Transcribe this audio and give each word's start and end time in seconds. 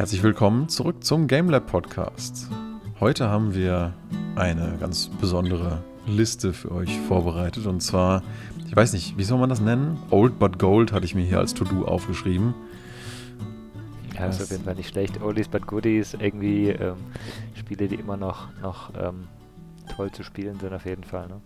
Herzlich 0.00 0.22
willkommen 0.22 0.70
zurück 0.70 1.04
zum 1.04 1.26
GameLab 1.26 1.66
Podcast. 1.66 2.48
Heute 3.00 3.28
haben 3.28 3.52
wir 3.54 3.92
eine 4.34 4.78
ganz 4.80 5.10
besondere 5.20 5.84
Liste 6.06 6.54
für 6.54 6.72
euch 6.72 6.98
vorbereitet 7.00 7.66
und 7.66 7.82
zwar, 7.82 8.22
ich 8.66 8.74
weiß 8.74 8.94
nicht, 8.94 9.18
wie 9.18 9.24
soll 9.24 9.38
man 9.38 9.50
das 9.50 9.60
nennen? 9.60 9.98
Old 10.08 10.38
but 10.38 10.58
Gold 10.58 10.92
hatte 10.92 11.04
ich 11.04 11.14
mir 11.14 11.26
hier 11.26 11.38
als 11.38 11.52
To-Do 11.52 11.84
aufgeschrieben. 11.84 12.54
Ja, 14.14 14.28
ist 14.28 14.40
auf 14.40 14.50
jeden 14.50 14.64
Fall 14.64 14.74
nicht 14.74 14.88
schlecht. 14.88 15.20
Oldies 15.20 15.48
but 15.48 15.66
Goodies, 15.66 16.14
irgendwie 16.14 16.70
ähm, 16.70 16.96
Spiele, 17.52 17.86
die 17.86 17.96
immer 17.96 18.16
noch, 18.16 18.48
noch 18.62 18.94
ähm, 18.98 19.28
toll 19.94 20.10
zu 20.12 20.22
spielen 20.22 20.58
sind, 20.58 20.72
auf 20.72 20.86
jeden 20.86 21.04
Fall. 21.04 21.28
Ne? 21.28 21.42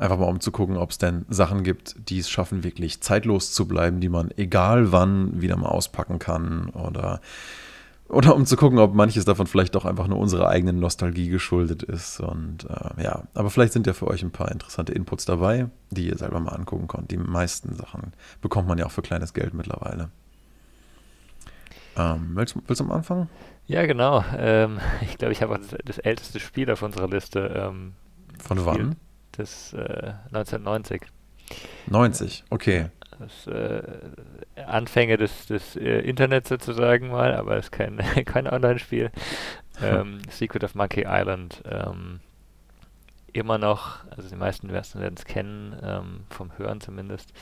Einfach 0.00 0.18
mal 0.18 0.30
um 0.30 0.40
zu 0.40 0.50
gucken, 0.50 0.78
ob 0.78 0.92
es 0.92 0.96
denn 0.96 1.26
Sachen 1.28 1.62
gibt, 1.62 1.94
die 2.08 2.20
es 2.20 2.30
schaffen, 2.30 2.64
wirklich 2.64 3.02
zeitlos 3.02 3.52
zu 3.52 3.68
bleiben, 3.68 4.00
die 4.00 4.08
man 4.08 4.30
egal 4.38 4.92
wann 4.92 5.42
wieder 5.42 5.58
mal 5.58 5.68
auspacken 5.68 6.18
kann. 6.18 6.70
Oder, 6.70 7.20
oder 8.08 8.34
um 8.34 8.46
zu 8.46 8.56
gucken, 8.56 8.78
ob 8.78 8.94
manches 8.94 9.26
davon 9.26 9.46
vielleicht 9.46 9.74
doch 9.74 9.84
einfach 9.84 10.06
nur 10.06 10.16
unserer 10.16 10.48
eigenen 10.48 10.80
Nostalgie 10.80 11.28
geschuldet 11.28 11.82
ist. 11.82 12.18
Und 12.18 12.64
äh, 12.64 13.02
ja, 13.02 13.24
aber 13.34 13.50
vielleicht 13.50 13.74
sind 13.74 13.86
ja 13.86 13.92
für 13.92 14.06
euch 14.06 14.22
ein 14.22 14.30
paar 14.30 14.50
interessante 14.50 14.94
Inputs 14.94 15.26
dabei, 15.26 15.68
die 15.90 16.08
ihr 16.08 16.16
selber 16.16 16.40
mal 16.40 16.52
angucken 16.52 16.88
könnt. 16.88 17.10
Die 17.10 17.18
meisten 17.18 17.74
Sachen 17.74 18.14
bekommt 18.40 18.68
man 18.68 18.78
ja 18.78 18.86
auch 18.86 18.92
für 18.92 19.02
kleines 19.02 19.34
Geld 19.34 19.52
mittlerweile. 19.52 20.08
Ähm, 21.98 22.30
willst, 22.36 22.56
willst, 22.66 22.80
du 22.80 22.84
am 22.86 22.92
Anfang? 22.92 23.28
Ja, 23.66 23.84
genau. 23.84 24.24
Ähm, 24.34 24.78
ich 25.02 25.18
glaube, 25.18 25.32
ich 25.32 25.42
habe 25.42 25.58
das, 25.58 25.76
das, 25.84 25.98
älteste 25.98 26.40
Spiel 26.40 26.70
auf 26.70 26.80
unserer 26.80 27.06
Liste. 27.06 27.52
Ähm, 27.54 27.92
Von 28.38 28.64
wann? 28.64 28.96
Das 29.32 29.72
äh, 29.72 30.12
1990. 30.32 31.02
90, 31.86 32.44
okay. 32.50 32.90
Das 33.18 33.46
äh, 33.46 33.82
Anfänge 34.66 35.16
des, 35.16 35.46
des 35.46 35.76
äh, 35.76 36.00
Internets 36.00 36.48
sozusagen 36.48 37.08
mal, 37.10 37.34
aber 37.34 37.56
es 37.56 37.66
ist 37.66 37.72
kein, 37.72 37.98
kein 38.24 38.46
Online-Spiel. 38.46 39.10
Ähm, 39.82 40.20
Secret 40.30 40.64
of 40.64 40.74
Monkey 40.74 41.04
Island. 41.06 41.62
Ähm, 41.64 42.20
immer 43.32 43.58
noch, 43.58 44.04
also 44.10 44.28
die 44.28 44.36
meisten 44.36 44.72
werden 44.72 45.14
es 45.16 45.24
kennen, 45.24 45.76
ähm, 45.82 46.20
vom 46.30 46.56
Hören 46.58 46.80
zumindest. 46.80 47.32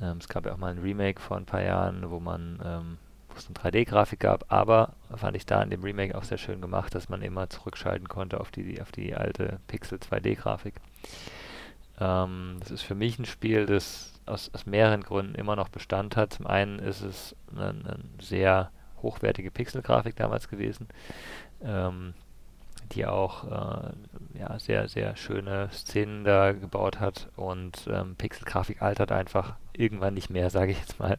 Ähm, 0.00 0.18
es 0.18 0.28
gab 0.28 0.46
ja 0.46 0.52
auch 0.52 0.58
mal 0.58 0.72
ein 0.72 0.78
Remake 0.78 1.20
vor 1.20 1.36
ein 1.36 1.46
paar 1.46 1.62
Jahren, 1.62 2.10
wo 2.10 2.20
man 2.20 2.60
ähm, 2.64 2.98
wo 3.30 3.38
es 3.38 3.46
eine 3.46 3.54
3D-Grafik 3.54 4.20
gab, 4.20 4.52
aber 4.52 4.94
fand 5.14 5.36
ich 5.36 5.46
da 5.46 5.62
in 5.62 5.70
dem 5.70 5.82
Remake 5.82 6.16
auch 6.16 6.24
sehr 6.24 6.38
schön 6.38 6.60
gemacht, 6.60 6.94
dass 6.94 7.08
man 7.08 7.22
immer 7.22 7.48
zurückschalten 7.48 8.08
konnte 8.08 8.40
auf 8.40 8.50
die, 8.50 8.80
auf 8.80 8.92
die 8.92 9.14
alte 9.14 9.60
Pixel 9.66 9.98
2D-Grafik. 9.98 10.74
Ähm, 11.98 12.56
das 12.60 12.70
ist 12.70 12.82
für 12.82 12.94
mich 12.94 13.18
ein 13.18 13.26
Spiel, 13.26 13.66
das 13.66 14.12
aus, 14.26 14.50
aus 14.54 14.66
mehreren 14.66 15.02
Gründen 15.02 15.34
immer 15.34 15.56
noch 15.56 15.68
Bestand 15.68 16.16
hat. 16.16 16.34
Zum 16.34 16.46
einen 16.46 16.78
ist 16.78 17.02
es 17.02 17.36
eine, 17.52 17.68
eine 17.70 17.98
sehr 18.20 18.70
hochwertige 19.02 19.50
Pixel-Grafik 19.50 20.16
damals 20.16 20.48
gewesen. 20.48 20.88
Ähm, 21.62 22.14
die 22.92 23.06
auch 23.06 23.44
äh, 23.44 24.38
ja, 24.38 24.58
sehr, 24.58 24.88
sehr 24.88 25.16
schöne 25.16 25.68
Szenen 25.72 26.24
da 26.24 26.52
gebaut 26.52 26.98
hat 27.00 27.28
und 27.36 27.88
ähm, 27.88 28.16
Pixel-Grafik 28.16 28.82
altert 28.82 29.12
einfach 29.12 29.54
irgendwann 29.72 30.14
nicht 30.14 30.30
mehr, 30.30 30.50
sage 30.50 30.72
ich 30.72 30.78
jetzt 30.78 30.98
mal. 30.98 31.18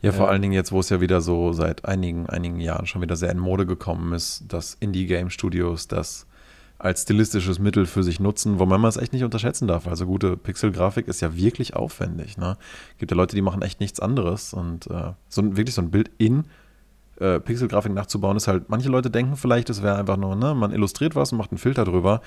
Ja, 0.00 0.12
vor 0.12 0.26
ähm, 0.26 0.32
allen 0.32 0.42
Dingen 0.42 0.54
jetzt, 0.54 0.72
wo 0.72 0.80
es 0.80 0.88
ja 0.88 1.00
wieder 1.00 1.20
so 1.20 1.52
seit 1.52 1.84
einigen, 1.84 2.28
einigen 2.28 2.60
Jahren 2.60 2.86
schon 2.86 3.02
wieder 3.02 3.16
sehr 3.16 3.30
in 3.30 3.38
Mode 3.38 3.66
gekommen 3.66 4.12
ist, 4.12 4.52
dass 4.52 4.74
Indie-Game-Studios 4.74 5.88
das 5.88 6.26
als 6.82 7.02
stilistisches 7.02 7.60
Mittel 7.60 7.86
für 7.86 8.02
sich 8.02 8.18
nutzen, 8.18 8.58
wo 8.58 8.66
man 8.66 8.84
es 8.84 8.96
echt 8.96 9.12
nicht 9.12 9.22
unterschätzen 9.22 9.68
darf. 9.68 9.86
Also 9.86 10.04
gute 10.04 10.36
Pixel-Grafik 10.36 11.06
ist 11.06 11.20
ja 11.20 11.36
wirklich 11.36 11.74
aufwendig. 11.76 12.36
Ne? 12.36 12.58
Gibt 12.98 13.12
ja 13.12 13.16
Leute, 13.16 13.36
die 13.36 13.42
machen 13.42 13.62
echt 13.62 13.78
nichts 13.78 14.00
anderes 14.00 14.52
und 14.52 14.88
äh, 14.88 15.12
so 15.28 15.56
wirklich 15.56 15.74
so 15.74 15.82
ein 15.82 15.92
Bild 15.92 16.10
in 16.18 16.44
äh, 17.20 17.38
Pixelgrafik 17.38 17.92
nachzubauen, 17.92 18.36
ist 18.36 18.48
halt, 18.48 18.68
manche 18.68 18.88
Leute 18.88 19.10
denken 19.10 19.36
vielleicht, 19.36 19.70
es 19.70 19.82
wäre 19.82 19.96
einfach 19.96 20.16
nur, 20.16 20.34
ne, 20.34 20.54
man 20.54 20.72
illustriert 20.72 21.14
was 21.14 21.30
und 21.30 21.38
macht 21.38 21.52
einen 21.52 21.58
Filter 21.58 21.84
drüber. 21.84 22.20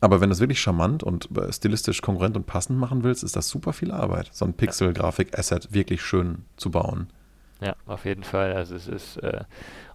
Aber 0.00 0.22
wenn 0.22 0.30
du 0.30 0.32
es 0.32 0.40
wirklich 0.40 0.60
charmant 0.60 1.02
und 1.02 1.28
äh, 1.36 1.52
stilistisch 1.52 2.00
kongruent 2.00 2.36
und 2.36 2.46
passend 2.46 2.78
machen 2.78 3.02
willst, 3.02 3.22
ist 3.22 3.36
das 3.36 3.48
super 3.48 3.74
viel 3.74 3.92
Arbeit, 3.92 4.30
so 4.32 4.46
ein 4.46 4.54
Pixel-Grafik-Asset 4.54 5.74
wirklich 5.74 6.00
schön 6.00 6.46
zu 6.56 6.70
bauen. 6.70 7.08
Ja, 7.60 7.76
auf 7.86 8.04
jeden 8.06 8.24
Fall. 8.24 8.54
Also 8.54 8.74
es 8.74 8.88
ist, 8.88 9.16
äh, 9.18 9.44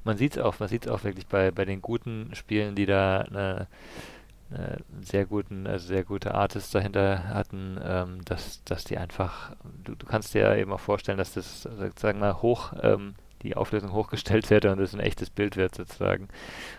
man 0.04 0.18
sieht 0.18 0.34
es 0.38 0.44
auch, 0.44 0.60
man 0.60 0.70
sieht 0.70 0.86
es 0.86 0.92
auch 0.92 1.04
wirklich 1.04 1.28
bei, 1.28 1.52
bei 1.52 1.66
den 1.66 1.82
guten 1.82 2.34
Spielen, 2.36 2.76
die 2.76 2.86
da 2.86 3.22
eine, 3.22 3.68
eine 4.52 4.78
sehr 5.02 5.26
guten, 5.26 5.68
also 5.68 5.88
sehr 5.88 6.04
gute 6.04 6.36
Artists 6.36 6.72
dahinter 6.72 7.28
hatten, 7.30 7.80
ähm, 7.84 8.26
dass, 8.26 8.64
dass 8.66 8.84
die 8.84 8.98
einfach, 8.98 9.56
du, 9.84 9.96
du 9.96 10.06
kannst 10.06 10.34
dir 10.34 10.42
ja 10.42 10.56
eben 10.56 10.72
auch 10.74 10.80
vorstellen, 10.80 11.18
dass 11.18 11.34
das, 11.34 11.64
sagen 11.64 12.20
wir 12.20 12.28
mal, 12.34 12.42
hoch 12.42 12.74
ähm, 12.84 13.16
die 13.46 13.56
Auflösung 13.56 13.94
hochgestellt 13.94 14.50
wird 14.50 14.66
und 14.66 14.80
es 14.80 14.94
ein 14.94 15.00
echtes 15.00 15.30
Bild 15.30 15.56
wird 15.56 15.76
sozusagen. 15.76 16.28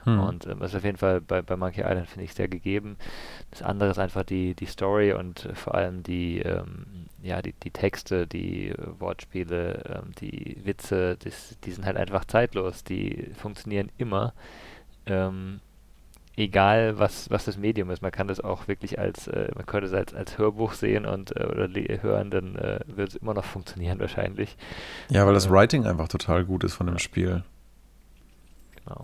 Hm. 0.04 0.20
Und 0.20 0.46
ähm, 0.46 0.58
das 0.58 0.72
ist 0.72 0.76
auf 0.76 0.84
jeden 0.84 0.98
Fall 0.98 1.20
bei, 1.20 1.42
bei 1.42 1.56
Monkey 1.56 1.82
Island, 1.82 2.08
finde 2.08 2.24
ich, 2.24 2.34
sehr 2.34 2.48
gegeben. 2.48 2.96
Das 3.50 3.62
andere 3.62 3.90
ist 3.90 3.98
einfach 3.98 4.24
die, 4.24 4.54
die 4.54 4.66
Story 4.66 5.12
und 5.12 5.46
äh, 5.46 5.54
vor 5.54 5.74
allem 5.74 6.02
die, 6.02 6.40
ähm, 6.40 7.06
ja, 7.22 7.40
die, 7.42 7.52
die 7.52 7.70
Texte, 7.70 8.26
die 8.26 8.68
äh, 8.68 8.76
Wortspiele, 8.98 10.02
ähm, 10.02 10.12
die 10.20 10.58
Witze, 10.64 11.16
das, 11.22 11.56
die 11.64 11.72
sind 11.72 11.86
halt 11.86 11.96
einfach 11.96 12.24
zeitlos, 12.24 12.84
die 12.84 13.30
funktionieren 13.34 13.90
immer. 13.98 14.34
Ähm, 15.06 15.60
egal 16.36 16.98
was, 16.98 17.30
was 17.30 17.44
das 17.46 17.56
Medium 17.56 17.90
ist. 17.90 18.02
Man 18.02 18.12
kann 18.12 18.28
das 18.28 18.40
auch 18.40 18.68
wirklich 18.68 18.98
als, 18.98 19.26
äh, 19.26 19.50
man 19.54 19.66
könnte 19.66 19.86
es 19.86 19.94
als, 19.94 20.14
als 20.14 20.38
Hörbuch 20.38 20.74
sehen 20.74 21.06
und 21.06 21.36
äh, 21.36 21.44
oder 21.44 21.68
hören, 22.02 22.30
dann 22.30 22.56
äh, 22.56 22.80
wird 22.86 23.10
es 23.10 23.14
immer 23.16 23.34
noch 23.34 23.44
funktionieren 23.44 23.98
wahrscheinlich. 24.00 24.56
Ja, 25.08 25.26
weil 25.26 25.34
das 25.34 25.50
Writing 25.50 25.86
einfach 25.86 26.08
total 26.08 26.44
gut 26.44 26.64
ist 26.64 26.74
von 26.74 26.86
dem. 26.86 26.98
Spiel. 26.98 27.44
Genau. 28.84 29.02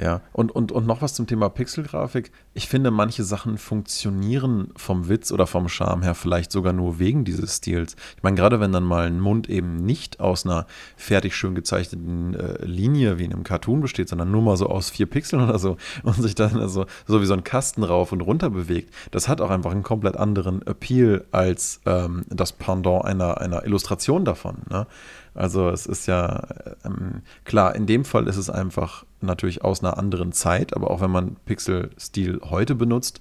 Ja, 0.00 0.20
und, 0.32 0.52
und, 0.52 0.70
und 0.70 0.86
noch 0.86 1.02
was 1.02 1.14
zum 1.14 1.26
Thema 1.26 1.48
Pixelgrafik. 1.48 2.30
Ich 2.54 2.68
finde, 2.68 2.92
manche 2.92 3.24
Sachen 3.24 3.58
funktionieren 3.58 4.70
vom 4.76 5.08
Witz 5.08 5.32
oder 5.32 5.48
vom 5.48 5.68
Charme 5.68 6.04
her 6.04 6.14
vielleicht 6.14 6.52
sogar 6.52 6.72
nur 6.72 7.00
wegen 7.00 7.24
dieses 7.24 7.56
Stils. 7.56 7.96
Ich 8.16 8.22
meine, 8.22 8.36
gerade 8.36 8.60
wenn 8.60 8.70
dann 8.70 8.84
mal 8.84 9.08
ein 9.08 9.18
Mund 9.18 9.48
eben 9.48 9.84
nicht 9.84 10.20
aus 10.20 10.46
einer 10.46 10.66
fertig 10.96 11.34
schön 11.34 11.56
gezeichneten 11.56 12.34
äh, 12.34 12.64
Linie 12.64 13.18
wie 13.18 13.24
in 13.24 13.32
einem 13.32 13.42
Cartoon 13.42 13.80
besteht, 13.80 14.08
sondern 14.08 14.30
nur 14.30 14.42
mal 14.42 14.56
so 14.56 14.68
aus 14.68 14.88
vier 14.88 15.06
Pixeln 15.06 15.42
oder 15.48 15.58
so 15.58 15.76
und 16.04 16.14
sich 16.14 16.36
dann 16.36 16.60
also 16.60 16.86
so 17.06 17.20
wie 17.20 17.26
so 17.26 17.34
ein 17.34 17.42
Kasten 17.42 17.82
rauf 17.82 18.12
und 18.12 18.20
runter 18.20 18.50
bewegt, 18.50 18.94
das 19.10 19.26
hat 19.26 19.40
auch 19.40 19.50
einfach 19.50 19.72
einen 19.72 19.82
komplett 19.82 20.16
anderen 20.16 20.62
Appeal 20.64 21.24
als 21.32 21.80
ähm, 21.86 22.24
das 22.28 22.52
Pendant 22.52 23.04
einer, 23.04 23.40
einer 23.40 23.64
Illustration 23.64 24.24
davon. 24.24 24.58
Ne? 24.70 24.86
Also 25.38 25.70
es 25.70 25.86
ist 25.86 26.06
ja 26.06 26.48
ähm, 26.84 27.22
klar, 27.44 27.76
in 27.76 27.86
dem 27.86 28.04
Fall 28.04 28.26
ist 28.26 28.36
es 28.36 28.50
einfach 28.50 29.04
natürlich 29.20 29.62
aus 29.62 29.84
einer 29.84 29.96
anderen 29.96 30.32
Zeit, 30.32 30.74
aber 30.74 30.90
auch 30.90 31.00
wenn 31.00 31.12
man 31.12 31.36
Pixel-Stil 31.44 32.40
heute 32.50 32.74
benutzt, 32.74 33.20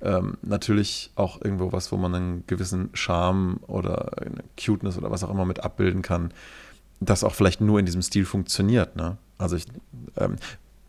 ähm, 0.00 0.38
natürlich 0.40 1.10
auch 1.16 1.38
irgendwo 1.42 1.70
was, 1.70 1.92
wo 1.92 1.98
man 1.98 2.14
einen 2.14 2.44
gewissen 2.46 2.88
Charme 2.94 3.60
oder 3.66 4.22
eine 4.22 4.42
Cuteness 4.58 4.96
oder 4.96 5.10
was 5.10 5.22
auch 5.22 5.28
immer 5.28 5.44
mit 5.44 5.62
abbilden 5.62 6.00
kann, 6.00 6.32
das 6.98 7.24
auch 7.24 7.34
vielleicht 7.34 7.60
nur 7.60 7.78
in 7.78 7.84
diesem 7.84 8.00
Stil 8.00 8.24
funktioniert. 8.24 8.96
Ne? 8.96 9.18
Also 9.36 9.56
ich, 9.56 9.66
ähm, 10.16 10.36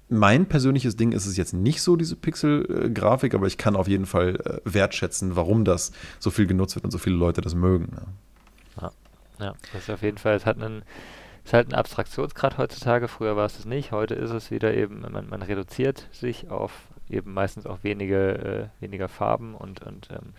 mein 0.08 0.46
persönliches 0.46 0.96
Ding 0.96 1.12
ist 1.12 1.26
es 1.26 1.36
jetzt 1.36 1.54
nicht 1.54 1.82
so, 1.82 1.98
diese 1.98 2.16
Pixel-Grafik, 2.16 3.34
aber 3.34 3.48
ich 3.48 3.58
kann 3.58 3.76
auf 3.76 3.90
jeden 3.90 4.06
Fall 4.06 4.38
äh, 4.38 4.74
wertschätzen, 4.74 5.36
warum 5.36 5.66
das 5.66 5.92
so 6.20 6.32
viel 6.32 6.48
genutzt 6.48 6.76
wird 6.76 6.86
und 6.86 6.92
so 6.92 6.98
viele 6.98 7.18
Leute 7.18 7.42
das 7.42 7.56
mögen. 7.56 7.90
Ne? 7.94 8.04
Ja. 9.42 9.54
Das 9.74 9.84
ist 9.84 9.90
auf 9.90 10.02
jeden 10.02 10.18
Fall, 10.18 10.36
es 10.36 10.46
hat 10.46 10.58
einen, 10.58 10.84
ist 11.44 11.54
halt 11.54 11.70
ein 11.70 11.74
Abstraktionsgrad 11.74 12.58
heutzutage, 12.58 13.08
früher 13.08 13.36
war 13.36 13.46
es 13.46 13.58
das 13.58 13.66
nicht, 13.66 13.92
heute 13.92 14.14
ist 14.16 14.32
es 14.32 14.52
wieder 14.52 14.74
eben, 14.74 15.02
man, 15.02 15.28
man 15.28 15.42
reduziert 15.42 16.08
sich 16.12 16.50
auf 16.50 16.72
eben 17.10 17.34
meistens 17.34 17.66
auch 17.66 17.80
wenige, 17.84 18.72
äh, 18.80 18.82
weniger 18.82 19.10
Farben 19.10 19.56
und, 19.56 19.82
und 19.82 20.10
ähm, 20.12 20.34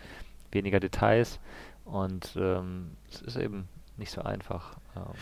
weniger 0.51 0.79
Details 0.79 1.39
und 1.85 2.35
ähm, 2.35 2.97
es 3.11 3.21
ist 3.21 3.35
eben 3.35 3.67
nicht 3.97 4.11
so 4.11 4.21
einfach. 4.21 4.77
Ähm. 4.95 5.13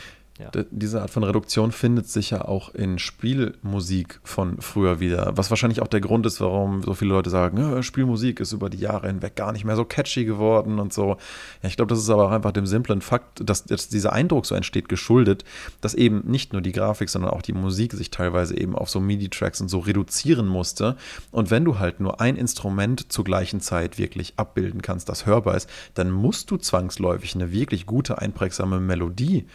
Ja. 0.41 0.63
Diese 0.71 1.01
Art 1.01 1.11
von 1.11 1.23
Reduktion 1.23 1.71
findet 1.71 2.07
sich 2.07 2.31
ja 2.31 2.45
auch 2.45 2.73
in 2.73 2.99
Spielmusik 2.99 4.19
von 4.23 4.59
früher 4.59 4.99
wieder, 4.99 5.33
was 5.35 5.49
wahrscheinlich 5.49 5.81
auch 5.81 5.88
der 5.88 6.01
Grund 6.01 6.25
ist, 6.25 6.41
warum 6.41 6.81
so 6.83 6.93
viele 6.93 7.11
Leute 7.11 7.29
sagen, 7.29 7.83
Spielmusik 7.83 8.39
ist 8.39 8.51
über 8.51 8.69
die 8.69 8.79
Jahre 8.79 9.07
hinweg 9.07 9.35
gar 9.35 9.51
nicht 9.51 9.65
mehr 9.65 9.75
so 9.75 9.85
catchy 9.85 10.25
geworden 10.25 10.79
und 10.79 10.93
so. 10.93 11.17
Ja, 11.61 11.69
ich 11.69 11.75
glaube, 11.75 11.89
das 11.89 11.99
ist 11.99 12.09
aber 12.09 12.25
auch 12.25 12.31
einfach 12.31 12.51
dem 12.51 12.65
simplen 12.65 13.01
Fakt, 13.01 13.47
dass, 13.47 13.65
dass 13.65 13.89
dieser 13.89 14.13
Eindruck 14.13 14.45
so 14.45 14.55
entsteht, 14.55 14.89
geschuldet, 14.89 15.43
dass 15.79 15.93
eben 15.93 16.23
nicht 16.25 16.53
nur 16.53 16.61
die 16.61 16.71
Grafik, 16.71 17.09
sondern 17.09 17.31
auch 17.31 17.41
die 17.41 17.53
Musik 17.53 17.94
sich 17.94 18.09
teilweise 18.09 18.57
eben 18.57 18.75
auf 18.75 18.89
so 18.89 18.99
MIDI-Tracks 18.99 19.61
und 19.61 19.69
so 19.69 19.79
reduzieren 19.79 20.47
musste. 20.47 20.95
Und 21.31 21.51
wenn 21.51 21.65
du 21.65 21.79
halt 21.79 21.99
nur 21.99 22.19
ein 22.19 22.35
Instrument 22.35 23.11
zur 23.11 23.25
gleichen 23.25 23.61
Zeit 23.61 23.97
wirklich 23.97 24.33
abbilden 24.37 24.81
kannst, 24.81 25.09
das 25.09 25.25
hörbar 25.25 25.55
ist, 25.55 25.69
dann 25.94 26.11
musst 26.11 26.49
du 26.51 26.57
zwangsläufig 26.57 27.35
eine 27.35 27.51
wirklich 27.51 27.85
gute, 27.85 28.17
einprägsame 28.17 28.79
Melodie 28.79 29.45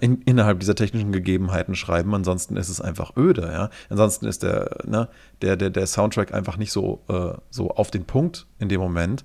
in, 0.00 0.22
innerhalb 0.22 0.60
dieser 0.60 0.74
technischen 0.74 1.12
Gegebenheiten 1.12 1.74
schreiben. 1.74 2.14
Ansonsten 2.14 2.56
ist 2.56 2.68
es 2.68 2.80
einfach 2.80 3.16
öde. 3.16 3.42
Ja? 3.52 3.70
Ansonsten 3.90 4.26
ist 4.26 4.42
der, 4.42 4.78
ne, 4.84 5.08
der, 5.42 5.56
der, 5.56 5.70
der 5.70 5.86
Soundtrack 5.86 6.32
einfach 6.32 6.56
nicht 6.56 6.72
so, 6.72 7.02
äh, 7.08 7.38
so 7.50 7.70
auf 7.70 7.90
den 7.90 8.04
Punkt 8.04 8.46
in 8.58 8.68
dem 8.68 8.80
Moment. 8.80 9.24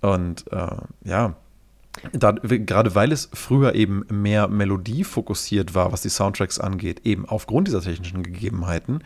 Und 0.00 0.50
äh, 0.52 0.76
ja, 1.04 1.36
da, 2.12 2.32
gerade 2.32 2.94
weil 2.94 3.12
es 3.12 3.28
früher 3.32 3.74
eben 3.74 4.04
mehr 4.10 4.48
Melodie 4.48 5.04
fokussiert 5.04 5.74
war, 5.74 5.92
was 5.92 6.02
die 6.02 6.08
Soundtracks 6.08 6.58
angeht, 6.58 7.02
eben 7.04 7.26
aufgrund 7.26 7.68
dieser 7.68 7.82
technischen 7.82 8.22
Gegebenheiten, 8.22 9.02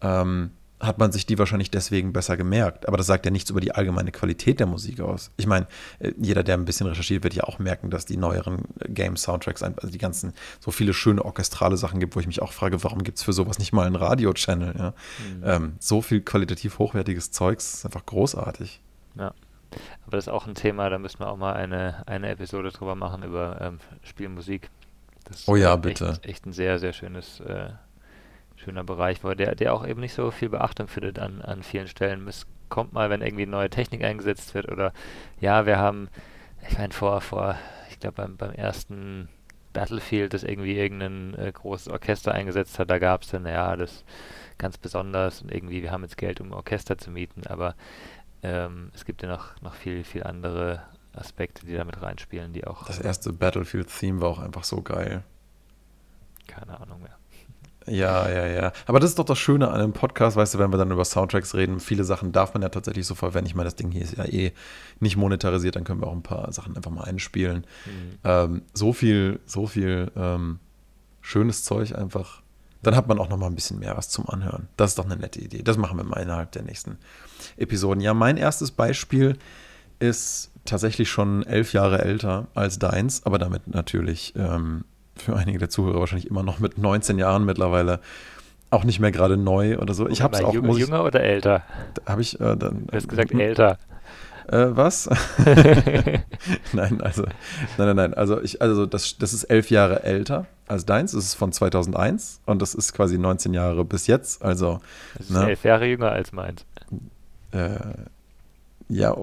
ähm, 0.00 0.50
hat 0.80 0.98
man 0.98 1.12
sich 1.12 1.24
die 1.26 1.38
wahrscheinlich 1.38 1.70
deswegen 1.70 2.12
besser 2.12 2.36
gemerkt. 2.36 2.88
Aber 2.88 2.96
das 2.96 3.06
sagt 3.06 3.24
ja 3.24 3.30
nichts 3.30 3.50
über 3.50 3.60
die 3.60 3.74
allgemeine 3.74 4.12
Qualität 4.12 4.60
der 4.60 4.66
Musik 4.66 5.00
aus. 5.00 5.30
Ich 5.36 5.46
meine, 5.46 5.66
äh, 5.98 6.12
jeder, 6.18 6.42
der 6.42 6.56
ein 6.56 6.64
bisschen 6.64 6.86
recherchiert, 6.86 7.24
wird 7.24 7.34
ja 7.34 7.44
auch 7.44 7.58
merken, 7.58 7.90
dass 7.90 8.06
die 8.06 8.16
neueren 8.16 8.62
Game-Soundtracks, 8.88 9.62
also 9.62 9.88
die 9.88 9.98
ganzen, 9.98 10.32
so 10.60 10.70
viele 10.70 10.92
schöne 10.92 11.24
orchestrale 11.24 11.76
Sachen 11.76 12.00
gibt, 12.00 12.16
wo 12.16 12.20
ich 12.20 12.26
mich 12.26 12.42
auch 12.42 12.52
frage, 12.52 12.82
warum 12.84 13.04
gibt 13.04 13.18
es 13.18 13.24
für 13.24 13.32
sowas 13.32 13.58
nicht 13.58 13.72
mal 13.72 13.86
einen 13.86 13.96
Radio-Channel? 13.96 14.74
Ja? 14.76 14.90
Mhm. 14.90 15.42
Ähm, 15.44 15.72
so 15.78 16.02
viel 16.02 16.20
qualitativ 16.20 16.78
hochwertiges 16.78 17.30
Zeugs 17.30 17.74
ist 17.74 17.84
einfach 17.86 18.04
großartig. 18.04 18.80
Ja. 19.16 19.32
Aber 20.06 20.16
das 20.16 20.26
ist 20.26 20.32
auch 20.32 20.46
ein 20.46 20.54
Thema, 20.54 20.88
da 20.90 20.98
müssen 20.98 21.18
wir 21.20 21.28
auch 21.28 21.36
mal 21.36 21.54
eine, 21.54 22.06
eine 22.06 22.30
Episode 22.30 22.70
drüber 22.70 22.94
machen, 22.94 23.22
über 23.22 23.60
ähm, 23.60 23.78
Spielmusik. 24.02 24.70
Das 25.24 25.48
oh 25.48 25.56
ja, 25.56 25.74
bitte. 25.76 26.10
Echt, 26.10 26.26
echt 26.26 26.46
ein 26.46 26.52
sehr, 26.52 26.78
sehr 26.78 26.92
schönes 26.92 27.40
äh, 27.40 27.70
schöner 28.64 28.84
Bereich, 28.84 29.22
wo 29.22 29.32
der, 29.34 29.54
der 29.54 29.74
auch 29.74 29.86
eben 29.86 30.00
nicht 30.00 30.14
so 30.14 30.30
viel 30.30 30.48
Beachtung 30.48 30.88
findet 30.88 31.18
an, 31.18 31.42
an 31.42 31.62
vielen 31.62 31.88
Stellen. 31.88 32.26
Es 32.26 32.46
kommt 32.68 32.92
mal, 32.92 33.10
wenn 33.10 33.22
irgendwie 33.22 33.46
neue 33.46 33.70
Technik 33.70 34.02
eingesetzt 34.02 34.54
wird 34.54 34.70
oder 34.70 34.92
ja, 35.40 35.66
wir 35.66 35.78
haben, 35.78 36.08
ich 36.68 36.78
meine, 36.78 36.92
vor, 36.92 37.20
vor, 37.20 37.56
ich 37.90 38.00
glaube 38.00 38.16
beim, 38.16 38.36
beim 38.36 38.52
ersten 38.52 39.28
Battlefield, 39.72 40.34
das 40.34 40.44
irgendwie 40.44 40.76
irgendein 40.76 41.34
äh, 41.34 41.52
großes 41.52 41.88
Orchester 41.88 42.32
eingesetzt 42.32 42.78
hat, 42.78 42.90
da 42.90 42.98
gab 42.98 43.22
es 43.22 43.30
dann, 43.30 43.46
ja, 43.46 43.76
das 43.76 44.04
ganz 44.56 44.78
besonders 44.78 45.42
und 45.42 45.52
irgendwie, 45.52 45.82
wir 45.82 45.90
haben 45.90 46.02
jetzt 46.02 46.16
Geld, 46.16 46.40
um 46.40 46.52
Orchester 46.52 46.96
zu 46.96 47.10
mieten, 47.10 47.46
aber 47.46 47.74
ähm, 48.42 48.90
es 48.94 49.04
gibt 49.04 49.22
ja 49.22 49.28
noch, 49.28 49.60
noch 49.62 49.74
viel, 49.74 50.04
viel 50.04 50.22
andere 50.22 50.82
Aspekte, 51.12 51.66
die 51.66 51.74
damit 51.74 52.00
reinspielen, 52.00 52.52
die 52.52 52.66
auch. 52.66 52.86
Das 52.86 53.00
erste 53.00 53.32
Battlefield-Theme 53.32 54.20
war 54.20 54.30
auch 54.30 54.38
einfach 54.38 54.64
so 54.64 54.82
geil. 54.82 55.22
Keine 56.46 56.78
Ahnung 56.80 57.02
mehr. 57.02 57.16
Ja, 57.86 58.28
ja, 58.28 58.46
ja. 58.46 58.72
Aber 58.86 59.00
das 59.00 59.10
ist 59.10 59.18
doch 59.18 59.24
das 59.24 59.38
Schöne 59.38 59.68
an 59.68 59.80
einem 59.80 59.92
Podcast, 59.92 60.36
weißt 60.36 60.54
du, 60.54 60.58
wenn 60.58 60.72
wir 60.72 60.78
dann 60.78 60.90
über 60.90 61.04
Soundtracks 61.04 61.54
reden. 61.54 61.80
Viele 61.80 62.04
Sachen 62.04 62.32
darf 62.32 62.54
man 62.54 62.62
ja 62.62 62.68
tatsächlich 62.70 63.06
so 63.06 63.14
verwenden. 63.14 63.46
Ich 63.46 63.54
meine, 63.54 63.66
das 63.66 63.76
Ding 63.76 63.90
hier 63.90 64.02
ist 64.02 64.16
ja 64.16 64.24
eh 64.24 64.52
nicht 65.00 65.16
monetarisiert, 65.16 65.76
dann 65.76 65.84
können 65.84 66.00
wir 66.00 66.06
auch 66.06 66.14
ein 66.14 66.22
paar 66.22 66.50
Sachen 66.52 66.76
einfach 66.76 66.90
mal 66.90 67.04
einspielen. 67.04 67.66
Mhm. 67.86 68.18
Ähm, 68.24 68.62
so 68.72 68.92
viel, 68.92 69.40
so 69.44 69.66
viel 69.66 70.10
ähm, 70.16 70.60
schönes 71.20 71.64
Zeug 71.64 71.94
einfach. 71.94 72.42
Dann 72.82 72.96
hat 72.96 73.08
man 73.08 73.18
auch 73.18 73.28
noch 73.28 73.38
mal 73.38 73.46
ein 73.46 73.54
bisschen 73.54 73.78
mehr 73.78 73.96
was 73.96 74.10
zum 74.10 74.28
Anhören. 74.28 74.68
Das 74.76 74.90
ist 74.90 74.98
doch 74.98 75.06
eine 75.06 75.16
nette 75.16 75.40
Idee. 75.40 75.62
Das 75.62 75.76
machen 75.78 75.96
wir 75.96 76.04
mal 76.04 76.20
innerhalb 76.20 76.52
der 76.52 76.62
nächsten 76.62 76.98
Episoden. 77.56 78.00
Ja, 78.02 78.14
mein 78.14 78.36
erstes 78.36 78.70
Beispiel 78.70 79.38
ist 79.98 80.50
tatsächlich 80.64 81.10
schon 81.10 81.44
elf 81.44 81.72
Jahre 81.72 82.02
älter 82.02 82.46
als 82.54 82.78
deins, 82.78 83.24
aber 83.24 83.38
damit 83.38 83.68
natürlich 83.68 84.34
ähm, 84.36 84.84
für 85.16 85.36
einige 85.36 85.58
der 85.58 85.70
Zuhörer 85.70 86.00
wahrscheinlich 86.00 86.28
immer 86.28 86.42
noch 86.42 86.58
mit 86.58 86.78
19 86.78 87.18
Jahren 87.18 87.44
mittlerweile 87.44 88.00
auch 88.70 88.84
nicht 88.84 89.00
mehr 89.00 89.12
gerade 89.12 89.36
neu 89.36 89.78
oder 89.78 89.94
so. 89.94 90.08
Ich 90.08 90.20
habe 90.20 90.36
es 90.36 90.42
auch. 90.42 90.52
Jünger, 90.52 90.76
jünger 90.76 91.04
oder 91.04 91.20
älter? 91.20 91.62
Habe 92.06 92.22
ich 92.22 92.40
äh, 92.40 92.56
dann. 92.56 92.86
Du 92.86 92.96
hast 92.96 93.08
gesagt 93.08 93.32
älter. 93.32 93.78
Äh, 94.48 94.76
was? 94.76 95.08
nein, 96.72 97.00
also, 97.00 97.22
nein, 97.22 97.86
nein, 97.86 97.96
nein. 97.96 98.14
Also, 98.14 98.42
ich, 98.42 98.60
also 98.60 98.84
das, 98.84 99.16
das 99.16 99.32
ist 99.32 99.44
elf 99.44 99.70
Jahre 99.70 100.02
älter 100.02 100.46
als 100.66 100.84
deins. 100.84 101.12
Das 101.12 101.24
ist 101.24 101.34
von 101.34 101.52
2001 101.52 102.40
und 102.44 102.60
das 102.60 102.74
ist 102.74 102.92
quasi 102.92 103.16
19 103.16 103.54
Jahre 103.54 103.84
bis 103.84 104.06
jetzt. 104.06 104.42
Also, 104.42 104.80
das 105.16 105.30
ist 105.30 105.32
ne? 105.32 105.48
elf 105.48 105.64
Jahre 105.64 105.86
jünger 105.86 106.10
als 106.10 106.32
meins. 106.32 106.66
Äh, 107.52 107.78
ja, 108.88 109.16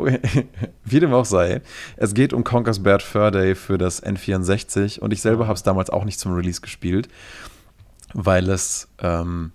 wie 0.85 0.99
dem 0.99 1.13
auch 1.13 1.25
sei. 1.25 1.61
Es 1.97 2.13
geht 2.13 2.33
um 2.33 2.43
Conker's 2.43 2.81
Bad 2.81 3.03
Fur 3.03 3.31
Day 3.31 3.55
für 3.55 3.77
das 3.77 4.03
N64 4.03 4.99
und 4.99 5.13
ich 5.13 5.21
selber 5.21 5.47
habe 5.47 5.55
es 5.55 5.63
damals 5.63 5.89
auch 5.89 6.03
nicht 6.03 6.19
zum 6.19 6.33
Release 6.33 6.61
gespielt, 6.61 7.07
weil 8.13 8.49
es 8.49 8.87
ähm, 8.99 9.51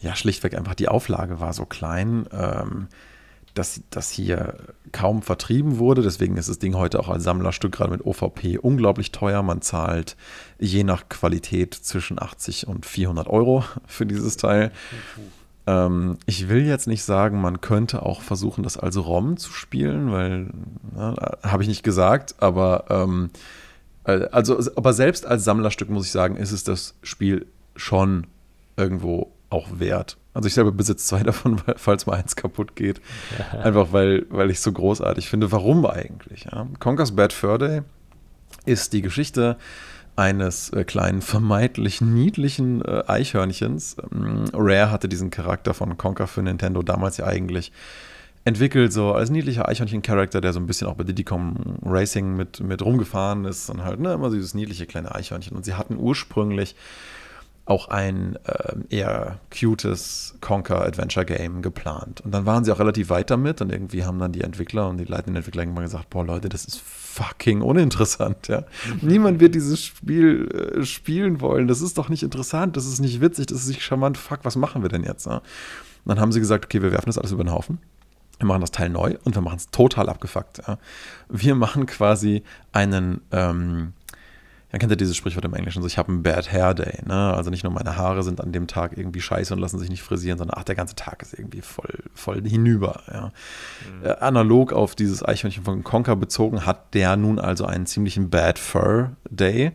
ja 0.00 0.16
schlichtweg 0.16 0.56
einfach 0.56 0.74
die 0.74 0.88
Auflage 0.88 1.40
war 1.40 1.52
so 1.52 1.66
klein, 1.66 2.26
ähm, 2.32 2.88
dass 3.54 3.82
das 3.90 4.10
hier 4.10 4.56
kaum 4.92 5.20
vertrieben 5.20 5.78
wurde. 5.78 6.00
Deswegen 6.00 6.38
ist 6.38 6.48
das 6.48 6.58
Ding 6.58 6.74
heute 6.74 6.98
auch 6.98 7.10
als 7.10 7.24
Sammlerstück 7.24 7.72
gerade 7.72 7.90
mit 7.90 8.06
OVP 8.06 8.58
unglaublich 8.58 9.12
teuer. 9.12 9.42
Man 9.42 9.60
zahlt 9.60 10.16
je 10.58 10.84
nach 10.84 11.10
Qualität 11.10 11.74
zwischen 11.74 12.20
80 12.20 12.66
und 12.66 12.86
400 12.86 13.28
Euro 13.28 13.62
für 13.86 14.06
dieses 14.06 14.38
Teil. 14.38 14.72
Mhm. 15.18 15.41
Ähm, 15.66 16.18
ich 16.26 16.48
will 16.48 16.66
jetzt 16.66 16.86
nicht 16.86 17.04
sagen, 17.04 17.40
man 17.40 17.60
könnte 17.60 18.02
auch 18.02 18.22
versuchen, 18.22 18.64
das 18.64 18.76
als 18.76 18.96
ROM 18.96 19.36
zu 19.36 19.52
spielen, 19.52 20.10
weil, 20.10 20.50
habe 21.42 21.62
ich 21.62 21.68
nicht 21.68 21.82
gesagt, 21.82 22.36
aber 22.40 22.84
ähm, 22.90 23.30
äh, 24.04 24.26
also, 24.32 24.58
aber 24.76 24.92
selbst 24.92 25.26
als 25.26 25.44
Sammlerstück 25.44 25.90
muss 25.90 26.06
ich 26.06 26.12
sagen, 26.12 26.36
ist 26.36 26.52
es 26.52 26.64
das 26.64 26.94
Spiel 27.02 27.46
schon 27.76 28.26
irgendwo 28.76 29.32
auch 29.50 29.68
wert. 29.78 30.16
Also 30.34 30.46
ich 30.46 30.54
selber 30.54 30.72
besitze 30.72 31.06
zwei 31.06 31.22
davon, 31.22 31.60
falls 31.76 32.06
mal 32.06 32.16
eins 32.16 32.36
kaputt 32.36 32.74
geht. 32.74 33.00
Einfach 33.52 33.92
weil, 33.92 34.26
weil 34.30 34.50
ich 34.50 34.58
es 34.58 34.62
so 34.62 34.72
großartig 34.72 35.28
finde. 35.28 35.52
Warum 35.52 35.84
eigentlich? 35.86 36.44
Ja? 36.50 36.66
Conker's 36.78 37.14
Bad 37.14 37.32
Fur 37.32 37.58
Day 37.58 37.82
ist 38.64 38.92
die 38.92 39.02
Geschichte 39.02 39.56
eines 40.16 40.70
äh, 40.70 40.84
kleinen, 40.84 41.22
vermeintlich 41.22 42.00
niedlichen 42.00 42.84
äh, 42.84 43.04
Eichhörnchens. 43.06 43.96
Ähm, 44.12 44.44
Rare 44.52 44.90
hatte 44.90 45.08
diesen 45.08 45.30
Charakter 45.30 45.74
von 45.74 45.96
Conker 45.96 46.26
für 46.26 46.42
Nintendo 46.42 46.82
damals 46.82 47.16
ja 47.16 47.26
eigentlich 47.26 47.72
entwickelt, 48.44 48.92
so 48.92 49.12
als 49.12 49.30
niedlicher 49.30 49.68
Eichhörnchen-Charakter, 49.68 50.40
der 50.40 50.52
so 50.52 50.58
ein 50.58 50.66
bisschen 50.66 50.88
auch 50.88 50.94
bei 50.94 51.04
Diddy 51.04 51.22
Kong 51.22 51.78
Racing 51.84 52.34
mit, 52.34 52.60
mit 52.60 52.82
rumgefahren 52.82 53.44
ist 53.44 53.70
und 53.70 53.84
halt 53.84 54.00
ne, 54.00 54.12
immer 54.12 54.30
so 54.30 54.36
dieses 54.36 54.54
niedliche 54.54 54.86
kleine 54.86 55.14
Eichhörnchen. 55.14 55.56
Und 55.56 55.64
sie 55.64 55.74
hatten 55.74 55.96
ursprünglich 55.96 56.74
auch 57.64 57.88
ein 57.88 58.36
äh, 58.44 58.74
eher 58.88 59.38
cutes 59.56 60.34
Conquer 60.40 60.84
Adventure 60.84 61.24
Game 61.24 61.62
geplant. 61.62 62.20
Und 62.22 62.32
dann 62.32 62.44
waren 62.44 62.64
sie 62.64 62.72
auch 62.72 62.80
relativ 62.80 63.08
weit 63.10 63.30
damit 63.30 63.60
und 63.60 63.70
irgendwie 63.70 64.04
haben 64.04 64.18
dann 64.18 64.32
die 64.32 64.40
Entwickler 64.40 64.88
und 64.88 64.98
die 64.98 65.04
leitenden 65.04 65.36
Entwickler 65.36 65.62
irgendwann 65.62 65.84
gesagt, 65.84 66.10
boah 66.10 66.24
Leute, 66.24 66.48
das 66.48 66.64
ist 66.64 66.80
fucking 66.80 67.62
uninteressant, 67.62 68.48
ja. 68.48 68.64
Niemand 69.00 69.38
wird 69.38 69.54
dieses 69.54 69.84
Spiel 69.84 70.48
äh, 70.48 70.84
spielen 70.84 71.40
wollen. 71.40 71.68
Das 71.68 71.80
ist 71.82 71.98
doch 71.98 72.08
nicht 72.08 72.24
interessant, 72.24 72.76
das 72.76 72.86
ist 72.86 73.00
nicht 73.00 73.20
witzig, 73.20 73.46
das 73.46 73.62
ist 73.62 73.68
nicht 73.68 73.82
charmant. 73.82 74.18
Fuck, 74.18 74.40
was 74.42 74.56
machen 74.56 74.82
wir 74.82 74.88
denn 74.88 75.04
jetzt? 75.04 75.26
Und 75.26 75.40
dann 76.04 76.18
haben 76.18 76.32
sie 76.32 76.40
gesagt, 76.40 76.64
okay, 76.64 76.82
wir 76.82 76.90
werfen 76.90 77.06
das 77.06 77.18
alles 77.18 77.30
über 77.30 77.44
den 77.44 77.52
Haufen. 77.52 77.78
Wir 78.38 78.48
machen 78.48 78.60
das 78.60 78.72
Teil 78.72 78.88
neu 78.88 79.14
und 79.22 79.36
wir 79.36 79.42
machen 79.42 79.58
es 79.58 79.70
total 79.70 80.08
abgefuckt. 80.08 80.62
Ja? 80.66 80.78
Wir 81.28 81.54
machen 81.54 81.86
quasi 81.86 82.42
einen 82.72 83.20
ähm, 83.30 83.92
dann 84.72 84.78
kennt 84.78 84.90
ihr 84.90 84.96
dieses 84.96 85.18
Sprichwort 85.18 85.44
im 85.44 85.52
Englischen 85.52 85.82
so, 85.82 85.86
ich 85.86 85.98
habe 85.98 86.08
einen 86.08 86.22
Bad 86.22 86.50
Hair 86.50 86.72
Day. 86.72 87.02
Ne? 87.04 87.34
Also 87.34 87.50
nicht 87.50 87.62
nur 87.62 87.72
meine 87.74 87.98
Haare 87.98 88.22
sind 88.22 88.40
an 88.40 88.52
dem 88.52 88.66
Tag 88.66 88.96
irgendwie 88.96 89.20
scheiße 89.20 89.52
und 89.52 89.60
lassen 89.60 89.78
sich 89.78 89.90
nicht 89.90 90.02
frisieren, 90.02 90.38
sondern 90.38 90.56
ach, 90.58 90.64
der 90.64 90.74
ganze 90.74 90.96
Tag 90.96 91.20
ist 91.20 91.34
irgendwie 91.34 91.60
voll, 91.60 92.04
voll 92.14 92.40
hinüber. 92.42 93.02
Ja? 93.12 93.32
Mhm. 94.00 94.06
Äh, 94.06 94.12
analog 94.20 94.72
auf 94.72 94.94
dieses 94.94 95.22
Eichhörnchen 95.22 95.62
von 95.62 95.84
Conker 95.84 96.16
bezogen 96.16 96.64
hat 96.64 96.94
der 96.94 97.16
nun 97.16 97.38
also 97.38 97.66
einen 97.66 97.84
ziemlichen 97.84 98.30
Bad 98.30 98.58
Fur 98.58 99.10
Day, 99.28 99.72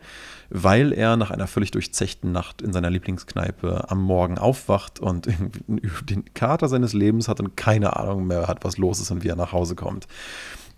weil 0.49 0.91
er 0.93 1.15
nach 1.15 1.29
einer 1.29 1.45
völlig 1.45 1.69
durchzechten 1.69 2.31
Nacht 2.31 2.63
in 2.63 2.73
seiner 2.73 2.89
Lieblingskneipe 2.89 3.91
am 3.91 4.01
Morgen 4.01 4.39
aufwacht 4.39 4.99
und 4.99 5.27
den 5.67 6.33
Kater 6.33 6.69
seines 6.69 6.93
Lebens 6.93 7.27
hat 7.27 7.39
und 7.39 7.55
keine 7.55 7.97
Ahnung 7.97 8.25
mehr 8.25 8.47
hat, 8.47 8.65
was 8.65 8.79
los 8.79 8.99
ist 8.99 9.11
und 9.11 9.23
wie 9.23 9.27
er 9.27 9.35
nach 9.35 9.51
Hause 9.51 9.75
kommt. 9.75 10.07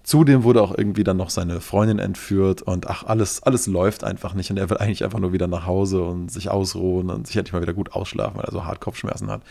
Zudem 0.09 0.43
wurde 0.43 0.63
auch 0.63 0.75
irgendwie 0.75 1.03
dann 1.03 1.17
noch 1.17 1.29
seine 1.29 1.61
Freundin 1.61 1.99
entführt 1.99 2.63
und 2.63 2.87
ach, 2.87 3.03
alles, 3.03 3.43
alles 3.43 3.67
läuft 3.67 4.03
einfach 4.03 4.33
nicht 4.33 4.49
und 4.49 4.57
er 4.57 4.67
will 4.67 4.77
eigentlich 4.77 5.03
einfach 5.03 5.19
nur 5.19 5.33
wieder 5.33 5.45
nach 5.45 5.67
Hause 5.67 6.01
und 6.01 6.31
sich 6.31 6.49
ausruhen 6.49 7.11
und 7.11 7.27
sich 7.27 7.37
endlich 7.37 7.53
mal 7.53 7.61
wieder 7.61 7.75
gut 7.75 7.93
ausschlafen, 7.93 8.37
weil 8.37 8.45
er 8.45 8.51
so 8.51 8.65
hart 8.65 8.81
Kopfschmerzen 8.81 9.29
hat. 9.29 9.43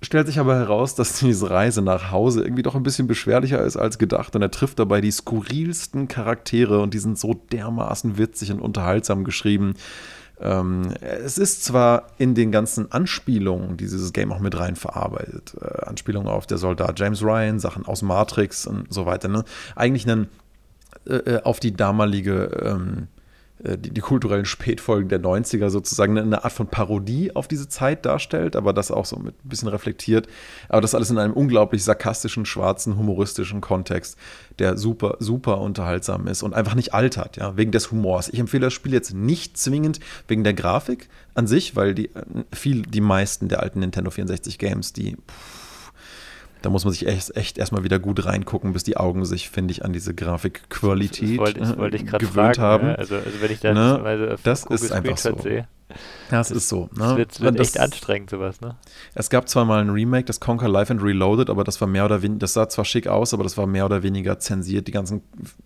Stellt 0.00 0.28
sich 0.28 0.38
aber 0.38 0.54
heraus, 0.56 0.94
dass 0.94 1.18
diese 1.18 1.50
Reise 1.50 1.82
nach 1.82 2.10
Hause 2.10 2.42
irgendwie 2.42 2.62
doch 2.62 2.74
ein 2.74 2.84
bisschen 2.84 3.06
beschwerlicher 3.06 3.60
ist 3.60 3.76
als 3.76 3.98
gedacht 3.98 4.34
und 4.34 4.40
er 4.40 4.50
trifft 4.50 4.78
dabei 4.78 5.02
die 5.02 5.10
skurrilsten 5.10 6.08
Charaktere 6.08 6.80
und 6.80 6.94
die 6.94 6.98
sind 6.98 7.18
so 7.18 7.34
dermaßen 7.34 8.16
witzig 8.16 8.50
und 8.50 8.60
unterhaltsam 8.60 9.24
geschrieben, 9.24 9.74
ähm, 10.40 10.92
es 11.00 11.38
ist 11.38 11.64
zwar 11.64 12.08
in 12.18 12.34
den 12.34 12.50
ganzen 12.50 12.90
Anspielungen, 12.90 13.76
die 13.76 13.84
dieses 13.84 14.12
Game 14.12 14.32
auch 14.32 14.40
mit 14.40 14.58
rein 14.58 14.76
verarbeitet, 14.76 15.54
äh, 15.60 15.84
Anspielungen 15.86 16.28
auf 16.28 16.46
der 16.46 16.58
Soldat 16.58 16.98
James 16.98 17.22
Ryan, 17.22 17.60
Sachen 17.60 17.86
aus 17.86 18.02
Matrix 18.02 18.66
und 18.66 18.92
so 18.92 19.06
weiter, 19.06 19.28
ne? 19.28 19.44
eigentlich 19.76 20.08
einen, 20.08 20.28
äh, 21.06 21.14
äh 21.14 21.42
auf 21.42 21.60
die 21.60 21.74
damalige 21.74 22.44
ähm, 22.64 23.08
äh, 23.08 23.11
die, 23.64 23.90
die, 23.90 24.00
kulturellen 24.00 24.44
Spätfolgen 24.44 25.08
der 25.08 25.20
90er 25.20 25.70
sozusagen 25.70 26.18
eine 26.18 26.44
Art 26.44 26.52
von 26.52 26.66
Parodie 26.66 27.34
auf 27.36 27.46
diese 27.46 27.68
Zeit 27.68 28.04
darstellt, 28.04 28.56
aber 28.56 28.72
das 28.72 28.90
auch 28.90 29.04
so 29.04 29.16
mit 29.16 29.34
ein 29.44 29.48
bisschen 29.48 29.68
reflektiert. 29.68 30.26
Aber 30.68 30.80
das 30.80 30.94
alles 30.94 31.10
in 31.10 31.18
einem 31.18 31.32
unglaublich 31.32 31.84
sarkastischen, 31.84 32.44
schwarzen, 32.44 32.96
humoristischen 32.96 33.60
Kontext, 33.60 34.18
der 34.58 34.76
super, 34.76 35.16
super 35.20 35.60
unterhaltsam 35.60 36.26
ist 36.26 36.42
und 36.42 36.54
einfach 36.54 36.74
nicht 36.74 36.92
altert, 36.92 37.36
ja, 37.36 37.56
wegen 37.56 37.70
des 37.70 37.90
Humors. 37.92 38.28
Ich 38.28 38.40
empfehle 38.40 38.66
das 38.66 38.72
Spiel 38.72 38.92
jetzt 38.92 39.14
nicht 39.14 39.56
zwingend 39.56 40.00
wegen 40.26 40.42
der 40.42 40.54
Grafik 40.54 41.08
an 41.34 41.46
sich, 41.46 41.76
weil 41.76 41.94
die, 41.94 42.10
viel, 42.52 42.82
die 42.82 43.00
meisten 43.00 43.48
der 43.48 43.62
alten 43.62 43.80
Nintendo 43.80 44.10
64 44.10 44.58
Games, 44.58 44.92
die 44.92 45.16
pff, 45.16 45.71
Da 46.62 46.70
muss 46.70 46.84
man 46.84 46.92
sich 46.92 47.06
echt, 47.06 47.36
echt 47.36 47.58
erstmal 47.58 47.84
wieder 47.84 47.98
gut 47.98 48.24
reingucken, 48.24 48.72
bis 48.72 48.84
die 48.84 48.96
Augen 48.96 49.24
sich, 49.24 49.50
finde 49.50 49.72
ich, 49.72 49.84
an 49.84 49.92
diese 49.92 50.14
Grafikqualität 50.14 51.40
ich 51.94 52.06
gewöhnt 52.06 52.58
haben. 52.58 52.88
Also, 52.96 53.16
also 53.16 53.40
wenn 53.40 53.50
ich 53.50 53.60
das, 53.60 53.74
ne? 53.74 54.36
das 54.42 54.64
ist 54.64 54.92
einfach 54.92 55.16
so. 55.18 55.36
sehe. 55.38 55.66
Das, 56.30 56.48
das 56.48 56.56
ist 56.56 56.68
so. 56.68 56.88
Ne? 56.94 56.98
Das 56.98 57.16
wird, 57.16 57.40
wird 57.40 57.60
echt 57.60 57.78
anstrengend, 57.78 58.30
sowas, 58.30 58.60
ne? 58.60 58.76
Es 59.14 59.30
gab 59.30 59.48
zwar 59.48 59.64
mal 59.64 59.80
ein 59.80 59.90
Remake, 59.90 60.24
das 60.24 60.40
Conquer 60.40 60.68
Life 60.68 60.92
and 60.92 61.02
Reloaded, 61.02 61.50
aber 61.50 61.64
das 61.64 61.80
war 61.80 61.88
mehr 61.88 62.04
oder 62.04 62.22
weniger, 62.22 62.40
das 62.40 62.54
sah 62.54 62.68
zwar 62.68 62.84
schick 62.84 63.06
aus, 63.06 63.34
aber 63.34 63.42
das 63.42 63.56
war 63.56 63.66
mehr 63.66 63.84
oder 63.84 64.02
weniger 64.02 64.38
zensiert. 64.38 64.86
Die 64.86 64.92
ganzen 64.92 65.22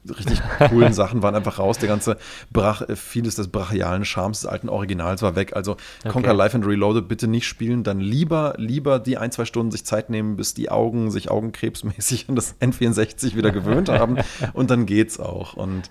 richtig 0.08 0.40
coolen 0.68 0.92
Sachen 0.94 1.22
waren 1.22 1.34
einfach 1.34 1.58
raus. 1.58 1.78
Der 1.78 1.88
ganze 1.88 2.16
Brach, 2.52 2.82
vieles 2.94 3.36
des 3.36 3.48
brachialen 3.48 4.04
Charmes 4.04 4.40
des 4.40 4.50
alten 4.50 4.68
Originals 4.68 5.22
war 5.22 5.36
weg. 5.36 5.54
Also 5.54 5.72
okay. 5.72 6.08
Conquer 6.08 6.34
Life 6.34 6.56
and 6.56 6.66
Reloaded 6.66 7.08
bitte 7.08 7.28
nicht 7.28 7.46
spielen, 7.46 7.84
dann 7.84 8.00
lieber, 8.00 8.54
lieber 8.56 8.98
die 8.98 9.18
ein, 9.18 9.30
zwei 9.32 9.44
Stunden 9.44 9.70
sich 9.70 9.84
Zeit 9.84 10.10
nehmen, 10.10 10.36
bis 10.36 10.54
die 10.54 10.70
Augen 10.70 11.10
sich 11.10 11.30
augenkrebsmäßig 11.30 12.26
an 12.28 12.36
das 12.36 12.54
N64 12.60 13.36
wieder 13.36 13.50
gewöhnt 13.50 13.88
haben 13.88 14.18
und 14.52 14.70
dann 14.70 14.86
geht's 14.86 15.20
auch. 15.20 15.54
Und 15.54 15.88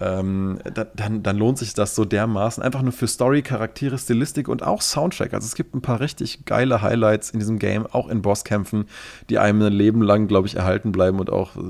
ähm, 0.00 0.58
da, 0.74 0.84
dann, 0.84 1.22
dann 1.22 1.36
lohnt 1.36 1.58
sich 1.58 1.74
das 1.74 1.94
so 1.94 2.04
dermaßen. 2.04 2.62
Einfach 2.62 2.82
nur 2.82 2.92
für 2.92 3.06
Story, 3.06 3.42
Charaktere, 3.42 3.98
Stilistik 3.98 4.48
und 4.48 4.62
auch 4.62 4.82
Soundtrack. 4.82 5.34
Also 5.34 5.46
es 5.46 5.54
gibt 5.54 5.74
ein 5.74 5.82
paar 5.82 6.00
richtig 6.00 6.44
geile 6.44 6.82
Highlights 6.82 7.30
in 7.30 7.38
diesem 7.38 7.58
Game, 7.58 7.86
auch 7.86 8.08
in 8.08 8.22
Bosskämpfen, 8.22 8.86
die 9.30 9.38
einem 9.38 9.62
ein 9.62 9.72
Leben 9.72 10.02
lang, 10.02 10.28
glaube 10.28 10.48
ich, 10.48 10.56
erhalten 10.56 10.92
bleiben 10.92 11.18
und 11.18 11.30
auch 11.30 11.56
äh, 11.56 11.60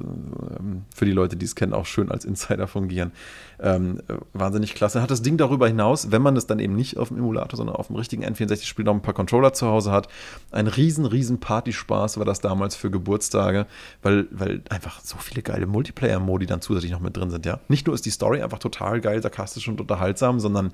für 0.94 1.04
die 1.04 1.12
Leute, 1.12 1.36
die 1.36 1.44
es 1.44 1.54
kennen, 1.54 1.72
auch 1.72 1.86
schön 1.86 2.10
als 2.10 2.24
Insider 2.24 2.66
fungieren. 2.66 3.12
Ähm, 3.60 4.00
wahnsinnig 4.32 4.74
klasse. 4.74 5.02
Hat 5.02 5.10
das 5.10 5.22
Ding 5.22 5.36
darüber 5.36 5.66
hinaus, 5.66 6.10
wenn 6.10 6.22
man 6.22 6.36
es 6.36 6.46
dann 6.46 6.58
eben 6.58 6.76
nicht 6.76 6.98
auf 6.98 7.08
dem 7.08 7.18
Emulator, 7.18 7.56
sondern 7.56 7.76
auf 7.76 7.86
dem 7.88 7.96
richtigen 7.96 8.24
N64-Spiel 8.24 8.84
noch 8.84 8.94
ein 8.94 9.02
paar 9.02 9.14
Controller 9.14 9.52
zu 9.52 9.66
Hause 9.66 9.92
hat, 9.92 10.08
ein 10.50 10.66
riesen, 10.66 11.06
riesen 11.06 11.40
Partyspaß 11.40 12.18
war 12.18 12.24
das 12.24 12.40
damals 12.40 12.76
für 12.76 12.90
Geburtstage, 12.90 13.66
weil, 14.02 14.26
weil 14.30 14.62
einfach 14.68 15.00
so 15.02 15.16
viele 15.18 15.42
geile 15.42 15.66
Multiplayer-Modi 15.66 16.46
dann 16.46 16.60
zusätzlich 16.60 16.92
noch 16.92 17.00
mit 17.00 17.16
drin 17.16 17.30
sind, 17.30 17.46
ja. 17.46 17.60
Nicht 17.68 17.86
nur 17.86 17.94
ist 17.94 18.04
die 18.04 18.10
Story 18.10 18.42
einfach 18.42 18.58
total 18.58 19.00
geil, 19.00 19.22
sarkastisch 19.22 19.68
und 19.68 19.80
unterhaltsam, 19.80 20.40
sondern 20.40 20.72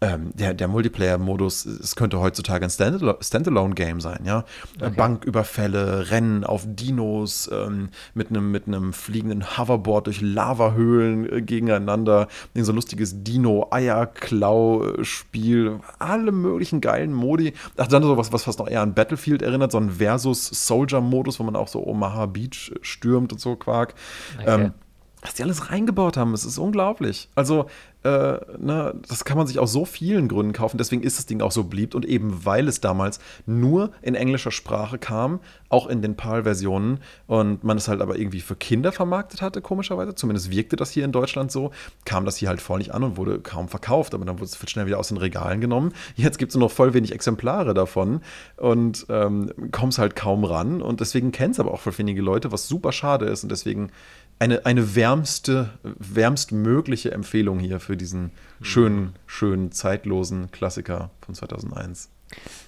ähm, 0.00 0.30
der, 0.34 0.54
der 0.54 0.68
Multiplayer-Modus, 0.68 1.66
es 1.66 1.96
könnte 1.96 2.20
heutzutage 2.20 2.64
ein 2.64 2.70
Standalone-Game 2.70 4.00
sein, 4.00 4.20
ja. 4.24 4.44
Okay. 4.80 4.94
Banküberfälle, 4.96 6.10
Rennen 6.10 6.44
auf 6.44 6.62
Dinos, 6.66 7.50
ähm, 7.52 7.88
mit 8.14 8.30
einem 8.30 8.52
mit 8.52 8.66
fliegenden 8.94 9.58
Hoverboard 9.58 10.06
durch 10.06 10.20
Lavahöhlen 10.20 11.32
äh, 11.32 11.42
gegeneinander, 11.42 12.28
so 12.54 12.70
ein 12.72 12.76
lustiges 12.76 13.24
Dino-Eierklau-Spiel, 13.24 15.80
alle 15.98 16.30
möglichen 16.30 16.80
geilen 16.80 17.12
Modi. 17.12 17.54
Ach, 17.76 17.88
dann 17.88 18.04
so 18.04 18.16
was, 18.16 18.32
was 18.32 18.44
fast 18.44 18.60
noch 18.60 18.68
eher 18.68 18.82
an 18.82 18.94
Battlefield 18.94 19.42
erinnert, 19.42 19.72
so 19.72 19.78
ein 19.78 19.90
Versus-Soldier-Modus, 19.90 21.40
wo 21.40 21.44
man 21.44 21.56
auch 21.56 21.68
so 21.68 21.84
Omaha 21.84 22.26
Beach 22.26 22.72
stürmt 22.82 23.32
und 23.32 23.40
so 23.40 23.56
Quark. 23.56 23.94
Okay. 24.38 24.64
Ähm, 24.64 24.72
was 25.20 25.34
die 25.34 25.42
alles 25.42 25.70
reingebaut 25.70 26.16
haben, 26.16 26.32
es 26.32 26.44
ist 26.44 26.58
unglaublich. 26.58 27.28
Also, 27.34 27.66
äh, 28.08 28.40
ne, 28.58 28.94
das 29.06 29.24
kann 29.24 29.36
man 29.36 29.46
sich 29.46 29.58
aus 29.58 29.72
so 29.72 29.84
vielen 29.84 30.28
Gründen 30.28 30.52
kaufen. 30.52 30.78
Deswegen 30.78 31.02
ist 31.02 31.18
das 31.18 31.26
Ding 31.26 31.42
auch 31.42 31.52
so 31.52 31.64
beliebt. 31.64 31.94
Und 31.94 32.06
eben 32.06 32.44
weil 32.44 32.66
es 32.68 32.80
damals 32.80 33.20
nur 33.46 33.90
in 34.00 34.14
englischer 34.14 34.50
Sprache 34.50 34.98
kam, 34.98 35.40
auch 35.68 35.86
in 35.86 36.00
den 36.00 36.16
PAL-Versionen, 36.16 37.00
und 37.26 37.64
man 37.64 37.76
es 37.76 37.88
halt 37.88 38.00
aber 38.00 38.18
irgendwie 38.18 38.40
für 38.40 38.56
Kinder 38.56 38.92
vermarktet 38.92 39.42
hatte, 39.42 39.60
komischerweise, 39.60 40.14
zumindest 40.14 40.50
wirkte 40.50 40.76
das 40.76 40.90
hier 40.90 41.04
in 41.04 41.12
Deutschland 41.12 41.52
so, 41.52 41.70
kam 42.06 42.24
das 42.24 42.36
hier 42.36 42.48
halt 42.48 42.62
voll 42.62 42.78
nicht 42.78 42.94
an 42.94 43.02
und 43.02 43.16
wurde 43.16 43.40
kaum 43.40 43.68
verkauft. 43.68 44.14
Aber 44.14 44.24
dann 44.24 44.38
wurde 44.38 44.50
es 44.50 44.70
schnell 44.70 44.86
wieder 44.86 44.98
aus 44.98 45.08
den 45.08 45.18
Regalen 45.18 45.60
genommen. 45.60 45.92
Jetzt 46.16 46.38
gibt 46.38 46.50
es 46.50 46.56
nur 46.56 46.68
noch 46.68 46.74
voll 46.74 46.94
wenig 46.94 47.12
Exemplare 47.12 47.74
davon 47.74 48.20
und 48.56 49.06
ähm, 49.10 49.52
kommst 49.70 49.98
halt 49.98 50.16
kaum 50.16 50.44
ran. 50.44 50.80
Und 50.80 51.00
deswegen 51.00 51.32
kennt 51.32 51.54
es 51.54 51.60
aber 51.60 51.72
auch 51.72 51.80
für 51.80 51.96
wenige 51.98 52.22
Leute, 52.22 52.52
was 52.52 52.68
super 52.68 52.92
schade 52.92 53.26
ist. 53.26 53.42
Und 53.42 53.50
deswegen 53.50 53.90
eine, 54.38 54.66
eine 54.66 54.94
wärmste, 54.94 55.70
wärmstmögliche 55.82 57.10
Empfehlung 57.12 57.58
hier 57.58 57.80
für 57.80 57.96
diesen 57.96 58.30
schönen, 58.60 59.14
schönen, 59.26 59.72
zeitlosen 59.72 60.50
Klassiker 60.50 61.10
von 61.20 61.34
2001. 61.34 62.10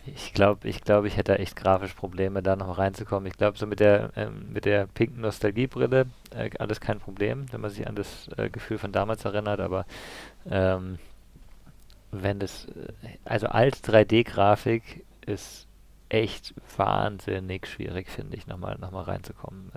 Ich 0.07 0.33
glaube, 0.33 0.67
ich, 0.69 0.83
glaub, 0.83 1.05
ich 1.05 1.17
hätte 1.17 1.39
echt 1.39 1.55
grafisch 1.55 1.93
Probleme, 1.93 2.43
da 2.43 2.57
noch 2.57 2.79
reinzukommen. 2.79 3.27
Ich 3.27 3.37
glaube, 3.37 3.59
so 3.59 3.67
mit 3.67 3.79
der, 3.79 4.11
ähm, 4.17 4.47
mit 4.53 4.65
der 4.65 4.87
pinken 4.87 5.21
Nostalgiebrille 5.21 6.07
äh, 6.31 6.51
alles 6.59 6.81
kein 6.81 6.99
Problem, 6.99 7.47
wenn 7.53 7.61
man 7.61 7.71
sich 7.71 7.87
an 7.87 7.95
das 7.95 8.29
äh, 8.37 8.49
Gefühl 8.49 8.79
von 8.79 8.93
damals 8.93 9.25
erinnert, 9.25 9.61
aber 9.61 9.85
ähm, 10.51 10.99
wenn 12.11 12.39
das, 12.39 12.67
äh, 12.67 13.19
also 13.25 13.49
als 13.49 13.85
3D-Grafik 13.85 15.05
ist 15.27 15.67
echt 16.09 16.55
wahnsinnig 16.77 17.67
schwierig, 17.67 18.09
finde 18.09 18.37
ich, 18.37 18.47
nochmal 18.47 18.79
noch 18.81 18.91
mal 18.91 19.03
reinzukommen. 19.03 19.71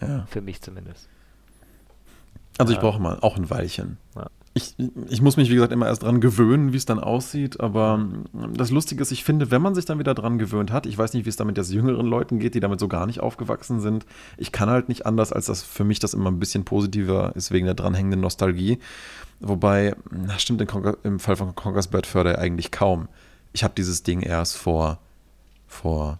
Ja. 0.00 0.26
Für 0.28 0.40
mich 0.40 0.62
zumindest. 0.62 1.08
Also 2.58 2.72
ich 2.72 2.80
brauche 2.80 3.00
mal 3.00 3.18
auch 3.20 3.36
ein 3.36 3.50
Weilchen. 3.50 3.98
Ja. 4.16 4.26
Ich, 4.54 4.74
ich 5.08 5.22
muss 5.22 5.36
mich, 5.36 5.50
wie 5.50 5.54
gesagt, 5.54 5.72
immer 5.72 5.86
erst 5.86 6.02
dran 6.02 6.20
gewöhnen, 6.20 6.72
wie 6.72 6.76
es 6.76 6.84
dann 6.84 6.98
aussieht. 6.98 7.60
Aber 7.60 8.00
ähm, 8.00 8.24
das 8.54 8.72
Lustige 8.72 9.00
ist, 9.00 9.12
ich 9.12 9.22
finde, 9.22 9.52
wenn 9.52 9.62
man 9.62 9.76
sich 9.76 9.84
dann 9.84 10.00
wieder 10.00 10.14
dran 10.14 10.38
gewöhnt 10.38 10.72
hat, 10.72 10.86
ich 10.86 10.98
weiß 10.98 11.12
nicht, 11.12 11.24
wie 11.26 11.28
es 11.28 11.36
damit 11.36 11.56
jetzt 11.56 11.70
jüngeren 11.70 12.06
Leuten 12.06 12.40
geht, 12.40 12.54
die 12.56 12.60
damit 12.60 12.80
so 12.80 12.88
gar 12.88 13.06
nicht 13.06 13.20
aufgewachsen 13.20 13.78
sind. 13.80 14.04
Ich 14.36 14.50
kann 14.50 14.68
halt 14.68 14.88
nicht 14.88 15.06
anders, 15.06 15.32
als 15.32 15.46
dass 15.46 15.62
für 15.62 15.84
mich 15.84 16.00
das 16.00 16.14
immer 16.14 16.30
ein 16.30 16.40
bisschen 16.40 16.64
positiver 16.64 17.36
ist 17.36 17.52
wegen 17.52 17.66
der 17.66 17.74
dranhängenden 17.74 18.20
Nostalgie. 18.20 18.80
Wobei, 19.38 19.94
das 20.10 20.42
stimmt 20.42 20.60
im 21.04 21.20
Fall 21.20 21.36
von 21.36 21.54
Conker's 21.54 21.86
Bad 21.86 22.06
Förder 22.06 22.38
eigentlich 22.38 22.72
kaum. 22.72 23.06
Ich 23.52 23.62
habe 23.62 23.74
dieses 23.76 24.02
Ding 24.02 24.20
erst 24.20 24.56
vor, 24.56 24.98
vor 25.68 26.18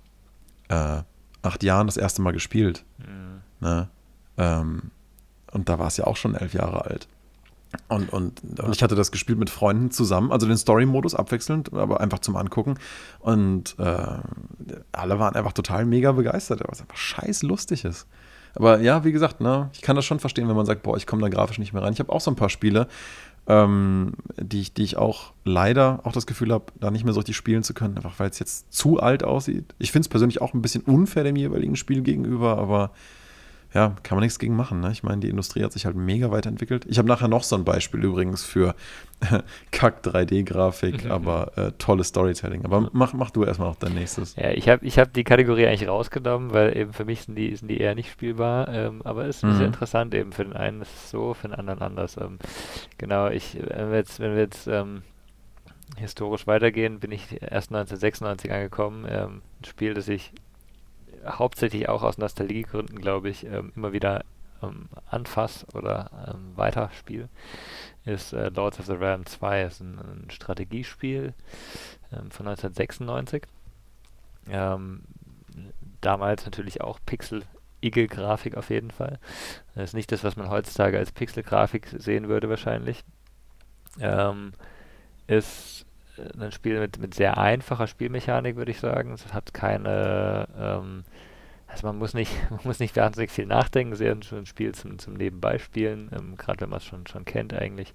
äh, 0.68 1.02
acht 1.42 1.64
Jahren 1.64 1.88
das 1.88 1.96
erste 1.96 2.22
Mal 2.22 2.32
gespielt. 2.32 2.84
Mhm. 2.98 3.40
Ne? 3.60 3.88
Ähm, 4.36 4.90
und 5.52 5.68
da 5.68 5.78
war 5.78 5.88
es 5.88 5.96
ja 5.96 6.06
auch 6.06 6.16
schon 6.16 6.34
elf 6.34 6.54
Jahre 6.54 6.84
alt. 6.84 7.08
Und, 7.88 8.12
und, 8.12 8.42
und 8.60 8.74
ich 8.74 8.82
hatte 8.82 8.94
das 8.94 9.12
gespielt 9.12 9.38
mit 9.38 9.50
Freunden 9.50 9.90
zusammen, 9.90 10.32
also 10.32 10.46
den 10.46 10.56
Story-Modus 10.56 11.14
abwechselnd, 11.14 11.72
aber 11.74 12.00
einfach 12.00 12.18
zum 12.20 12.36
Angucken. 12.36 12.78
Und 13.20 13.78
äh, 13.78 14.18
alle 14.92 15.18
waren 15.18 15.34
einfach 15.34 15.52
total 15.52 15.84
mega 15.84 16.12
begeistert, 16.12 16.62
es 16.70 16.80
einfach 16.80 16.96
scheiß 16.96 17.42
lustig 17.42 17.84
ist. 17.84 18.06
Aber 18.54 18.80
ja, 18.80 19.04
wie 19.04 19.12
gesagt, 19.12 19.40
ne, 19.40 19.70
ich 19.74 19.82
kann 19.82 19.96
das 19.96 20.06
schon 20.06 20.18
verstehen, 20.20 20.48
wenn 20.48 20.56
man 20.56 20.66
sagt, 20.66 20.82
boah, 20.82 20.96
ich 20.96 21.06
komme 21.06 21.22
da 21.22 21.28
grafisch 21.28 21.58
nicht 21.58 21.74
mehr 21.74 21.82
rein. 21.82 21.92
Ich 21.92 22.00
habe 22.00 22.12
auch 22.12 22.20
so 22.20 22.30
ein 22.30 22.36
paar 22.36 22.48
Spiele, 22.48 22.88
ähm, 23.46 24.14
die, 24.36 24.62
ich, 24.62 24.72
die 24.72 24.82
ich 24.82 24.96
auch 24.96 25.32
leider 25.44 26.00
auch 26.04 26.12
das 26.12 26.26
Gefühl 26.26 26.52
habe, 26.52 26.66
da 26.80 26.90
nicht 26.90 27.04
mehr 27.04 27.12
so 27.12 27.20
richtig 27.20 27.36
spielen 27.36 27.62
zu 27.62 27.74
können, 27.74 27.96
einfach 27.96 28.18
weil 28.18 28.30
es 28.30 28.38
jetzt 28.38 28.72
zu 28.72 28.98
alt 28.98 29.24
aussieht. 29.24 29.74
Ich 29.78 29.92
finde 29.92 30.04
es 30.04 30.08
persönlich 30.08 30.40
auch 30.40 30.54
ein 30.54 30.62
bisschen 30.62 30.82
unfair 30.82 31.24
dem 31.24 31.36
jeweiligen 31.36 31.76
Spiel 31.76 32.02
gegenüber, 32.02 32.58
aber 32.58 32.92
ja, 33.74 33.94
kann 34.02 34.16
man 34.16 34.22
nichts 34.22 34.38
gegen 34.38 34.56
machen. 34.56 34.80
Ne? 34.80 34.90
Ich 34.92 35.02
meine, 35.02 35.20
die 35.20 35.28
Industrie 35.28 35.62
hat 35.62 35.72
sich 35.72 35.84
halt 35.84 35.94
mega 35.94 36.30
weiterentwickelt. 36.30 36.86
Ich 36.88 36.96
habe 36.96 37.06
nachher 37.06 37.28
noch 37.28 37.42
so 37.42 37.54
ein 37.54 37.64
Beispiel 37.64 38.02
übrigens 38.02 38.42
für 38.42 38.74
Kack 39.72 40.02
3D-Grafik, 40.02 41.04
mhm. 41.04 41.10
aber 41.10 41.52
äh, 41.58 41.72
tolles 41.72 42.08
Storytelling. 42.08 42.64
Aber 42.64 42.88
mach, 42.92 43.12
mach 43.12 43.30
du 43.30 43.44
erstmal 43.44 43.68
noch 43.68 43.76
dein 43.76 43.92
nächstes. 43.92 44.36
Ja, 44.36 44.52
ich 44.52 44.70
habe 44.70 44.86
ich 44.86 44.98
hab 44.98 45.12
die 45.12 45.24
Kategorie 45.24 45.66
eigentlich 45.66 45.86
rausgenommen, 45.86 46.52
weil 46.54 46.74
eben 46.78 46.94
für 46.94 47.04
mich 47.04 47.22
sind 47.22 47.34
die, 47.34 47.54
sind 47.56 47.68
die 47.68 47.78
eher 47.78 47.94
nicht 47.94 48.10
spielbar. 48.10 48.68
Ähm, 48.68 49.02
aber 49.04 49.26
es 49.26 49.38
ist 49.38 49.42
mhm. 49.42 49.56
sehr 49.56 49.66
interessant 49.66 50.14
eben. 50.14 50.32
Für 50.32 50.44
den 50.44 50.54
einen 50.54 50.80
ist 50.80 50.94
es 50.94 51.10
so, 51.10 51.34
für 51.34 51.48
den 51.48 51.54
anderen 51.54 51.82
anders. 51.82 52.16
Ähm, 52.16 52.38
genau, 52.96 53.28
ich, 53.28 53.58
wenn 53.60 53.90
wir 53.90 53.98
jetzt, 53.98 54.18
wenn 54.18 54.32
wir 54.32 54.40
jetzt 54.40 54.66
ähm, 54.66 55.02
historisch 55.98 56.46
weitergehen, 56.46 57.00
bin 57.00 57.12
ich 57.12 57.32
erst 57.32 57.70
1996 57.70 58.50
angekommen. 58.50 59.06
Ähm, 59.08 59.42
ein 59.60 59.64
Spiel, 59.66 59.92
das 59.92 60.08
ich 60.08 60.32
hauptsächlich 61.26 61.88
auch 61.88 62.02
aus 62.02 62.18
Nostalgiegründen, 62.18 62.98
glaube 63.00 63.28
ich, 63.28 63.44
ähm, 63.44 63.72
immer 63.76 63.92
wieder 63.92 64.24
ähm, 64.62 64.88
anfass 65.06 65.66
oder 65.74 66.10
ähm, 66.28 66.56
weiterspiel, 66.56 67.28
ist 68.04 68.32
äh, 68.32 68.48
Lords 68.48 68.78
of 68.80 68.86
the 68.86 68.92
Realm 68.92 69.26
2. 69.26 69.62
ist 69.64 69.80
ein, 69.80 69.98
ein 69.98 70.30
Strategiespiel 70.30 71.34
ähm, 72.12 72.30
von 72.30 72.48
1996. 72.48 73.44
Ähm, 74.50 75.02
damals 76.00 76.44
natürlich 76.44 76.80
auch 76.80 76.98
Pixel 77.04 77.42
Igel-Grafik 77.80 78.56
auf 78.56 78.70
jeden 78.70 78.90
Fall. 78.90 79.18
Das 79.74 79.90
ist 79.90 79.94
nicht 79.94 80.10
das, 80.10 80.24
was 80.24 80.36
man 80.36 80.50
heutzutage 80.50 80.98
als 80.98 81.12
Pixel-Grafik 81.12 81.88
sehen 81.98 82.28
würde 82.28 82.48
wahrscheinlich. 82.48 83.04
Ähm, 84.00 84.52
ist 85.26 85.86
ein 86.38 86.52
Spiel 86.52 86.80
mit, 86.80 86.98
mit 86.98 87.14
sehr 87.14 87.38
einfacher 87.38 87.86
Spielmechanik, 87.86 88.56
würde 88.56 88.70
ich 88.70 88.80
sagen. 88.80 89.12
Es 89.12 89.32
hat 89.32 89.54
keine, 89.54 90.48
ähm, 90.58 91.04
also 91.66 91.86
man 91.86 91.98
muss 91.98 92.14
nicht, 92.14 92.32
man 92.50 92.60
muss 92.64 92.80
nicht 92.80 92.96
wahnsinnig 92.96 93.30
viel 93.30 93.46
nachdenken, 93.46 93.94
sehr 93.94 94.12
ein 94.12 94.46
Spiel 94.46 94.74
zum, 94.74 94.98
zum 94.98 95.14
Nebenbeispielen, 95.14 96.10
ähm, 96.14 96.36
gerade 96.36 96.60
wenn 96.62 96.70
man 96.70 96.78
es 96.78 96.84
schon, 96.84 97.06
schon 97.06 97.24
kennt 97.24 97.54
eigentlich. 97.54 97.94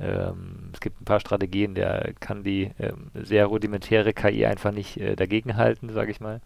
Ähm, 0.00 0.70
es 0.72 0.80
gibt 0.80 1.00
ein 1.00 1.04
paar 1.04 1.20
Strategien, 1.20 1.74
der 1.74 2.14
kann 2.18 2.42
die 2.42 2.72
ähm, 2.78 3.10
sehr 3.14 3.46
rudimentäre 3.46 4.12
KI 4.12 4.46
einfach 4.46 4.72
nicht 4.72 4.96
äh, 4.96 5.14
dagegenhalten, 5.14 5.90
sage 5.90 6.10
ich 6.10 6.20
mal. 6.20 6.40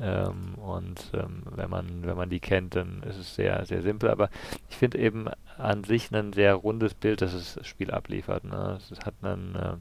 Ähm, 0.00 0.56
und 0.56 1.10
ähm, 1.14 1.42
wenn 1.54 1.70
man 1.70 2.04
wenn 2.04 2.16
man 2.16 2.28
die 2.28 2.40
kennt, 2.40 2.76
dann 2.76 3.02
ist 3.04 3.16
es 3.16 3.34
sehr 3.34 3.64
sehr 3.66 3.82
simpel. 3.82 4.10
Aber 4.10 4.30
ich 4.68 4.76
finde 4.76 4.98
eben 4.98 5.28
an 5.58 5.84
sich 5.84 6.10
ein 6.12 6.32
sehr 6.32 6.54
rundes 6.54 6.94
Bild, 6.94 7.22
das 7.22 7.32
das 7.32 7.66
Spiel 7.66 7.90
abliefert. 7.90 8.44
Ne? 8.44 8.78
Es 8.90 8.98
hat 9.00 9.14
einen 9.22 9.54
äh, 9.54 9.76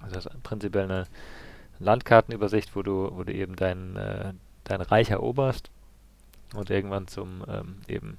also 0.00 0.14
das 0.14 0.26
ist 0.26 0.42
prinzipiell 0.42 0.84
eine 0.84 1.06
Landkartenübersicht, 1.78 2.76
wo 2.76 2.82
du, 2.82 3.10
wo 3.12 3.24
du 3.24 3.32
eben 3.32 3.56
dein, 3.56 3.96
äh, 3.96 4.32
dein 4.64 4.80
Reich 4.80 5.10
eroberst 5.10 5.70
und 6.54 6.70
irgendwann 6.70 7.08
zum 7.08 7.44
ähm, 7.48 7.76
eben 7.88 8.18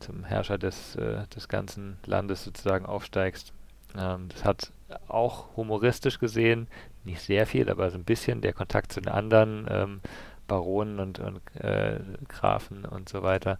zum 0.00 0.24
Herrscher 0.24 0.58
des, 0.58 0.96
äh, 0.96 1.26
des 1.34 1.48
ganzen 1.48 1.98
Landes 2.06 2.44
sozusagen 2.44 2.86
aufsteigst. 2.86 3.52
Ähm, 3.96 4.28
das 4.28 4.44
hat 4.44 4.72
auch 5.08 5.56
humoristisch 5.56 6.18
gesehen, 6.18 6.68
nicht 7.04 7.20
sehr 7.20 7.46
viel, 7.46 7.68
aber 7.70 7.90
so 7.90 7.98
ein 7.98 8.04
bisschen 8.04 8.40
der 8.40 8.52
Kontakt 8.52 8.92
zu 8.92 9.00
den 9.00 9.12
anderen 9.12 9.66
ähm, 9.70 10.00
Baronen 10.46 10.98
und, 10.98 11.18
und 11.18 11.40
äh, 11.56 12.00
Grafen 12.28 12.84
und 12.84 13.08
so 13.08 13.22
weiter 13.22 13.58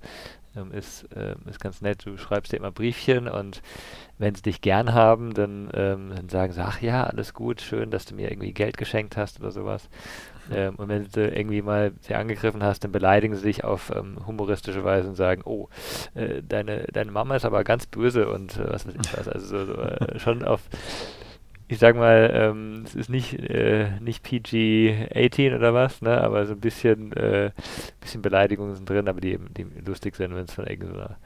ähm, 0.58 0.72
ist, 0.72 1.04
äh, 1.14 1.34
ist 1.48 1.60
ganz 1.60 1.80
nett. 1.80 2.04
Du 2.04 2.16
schreibst 2.16 2.52
dir 2.52 2.56
immer 2.56 2.70
Briefchen 2.70 3.28
und 3.28 3.62
wenn 4.18 4.34
sie 4.34 4.42
dich 4.42 4.60
gern 4.60 4.92
haben, 4.94 5.34
dann, 5.34 5.70
ähm, 5.74 6.12
dann 6.14 6.28
sagen 6.28 6.52
sie, 6.52 6.64
ach 6.64 6.80
ja, 6.80 7.04
alles 7.04 7.34
gut, 7.34 7.60
schön, 7.60 7.90
dass 7.90 8.04
du 8.04 8.14
mir 8.14 8.30
irgendwie 8.30 8.52
Geld 8.52 8.76
geschenkt 8.76 9.16
hast 9.16 9.40
oder 9.40 9.50
sowas. 9.50 9.88
Ähm, 10.50 10.76
und 10.76 10.88
wenn 10.88 11.08
du 11.10 11.28
irgendwie 11.28 11.62
mal 11.62 11.92
sie 12.00 12.14
angegriffen 12.14 12.62
hast, 12.62 12.84
dann 12.84 12.92
beleidigen 12.92 13.34
sie 13.36 13.44
dich 13.44 13.64
auf 13.64 13.92
ähm, 13.94 14.18
humoristische 14.26 14.84
Weise 14.84 15.08
und 15.08 15.14
sagen, 15.14 15.42
oh, 15.44 15.68
äh, 16.14 16.42
deine, 16.42 16.86
deine 16.92 17.12
Mama 17.12 17.36
ist 17.36 17.44
aber 17.44 17.64
ganz 17.64 17.86
böse 17.86 18.28
und 18.28 18.56
äh, 18.56 18.72
was 18.72 18.86
weiß 18.86 18.94
ich 18.94 19.16
was. 19.16 19.28
Also 19.28 19.46
so, 19.46 19.66
so, 19.66 19.74
äh, 19.74 20.18
schon 20.18 20.44
auf 20.44 20.62
ich 21.68 21.78
sag 21.78 21.96
mal, 21.96 22.30
ähm, 22.32 22.82
es 22.86 22.94
ist 22.94 23.10
nicht, 23.10 23.34
äh, 23.34 24.00
nicht 24.00 24.24
PG-18 24.24 25.54
oder 25.54 25.74
was, 25.74 26.00
ne, 26.00 26.20
aber 26.20 26.46
so 26.46 26.54
ein 26.54 26.60
bisschen, 26.60 27.12
äh, 27.12 27.50
bisschen 28.00 28.22
Beleidigungen 28.22 28.74
sind 28.74 28.88
drin, 28.88 29.08
aber 29.08 29.20
die 29.20 29.32
eben 29.32 29.52
die 29.54 29.64
lustig 29.84 30.16
sind, 30.16 30.34
wenn 30.34 30.44
es 30.46 30.54
von 30.54 30.66
irgendeiner, 30.66 31.18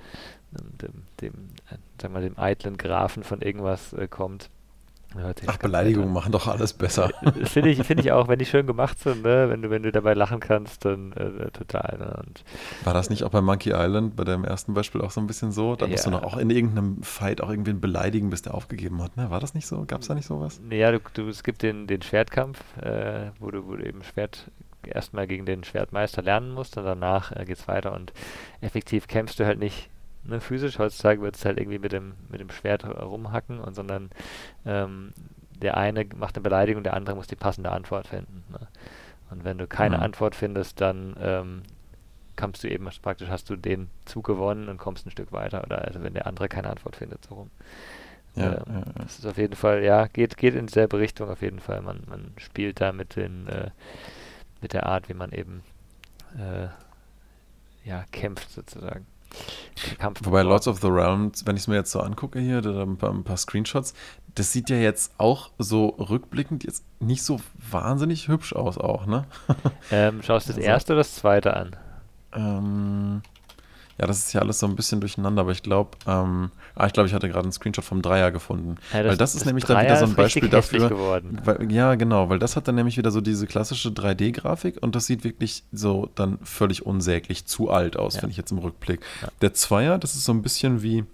dem, 0.50 1.04
dem, 1.20 1.32
äh, 1.70 1.76
sag 2.00 2.12
mal, 2.12 2.22
dem 2.22 2.38
eitlen 2.38 2.76
Grafen 2.76 3.22
von 3.22 3.40
irgendwas 3.40 3.92
äh, 3.92 4.08
Ach, 5.46 5.56
Beleidigungen 5.56 6.12
machen 6.12 6.32
doch 6.32 6.46
alles 6.46 6.72
besser. 6.72 7.10
Äh, 7.22 7.46
finde 7.46 7.70
ich, 7.70 7.82
find 7.82 8.00
ich 8.00 8.12
auch, 8.12 8.28
wenn 8.28 8.38
die 8.38 8.46
schön 8.46 8.66
gemacht 8.66 8.98
sind, 8.98 9.22
ne? 9.22 9.48
wenn, 9.48 9.62
du, 9.62 9.70
wenn 9.70 9.82
du 9.82 9.92
dabei 9.92 10.14
lachen 10.14 10.40
kannst, 10.40 10.84
dann 10.84 11.12
äh, 11.12 11.50
total. 11.50 11.98
Ne? 11.98 12.22
War 12.84 12.94
das 12.94 13.10
nicht 13.10 13.24
auch 13.24 13.30
bei 13.30 13.40
Monkey 13.40 13.70
Island, 13.70 14.16
bei 14.16 14.24
dem 14.24 14.44
ersten 14.44 14.74
Beispiel 14.74 15.00
auch 15.00 15.10
so 15.10 15.20
ein 15.20 15.26
bisschen 15.26 15.52
so? 15.52 15.76
Da 15.76 15.86
ja. 15.86 15.92
musst 15.92 16.06
du 16.06 16.10
noch 16.10 16.22
auch 16.22 16.36
in 16.36 16.50
irgendeinem 16.50 17.02
Fight 17.02 17.40
auch 17.40 17.50
irgendwen 17.50 17.80
beleidigen, 17.80 18.30
bis 18.30 18.42
der 18.42 18.54
aufgegeben 18.54 19.02
hat. 19.02 19.16
Ne? 19.16 19.30
War 19.30 19.40
das 19.40 19.54
nicht 19.54 19.66
so? 19.66 19.84
Gab 19.86 20.02
es 20.02 20.08
da 20.08 20.14
nicht 20.14 20.26
sowas? 20.26 20.60
Ja, 20.70 20.92
du, 20.92 21.00
du, 21.14 21.28
es 21.28 21.42
gibt 21.42 21.62
den, 21.62 21.86
den 21.86 22.02
Schwertkampf, 22.02 22.60
äh, 22.78 23.30
wo, 23.38 23.50
du, 23.50 23.66
wo 23.66 23.76
du 23.76 23.84
eben 23.84 24.02
Schwert 24.02 24.50
erstmal 24.86 25.26
gegen 25.26 25.46
den 25.46 25.64
Schwertmeister 25.64 26.22
lernen 26.22 26.52
musst 26.52 26.76
und 26.76 26.84
danach 26.84 27.32
äh, 27.32 27.44
es 27.48 27.68
weiter 27.68 27.92
und 27.92 28.12
effektiv 28.60 29.06
kämpfst 29.06 29.38
du 29.38 29.46
halt 29.46 29.58
nicht 29.58 29.88
ne, 30.24 30.40
physisch. 30.40 30.78
Heutzutage 30.78 31.20
wird 31.20 31.36
es 31.36 31.44
halt 31.44 31.58
irgendwie 31.58 31.78
mit 31.78 31.92
dem, 31.92 32.14
mit 32.30 32.40
dem 32.40 32.50
Schwert 32.50 32.84
rumhacken 32.84 33.60
und 33.60 33.74
sondern 33.74 34.10
ähm, 34.64 35.12
der 35.60 35.76
eine 35.76 36.06
macht 36.16 36.36
eine 36.36 36.42
Beleidigung, 36.42 36.82
der 36.82 36.94
andere 36.94 37.16
muss 37.16 37.26
die 37.26 37.36
passende 37.36 37.70
Antwort 37.70 38.08
finden. 38.08 38.44
Ne? 38.50 38.66
Und 39.30 39.44
wenn 39.44 39.58
du 39.58 39.66
keine 39.66 39.98
mhm. 39.98 40.02
Antwort 40.02 40.34
findest, 40.34 40.80
dann 40.80 41.16
ähm, 41.20 41.62
kommst 42.36 42.64
du 42.64 42.68
eben 42.68 42.88
praktisch, 43.02 43.28
hast 43.28 43.48
du 43.50 43.56
den 43.56 43.88
Zug 44.04 44.26
gewonnen 44.26 44.68
und 44.68 44.78
kommst 44.78 45.06
ein 45.06 45.10
Stück 45.10 45.32
weiter. 45.32 45.62
Oder 45.64 45.82
also 45.82 46.02
wenn 46.02 46.14
der 46.14 46.26
andere 46.26 46.48
keine 46.48 46.70
Antwort 46.70 46.96
findet, 46.96 47.24
so 47.24 47.34
rum. 47.34 47.50
Ja, 48.34 48.44
ähm, 48.44 48.62
ja, 48.66 48.78
ja. 48.78 48.84
Das 48.96 49.18
ist 49.18 49.26
auf 49.26 49.38
jeden 49.38 49.56
Fall, 49.56 49.82
ja, 49.84 50.06
geht, 50.06 50.36
geht 50.36 50.54
in 50.54 50.66
dieselbe 50.66 50.98
Richtung 50.98 51.30
auf 51.30 51.42
jeden 51.42 51.60
Fall. 51.60 51.82
Man, 51.82 52.02
man 52.08 52.32
spielt 52.38 52.80
da 52.80 52.92
mit 52.92 53.16
den 53.16 53.46
äh, 53.46 53.70
mit 54.62 54.72
der 54.72 54.86
Art, 54.86 55.08
wie 55.08 55.14
man 55.14 55.32
eben 55.32 55.62
äh, 56.38 56.68
ja, 57.84 58.04
kämpft 58.12 58.50
sozusagen. 58.50 59.06
Wobei 60.22 60.42
Lords 60.42 60.68
of 60.68 60.80
the 60.80 60.88
Realms, 60.88 61.46
wenn 61.46 61.56
ich 61.56 61.62
es 61.62 61.68
mir 61.68 61.76
jetzt 61.76 61.90
so 61.90 62.00
angucke 62.00 62.38
hier, 62.38 62.60
da 62.60 62.82
ein 62.82 62.96
paar, 62.96 63.10
ein 63.10 63.24
paar 63.24 63.36
Screenshots, 63.36 63.94
das 64.34 64.52
sieht 64.52 64.70
ja 64.70 64.76
jetzt 64.76 65.12
auch 65.18 65.50
so 65.58 65.88
rückblickend 65.88 66.64
jetzt 66.64 66.84
nicht 67.00 67.22
so 67.22 67.40
wahnsinnig 67.70 68.28
hübsch 68.28 68.54
aus 68.54 68.78
auch, 68.78 69.06
ne? 69.06 69.26
Ähm, 69.90 70.22
schaust 70.22 70.46
du 70.46 70.52
das 70.52 70.58
also, 70.58 70.68
erste 70.68 70.92
oder 70.92 71.00
das 71.00 71.14
zweite 71.14 71.54
an? 71.54 71.76
Ähm, 72.34 73.22
ja, 74.02 74.08
das 74.08 74.18
ist 74.18 74.32
ja 74.32 74.40
alles 74.40 74.58
so 74.58 74.66
ein 74.66 74.74
bisschen 74.74 75.00
durcheinander, 75.00 75.42
aber 75.42 75.52
ich 75.52 75.62
glaube, 75.62 75.90
ähm, 76.08 76.50
ah, 76.74 76.86
ich 76.86 76.92
glaube, 76.92 77.06
ich 77.06 77.14
hatte 77.14 77.28
gerade 77.28 77.44
einen 77.44 77.52
Screenshot 77.52 77.84
vom 77.84 78.02
Dreier 78.02 78.32
gefunden. 78.32 78.74
Ja, 78.92 79.04
das, 79.04 79.10
weil 79.10 79.16
das 79.16 79.30
ist 79.34 79.40
das 79.42 79.46
nämlich 79.46 79.64
Dreier 79.64 79.76
dann 79.76 79.84
wieder 79.84 79.96
so 79.98 80.06
ein 80.06 80.14
Beispiel 80.16 80.48
dafür. 80.48 81.22
Weil, 81.44 81.70
ja, 81.70 81.94
genau, 81.94 82.28
weil 82.28 82.40
das 82.40 82.56
hat 82.56 82.66
dann 82.66 82.74
nämlich 82.74 82.96
wieder 82.96 83.12
so 83.12 83.20
diese 83.20 83.46
klassische 83.46 83.90
3D-Grafik 83.90 84.82
und 84.82 84.96
das 84.96 85.06
sieht 85.06 85.22
wirklich 85.22 85.62
so 85.70 86.10
dann 86.16 86.38
völlig 86.42 86.84
unsäglich 86.84 87.46
zu 87.46 87.70
alt 87.70 87.96
aus, 87.96 88.14
ja. 88.14 88.20
finde 88.22 88.32
ich 88.32 88.38
jetzt 88.38 88.50
im 88.50 88.58
Rückblick. 88.58 89.02
Ja. 89.22 89.28
Der 89.40 89.54
Zweier, 89.54 89.98
das 89.98 90.16
ist 90.16 90.24
so 90.24 90.32
ein 90.32 90.42
bisschen 90.42 90.82
wie 90.82 91.04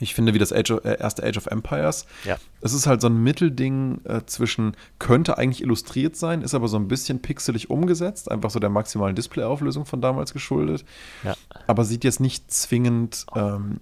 ich 0.00 0.14
finde, 0.14 0.34
wie 0.34 0.38
das 0.38 0.52
Age 0.52 0.72
of, 0.72 0.84
äh, 0.84 0.98
erste 0.98 1.24
Age 1.24 1.36
of 1.36 1.46
Empires. 1.46 2.06
Ja. 2.24 2.36
Es 2.60 2.72
ist 2.72 2.86
halt 2.86 3.00
so 3.00 3.08
ein 3.08 3.22
Mittelding 3.22 4.00
äh, 4.04 4.20
zwischen, 4.26 4.76
könnte 4.98 5.38
eigentlich 5.38 5.62
illustriert 5.62 6.16
sein, 6.16 6.42
ist 6.42 6.54
aber 6.54 6.68
so 6.68 6.76
ein 6.76 6.88
bisschen 6.88 7.20
pixelig 7.20 7.70
umgesetzt, 7.70 8.30
einfach 8.30 8.50
so 8.50 8.58
der 8.58 8.70
maximalen 8.70 9.16
Displayauflösung 9.16 9.86
von 9.86 10.00
damals 10.00 10.32
geschuldet. 10.32 10.84
Ja. 11.24 11.34
Aber 11.66 11.84
sieht 11.84 12.04
jetzt 12.04 12.20
nicht 12.20 12.50
zwingend, 12.52 13.26
ähm, 13.34 13.80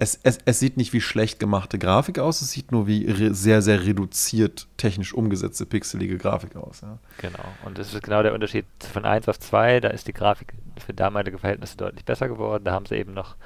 es, 0.00 0.18
es, 0.22 0.38
es 0.44 0.58
sieht 0.60 0.76
nicht 0.76 0.92
wie 0.92 1.00
schlecht 1.00 1.38
gemachte 1.38 1.78
Grafik 1.78 2.18
aus, 2.18 2.40
es 2.40 2.50
sieht 2.50 2.72
nur 2.72 2.86
wie 2.86 3.32
sehr, 3.32 3.62
sehr 3.62 3.84
reduziert 3.84 4.68
technisch 4.76 5.12
umgesetzte 5.12 5.66
pixelige 5.66 6.18
Grafik 6.18 6.56
aus. 6.56 6.80
Ja. 6.80 6.98
Genau, 7.18 7.44
und 7.64 7.78
das 7.78 7.92
ist 7.92 8.02
genau 8.02 8.22
der 8.22 8.34
Unterschied 8.34 8.66
von 8.92 9.04
1 9.04 9.28
auf 9.28 9.38
2, 9.38 9.80
da 9.80 9.88
ist 9.88 10.06
die 10.06 10.12
Grafik 10.12 10.54
für 10.84 10.94
damalige 10.94 11.38
Verhältnisse 11.38 11.76
deutlich 11.76 12.04
besser 12.04 12.28
geworden, 12.28 12.64
da 12.64 12.72
haben 12.72 12.86
sie 12.86 12.96
eben 12.96 13.12
noch 13.12 13.36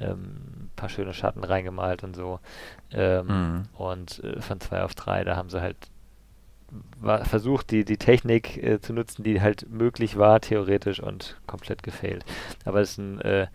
ähm, 0.00 0.65
paar 0.76 0.88
schöne 0.88 1.14
Schatten 1.14 1.44
reingemalt 1.44 2.04
und 2.04 2.14
so. 2.14 2.40
Ähm, 2.92 3.26
mhm. 3.26 3.62
Und 3.74 4.22
äh, 4.22 4.40
von 4.40 4.60
2 4.60 4.82
auf 4.82 4.94
3, 4.94 5.24
da 5.24 5.36
haben 5.36 5.50
sie 5.50 5.60
halt 5.60 5.76
war, 7.00 7.24
versucht, 7.24 7.70
die, 7.70 7.84
die 7.84 7.96
Technik 7.96 8.62
äh, 8.62 8.80
zu 8.80 8.92
nutzen, 8.92 9.22
die 9.22 9.40
halt 9.40 9.68
möglich 9.70 10.16
war, 10.16 10.40
theoretisch 10.40 11.00
und 11.00 11.36
komplett 11.46 11.82
gefehlt. 11.82 12.24
Aber 12.64 12.80
das 12.80 12.92
ist 12.92 12.98
ein 12.98 13.20
äh, 13.20 13.46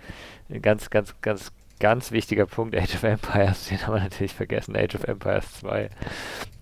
ganz, 0.62 0.90
ganz, 0.90 1.16
ganz, 1.22 1.52
ganz 1.80 2.12
wichtiger 2.12 2.46
Punkt. 2.46 2.76
Age 2.78 2.96
of 2.96 3.04
Empires, 3.04 3.68
den 3.68 3.86
haben 3.86 3.96
wir 3.96 4.02
natürlich 4.02 4.34
vergessen. 4.34 4.76
Age 4.76 4.96
of 4.96 5.04
Empires 5.04 5.52
2. 5.60 5.90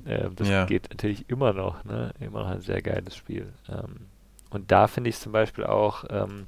Ähm, 0.07 0.35
das 0.35 0.49
ja. 0.49 0.65
geht 0.65 0.89
natürlich 0.89 1.29
immer 1.29 1.53
noch, 1.53 1.83
ne? 1.83 2.13
Immer 2.19 2.43
noch 2.43 2.49
ein 2.49 2.61
sehr 2.61 2.81
geiles 2.81 3.15
Spiel. 3.15 3.53
Ähm, 3.69 4.07
und 4.49 4.71
da 4.71 4.87
finde 4.87 5.09
ich 5.09 5.19
zum 5.19 5.31
Beispiel 5.31 5.65
auch, 5.65 6.05
ähm, 6.09 6.47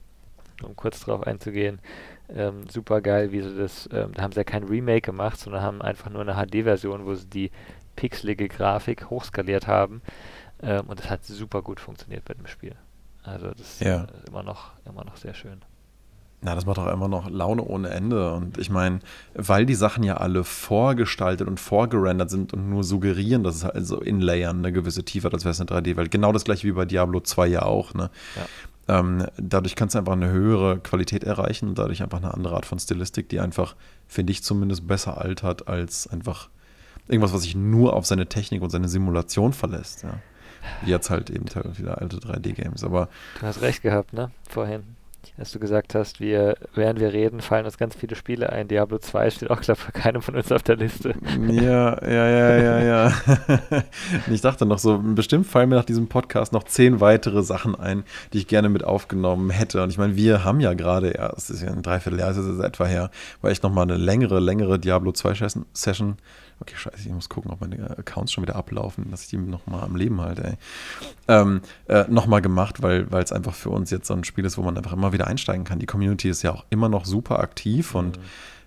um 0.63 0.75
kurz 0.75 1.01
drauf 1.01 1.25
einzugehen, 1.25 1.79
ähm, 2.35 2.67
super 2.69 3.01
geil, 3.01 3.31
wie 3.31 3.41
sie 3.41 3.55
das, 3.55 3.89
ähm, 3.91 4.13
da 4.13 4.23
haben 4.23 4.31
sie 4.31 4.39
ja 4.39 4.43
kein 4.43 4.63
Remake 4.63 5.01
gemacht, 5.01 5.39
sondern 5.39 5.61
haben 5.61 5.81
einfach 5.81 6.09
nur 6.09 6.21
eine 6.21 6.35
HD-Version, 6.35 7.05
wo 7.05 7.13
sie 7.15 7.27
die 7.27 7.51
pixelige 7.95 8.47
Grafik 8.47 9.09
hochskaliert 9.09 9.67
haben. 9.67 10.01
Ähm, 10.61 10.81
und 10.87 10.99
das 10.99 11.09
hat 11.09 11.25
super 11.25 11.61
gut 11.61 11.79
funktioniert 11.79 12.25
bei 12.25 12.33
dem 12.33 12.47
Spiel. 12.47 12.75
Also 13.23 13.49
das 13.51 13.61
ist 13.61 13.81
ja. 13.81 14.03
äh, 14.03 14.07
immer 14.27 14.43
noch, 14.43 14.71
immer 14.85 15.03
noch 15.03 15.17
sehr 15.17 15.33
schön. 15.33 15.61
Na, 16.43 16.55
das 16.55 16.65
macht 16.65 16.79
auch 16.79 16.91
immer 16.91 17.07
noch 17.07 17.29
Laune 17.29 17.63
ohne 17.63 17.89
Ende. 17.89 18.33
Und 18.33 18.57
ich 18.57 18.71
meine, 18.71 18.99
weil 19.35 19.67
die 19.67 19.75
Sachen 19.75 20.03
ja 20.03 20.17
alle 20.17 20.43
vorgestaltet 20.43 21.47
und 21.47 21.59
vorgerendert 21.59 22.31
sind 22.31 22.51
und 22.53 22.67
nur 22.67 22.83
suggerieren, 22.83 23.43
dass 23.43 23.57
es 23.57 23.63
halt 23.63 23.85
so 23.85 23.99
in 23.99 24.21
Layern 24.21 24.57
eine 24.57 24.71
gewisse 24.71 25.03
Tiefe 25.03 25.27
hat, 25.27 25.35
als 25.35 25.45
wäre 25.45 25.51
es 25.51 25.61
eine 25.61 25.69
3D-Welt. 25.69 26.09
Genau 26.09 26.31
das 26.31 26.43
gleiche 26.43 26.67
wie 26.67 26.71
bei 26.71 26.85
Diablo 26.85 27.19
2 27.19 27.45
ja 27.45 27.61
auch. 27.61 27.93
Ne? 27.93 28.09
Ja. 28.35 28.45
Ähm, 28.91 29.25
dadurch 29.37 29.75
kannst 29.75 29.95
du 29.95 29.99
einfach 29.99 30.11
eine 30.11 30.29
höhere 30.29 30.79
Qualität 30.79 31.23
erreichen 31.23 31.69
und 31.69 31.77
dadurch 31.77 32.03
einfach 32.03 32.17
eine 32.17 32.33
andere 32.33 32.55
Art 32.55 32.65
von 32.65 32.77
Stilistik, 32.77 33.29
die 33.29 33.39
einfach, 33.39 33.77
finde 34.05 34.31
ich 34.31 34.43
zumindest, 34.43 34.85
besser 34.85 35.17
altert 35.17 35.69
als 35.69 36.07
einfach 36.07 36.49
irgendwas, 37.07 37.31
was 37.33 37.43
sich 37.43 37.55
nur 37.55 37.93
auf 37.93 38.05
seine 38.05 38.27
Technik 38.27 38.61
und 38.61 38.69
seine 38.69 38.89
Simulation 38.89 39.53
verlässt. 39.53 40.03
Ja. 40.03 40.15
Jetzt 40.85 41.09
halt 41.09 41.29
eben 41.29 41.45
wieder 41.77 42.01
alte 42.01 42.17
3D-Games. 42.17 42.83
Aber 42.83 43.07
du 43.39 43.47
hast 43.47 43.61
recht 43.61 43.81
gehabt, 43.81 44.11
ne? 44.11 44.29
Vorhin 44.49 44.83
dass 45.37 45.51
du 45.51 45.59
gesagt 45.59 45.95
hast, 45.95 46.19
wir, 46.19 46.55
während 46.75 46.99
wir 46.99 47.13
reden, 47.13 47.41
fallen 47.41 47.65
uns 47.65 47.77
ganz 47.77 47.95
viele 47.95 48.15
Spiele 48.15 48.51
ein. 48.51 48.67
Diablo 48.67 48.97
2 48.97 49.29
steht 49.29 49.49
auch, 49.49 49.61
glaube 49.61 49.81
bei 49.85 49.99
keinem 49.99 50.21
von 50.21 50.35
uns 50.35 50.51
auf 50.51 50.63
der 50.63 50.75
Liste. 50.75 51.15
Ja, 51.49 52.03
ja, 52.05 52.27
ja, 52.27 52.57
ja, 52.57 52.79
ja. 53.09 53.13
ich 54.31 54.41
dachte 54.41 54.65
noch 54.65 54.79
so, 54.79 54.99
bestimmt 54.99 55.47
fallen 55.47 55.69
mir 55.69 55.75
nach 55.75 55.85
diesem 55.85 56.07
Podcast 56.07 56.53
noch 56.53 56.63
zehn 56.63 56.99
weitere 56.99 57.43
Sachen 57.43 57.75
ein, 57.75 58.03
die 58.33 58.39
ich 58.39 58.47
gerne 58.47 58.69
mit 58.69 58.83
aufgenommen 58.83 59.49
hätte. 59.49 59.81
Und 59.83 59.89
ich 59.89 59.97
meine, 59.97 60.15
wir 60.15 60.43
haben 60.43 60.59
ja 60.59 60.73
gerade, 60.73 61.15
ja, 61.15 61.33
es 61.35 61.49
ist 61.49 61.61
ja 61.61 61.69
ein 61.69 61.81
Dreivierteljahr, 61.81 62.31
es 62.31 62.37
ist 62.37 62.59
etwa 62.59 62.85
her, 62.85 63.11
war 63.41 63.51
ich 63.51 63.61
nochmal 63.61 63.83
eine 63.83 63.97
längere, 63.97 64.39
längere 64.39 64.79
Diablo 64.79 65.11
2 65.11 65.63
Session 65.73 66.17
Okay, 66.61 66.75
scheiße, 66.77 67.07
ich 67.07 67.09
muss 67.09 67.27
gucken, 67.27 67.49
ob 67.49 67.59
meine 67.61 67.97
Accounts 67.97 68.31
schon 68.31 68.43
wieder 68.43 68.55
ablaufen, 68.55 69.09
dass 69.09 69.23
ich 69.23 69.29
die 69.29 69.37
nochmal 69.37 69.81
am 69.83 69.95
Leben 69.95 70.21
halte, 70.21 70.43
ey. 70.43 70.53
Ähm, 71.27 71.61
äh, 71.87 72.05
nochmal 72.07 72.43
gemacht, 72.43 72.83
weil 72.83 73.07
es 73.13 73.31
einfach 73.31 73.55
für 73.55 73.71
uns 73.71 73.89
jetzt 73.89 74.07
so 74.07 74.13
ein 74.13 74.23
Spiel 74.23 74.45
ist, 74.45 74.59
wo 74.59 74.61
man 74.61 74.77
einfach 74.77 74.93
immer 74.93 75.11
wieder 75.11 75.25
einsteigen 75.25 75.63
kann. 75.63 75.79
Die 75.79 75.87
Community 75.87 76.29
ist 76.29 76.43
ja 76.43 76.51
auch 76.51 76.65
immer 76.69 76.87
noch 76.87 77.05
super 77.05 77.39
aktiv 77.39 77.95
und 77.95 78.19
mhm. 78.19 78.23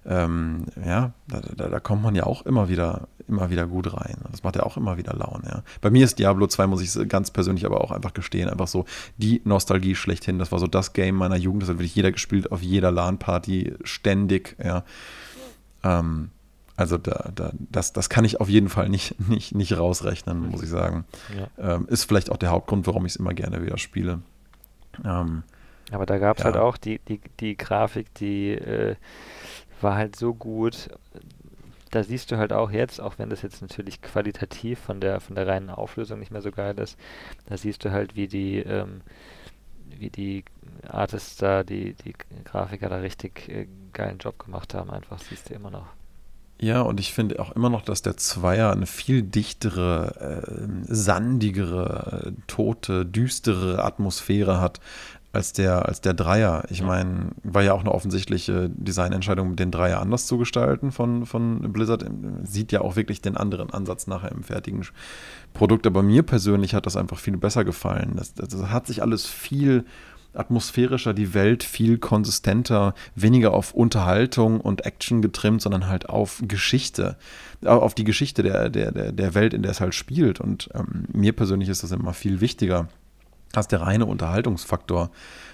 ähm, 0.07 0.67
ja, 0.85 1.13
da, 1.29 1.41
da, 1.41 1.69
da, 1.69 1.79
kommt 1.79 2.03
man 2.03 2.17
ja 2.17 2.25
auch 2.25 2.45
immer 2.47 2.69
wieder, 2.69 3.07
immer 3.29 3.51
wieder 3.51 3.69
gut 3.69 3.95
rein. 3.95 4.17
Das 4.33 4.43
macht 4.43 4.57
ja 4.57 4.65
auch 4.65 4.77
immer 4.77 4.97
wieder 4.97 5.15
Laune, 5.15 5.45
ja. 5.47 5.63
Bei 5.81 5.91
mir 5.91 6.05
ist 6.05 6.19
Diablo 6.19 6.49
2, 6.49 6.67
muss 6.67 6.83
ich 6.83 7.09
ganz 7.09 7.31
persönlich 7.31 7.65
aber 7.65 7.81
auch 7.81 7.93
einfach 7.93 8.13
gestehen, 8.13 8.49
einfach 8.49 8.69
so 8.69 8.87
die 9.19 9.41
Nostalgie 9.45 9.95
schlechthin. 9.95 10.41
Das 10.41 10.51
war 10.51 10.59
so 10.59 10.67
das 10.67 10.95
Game 10.95 11.15
meiner 11.15 11.37
Jugend, 11.37 11.63
das 11.63 11.69
hat 11.69 11.77
wirklich 11.77 11.95
jeder 11.95 12.11
gespielt, 12.11 12.51
auf 12.51 12.61
jeder 12.61 12.91
LAN-Party, 12.91 13.75
ständig, 13.85 14.57
ja. 14.61 14.83
Ähm, 15.85 16.31
also 16.77 16.99
da, 16.99 17.31
da, 17.35 17.53
das, 17.53 17.93
das 17.93 18.09
kann 18.09 18.25
ich 18.25 18.41
auf 18.41 18.49
jeden 18.49 18.69
Fall 18.69 18.89
nicht, 18.89 19.17
nicht, 19.29 19.55
nicht 19.55 19.77
rausrechnen, 19.79 20.51
muss 20.51 20.63
ich 20.63 20.69
sagen. 20.69 21.05
Ja. 21.37 21.75
Ähm, 21.75 21.87
ist 21.89 22.05
vielleicht 22.05 22.31
auch 22.31 22.37
der 22.37 22.51
Hauptgrund, 22.51 22.87
warum 22.87 23.07
ich 23.07 23.13
es 23.13 23.17
immer 23.17 23.35
gerne 23.35 23.63
wieder 23.63 23.79
spiele. 23.79 24.21
Ähm, 25.05 25.43
Aber 25.91 26.07
da 26.07 26.19
gab 26.19 26.39
es 26.39 26.45
ja. 26.45 26.47
halt 26.47 26.57
auch 26.57 26.77
die, 26.77 26.99
die, 27.09 27.21
die 27.41 27.57
Grafik, 27.57 28.13
die 28.15 28.51
äh, 28.53 28.97
war 29.81 29.95
halt 29.95 30.17
so 30.17 30.35
gut. 30.35 30.89
Da 31.91 32.03
siehst 32.03 32.33
du 32.33 32.39
halt 32.39 32.53
auch 32.53 32.73
jetzt, 32.73 33.01
auch 33.01 33.19
wenn 33.19 33.31
das 33.31 33.43
jetzt 33.43 33.63
natürlich 33.63 34.03
qualitativ 34.03 34.81
von 34.81 35.01
der 35.01 35.21
von 35.21 35.37
der 35.37 35.47
reinen 35.47 35.71
Auflösung 35.71 36.19
nicht 36.19 36.33
mehr 36.33 36.43
so 36.43 36.51
geil 36.51 36.77
ist, 36.81 36.99
da 37.47 37.57
siehst 37.57 37.85
du 37.85 37.93
halt, 37.93 38.17
wie 38.17 38.27
die 38.27 38.59
ähm, 38.59 39.03
wie 39.99 40.11
die 40.11 40.45
Artists 40.89 41.37
da, 41.37 41.63
die, 41.63 41.95
die 41.95 42.15
Grafiker 42.45 42.89
da 42.89 42.97
richtig 42.97 43.49
äh, 43.49 43.69
geilen 43.93 44.19
Job 44.19 44.39
gemacht 44.41 44.75
haben, 44.75 44.91
einfach 44.91 45.21
siehst 45.21 45.51
du 45.51 45.55
immer 45.55 45.71
noch. 45.71 45.87
Ja, 46.61 46.83
und 46.83 47.01
ich 47.01 47.13
finde 47.13 47.41
auch 47.41 47.53
immer 47.53 47.69
noch, 47.69 47.83
dass 47.83 48.03
der 48.03 48.17
Zweier 48.17 48.73
eine 48.73 48.87
viel 48.87 49.23
dichtere, 49.23 50.45
äh, 50.47 50.67
sandigere, 50.87 52.33
tote, 52.47 53.05
düstere 53.05 53.85
Atmosphäre 53.85 54.61
hat 54.61 54.81
als 55.35 55.53
der, 55.53 55.87
als 55.87 56.01
der 56.01 56.15
Dreier. 56.15 56.63
Ich 56.71 56.81
meine, 56.81 57.33
war 57.43 57.63
ja 57.63 57.73
auch 57.73 57.81
eine 57.81 57.93
offensichtliche 57.93 58.71
Designentscheidung, 58.71 59.57
den 59.57 59.73
Dreier 59.73 60.01
anders 60.01 60.27
zu 60.27 60.39
gestalten 60.39 60.93
von, 60.93 61.27
von 61.27 61.73
Blizzard. 61.73 62.05
Sieht 62.45 62.71
ja 62.71 62.83
auch 62.83 62.95
wirklich 62.95 63.21
den 63.21 63.37
anderen 63.37 63.71
Ansatz 63.71 64.07
nachher 64.07 64.31
im 64.31 64.45
fertigen 64.45 64.87
Produkt. 65.53 65.89
Aber 65.89 66.03
mir 66.03 66.23
persönlich 66.23 66.75
hat 66.75 66.87
das 66.87 66.97
einfach 66.97 67.19
viel 67.19 67.37
besser 67.37 67.65
gefallen. 67.65 68.13
Das, 68.15 68.33
das 68.35 68.55
hat 68.71 68.87
sich 68.87 69.03
alles 69.03 69.27
viel 69.27 69.85
atmosphärischer, 70.35 71.15
die 71.15 71.35
Welt 71.35 71.65
viel 71.65 71.99
konsistenter, 71.99 72.95
weniger 73.15 73.53
auf 73.53 73.73
Unterhaltung 73.73 74.61
und 74.61 74.85
Action 74.85 75.23
getrimmt, 75.23 75.63
sondern 75.63 75.87
halt 75.87 76.09
auf 76.09 76.43
Geschichte, 76.47 77.17
auf 77.65 77.95
die 77.95 78.05
Geschichte 78.05 78.43
der, 78.43 78.71
der, 78.71 79.13
der 79.13 79.35
Welt, 79.35 79.55
in 79.55 79.63
der 79.63 79.73
es 79.73 79.81
halt 79.81 79.95
spielt. 79.95 80.41
Und 80.41 80.71
ähm, 80.75 81.05
mir 81.13 81.33
persönlich 81.33 81.69
ist 81.69 81.83
das 81.83 81.93
immer 81.93 82.15
viel 82.15 82.41
wichtiger 82.41 82.89
als 83.57 83.69
der 83.69 83.83
reine 83.83 84.07
Unterhaltungsfaktor 84.07 85.11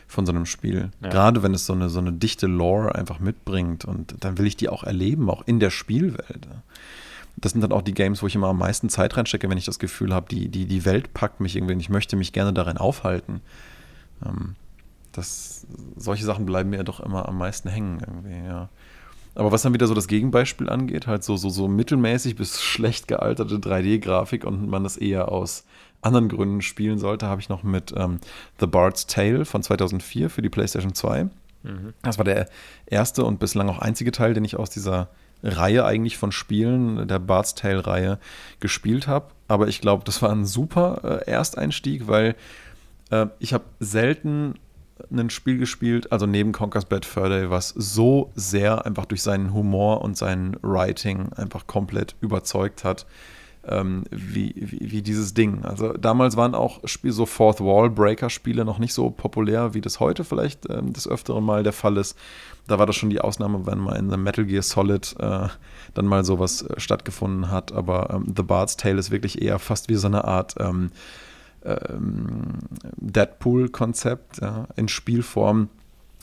von 0.06 0.26
so 0.26 0.32
einem 0.32 0.46
Spiel. 0.46 0.90
Ja. 1.02 1.08
Gerade 1.08 1.42
wenn 1.42 1.54
es 1.54 1.66
so 1.66 1.72
eine, 1.72 1.88
so 1.88 2.00
eine 2.00 2.12
dichte 2.12 2.46
Lore 2.46 2.94
einfach 2.94 3.20
mitbringt 3.20 3.84
und 3.84 4.16
dann 4.20 4.38
will 4.38 4.46
ich 4.46 4.56
die 4.56 4.68
auch 4.68 4.84
erleben, 4.84 5.30
auch 5.30 5.42
in 5.46 5.60
der 5.60 5.70
Spielwelt. 5.70 6.48
Das 7.36 7.52
sind 7.52 7.60
dann 7.60 7.72
auch 7.72 7.82
die 7.82 7.94
Games, 7.94 8.22
wo 8.22 8.26
ich 8.26 8.34
immer 8.34 8.48
am 8.48 8.58
meisten 8.58 8.88
Zeit 8.88 9.16
reinstecke, 9.16 9.48
wenn 9.48 9.58
ich 9.58 9.64
das 9.64 9.78
Gefühl 9.78 10.12
habe, 10.12 10.26
die, 10.28 10.48
die, 10.48 10.66
die 10.66 10.84
Welt 10.84 11.14
packt 11.14 11.40
mich 11.40 11.56
irgendwie 11.56 11.74
und 11.74 11.80
ich 11.80 11.88
möchte 11.88 12.16
mich 12.16 12.32
gerne 12.32 12.52
darin 12.52 12.76
aufhalten. 12.76 13.40
Ähm, 14.24 14.56
das, 15.20 15.66
solche 15.96 16.24
Sachen 16.24 16.46
bleiben 16.46 16.70
mir 16.70 16.84
doch 16.84 17.00
immer 17.00 17.28
am 17.28 17.38
meisten 17.38 17.68
hängen 17.68 18.00
irgendwie, 18.00 18.46
ja. 18.46 18.68
Aber 19.34 19.52
was 19.52 19.62
dann 19.62 19.72
wieder 19.72 19.86
so 19.86 19.94
das 19.94 20.08
Gegenbeispiel 20.08 20.68
angeht, 20.68 21.06
halt 21.06 21.22
so, 21.22 21.36
so, 21.36 21.50
so 21.50 21.68
mittelmäßig 21.68 22.34
bis 22.36 22.60
schlecht 22.60 23.06
gealterte 23.06 23.56
3D-Grafik 23.56 24.44
und 24.44 24.68
man 24.68 24.82
das 24.82 24.96
eher 24.96 25.30
aus 25.30 25.64
anderen 26.02 26.28
Gründen 26.28 26.62
spielen 26.62 26.98
sollte, 26.98 27.26
habe 27.26 27.40
ich 27.40 27.48
noch 27.48 27.62
mit 27.62 27.94
ähm, 27.96 28.18
The 28.58 28.66
Bard's 28.66 29.06
Tale 29.06 29.44
von 29.44 29.62
2004 29.62 30.30
für 30.30 30.42
die 30.42 30.48
PlayStation 30.48 30.94
2. 30.94 31.24
Mhm. 31.62 31.94
Das 32.02 32.18
war 32.18 32.24
der 32.24 32.48
erste 32.86 33.24
und 33.24 33.38
bislang 33.38 33.68
auch 33.68 33.78
einzige 33.78 34.10
Teil, 34.10 34.34
den 34.34 34.44
ich 34.44 34.56
aus 34.56 34.70
dieser 34.70 35.08
Reihe 35.42 35.84
eigentlich 35.84 36.18
von 36.18 36.32
Spielen, 36.32 37.06
der 37.08 37.18
Bard's 37.18 37.54
Tale-Reihe, 37.54 38.18
gespielt 38.60 39.06
habe. 39.06 39.28
Aber 39.48 39.68
ich 39.68 39.80
glaube, 39.80 40.04
das 40.04 40.22
war 40.22 40.30
ein 40.30 40.44
super 40.44 41.22
äh, 41.26 41.30
Ersteinstieg, 41.30 42.08
weil 42.08 42.34
äh, 43.10 43.26
ich 43.38 43.52
habe 43.52 43.64
selten 43.78 44.54
ein 45.10 45.30
Spiel 45.30 45.58
gespielt, 45.58 46.12
also 46.12 46.26
neben 46.26 46.52
Conker's 46.52 46.84
Bad 46.84 47.04
Fur 47.04 47.28
Day, 47.28 47.50
was 47.50 47.70
so 47.70 48.30
sehr 48.34 48.86
einfach 48.86 49.06
durch 49.06 49.22
seinen 49.22 49.52
Humor 49.52 50.02
und 50.02 50.16
sein 50.16 50.56
Writing 50.62 51.32
einfach 51.34 51.66
komplett 51.66 52.16
überzeugt 52.20 52.84
hat, 52.84 53.06
ähm, 53.66 54.04
wie, 54.10 54.54
wie, 54.56 54.90
wie, 54.90 55.02
dieses 55.02 55.34
Ding. 55.34 55.64
Also 55.64 55.92
damals 55.92 56.36
waren 56.36 56.54
auch 56.54 56.80
Spiel, 56.84 57.12
so 57.12 57.26
Fourth 57.26 57.60
Wall 57.60 57.90
Breaker 57.90 58.30
Spiele 58.30 58.64
noch 58.64 58.78
nicht 58.78 58.94
so 58.94 59.10
populär, 59.10 59.74
wie 59.74 59.80
das 59.80 60.00
heute 60.00 60.24
vielleicht 60.24 60.68
ähm, 60.70 60.92
des 60.92 61.06
Öfteren 61.06 61.44
mal 61.44 61.62
der 61.62 61.72
Fall 61.72 61.96
ist. 61.98 62.16
Da 62.66 62.78
war 62.78 62.86
das 62.86 62.96
schon 62.96 63.10
die 63.10 63.20
Ausnahme, 63.20 63.66
wenn 63.66 63.78
mal 63.78 63.96
in 63.96 64.10
The 64.10 64.16
Metal 64.16 64.46
Gear 64.46 64.62
Solid 64.62 65.14
äh, 65.18 65.48
dann 65.94 66.06
mal 66.06 66.24
sowas 66.24 66.62
äh, 66.62 66.80
stattgefunden 66.80 67.50
hat. 67.50 67.72
Aber 67.72 68.10
ähm, 68.10 68.32
The 68.34 68.42
Bard's 68.42 68.76
Tale 68.76 68.98
ist 68.98 69.10
wirklich 69.10 69.42
eher 69.42 69.58
fast 69.58 69.88
wie 69.88 69.96
so 69.96 70.06
eine 70.06 70.24
Art 70.24 70.54
ähm, 70.58 70.90
Deadpool-Konzept 72.96 74.40
ja, 74.40 74.66
in 74.76 74.88
Spielform 74.88 75.68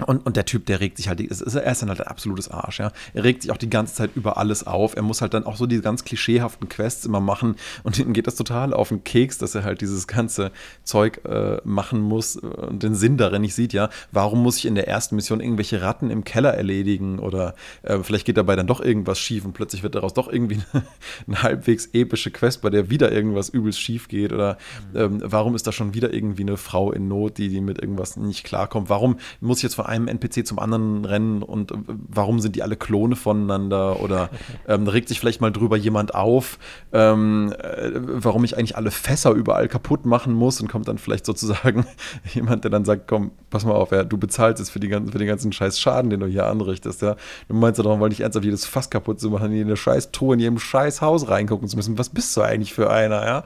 und, 0.05 0.25
und 0.25 0.35
der 0.35 0.45
Typ, 0.45 0.65
der 0.67 0.79
regt 0.79 0.97
sich 0.97 1.07
halt, 1.07 1.19
er 1.19 1.71
ist 1.71 1.81
dann 1.81 1.89
halt 1.89 2.01
ein 2.01 2.07
absolutes 2.07 2.51
Arsch, 2.51 2.79
ja. 2.79 2.91
Er 3.13 3.23
regt 3.23 3.41
sich 3.41 3.51
auch 3.51 3.57
die 3.57 3.69
ganze 3.69 3.95
Zeit 3.95 4.11
über 4.15 4.37
alles 4.37 4.67
auf. 4.67 4.95
Er 4.95 5.01
muss 5.01 5.21
halt 5.21 5.33
dann 5.33 5.45
auch 5.45 5.55
so 5.55 5.65
diese 5.65 5.81
ganz 5.81 6.03
klischeehaften 6.03 6.69
Quests 6.69 7.05
immer 7.05 7.19
machen 7.19 7.55
und 7.83 7.97
ihm 7.97 8.13
geht 8.13 8.27
das 8.27 8.35
total 8.35 8.73
auf 8.73 8.89
den 8.89 9.03
Keks, 9.03 9.39
dass 9.39 9.55
er 9.55 9.63
halt 9.63 9.81
dieses 9.81 10.05
ganze 10.07 10.51
Zeug 10.83 11.21
äh, 11.25 11.57
machen 11.63 12.01
muss 12.01 12.35
und 12.35 12.83
den 12.83 12.93
Sinn 12.93 13.17
darin 13.17 13.41
nicht 13.41 13.55
sieht, 13.55 13.73
ja. 13.73 13.89
Warum 14.11 14.43
muss 14.43 14.57
ich 14.57 14.65
in 14.67 14.75
der 14.75 14.87
ersten 14.87 15.15
Mission 15.15 15.39
irgendwelche 15.39 15.81
Ratten 15.81 16.11
im 16.11 16.23
Keller 16.23 16.53
erledigen 16.53 17.17
oder 17.17 17.55
äh, 17.81 17.97
vielleicht 18.03 18.25
geht 18.25 18.37
dabei 18.37 18.55
dann 18.55 18.67
doch 18.67 18.81
irgendwas 18.81 19.17
schief 19.17 19.45
und 19.45 19.53
plötzlich 19.53 19.81
wird 19.81 19.95
daraus 19.95 20.13
doch 20.13 20.31
irgendwie 20.31 20.59
eine, 20.73 20.83
eine 21.25 21.41
halbwegs 21.41 21.89
epische 21.93 22.29
Quest, 22.29 22.61
bei 22.61 22.69
der 22.69 22.91
wieder 22.91 23.11
irgendwas 23.11 23.49
übelst 23.49 23.81
schief 23.81 24.07
geht 24.07 24.31
oder 24.31 24.57
ähm, 24.93 25.21
warum 25.23 25.55
ist 25.55 25.65
da 25.65 25.71
schon 25.71 25.95
wieder 25.95 26.13
irgendwie 26.13 26.43
eine 26.43 26.57
Frau 26.57 26.91
in 26.91 27.07
Not, 27.07 27.39
die, 27.39 27.49
die 27.49 27.61
mit 27.61 27.81
irgendwas 27.81 28.15
nicht 28.15 28.43
klarkommt? 28.43 28.89
Warum 28.89 29.17
muss 29.41 29.57
ich 29.57 29.63
jetzt 29.63 29.75
von 29.75 29.86
einem 29.87 30.07
NPC 30.07 30.45
zum 30.45 30.59
anderen 30.59 31.05
rennen 31.05 31.43
und 31.43 31.71
äh, 31.71 31.75
warum 31.87 32.39
sind 32.39 32.55
die 32.55 32.63
alle 32.63 32.75
Klone 32.75 33.15
voneinander 33.15 34.01
oder 34.01 34.29
ähm, 34.67 34.87
regt 34.87 35.09
sich 35.09 35.19
vielleicht 35.19 35.41
mal 35.41 35.51
drüber 35.51 35.77
jemand 35.77 36.15
auf, 36.15 36.59
ähm, 36.93 37.53
äh, 37.57 37.91
warum 37.93 38.43
ich 38.43 38.57
eigentlich 38.57 38.77
alle 38.77 38.91
Fässer 38.91 39.31
überall 39.31 39.67
kaputt 39.67 40.05
machen 40.05 40.33
muss 40.33 40.61
und 40.61 40.67
kommt 40.67 40.87
dann 40.87 40.97
vielleicht 40.97 41.25
sozusagen 41.25 41.85
jemand, 42.33 42.63
der 42.63 42.71
dann 42.71 42.85
sagt, 42.85 43.07
komm, 43.07 43.31
pass 43.49 43.65
mal 43.65 43.73
auf, 43.73 43.91
ja, 43.91 44.03
du 44.03 44.17
bezahlst 44.17 44.59
jetzt 44.59 44.69
für, 44.69 44.79
die 44.79 44.87
ganzen, 44.87 45.11
für 45.11 45.17
den 45.17 45.27
ganzen 45.27 45.51
scheiß 45.51 45.79
Schaden, 45.79 46.09
den 46.09 46.19
du 46.19 46.27
hier 46.27 46.45
anrichtest, 46.45 47.01
ja. 47.01 47.15
Du 47.47 47.55
meinst 47.55 47.77
ja 47.77 47.83
doch, 47.83 47.99
weil 47.99 48.09
nicht 48.09 48.21
ernsthaft 48.21 48.45
jedes 48.45 48.65
Fass 48.65 48.89
kaputt 48.89 49.19
zu 49.19 49.29
machen, 49.29 49.51
in 49.51 49.57
jede 49.57 49.77
scheiß 49.77 50.11
Truhe, 50.11 50.35
in 50.35 50.39
jedem 50.39 50.59
scheiß 50.59 51.01
Haus 51.01 51.29
reingucken 51.29 51.67
zu 51.67 51.75
müssen. 51.75 51.97
Was 51.97 52.09
bist 52.09 52.35
du 52.35 52.41
eigentlich 52.41 52.73
für 52.73 52.89
einer, 52.89 53.25
ja? 53.25 53.43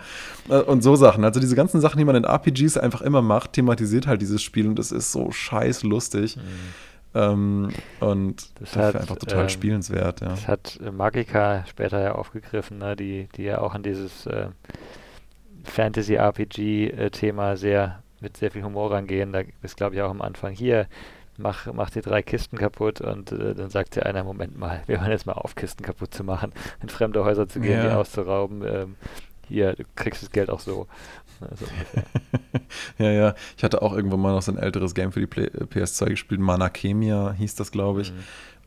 Äh, 0.49 0.61
und 0.61 0.81
so 0.81 0.95
Sachen. 0.95 1.23
Also 1.23 1.39
diese 1.39 1.55
ganzen 1.55 1.81
Sachen, 1.81 1.97
die 1.97 2.05
man 2.05 2.15
in 2.15 2.23
RPGs 2.23 2.77
einfach 2.77 3.01
immer 3.01 3.21
macht, 3.21 3.53
thematisiert 3.53 4.07
halt 4.07 4.21
dieses 4.21 4.41
Spiel 4.41 4.67
und 4.67 4.79
es 4.79 4.91
ist 4.91 5.11
so 5.11 5.31
scheiß 5.31 5.83
lustig. 5.83 6.30
Mhm. 6.37 6.73
Ähm, 7.13 7.69
und 7.99 8.59
das, 8.59 8.71
das 8.71 8.89
ist 8.89 8.95
einfach 9.01 9.17
total 9.17 9.43
ähm, 9.43 9.49
spielenswert. 9.49 10.21
Ja. 10.21 10.29
Das 10.29 10.47
hat 10.47 10.79
Magica 10.91 11.65
später 11.67 12.01
ja 12.01 12.15
aufgegriffen, 12.15 12.77
ne? 12.77 12.95
die, 12.95 13.27
die 13.35 13.43
ja 13.43 13.59
auch 13.59 13.73
an 13.73 13.83
dieses 13.83 14.25
äh, 14.27 14.47
Fantasy-RPG-Thema 15.63 17.57
sehr 17.57 18.01
mit 18.21 18.37
sehr 18.37 18.51
viel 18.51 18.63
Humor 18.63 18.91
rangehen. 18.91 19.33
Da 19.33 19.41
ist, 19.61 19.77
glaube 19.77 19.95
ich, 19.95 20.01
auch 20.01 20.09
am 20.09 20.21
Anfang 20.21 20.53
hier, 20.53 20.87
mach, 21.37 21.71
mach 21.73 21.89
die 21.89 22.01
drei 22.01 22.21
Kisten 22.21 22.57
kaputt 22.57 23.01
und 23.01 23.31
äh, 23.31 23.55
dann 23.55 23.69
sagt 23.69 23.95
dir 23.95 24.05
einer, 24.05 24.23
Moment 24.23 24.57
mal, 24.57 24.83
wir 24.85 25.01
hören 25.01 25.11
jetzt 25.11 25.25
mal 25.25 25.33
auf, 25.33 25.55
Kisten 25.55 25.83
kaputt 25.83 26.13
zu 26.13 26.23
machen, 26.23 26.53
in 26.81 26.89
fremde 26.89 27.23
Häuser 27.25 27.47
zu 27.47 27.59
gehen, 27.59 27.79
ja. 27.79 27.89
die 27.89 27.95
auszurauben. 27.95 28.63
Ähm, 28.65 28.95
hier, 29.47 29.73
du 29.73 29.83
kriegst 29.95 30.21
das 30.21 30.31
Geld 30.31 30.49
auch 30.49 30.61
so. 30.61 30.87
Also 31.49 31.65
ja, 32.97 33.11
ja. 33.11 33.35
Ich 33.57 33.63
hatte 33.63 33.81
auch 33.81 33.93
irgendwann 33.93 34.19
mal 34.19 34.33
noch 34.33 34.41
so 34.41 34.51
ein 34.51 34.57
älteres 34.57 34.93
Game 34.93 35.11
für 35.11 35.19
die 35.19 35.27
PS2 35.27 36.09
gespielt. 36.09 36.41
Mana 36.41 36.69
Chemia 36.69 37.33
hieß 37.33 37.55
das, 37.55 37.71
glaube 37.71 38.01
ich. 38.01 38.11
Mhm. 38.11 38.19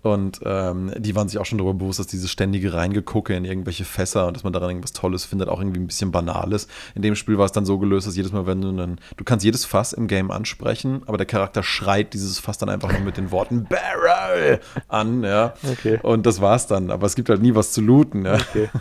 Und 0.04 0.40
ähm, 0.44 0.92
die 0.98 1.16
waren 1.16 1.28
sich 1.30 1.38
auch 1.38 1.46
schon 1.46 1.56
darüber 1.56 1.72
bewusst, 1.72 1.98
dass 1.98 2.06
dieses 2.06 2.30
ständige 2.30 2.74
Reingegucke 2.74 3.34
in 3.34 3.46
irgendwelche 3.46 3.86
Fässer 3.86 4.26
und 4.26 4.36
dass 4.36 4.44
man 4.44 4.52
daran 4.52 4.68
irgendwas 4.68 4.92
Tolles 4.92 5.24
findet, 5.24 5.48
auch 5.48 5.58
irgendwie 5.60 5.80
ein 5.80 5.86
bisschen 5.86 6.12
banal 6.12 6.52
ist. 6.52 6.68
In 6.94 7.00
dem 7.00 7.16
Spiel 7.16 7.38
war 7.38 7.46
es 7.46 7.52
dann 7.52 7.64
so 7.64 7.78
gelöst, 7.78 8.06
dass 8.06 8.14
jedes 8.14 8.30
Mal, 8.30 8.46
wenn 8.46 8.60
du 8.60 8.70
dann, 8.72 9.00
du 9.16 9.24
kannst 9.24 9.46
jedes 9.46 9.64
Fass 9.64 9.94
im 9.94 10.06
Game 10.06 10.30
ansprechen, 10.30 11.00
aber 11.06 11.16
der 11.16 11.24
Charakter 11.24 11.62
schreit 11.62 12.12
dieses 12.12 12.38
Fass 12.38 12.58
dann 12.58 12.68
einfach 12.68 12.92
nur 12.92 13.00
mit 13.00 13.16
den 13.16 13.30
Worten 13.30 13.64
Barrel 13.64 14.60
an, 14.88 15.24
ja. 15.24 15.54
Okay. 15.66 15.98
Und 16.02 16.26
das 16.26 16.42
war's 16.42 16.66
dann. 16.66 16.90
Aber 16.90 17.06
es 17.06 17.14
gibt 17.14 17.30
halt 17.30 17.40
nie 17.40 17.54
was 17.54 17.72
zu 17.72 17.80
looten, 17.80 18.26
ja. 18.26 18.34
Okay. 18.34 18.68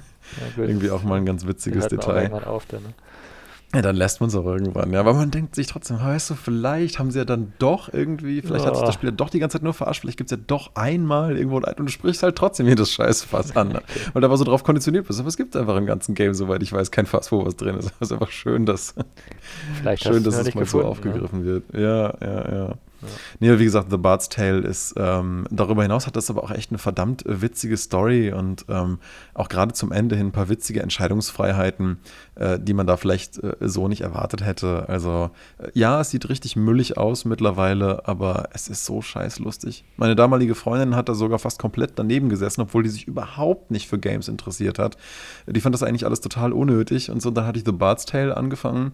Ja, 0.57 0.63
irgendwie 0.63 0.89
auch 0.89 1.03
mal 1.03 1.17
ein 1.17 1.25
ganz 1.25 1.45
witziges 1.45 1.89
Detail. 1.89 2.33
Auf, 2.45 2.65
dann, 2.65 2.81
ne? 2.81 2.93
Ja, 3.73 3.81
dann 3.81 3.95
lässt 3.95 4.19
man 4.19 4.29
es 4.29 4.35
auch 4.35 4.45
irgendwann. 4.45 4.93
Ja, 4.93 4.99
aber 4.99 5.13
man 5.13 5.31
denkt 5.31 5.55
sich 5.55 5.65
trotzdem, 5.65 5.99
weißt 5.99 6.29
du, 6.29 6.35
vielleicht 6.35 6.99
haben 6.99 7.09
sie 7.09 7.17
ja 7.17 7.25
dann 7.25 7.53
doch 7.57 7.91
irgendwie, 7.91 8.41
vielleicht 8.41 8.65
oh. 8.65 8.67
hat 8.67 8.75
sich 8.75 8.85
das 8.85 8.93
Spiel 8.93 9.09
ja 9.09 9.15
doch 9.15 9.31
die 9.31 9.39
ganze 9.39 9.57
Zeit 9.57 9.63
nur 9.63 9.73
verarscht, 9.73 10.01
vielleicht 10.01 10.17
gibt 10.17 10.31
es 10.31 10.37
ja 10.37 10.43
doch 10.45 10.75
einmal 10.75 11.35
irgendwo 11.37 11.59
ein 11.59 11.73
und 11.77 11.87
du 11.87 11.91
sprichst 11.91 12.21
halt 12.21 12.35
trotzdem 12.35 12.67
jedes 12.67 12.91
Scheißfass 12.91 13.55
an. 13.55 13.69
Ne? 13.69 13.81
Weil 14.13 14.21
da 14.21 14.29
war 14.29 14.37
so 14.37 14.43
drauf 14.43 14.63
konditioniert 14.63 15.07
bist. 15.07 15.19
Aber 15.19 15.29
es 15.29 15.37
gibt 15.37 15.55
einfach 15.55 15.75
im 15.75 15.87
ganzen 15.87 16.13
Game, 16.13 16.35
soweit 16.35 16.61
ich 16.61 16.71
weiß, 16.71 16.91
kein 16.91 17.07
Fass, 17.07 17.31
wo 17.31 17.45
was 17.45 17.55
drin 17.55 17.77
ist. 17.77 17.91
Es 17.99 18.09
ist 18.09 18.11
einfach 18.11 18.31
schön, 18.31 18.65
dass, 18.65 18.95
schön, 19.95 20.23
dass 20.23 20.35
es 20.35 20.55
mal 20.55 20.65
so 20.65 20.83
aufgegriffen 20.83 21.39
ne? 21.39 21.45
wird. 21.45 21.63
Ja, 21.73 22.13
ja, 22.21 22.55
ja. 22.55 22.75
Ja. 23.03 23.09
Nee, 23.39 23.59
wie 23.59 23.65
gesagt, 23.65 23.91
The 23.91 23.97
Bard's 23.97 24.29
Tale 24.29 24.59
ist, 24.59 24.93
ähm, 24.97 25.45
darüber 25.51 25.83
hinaus 25.83 26.07
hat 26.07 26.15
das 26.15 26.29
aber 26.29 26.43
auch 26.43 26.51
echt 26.51 26.71
eine 26.71 26.77
verdammt 26.77 27.23
witzige 27.27 27.77
Story 27.77 28.31
und 28.31 28.65
ähm, 28.69 28.99
auch 29.33 29.49
gerade 29.49 29.73
zum 29.73 29.91
Ende 29.91 30.15
hin 30.15 30.27
ein 30.27 30.31
paar 30.31 30.49
witzige 30.49 30.81
Entscheidungsfreiheiten, 30.81 31.97
äh, 32.35 32.59
die 32.59 32.73
man 32.73 32.87
da 32.87 32.97
vielleicht 32.97 33.37
äh, 33.43 33.55
so 33.61 33.87
nicht 33.87 34.01
erwartet 34.01 34.45
hätte. 34.45 34.87
Also, 34.87 35.31
äh, 35.57 35.69
ja, 35.73 36.01
es 36.01 36.09
sieht 36.09 36.29
richtig 36.29 36.55
müllig 36.55 36.97
aus 36.97 37.25
mittlerweile, 37.25 38.07
aber 38.07 38.49
es 38.53 38.67
ist 38.67 38.85
so 38.85 39.01
scheiß 39.01 39.39
lustig. 39.39 39.83
Meine 39.97 40.15
damalige 40.15 40.55
Freundin 40.55 40.95
hat 40.95 41.09
da 41.09 41.15
sogar 41.15 41.39
fast 41.39 41.59
komplett 41.59 41.93
daneben 41.95 42.29
gesessen, 42.29 42.61
obwohl 42.61 42.83
die 42.83 42.89
sich 42.89 43.07
überhaupt 43.07 43.71
nicht 43.71 43.87
für 43.87 43.99
Games 43.99 44.27
interessiert 44.27 44.79
hat. 44.79 44.97
Die 45.47 45.61
fand 45.61 45.75
das 45.75 45.83
eigentlich 45.83 46.05
alles 46.05 46.21
total 46.21 46.53
unnötig 46.53 47.11
und 47.11 47.21
so. 47.21 47.31
Dann 47.31 47.45
hatte 47.45 47.59
ich 47.59 47.65
The 47.65 47.71
Bard's 47.71 48.05
Tale 48.05 48.35
angefangen 48.35 48.91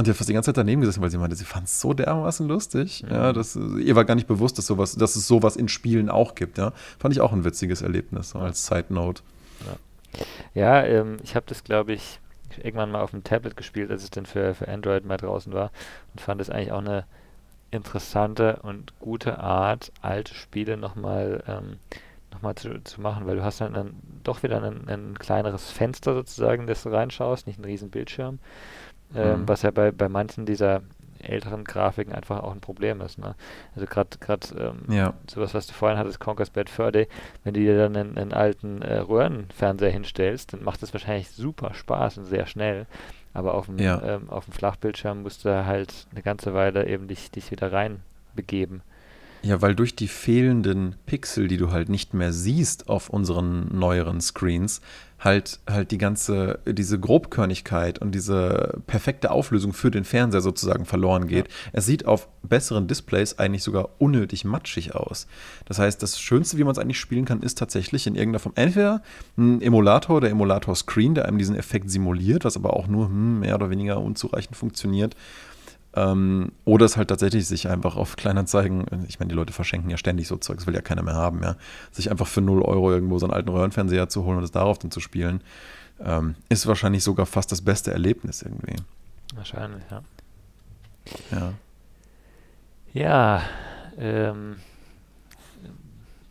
Und 0.00 0.06
die 0.06 0.12
hat 0.12 0.16
fast 0.16 0.30
die 0.30 0.32
ganze 0.32 0.48
Zeit 0.48 0.56
daneben 0.56 0.80
gesessen, 0.80 1.02
weil 1.02 1.10
sie 1.10 1.18
meinte, 1.18 1.36
sie 1.36 1.44
fand 1.44 1.66
es 1.66 1.78
so 1.78 1.92
dermaßen 1.92 2.48
lustig. 2.48 3.02
Mhm. 3.02 3.10
Ja, 3.10 3.34
das, 3.34 3.54
ihr 3.54 3.94
war 3.96 4.06
gar 4.06 4.14
nicht 4.14 4.26
bewusst, 4.26 4.56
dass, 4.56 4.66
sowas, 4.66 4.96
dass 4.96 5.14
es 5.14 5.26
sowas 5.26 5.56
in 5.56 5.68
Spielen 5.68 6.08
auch 6.08 6.34
gibt. 6.34 6.56
Ja. 6.56 6.72
Fand 6.98 7.12
ich 7.12 7.20
auch 7.20 7.34
ein 7.34 7.44
witziges 7.44 7.82
Erlebnis, 7.82 8.30
so 8.30 8.38
als 8.38 8.66
Side 8.66 8.86
Note. 8.88 9.20
Ja, 10.54 10.80
ja 10.80 10.86
ähm, 10.86 11.18
ich 11.22 11.36
habe 11.36 11.44
das, 11.50 11.64
glaube 11.64 11.92
ich, 11.92 12.18
irgendwann 12.56 12.90
mal 12.90 13.02
auf 13.02 13.10
dem 13.10 13.24
Tablet 13.24 13.58
gespielt, 13.58 13.90
als 13.90 14.02
es 14.02 14.08
dann 14.08 14.24
für, 14.24 14.54
für 14.54 14.68
Android 14.68 15.04
mal 15.04 15.18
draußen 15.18 15.52
war 15.52 15.70
und 16.14 16.22
fand 16.22 16.40
es 16.40 16.48
eigentlich 16.48 16.72
auch 16.72 16.78
eine 16.78 17.04
interessante 17.70 18.60
und 18.62 18.98
gute 19.00 19.38
Art, 19.38 19.92
alte 20.00 20.34
Spiele 20.34 20.78
nochmal 20.78 21.44
ähm, 21.46 21.76
noch 22.40 22.54
zu, 22.54 22.82
zu 22.84 23.02
machen, 23.02 23.26
weil 23.26 23.36
du 23.36 23.44
hast 23.44 23.60
dann, 23.60 23.74
dann 23.74 23.96
doch 24.24 24.42
wieder 24.42 24.62
ein, 24.62 24.88
ein, 24.88 25.18
kleineres 25.18 25.70
Fenster 25.70 26.14
sozusagen, 26.14 26.66
das 26.66 26.84
du 26.84 26.88
reinschaust, 26.88 27.46
nicht 27.46 27.58
einen 27.58 27.66
riesen 27.66 27.90
Bildschirm, 27.90 28.38
ähm, 29.14 29.42
mhm. 29.42 29.48
was 29.48 29.62
ja 29.62 29.70
bei, 29.70 29.90
bei 29.90 30.08
manchen 30.08 30.46
dieser 30.46 30.82
älteren 31.22 31.64
Grafiken 31.64 32.12
einfach 32.12 32.42
auch 32.42 32.52
ein 32.52 32.60
Problem 32.60 33.00
ist. 33.00 33.18
Ne? 33.18 33.34
Also 33.74 33.86
gerade 33.86 34.16
ähm, 34.58 34.94
ja. 34.94 35.14
sowas, 35.28 35.54
was 35.54 35.66
du 35.66 35.74
vorhin 35.74 35.98
hattest, 35.98 36.20
Conker's 36.20 36.50
Bad 36.50 36.70
Fur 36.70 36.92
Day, 36.92 37.08
wenn 37.44 37.54
du 37.54 37.60
dir 37.60 37.76
dann 37.76 37.96
einen, 37.96 38.18
einen 38.18 38.32
alten 38.32 38.82
äh, 38.82 38.98
Röhrenfernseher 38.98 39.90
hinstellst, 39.90 40.52
dann 40.52 40.64
macht 40.64 40.82
das 40.82 40.92
wahrscheinlich 40.92 41.30
super 41.30 41.74
Spaß 41.74 42.18
und 42.18 42.24
sehr 42.24 42.46
schnell. 42.46 42.86
Aber 43.32 43.54
auf 43.54 43.66
dem, 43.66 43.78
ja. 43.78 44.02
ähm, 44.02 44.28
auf 44.28 44.46
dem 44.46 44.52
Flachbildschirm 44.52 45.22
musst 45.22 45.44
du 45.44 45.66
halt 45.66 46.06
eine 46.10 46.22
ganze 46.22 46.52
Weile 46.54 46.86
eben 46.88 47.06
dich, 47.06 47.30
dich 47.30 47.50
wieder 47.50 47.72
reinbegeben. 47.72 48.82
Ja, 49.42 49.62
weil 49.62 49.74
durch 49.74 49.96
die 49.96 50.08
fehlenden 50.08 50.96
Pixel, 51.06 51.48
die 51.48 51.56
du 51.56 51.70
halt 51.70 51.88
nicht 51.88 52.12
mehr 52.12 52.32
siehst 52.32 52.88
auf 52.88 53.08
unseren 53.08 53.74
neueren 53.78 54.20
Screens, 54.20 54.82
halt 55.20 55.60
halt 55.68 55.90
die 55.90 55.98
ganze, 55.98 56.60
diese 56.66 56.98
Grobkörnigkeit 56.98 57.98
und 57.98 58.14
diese 58.14 58.78
perfekte 58.86 59.30
Auflösung 59.30 59.72
für 59.72 59.90
den 59.90 60.04
Fernseher 60.04 60.40
sozusagen 60.40 60.86
verloren 60.86 61.28
geht. 61.28 61.48
Ja. 61.48 61.54
Es 61.72 61.86
sieht 61.86 62.06
auf 62.06 62.28
besseren 62.42 62.88
Displays 62.88 63.38
eigentlich 63.38 63.62
sogar 63.62 63.90
unnötig 63.98 64.44
matschig 64.44 64.94
aus. 64.94 65.26
Das 65.66 65.78
heißt, 65.78 66.02
das 66.02 66.18
Schönste, 66.18 66.56
wie 66.56 66.64
man 66.64 66.72
es 66.72 66.78
eigentlich 66.78 66.98
spielen 66.98 67.26
kann, 67.26 67.42
ist 67.42 67.58
tatsächlich 67.58 68.06
in 68.06 68.14
irgendeiner 68.14 68.40
Form 68.40 68.54
entweder 68.56 69.02
ein 69.36 69.60
Emulator, 69.60 70.20
der 70.20 70.30
Emulator-Screen, 70.30 71.14
der 71.14 71.26
einem 71.26 71.38
diesen 71.38 71.56
Effekt 71.56 71.90
simuliert, 71.90 72.44
was 72.44 72.56
aber 72.56 72.74
auch 72.74 72.86
nur 72.86 73.06
hm, 73.06 73.40
mehr 73.40 73.54
oder 73.54 73.70
weniger 73.70 74.00
unzureichend 74.00 74.56
funktioniert 74.56 75.14
ähm, 75.94 76.52
oder 76.64 76.86
es 76.86 76.96
halt 76.96 77.08
tatsächlich 77.08 77.46
sich 77.46 77.68
einfach 77.68 77.96
auf 77.96 78.16
Kleinanzeigen, 78.16 78.86
ich 79.08 79.18
meine, 79.18 79.30
die 79.30 79.34
Leute 79.34 79.52
verschenken 79.52 79.90
ja 79.90 79.96
ständig 79.96 80.28
so 80.28 80.36
Zeug, 80.36 80.58
das 80.58 80.66
will 80.66 80.74
ja 80.74 80.82
keiner 80.82 81.02
mehr 81.02 81.14
haben, 81.14 81.42
ja. 81.42 81.56
Sich 81.90 82.10
einfach 82.10 82.26
für 82.26 82.40
0 82.40 82.62
Euro 82.62 82.92
irgendwo 82.92 83.18
so 83.18 83.26
einen 83.26 83.34
alten 83.34 83.48
Röhrenfernseher 83.48 84.08
zu 84.08 84.24
holen 84.24 84.38
und 84.38 84.44
es 84.44 84.52
darauf 84.52 84.78
dann 84.78 84.90
zu 84.90 85.00
spielen, 85.00 85.42
ähm, 86.00 86.36
ist 86.48 86.66
wahrscheinlich 86.66 87.02
sogar 87.02 87.26
fast 87.26 87.50
das 87.50 87.62
beste 87.62 87.92
Erlebnis 87.92 88.42
irgendwie. 88.42 88.76
Wahrscheinlich, 89.34 89.82
ja. 89.90 90.02
Ja. 91.32 91.52
Ja, 92.92 93.42
ähm, 93.98 94.56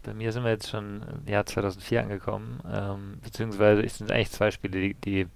bei 0.04 0.14
mir 0.14 0.32
sind 0.32 0.44
wir 0.44 0.52
jetzt 0.52 0.70
schon 0.70 1.04
im 1.04 1.32
Jahr 1.32 1.46
2004 1.46 2.02
angekommen, 2.02 2.60
ähm, 2.70 3.20
beziehungsweise 3.24 3.82
es 3.84 3.98
sind 3.98 4.12
eigentlich 4.12 4.32
zwei 4.32 4.52
Spiele, 4.52 4.80
die, 4.80 4.94
die 4.96 5.28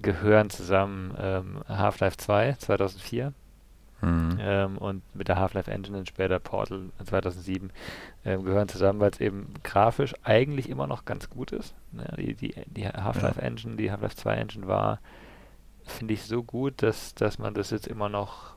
gehören 0.00 0.50
zusammen 0.50 1.14
ähm, 1.18 1.60
Half-Life 1.68 2.16
2 2.18 2.56
2004 2.58 3.32
mhm. 4.02 4.38
ähm, 4.40 4.78
und 4.78 5.02
mit 5.14 5.28
der 5.28 5.36
Half-Life 5.36 5.70
Engine 5.70 5.98
und 5.98 6.08
später 6.08 6.38
Portal 6.38 6.90
2007 7.04 7.70
ähm, 8.24 8.44
gehören 8.44 8.68
zusammen, 8.68 9.00
weil 9.00 9.10
es 9.10 9.20
eben 9.20 9.54
grafisch 9.62 10.14
eigentlich 10.22 10.68
immer 10.68 10.86
noch 10.86 11.04
ganz 11.04 11.30
gut 11.30 11.52
ist. 11.52 11.74
Ne? 11.92 12.06
Die, 12.18 12.34
die, 12.34 12.54
die 12.66 12.86
Half-Life 12.86 13.40
ja. 13.40 13.46
Engine, 13.46 13.76
die 13.76 13.90
Half-Life 13.90 14.16
2 14.16 14.34
Engine 14.34 14.66
war, 14.66 15.00
finde 15.84 16.14
ich 16.14 16.24
so 16.24 16.42
gut, 16.42 16.82
dass, 16.82 17.14
dass 17.14 17.38
man 17.38 17.54
das 17.54 17.70
jetzt 17.70 17.86
immer 17.86 18.08
noch, 18.08 18.54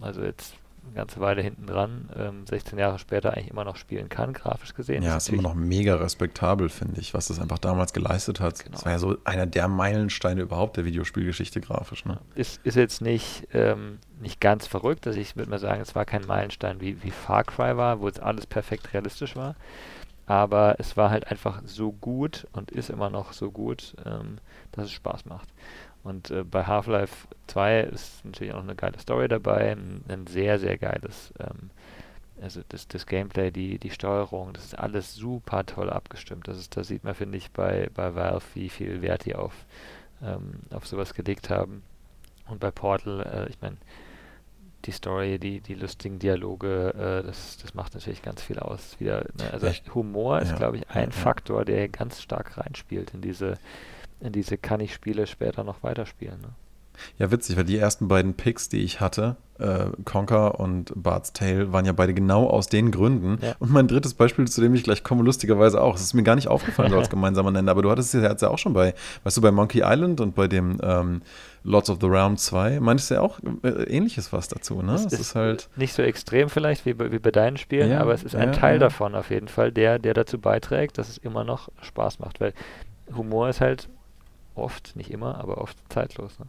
also 0.00 0.22
jetzt 0.22 0.56
eine 0.84 0.94
ganze 0.94 1.20
Weile 1.20 1.42
hinten 1.42 1.66
dran, 1.66 2.10
ähm, 2.16 2.46
16 2.46 2.78
Jahre 2.78 2.98
später 2.98 3.32
eigentlich 3.32 3.50
immer 3.50 3.64
noch 3.64 3.76
spielen 3.76 4.08
kann, 4.08 4.32
grafisch 4.32 4.74
gesehen. 4.74 5.02
Ja, 5.02 5.16
ist 5.16 5.28
immer 5.28 5.42
noch 5.42 5.54
mega 5.54 5.96
respektabel, 5.96 6.68
finde 6.68 7.00
ich, 7.00 7.14
was 7.14 7.28
das 7.28 7.40
einfach 7.40 7.58
damals 7.58 7.92
geleistet 7.92 8.40
hat. 8.40 8.58
Genau. 8.58 8.72
Das 8.72 8.84
war 8.84 8.92
ja 8.92 8.98
so 8.98 9.16
einer 9.24 9.46
der 9.46 9.68
Meilensteine 9.68 10.42
überhaupt 10.42 10.76
der 10.76 10.84
Videospielgeschichte 10.84 11.60
grafisch. 11.60 12.04
Ne? 12.04 12.18
Ist, 12.34 12.60
ist 12.64 12.76
jetzt 12.76 13.00
nicht, 13.00 13.48
ähm, 13.52 13.98
nicht 14.20 14.40
ganz 14.40 14.66
verrückt, 14.66 15.06
dass 15.06 15.16
ich 15.16 15.36
würde 15.36 15.50
mal 15.50 15.58
sagen, 15.58 15.80
es 15.80 15.94
war 15.94 16.04
kein 16.04 16.26
Meilenstein 16.26 16.80
wie, 16.80 17.02
wie 17.02 17.10
Far 17.10 17.44
Cry 17.44 17.76
war, 17.76 18.00
wo 18.00 18.06
jetzt 18.06 18.20
alles 18.20 18.46
perfekt 18.46 18.92
realistisch 18.92 19.36
war. 19.36 19.56
Aber 20.26 20.76
es 20.78 20.96
war 20.96 21.10
halt 21.10 21.30
einfach 21.30 21.62
so 21.66 21.92
gut 21.92 22.46
und 22.52 22.70
ist 22.70 22.90
immer 22.90 23.10
noch 23.10 23.32
so 23.32 23.50
gut, 23.50 23.94
ähm, 24.06 24.38
dass 24.70 24.86
es 24.86 24.92
Spaß 24.92 25.26
macht. 25.26 25.48
Und 26.04 26.30
äh, 26.30 26.44
bei 26.44 26.64
Half-Life 26.64 27.28
2 27.46 27.80
ist 27.80 28.24
natürlich 28.24 28.52
auch 28.54 28.62
eine 28.62 28.74
geile 28.74 28.98
Story 28.98 29.28
dabei, 29.28 29.72
ein, 29.72 30.04
ein 30.08 30.26
sehr, 30.26 30.58
sehr 30.58 30.78
geiles, 30.78 31.32
ähm, 31.38 31.70
also 32.40 32.60
das, 32.68 32.88
das 32.88 33.06
Gameplay, 33.06 33.52
die, 33.52 33.78
die 33.78 33.90
Steuerung, 33.90 34.52
das 34.52 34.64
ist 34.64 34.78
alles 34.78 35.14
super 35.14 35.64
toll 35.64 35.90
abgestimmt. 35.90 36.48
Das 36.48 36.58
ist, 36.58 36.76
da 36.76 36.82
sieht 36.82 37.04
man, 37.04 37.14
finde 37.14 37.38
ich, 37.38 37.52
bei, 37.52 37.88
bei 37.94 38.16
Valve, 38.16 38.44
wie 38.54 38.68
viel 38.68 39.00
Wert 39.00 39.26
die 39.26 39.36
auf, 39.36 39.54
ähm, 40.22 40.54
auf 40.72 40.86
sowas 40.86 41.14
gelegt 41.14 41.50
haben. 41.50 41.84
Und 42.48 42.58
bei 42.58 42.72
Portal, 42.72 43.20
äh, 43.20 43.50
ich 43.50 43.60
meine, 43.60 43.76
die 44.84 44.90
Story, 44.90 45.38
die, 45.38 45.60
die 45.60 45.74
lustigen 45.74 46.18
Dialoge, 46.18 46.94
äh, 46.94 47.24
das, 47.24 47.58
das 47.58 47.74
macht 47.74 47.94
natürlich 47.94 48.22
ganz 48.22 48.42
viel 48.42 48.58
aus. 48.58 48.98
Wieder, 48.98 49.26
ne? 49.38 49.52
Also 49.52 49.68
Humor 49.94 50.40
ist, 50.40 50.50
ja, 50.50 50.56
glaube 50.56 50.78
ich, 50.78 50.90
ein 50.90 51.10
ja, 51.10 51.16
Faktor, 51.16 51.64
der 51.64 51.88
ganz 51.88 52.20
stark 52.20 52.58
reinspielt 52.58 53.14
in 53.14 53.20
diese 53.20 53.58
diese 54.30 54.56
kann 54.56 54.80
ich 54.80 54.94
Spiele 54.94 55.26
später 55.26 55.64
noch 55.64 55.82
weiterspielen. 55.82 56.40
Ne? 56.40 56.48
Ja, 57.18 57.30
witzig, 57.30 57.56
weil 57.56 57.64
die 57.64 57.78
ersten 57.78 58.08
beiden 58.08 58.34
Picks, 58.34 58.68
die 58.68 58.78
ich 58.78 59.00
hatte, 59.00 59.36
äh, 59.58 59.86
Conker 60.04 60.58
und 60.60 60.92
Bart's 60.94 61.32
Tale, 61.32 61.72
waren 61.72 61.84
ja 61.84 61.92
beide 61.92 62.14
genau 62.14 62.48
aus 62.48 62.68
den 62.68 62.90
Gründen. 62.90 63.38
Ja. 63.42 63.54
Und 63.58 63.70
mein 63.70 63.88
drittes 63.88 64.14
Beispiel, 64.14 64.46
zu 64.48 64.60
dem 64.60 64.74
ich 64.74 64.82
gleich 64.82 65.04
komme, 65.04 65.22
lustigerweise 65.22 65.80
auch. 65.80 65.94
Es 65.94 66.02
ist 66.02 66.14
mir 66.14 66.22
gar 66.22 66.34
nicht 66.34 66.48
aufgefallen, 66.48 66.90
so 66.90 66.98
als 66.98 67.10
gemeinsamer 67.10 67.50
Nenner, 67.50 67.70
aber 67.70 67.82
du 67.82 67.90
hattest 67.90 68.14
es 68.14 68.42
ja 68.42 68.48
auch 68.48 68.58
schon 68.58 68.72
bei, 68.72 68.94
weißt 69.24 69.36
du, 69.36 69.40
bei 69.40 69.50
Monkey 69.50 69.82
Island 69.84 70.20
und 70.20 70.34
bei 70.34 70.48
dem 70.48 70.78
ähm, 70.82 71.22
Lords 71.64 71.90
of 71.90 71.98
the 72.00 72.06
Realm 72.06 72.36
2, 72.36 72.80
meintest 72.80 73.10
du 73.10 73.14
ja 73.14 73.20
auch 73.20 73.38
äh, 73.62 73.68
ähnliches 73.84 74.32
was 74.32 74.48
dazu, 74.48 74.82
ne? 74.82 74.94
Es, 74.94 75.06
es 75.06 75.12
ist, 75.12 75.20
ist, 75.20 75.34
halt. 75.34 75.68
Nicht 75.76 75.94
so 75.94 76.02
extrem 76.02 76.48
vielleicht 76.48 76.86
wie 76.86 76.94
bei, 76.94 77.12
wie 77.12 77.18
bei 77.18 77.30
deinen 77.30 77.56
Spielen, 77.56 77.90
ja, 77.90 78.00
aber 78.00 78.14
es 78.14 78.24
ist 78.24 78.34
ein 78.34 78.52
ja, 78.52 78.54
Teil 78.54 78.78
davon 78.78 79.14
auf 79.14 79.30
jeden 79.30 79.48
Fall, 79.48 79.70
der, 79.70 79.98
der 79.98 80.14
dazu 80.14 80.38
beiträgt, 80.38 80.98
dass 80.98 81.08
es 81.08 81.18
immer 81.18 81.44
noch 81.44 81.68
Spaß 81.80 82.18
macht, 82.18 82.40
weil 82.40 82.52
Humor 83.14 83.48
ist 83.48 83.60
halt 83.60 83.88
oft, 84.54 84.96
nicht 84.96 85.10
immer, 85.10 85.38
aber 85.38 85.58
oft 85.58 85.76
zeitlos. 85.88 86.38
Ne? 86.38 86.46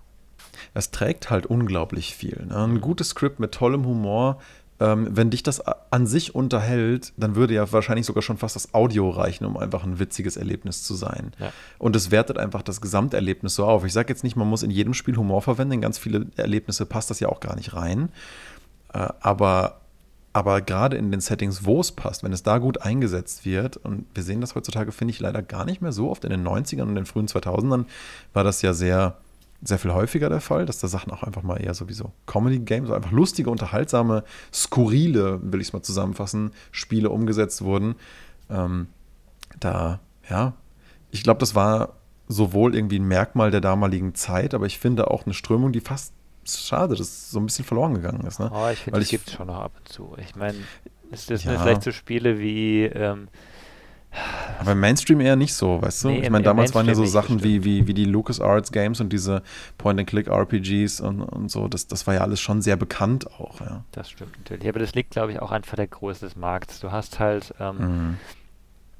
Es 0.73 0.91
trägt 0.91 1.29
halt 1.29 1.45
unglaublich 1.45 2.15
viel. 2.15 2.45
Ne? 2.47 2.55
Ein 2.55 2.81
gutes 2.81 3.09
Skript 3.09 3.39
mit 3.39 3.53
tollem 3.53 3.85
Humor, 3.85 4.39
ähm, 4.79 5.07
wenn 5.11 5.29
dich 5.29 5.43
das 5.43 5.61
an 5.61 6.07
sich 6.07 6.35
unterhält, 6.35 7.13
dann 7.15 7.35
würde 7.35 7.53
ja 7.53 7.71
wahrscheinlich 7.71 8.05
sogar 8.05 8.21
schon 8.21 8.37
fast 8.37 8.55
das 8.55 8.73
Audio 8.73 9.09
reichen, 9.09 9.45
um 9.45 9.55
einfach 9.55 9.83
ein 9.83 9.99
witziges 9.99 10.35
Erlebnis 10.35 10.83
zu 10.83 10.95
sein. 10.95 11.31
Ja. 11.39 11.53
Und 11.77 11.95
es 11.95 12.11
wertet 12.11 12.37
einfach 12.37 12.63
das 12.63 12.81
Gesamterlebnis 12.81 13.55
so 13.55 13.65
auf. 13.65 13.85
Ich 13.85 13.93
sage 13.93 14.09
jetzt 14.09 14.23
nicht, 14.23 14.35
man 14.35 14.49
muss 14.49 14.63
in 14.63 14.71
jedem 14.71 14.93
Spiel 14.93 15.15
Humor 15.15 15.41
verwenden, 15.41 15.73
in 15.73 15.81
ganz 15.81 15.99
viele 15.99 16.27
Erlebnisse 16.35 16.85
passt 16.85 17.09
das 17.09 17.19
ja 17.19 17.29
auch 17.29 17.39
gar 17.39 17.55
nicht 17.55 17.73
rein. 17.73 18.09
Äh, 18.93 19.09
aber 19.21 19.82
aber 20.33 20.61
gerade 20.61 20.97
in 20.97 21.11
den 21.11 21.21
Settings, 21.21 21.63
wo 21.63 21.79
es 21.79 21.91
passt, 21.91 22.23
wenn 22.23 22.33
es 22.33 22.41
da 22.41 22.57
gut 22.57 22.81
eingesetzt 22.81 23.45
wird, 23.45 23.77
und 23.77 24.05
wir 24.15 24.23
sehen 24.23 24.41
das 24.41 24.55
heutzutage, 24.55 24.91
finde 24.91 25.11
ich, 25.11 25.19
leider 25.19 25.43
gar 25.43 25.63
nicht 25.63 25.81
mehr 25.81 25.91
so 25.91 26.09
oft. 26.09 26.25
In 26.25 26.31
den 26.31 26.45
90ern 26.45 26.81
und 26.81 26.95
den 26.95 27.05
frühen 27.05 27.27
2000ern 27.27 27.85
war 28.33 28.43
das 28.43 28.63
ja 28.63 28.73
sehr, 28.73 29.17
sehr 29.61 29.77
viel 29.77 29.93
häufiger 29.93 30.29
der 30.29 30.41
Fall, 30.41 30.65
dass 30.65 30.79
da 30.79 30.87
Sachen 30.87 31.11
auch 31.11 31.21
einfach 31.21 31.43
mal 31.43 31.57
eher 31.57 31.75
sowieso 31.75 32.11
Comedy-Games, 32.25 32.87
so 32.87 32.95
einfach 32.95 33.11
lustige, 33.11 33.51
unterhaltsame, 33.51 34.23
skurrile, 34.51 35.39
will 35.43 35.61
ich 35.61 35.67
es 35.67 35.73
mal 35.73 35.83
zusammenfassen, 35.83 36.51
Spiele 36.71 37.11
umgesetzt 37.11 37.61
wurden. 37.61 37.93
Ähm, 38.49 38.87
da, 39.59 39.99
ja, 40.27 40.53
ich 41.11 41.21
glaube, 41.21 41.39
das 41.39 41.53
war 41.53 41.93
sowohl 42.27 42.75
irgendwie 42.75 42.97
ein 42.97 43.07
Merkmal 43.07 43.51
der 43.51 43.61
damaligen 43.61 44.15
Zeit, 44.15 44.55
aber 44.55 44.65
ich 44.65 44.79
finde 44.79 45.11
auch 45.11 45.25
eine 45.25 45.35
Strömung, 45.35 45.71
die 45.71 45.81
fast 45.81 46.13
schade, 46.47 46.95
dass 46.95 47.07
es 47.07 47.31
so 47.31 47.39
ein 47.39 47.45
bisschen 47.45 47.65
verloren 47.65 47.93
gegangen 47.93 48.25
ist. 48.25 48.39
Ne? 48.39 48.51
Oh, 48.53 48.69
ich 48.71 48.79
finde, 48.79 48.99
es 48.99 49.09
gibt 49.09 49.27
es 49.27 49.33
schon 49.33 49.47
noch 49.47 49.61
ab 49.61 49.73
und 49.77 49.87
zu. 49.87 50.15
Ich 50.17 50.35
meine, 50.35 50.57
ist 51.11 51.29
das 51.29 51.43
ja. 51.43 51.59
vielleicht 51.59 51.83
so 51.83 51.91
Spiele 51.91 52.39
wie. 52.39 52.83
Ähm, 52.83 53.27
aber 54.59 54.73
im 54.73 54.79
Mainstream 54.79 55.21
eher 55.21 55.35
nicht 55.35 55.55
so, 55.55 55.81
weißt 55.81 56.03
du? 56.03 56.07
Nee, 56.09 56.19
ich 56.19 56.29
meine, 56.29 56.43
damals 56.43 56.75
waren 56.75 56.85
ja 56.85 56.93
so 56.93 57.05
Sachen 57.05 57.43
wie, 57.43 57.63
wie, 57.63 57.87
wie 57.87 57.95
die 57.95 58.05
LucasArts 58.05 58.71
Games 58.71 59.01
und 59.01 59.11
diese 59.11 59.41
Point-and-Click-RPGs 59.79 61.01
und, 61.01 61.21
und 61.21 61.49
so. 61.49 61.67
Das, 61.67 61.87
das 61.87 62.05
war 62.05 62.13
ja 62.13 62.21
alles 62.21 62.39
schon 62.39 62.61
sehr 62.61 62.75
bekannt 62.75 63.25
auch, 63.39 63.59
ja. 63.59 63.83
Das 63.91 64.11
stimmt 64.11 64.37
natürlich. 64.37 64.67
Aber 64.69 64.79
das 64.79 64.93
liegt, 64.93 65.11
glaube 65.11 65.31
ich, 65.31 65.41
auch 65.41 65.51
einfach 65.51 65.77
der 65.77 65.87
Größe 65.87 66.25
des 66.25 66.35
Markts. 66.35 66.79
Du 66.79 66.91
hast 66.91 67.19
halt. 67.19 67.53
Ähm, 67.59 67.77
mhm 67.77 68.17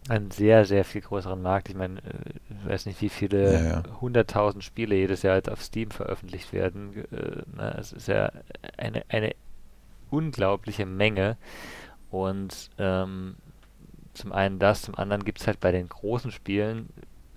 einen 0.10 0.32
sehr, 0.32 0.66
sehr 0.66 0.84
viel 0.84 1.02
größeren 1.02 1.42
Markt. 1.42 1.70
Ich 1.70 1.76
meine, 1.76 2.00
äh, 2.00 2.56
ich 2.62 2.70
weiß 2.70 2.86
nicht, 2.86 3.02
wie 3.02 3.10
viele 3.10 3.84
hunderttausend 4.02 4.64
ja, 4.64 4.68
ja. 4.68 4.72
Spiele 4.72 4.96
jedes 4.96 5.22
Jahr 5.22 5.36
jetzt 5.36 5.50
auf 5.50 5.62
Steam 5.62 5.92
veröffentlicht 5.92 6.54
werden. 6.54 7.06
Äh, 7.12 7.44
na, 7.56 7.72
es 7.78 7.94
ist 7.94 8.08
ja 8.08 8.32
eine, 8.78 9.04
eine 9.10 9.34
unglaubliche 10.10 10.86
Menge. 10.86 11.38
Und 12.12 12.70
ähm, 12.78 13.36
zum 14.14 14.32
einen 14.32 14.60
das, 14.60 14.84
zum 14.84 14.96
anderen 14.96 15.26
gibt 15.26 15.42
es 15.42 15.48
halt 15.48 15.60
bei 15.60 15.72
den 15.72 15.90
großen 15.90 16.32
Spielen 16.32 16.90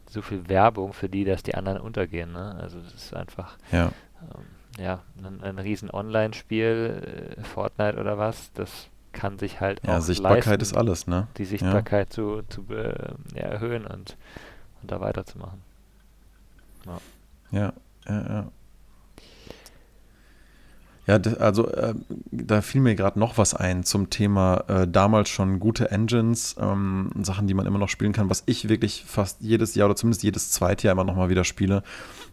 so 0.08 0.22
viel 0.22 0.48
Werbung, 0.48 0.92
für 0.92 1.08
die, 1.08 1.24
dass 1.24 1.42
die 1.42 1.54
anderen 1.54 1.80
untergehen. 1.80 2.32
Ne? 2.32 2.56
Also 2.60 2.78
es 2.78 2.94
ist 2.94 3.14
einfach, 3.14 3.56
ja. 3.72 3.90
ähm, 4.20 4.44
ja, 4.78 5.02
ein, 5.24 5.42
ein 5.42 5.58
riesen 5.58 5.90
Online-Spiel, 5.90 7.36
äh, 7.38 7.42
Fortnite 7.42 7.98
oder 7.98 8.18
was, 8.18 8.52
das 8.52 8.88
kann 9.16 9.38
sich 9.38 9.60
halt 9.60 9.80
ja, 9.84 9.98
auch 9.98 10.00
Sichtbarkeit 10.02 10.46
leisten, 10.46 10.62
ist 10.62 10.76
alles, 10.76 11.06
ne? 11.06 11.26
die 11.38 11.44
Sichtbarkeit 11.44 12.08
ja. 12.08 12.14
zu, 12.14 12.42
zu 12.48 12.64
äh, 12.72 13.14
erhöhen 13.34 13.86
und, 13.86 14.16
und 14.82 14.90
da 14.90 15.00
weiterzumachen. 15.00 15.60
Ja, 16.84 17.00
ja, 17.50 17.72
ja. 18.08 18.28
ja. 18.28 18.50
Ja, 21.06 21.20
also 21.38 21.68
äh, 21.68 21.94
da 22.32 22.62
fiel 22.62 22.80
mir 22.80 22.96
gerade 22.96 23.16
noch 23.20 23.38
was 23.38 23.54
ein 23.54 23.84
zum 23.84 24.10
Thema 24.10 24.64
äh, 24.66 24.88
damals 24.88 25.28
schon 25.28 25.60
gute 25.60 25.92
Engines, 25.92 26.56
ähm, 26.58 27.12
Sachen, 27.22 27.46
die 27.46 27.54
man 27.54 27.64
immer 27.64 27.78
noch 27.78 27.88
spielen 27.88 28.12
kann. 28.12 28.28
Was 28.28 28.42
ich 28.46 28.68
wirklich 28.68 29.04
fast 29.06 29.40
jedes 29.40 29.76
Jahr 29.76 29.86
oder 29.86 29.94
zumindest 29.94 30.24
jedes 30.24 30.50
zweite 30.50 30.88
Jahr 30.88 30.92
immer 30.94 31.04
noch 31.04 31.14
mal 31.14 31.28
wieder 31.28 31.44
spiele, 31.44 31.84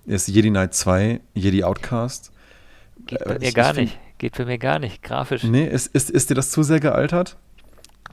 ist 0.08 0.28
Jedi 0.28 0.50
Knight 0.50 0.74
2, 0.74 1.22
Jedi 1.36 1.63
Outcast. 1.63 2.32
Geht 3.06 3.24
bei 3.24 3.36
äh, 3.36 3.39
mir 3.39 3.52
gar 3.52 3.74
nicht. 3.74 4.00
Geht 4.23 4.38
für 4.38 4.45
mich 4.45 4.62
gar 4.62 4.79
nicht. 4.79 5.03
Grafisch. 5.03 5.43
Nee, 5.43 5.65
ist, 5.65 5.88
ist, 5.88 6.09
ist 6.09 6.29
dir 6.29 6.33
das 6.36 6.49
zu 6.49 6.63
sehr 6.63 6.79
gealtert? 6.79 7.36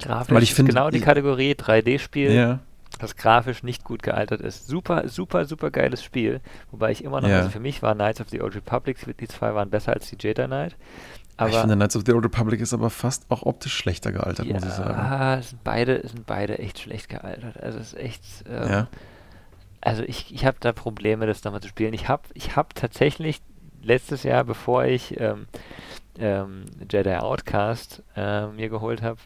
Grafisch 0.03 0.35
Weil 0.35 0.43
ich 0.43 0.55
find, 0.55 0.69
genau 0.69 0.91
die 0.91 0.99
Kategorie 0.99 1.53
3D-Spiel. 1.53 2.33
Ja 2.33 2.59
das 2.99 3.15
grafisch 3.15 3.63
nicht 3.63 3.85
gut 3.85 4.03
gealtert 4.03 4.41
ist. 4.41 4.67
Super, 4.67 5.09
super, 5.09 5.45
super 5.45 5.71
geiles 5.71 6.03
Spiel. 6.03 6.41
Wobei 6.73 6.91
ich 6.91 7.05
immer 7.05 7.21
noch, 7.21 7.29
ja. 7.29 7.39
also 7.39 7.51
für 7.51 7.61
mich 7.61 7.81
war 7.81 7.95
Knights 7.95 8.21
of 8.21 8.29
the 8.29 8.43
Old 8.43 8.57
Republic, 8.57 8.99
die 9.19 9.29
zwei 9.29 9.55
waren 9.55 9.71
besser 9.71 9.93
als 9.93 10.11
die 10.11 10.17
Jedi 10.19 10.47
Knight. 10.47 10.77
Aber 11.37 11.51
ich 11.51 11.57
finde, 11.57 11.77
Knights 11.77 11.95
of 11.95 12.03
the 12.05 12.13
Old 12.13 12.25
Republic 12.25 12.61
ist 12.61 12.75
aber 12.75 12.91
fast 12.91 13.31
auch 13.31 13.45
optisch 13.45 13.73
schlechter 13.73 14.11
gealtert, 14.11 14.47
ja, 14.47 14.55
muss 14.55 14.65
ich 14.65 14.73
sagen. 14.73 15.43
Sind 15.43 15.63
beide, 15.63 16.07
sind 16.07 16.27
beide 16.27 16.59
echt 16.59 16.81
schlecht 16.81 17.09
gealtert. 17.09 17.63
Also 17.63 17.79
es 17.79 17.93
ist 17.93 17.99
echt. 18.01 18.23
Ähm, 18.51 18.69
ja. 18.69 18.89
Also 19.81 20.03
ich, 20.03 20.35
ich 20.35 20.45
habe 20.45 20.57
da 20.59 20.73
Probleme, 20.73 21.27
das 21.27 21.45
nochmal 21.45 21.63
zu 21.63 21.69
spielen. 21.69 21.95
Ich 21.95 22.09
habe 22.09 22.25
ich 22.35 22.57
hab 22.57 22.75
tatsächlich 22.75 23.41
letztes 23.83 24.23
Jahr, 24.23 24.45
bevor 24.45 24.85
ich 24.85 25.19
ähm, 25.21 25.47
ähm, 26.19 26.65
Jedi 26.91 27.15
Outcast 27.17 28.03
äh, 28.17 28.47
mir 28.49 28.69
geholt 28.69 29.03
habe, 29.03 29.19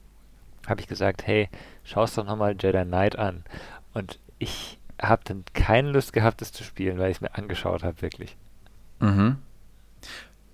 habe 0.66 0.80
ich 0.80 0.88
gesagt, 0.88 1.26
hey, 1.26 1.48
schaust 1.82 2.16
doch 2.18 2.24
nochmal 2.24 2.56
Jedi 2.58 2.84
Knight 2.84 3.18
an. 3.18 3.44
Und 3.92 4.18
ich 4.38 4.78
habe 5.00 5.22
dann 5.24 5.44
keine 5.54 5.90
Lust 5.90 6.12
gehabt, 6.12 6.40
das 6.40 6.52
zu 6.52 6.64
spielen, 6.64 6.98
weil 6.98 7.10
ich 7.10 7.18
es 7.18 7.20
mir 7.20 7.34
angeschaut 7.34 7.82
habe, 7.82 8.00
wirklich. 8.02 8.36
Mhm. 9.00 9.36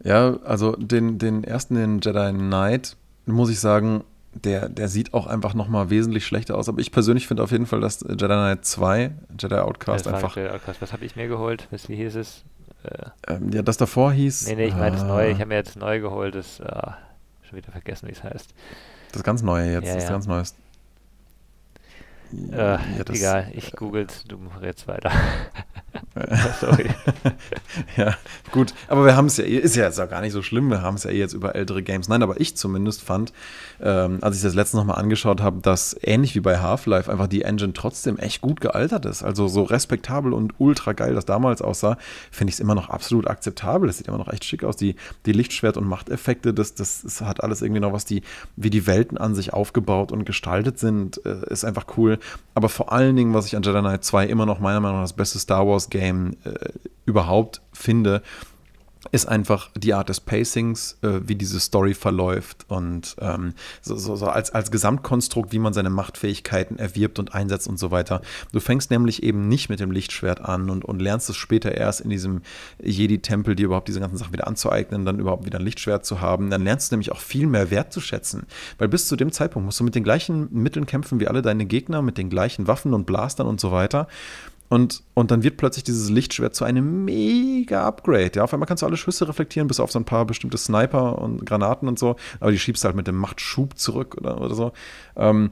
Ja, 0.02 0.38
also 0.44 0.72
den, 0.76 1.18
den 1.18 1.44
ersten, 1.44 1.74
den 1.74 2.00
Jedi 2.00 2.32
Knight, 2.32 2.96
muss 3.26 3.50
ich 3.50 3.60
sagen, 3.60 4.04
der, 4.32 4.68
der 4.68 4.88
sieht 4.88 5.12
auch 5.12 5.26
einfach 5.26 5.54
nochmal 5.54 5.90
wesentlich 5.90 6.24
schlechter 6.24 6.56
aus. 6.56 6.68
Aber 6.68 6.80
ich 6.80 6.92
persönlich 6.92 7.26
finde 7.26 7.42
auf 7.42 7.50
jeden 7.50 7.66
Fall, 7.66 7.80
dass 7.80 8.00
Jedi 8.00 8.26
Knight 8.26 8.64
2, 8.64 9.12
Jedi 9.38 9.56
Outcast 9.56 10.06
das 10.06 10.14
einfach. 10.14 10.36
Jedi 10.36 10.48
Outcast. 10.50 10.80
Was 10.80 10.92
habe 10.92 11.04
ich 11.04 11.16
mir 11.16 11.28
geholt? 11.28 11.68
Was, 11.70 11.88
wie 11.88 11.96
hieß 11.96 12.16
es? 12.16 12.44
Äh, 12.84 13.32
ähm, 13.34 13.50
ja, 13.52 13.62
das 13.62 13.76
davor 13.76 14.12
hieß. 14.12 14.48
Nee, 14.48 14.56
nee, 14.56 14.64
ich 14.66 14.76
meine 14.76 14.96
das 14.96 15.04
neue. 15.04 15.30
Ich 15.30 15.38
habe 15.38 15.46
mir 15.46 15.56
jetzt 15.56 15.76
neu 15.76 16.00
geholt. 16.00 16.34
Das, 16.34 16.60
äh, 16.60 16.64
schon 17.42 17.58
wieder 17.58 17.72
vergessen, 17.72 18.08
wie 18.08 18.12
es 18.12 18.22
heißt. 18.22 18.54
Das 19.12 19.22
ganz 19.22 19.42
neue 19.42 19.72
jetzt, 19.72 19.88
ja, 19.88 19.94
das 19.94 20.04
ja. 20.04 20.10
ganz 20.10 20.26
neues. 20.26 20.54
Äh, 22.52 22.56
ja, 22.56 22.78
egal, 23.08 23.52
ich 23.54 23.72
googel's, 23.72 24.24
du 24.28 24.38
redst 24.60 24.86
weiter. 24.86 25.10
Sorry. 26.60 26.88
ja, 27.96 28.14
gut, 28.52 28.74
aber 28.88 29.04
wir 29.04 29.16
haben 29.16 29.26
es 29.26 29.36
ja, 29.36 29.44
ist 29.44 29.76
ja 29.76 29.84
jetzt 29.84 30.00
auch 30.00 30.08
gar 30.08 30.20
nicht 30.20 30.32
so 30.32 30.42
schlimm, 30.42 30.68
wir 30.68 30.82
haben 30.82 30.94
es 30.94 31.04
ja 31.04 31.10
eh 31.10 31.18
jetzt 31.18 31.32
über 31.32 31.54
ältere 31.54 31.82
Games. 31.82 32.08
Nein, 32.08 32.22
aber 32.22 32.40
ich 32.40 32.56
zumindest 32.56 33.02
fand, 33.02 33.32
ähm, 33.80 34.18
als 34.20 34.36
ich 34.36 34.42
das 34.42 34.54
letzte 34.54 34.76
nochmal 34.76 34.98
angeschaut 34.98 35.40
habe, 35.40 35.60
dass 35.60 35.96
ähnlich 36.02 36.34
wie 36.34 36.40
bei 36.40 36.58
Half-Life 36.58 37.10
einfach 37.10 37.26
die 37.26 37.42
Engine 37.42 37.72
trotzdem 37.72 38.18
echt 38.18 38.40
gut 38.40 38.60
gealtert 38.60 39.06
ist. 39.06 39.22
Also 39.22 39.48
so 39.48 39.62
respektabel 39.62 40.32
und 40.32 40.54
ultra 40.58 40.92
geil 40.92 41.14
das 41.14 41.26
damals 41.26 41.62
aussah, 41.62 41.96
finde 42.30 42.50
ich 42.50 42.56
es 42.56 42.60
immer 42.60 42.74
noch 42.74 42.88
absolut 42.88 43.26
akzeptabel. 43.26 43.88
Es 43.88 43.98
sieht 43.98 44.08
immer 44.08 44.18
noch 44.18 44.28
echt 44.28 44.44
schick 44.44 44.62
aus. 44.62 44.76
Die, 44.76 44.94
die 45.26 45.32
Lichtschwert- 45.32 45.76
und 45.76 45.86
Machteffekte, 45.86 46.54
das, 46.54 46.74
das, 46.74 47.02
das 47.02 47.20
hat 47.22 47.42
alles 47.42 47.62
irgendwie 47.62 47.80
noch 47.80 47.92
was, 47.92 48.04
die, 48.04 48.22
wie 48.56 48.70
die 48.70 48.86
Welten 48.86 49.18
an 49.18 49.34
sich 49.34 49.52
aufgebaut 49.52 50.12
und 50.12 50.24
gestaltet 50.24 50.78
sind, 50.78 51.24
äh, 51.24 51.50
ist 51.50 51.64
einfach 51.64 51.86
cool. 51.96 52.19
Aber 52.54 52.68
vor 52.68 52.92
allen 52.92 53.16
Dingen, 53.16 53.35
was 53.35 53.46
ich 53.46 53.56
an 53.56 53.62
Jedi 53.62 53.80
Knight 53.80 54.04
2 54.04 54.26
immer 54.26 54.46
noch 54.46 54.61
meiner 54.61 54.80
Meinung 54.80 54.98
nach 54.98 55.04
das 55.04 55.12
beste 55.12 55.38
Star 55.38 55.66
Wars 55.66 55.90
Game 55.90 56.37
äh, 56.44 56.70
überhaupt 57.06 57.61
finde, 57.72 58.22
ist 59.12 59.26
einfach 59.26 59.70
die 59.74 59.94
Art 59.94 60.10
des 60.10 60.20
Pacings, 60.20 60.98
äh, 61.02 61.20
wie 61.22 61.34
diese 61.34 61.58
Story 61.58 61.94
verläuft 61.94 62.66
und 62.68 63.16
ähm, 63.20 63.54
so, 63.80 63.96
so, 63.96 64.14
so, 64.14 64.26
als, 64.26 64.50
als 64.50 64.70
Gesamtkonstrukt, 64.70 65.52
wie 65.52 65.58
man 65.58 65.72
seine 65.72 65.88
Machtfähigkeiten 65.88 66.78
erwirbt 66.78 67.18
und 67.18 67.34
einsetzt 67.34 67.66
und 67.66 67.78
so 67.78 67.90
weiter. 67.90 68.20
Du 68.52 68.60
fängst 68.60 68.90
nämlich 68.90 69.22
eben 69.22 69.48
nicht 69.48 69.70
mit 69.70 69.80
dem 69.80 69.90
Lichtschwert 69.90 70.42
an 70.42 70.68
und, 70.68 70.84
und 70.84 71.00
lernst 71.00 71.30
es 71.30 71.36
später 71.36 71.74
erst 71.74 72.02
in 72.02 72.10
diesem 72.10 72.42
Jedi-Tempel, 72.82 73.56
dir 73.56 73.66
überhaupt 73.66 73.88
diese 73.88 74.00
ganzen 74.00 74.18
Sachen 74.18 74.34
wieder 74.34 74.46
anzueignen, 74.46 75.06
dann 75.06 75.18
überhaupt 75.18 75.46
wieder 75.46 75.58
ein 75.58 75.64
Lichtschwert 75.64 76.04
zu 76.04 76.20
haben. 76.20 76.50
Dann 76.50 76.62
lernst 76.62 76.90
du 76.90 76.94
nämlich 76.94 77.10
auch 77.10 77.20
viel 77.20 77.46
mehr 77.46 77.70
wertzuschätzen, 77.70 78.42
weil 78.76 78.88
bis 78.88 79.08
zu 79.08 79.16
dem 79.16 79.32
Zeitpunkt 79.32 79.64
musst 79.64 79.80
du 79.80 79.84
mit 79.84 79.94
den 79.94 80.04
gleichen 80.04 80.48
Mitteln 80.52 80.84
kämpfen 80.84 81.20
wie 81.20 81.28
alle 81.28 81.40
deine 81.40 81.64
Gegner, 81.64 82.02
mit 82.02 82.18
den 82.18 82.28
gleichen 82.28 82.66
Waffen 82.66 82.92
und 82.92 83.06
Blastern 83.06 83.46
und 83.46 83.60
so 83.60 83.72
weiter. 83.72 84.08
Und, 84.70 85.02
und 85.14 85.33
dann 85.33 85.42
wird 85.42 85.56
plötzlich 85.56 85.83
dieses 85.83 86.11
Lichtschwert 86.11 86.54
zu 86.54 86.64
einem 86.64 87.04
mega 87.04 87.85
Upgrade. 87.85 88.30
Ja, 88.37 88.44
auf 88.44 88.54
einmal 88.54 88.68
kannst 88.68 88.83
du 88.83 88.87
alle 88.87 88.96
Schüsse 88.96 89.26
reflektieren, 89.26 89.66
bis 89.66 89.80
auf 89.80 89.90
so 89.90 89.98
ein 89.98 90.04
paar 90.04 90.24
bestimmte 90.24 90.59
Sniper 90.59 91.18
und 91.18 91.44
Granaten 91.44 91.88
und 91.88 91.98
so. 91.98 92.14
Aber 92.38 92.52
die 92.52 92.59
schiebst 92.59 92.85
du 92.85 92.87
halt 92.87 92.96
mit 92.96 93.09
dem 93.09 93.16
Machtschub 93.16 93.76
zurück 93.76 94.16
oder, 94.16 94.40
oder 94.40 94.54
so. 94.54 94.72
Ähm, 95.16 95.50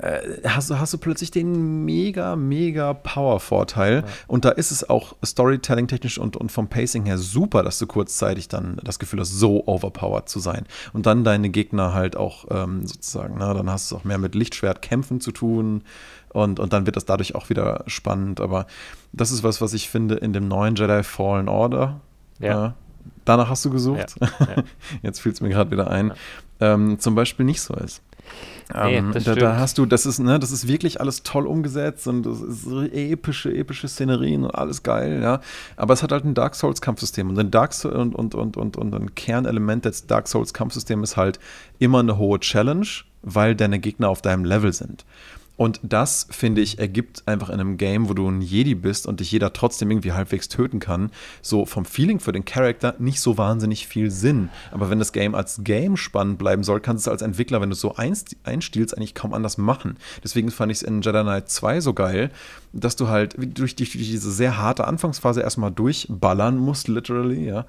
äh, 0.00 0.48
hast, 0.48 0.70
du, 0.70 0.78
hast 0.78 0.94
du 0.94 0.98
plötzlich 0.98 1.30
den 1.30 1.84
mega, 1.84 2.36
mega 2.36 2.94
Power-Vorteil. 2.94 3.96
Ja. 3.96 4.12
Und 4.26 4.44
da 4.44 4.50
ist 4.50 4.70
es 4.70 4.88
auch 4.88 5.16
Storytelling-technisch 5.24 6.18
und, 6.18 6.36
und 6.36 6.50
vom 6.50 6.68
Pacing 6.68 7.04
her 7.04 7.18
super, 7.18 7.62
dass 7.62 7.78
du 7.78 7.86
kurzzeitig 7.86 8.48
dann 8.48 8.80
das 8.82 8.98
Gefühl 8.98 9.20
hast, 9.20 9.32
so 9.32 9.66
overpowered 9.66 10.28
zu 10.28 10.38
sein. 10.40 10.64
Und 10.92 11.06
dann 11.06 11.24
deine 11.24 11.50
Gegner 11.50 11.92
halt 11.92 12.16
auch 12.16 12.46
ähm, 12.50 12.86
sozusagen, 12.86 13.36
na, 13.38 13.52
dann 13.54 13.70
hast 13.70 13.90
du 13.90 13.96
auch 13.96 14.04
mehr 14.04 14.18
mit 14.18 14.34
Lichtschwertkämpfen 14.34 15.20
zu 15.20 15.32
tun. 15.32 15.82
Und, 16.32 16.60
und 16.60 16.72
dann 16.72 16.86
wird 16.86 16.96
das 16.96 17.04
dadurch 17.04 17.34
auch 17.34 17.50
wieder 17.50 17.84
spannend. 17.86 18.40
Aber 18.40 18.66
das 19.12 19.32
ist 19.32 19.42
was, 19.42 19.60
was 19.60 19.72
ich 19.74 19.88
finde 19.88 20.16
in 20.16 20.32
dem 20.32 20.48
neuen 20.48 20.76
Jedi 20.76 21.02
Fallen 21.02 21.48
Order. 21.48 22.00
Ja. 22.38 22.66
Äh, 22.66 22.70
danach 23.24 23.48
hast 23.48 23.64
du 23.64 23.70
gesucht. 23.70 24.16
Ja. 24.20 24.28
Ja. 24.40 24.62
Jetzt 25.02 25.20
fiel 25.20 25.32
es 25.32 25.40
mir 25.40 25.48
gerade 25.48 25.70
wieder 25.70 25.90
ein. 25.90 26.12
Ähm, 26.60 26.98
zum 26.98 27.14
Beispiel 27.14 27.46
nicht 27.46 27.60
so 27.60 27.74
ist. 27.74 28.02
Nee, 28.72 28.96
ähm, 28.96 29.12
da, 29.12 29.34
da, 29.34 29.56
hast 29.56 29.78
du, 29.78 29.86
das 29.86 30.06
ist, 30.06 30.20
ne, 30.20 30.38
das 30.38 30.52
ist 30.52 30.68
wirklich 30.68 31.00
alles 31.00 31.24
toll 31.24 31.46
umgesetzt 31.46 32.06
und 32.06 32.24
das 32.24 32.40
ist 32.40 32.66
epische, 32.92 33.52
epische 33.52 33.88
Szenerien 33.88 34.44
und 34.44 34.54
alles 34.54 34.84
geil, 34.84 35.20
ja. 35.20 35.40
Aber 35.76 35.94
es 35.94 36.04
hat 36.04 36.12
halt 36.12 36.24
ein 36.24 36.34
Dark 36.34 36.54
Souls-Kampfsystem 36.54 37.28
und 37.28 37.38
ein 37.38 37.50
Dark 37.50 37.72
Souls 37.72 37.96
und, 37.96 38.14
und, 38.14 38.34
und, 38.36 38.56
und, 38.56 38.76
und 38.76 38.94
ein 38.94 39.14
Kernelement 39.16 39.84
des 39.84 40.06
Dark 40.06 40.28
Souls-Kampfsystems 40.28 41.10
ist 41.10 41.16
halt 41.16 41.40
immer 41.80 41.98
eine 41.98 42.16
hohe 42.16 42.38
Challenge, 42.38 42.86
weil 43.22 43.56
deine 43.56 43.80
Gegner 43.80 44.08
auf 44.08 44.22
deinem 44.22 44.44
Level 44.44 44.72
sind. 44.72 45.04
Und 45.60 45.78
das, 45.82 46.26
finde 46.30 46.62
ich, 46.62 46.78
ergibt 46.78 47.22
einfach 47.26 47.50
in 47.50 47.60
einem 47.60 47.76
Game, 47.76 48.08
wo 48.08 48.14
du 48.14 48.26
ein 48.26 48.40
Jedi 48.40 48.74
bist 48.74 49.06
und 49.06 49.20
dich 49.20 49.30
jeder 49.30 49.52
trotzdem 49.52 49.90
irgendwie 49.90 50.12
halbwegs 50.12 50.48
töten 50.48 50.80
kann, 50.80 51.10
so 51.42 51.66
vom 51.66 51.84
Feeling 51.84 52.18
für 52.18 52.32
den 52.32 52.46
Charakter 52.46 52.94
nicht 52.98 53.20
so 53.20 53.36
wahnsinnig 53.36 53.86
viel 53.86 54.10
Sinn. 54.10 54.48
Aber 54.70 54.88
wenn 54.88 54.98
das 54.98 55.12
Game 55.12 55.34
als 55.34 55.60
Game 55.62 55.98
spannend 55.98 56.38
bleiben 56.38 56.64
soll, 56.64 56.80
kannst 56.80 57.04
du 57.04 57.10
es 57.10 57.12
als 57.12 57.20
Entwickler, 57.20 57.60
wenn 57.60 57.68
du 57.68 57.74
es 57.74 57.80
so 57.82 57.94
einstiehlst, 57.94 58.96
eigentlich 58.96 59.14
kaum 59.14 59.34
anders 59.34 59.58
machen. 59.58 59.98
Deswegen 60.24 60.50
fand 60.50 60.72
ich 60.72 60.78
es 60.78 60.82
in 60.82 61.02
Jedi 61.02 61.20
Knight 61.20 61.50
2 61.50 61.82
so 61.82 61.92
geil, 61.92 62.30
dass 62.72 62.96
du 62.96 63.08
halt 63.08 63.36
durch, 63.36 63.76
durch, 63.76 63.90
durch 63.92 63.92
diese 63.92 64.32
sehr 64.32 64.56
harte 64.56 64.86
Anfangsphase 64.86 65.42
erstmal 65.42 65.72
durchballern 65.72 66.56
musst, 66.56 66.88
literally, 66.88 67.46
ja 67.46 67.66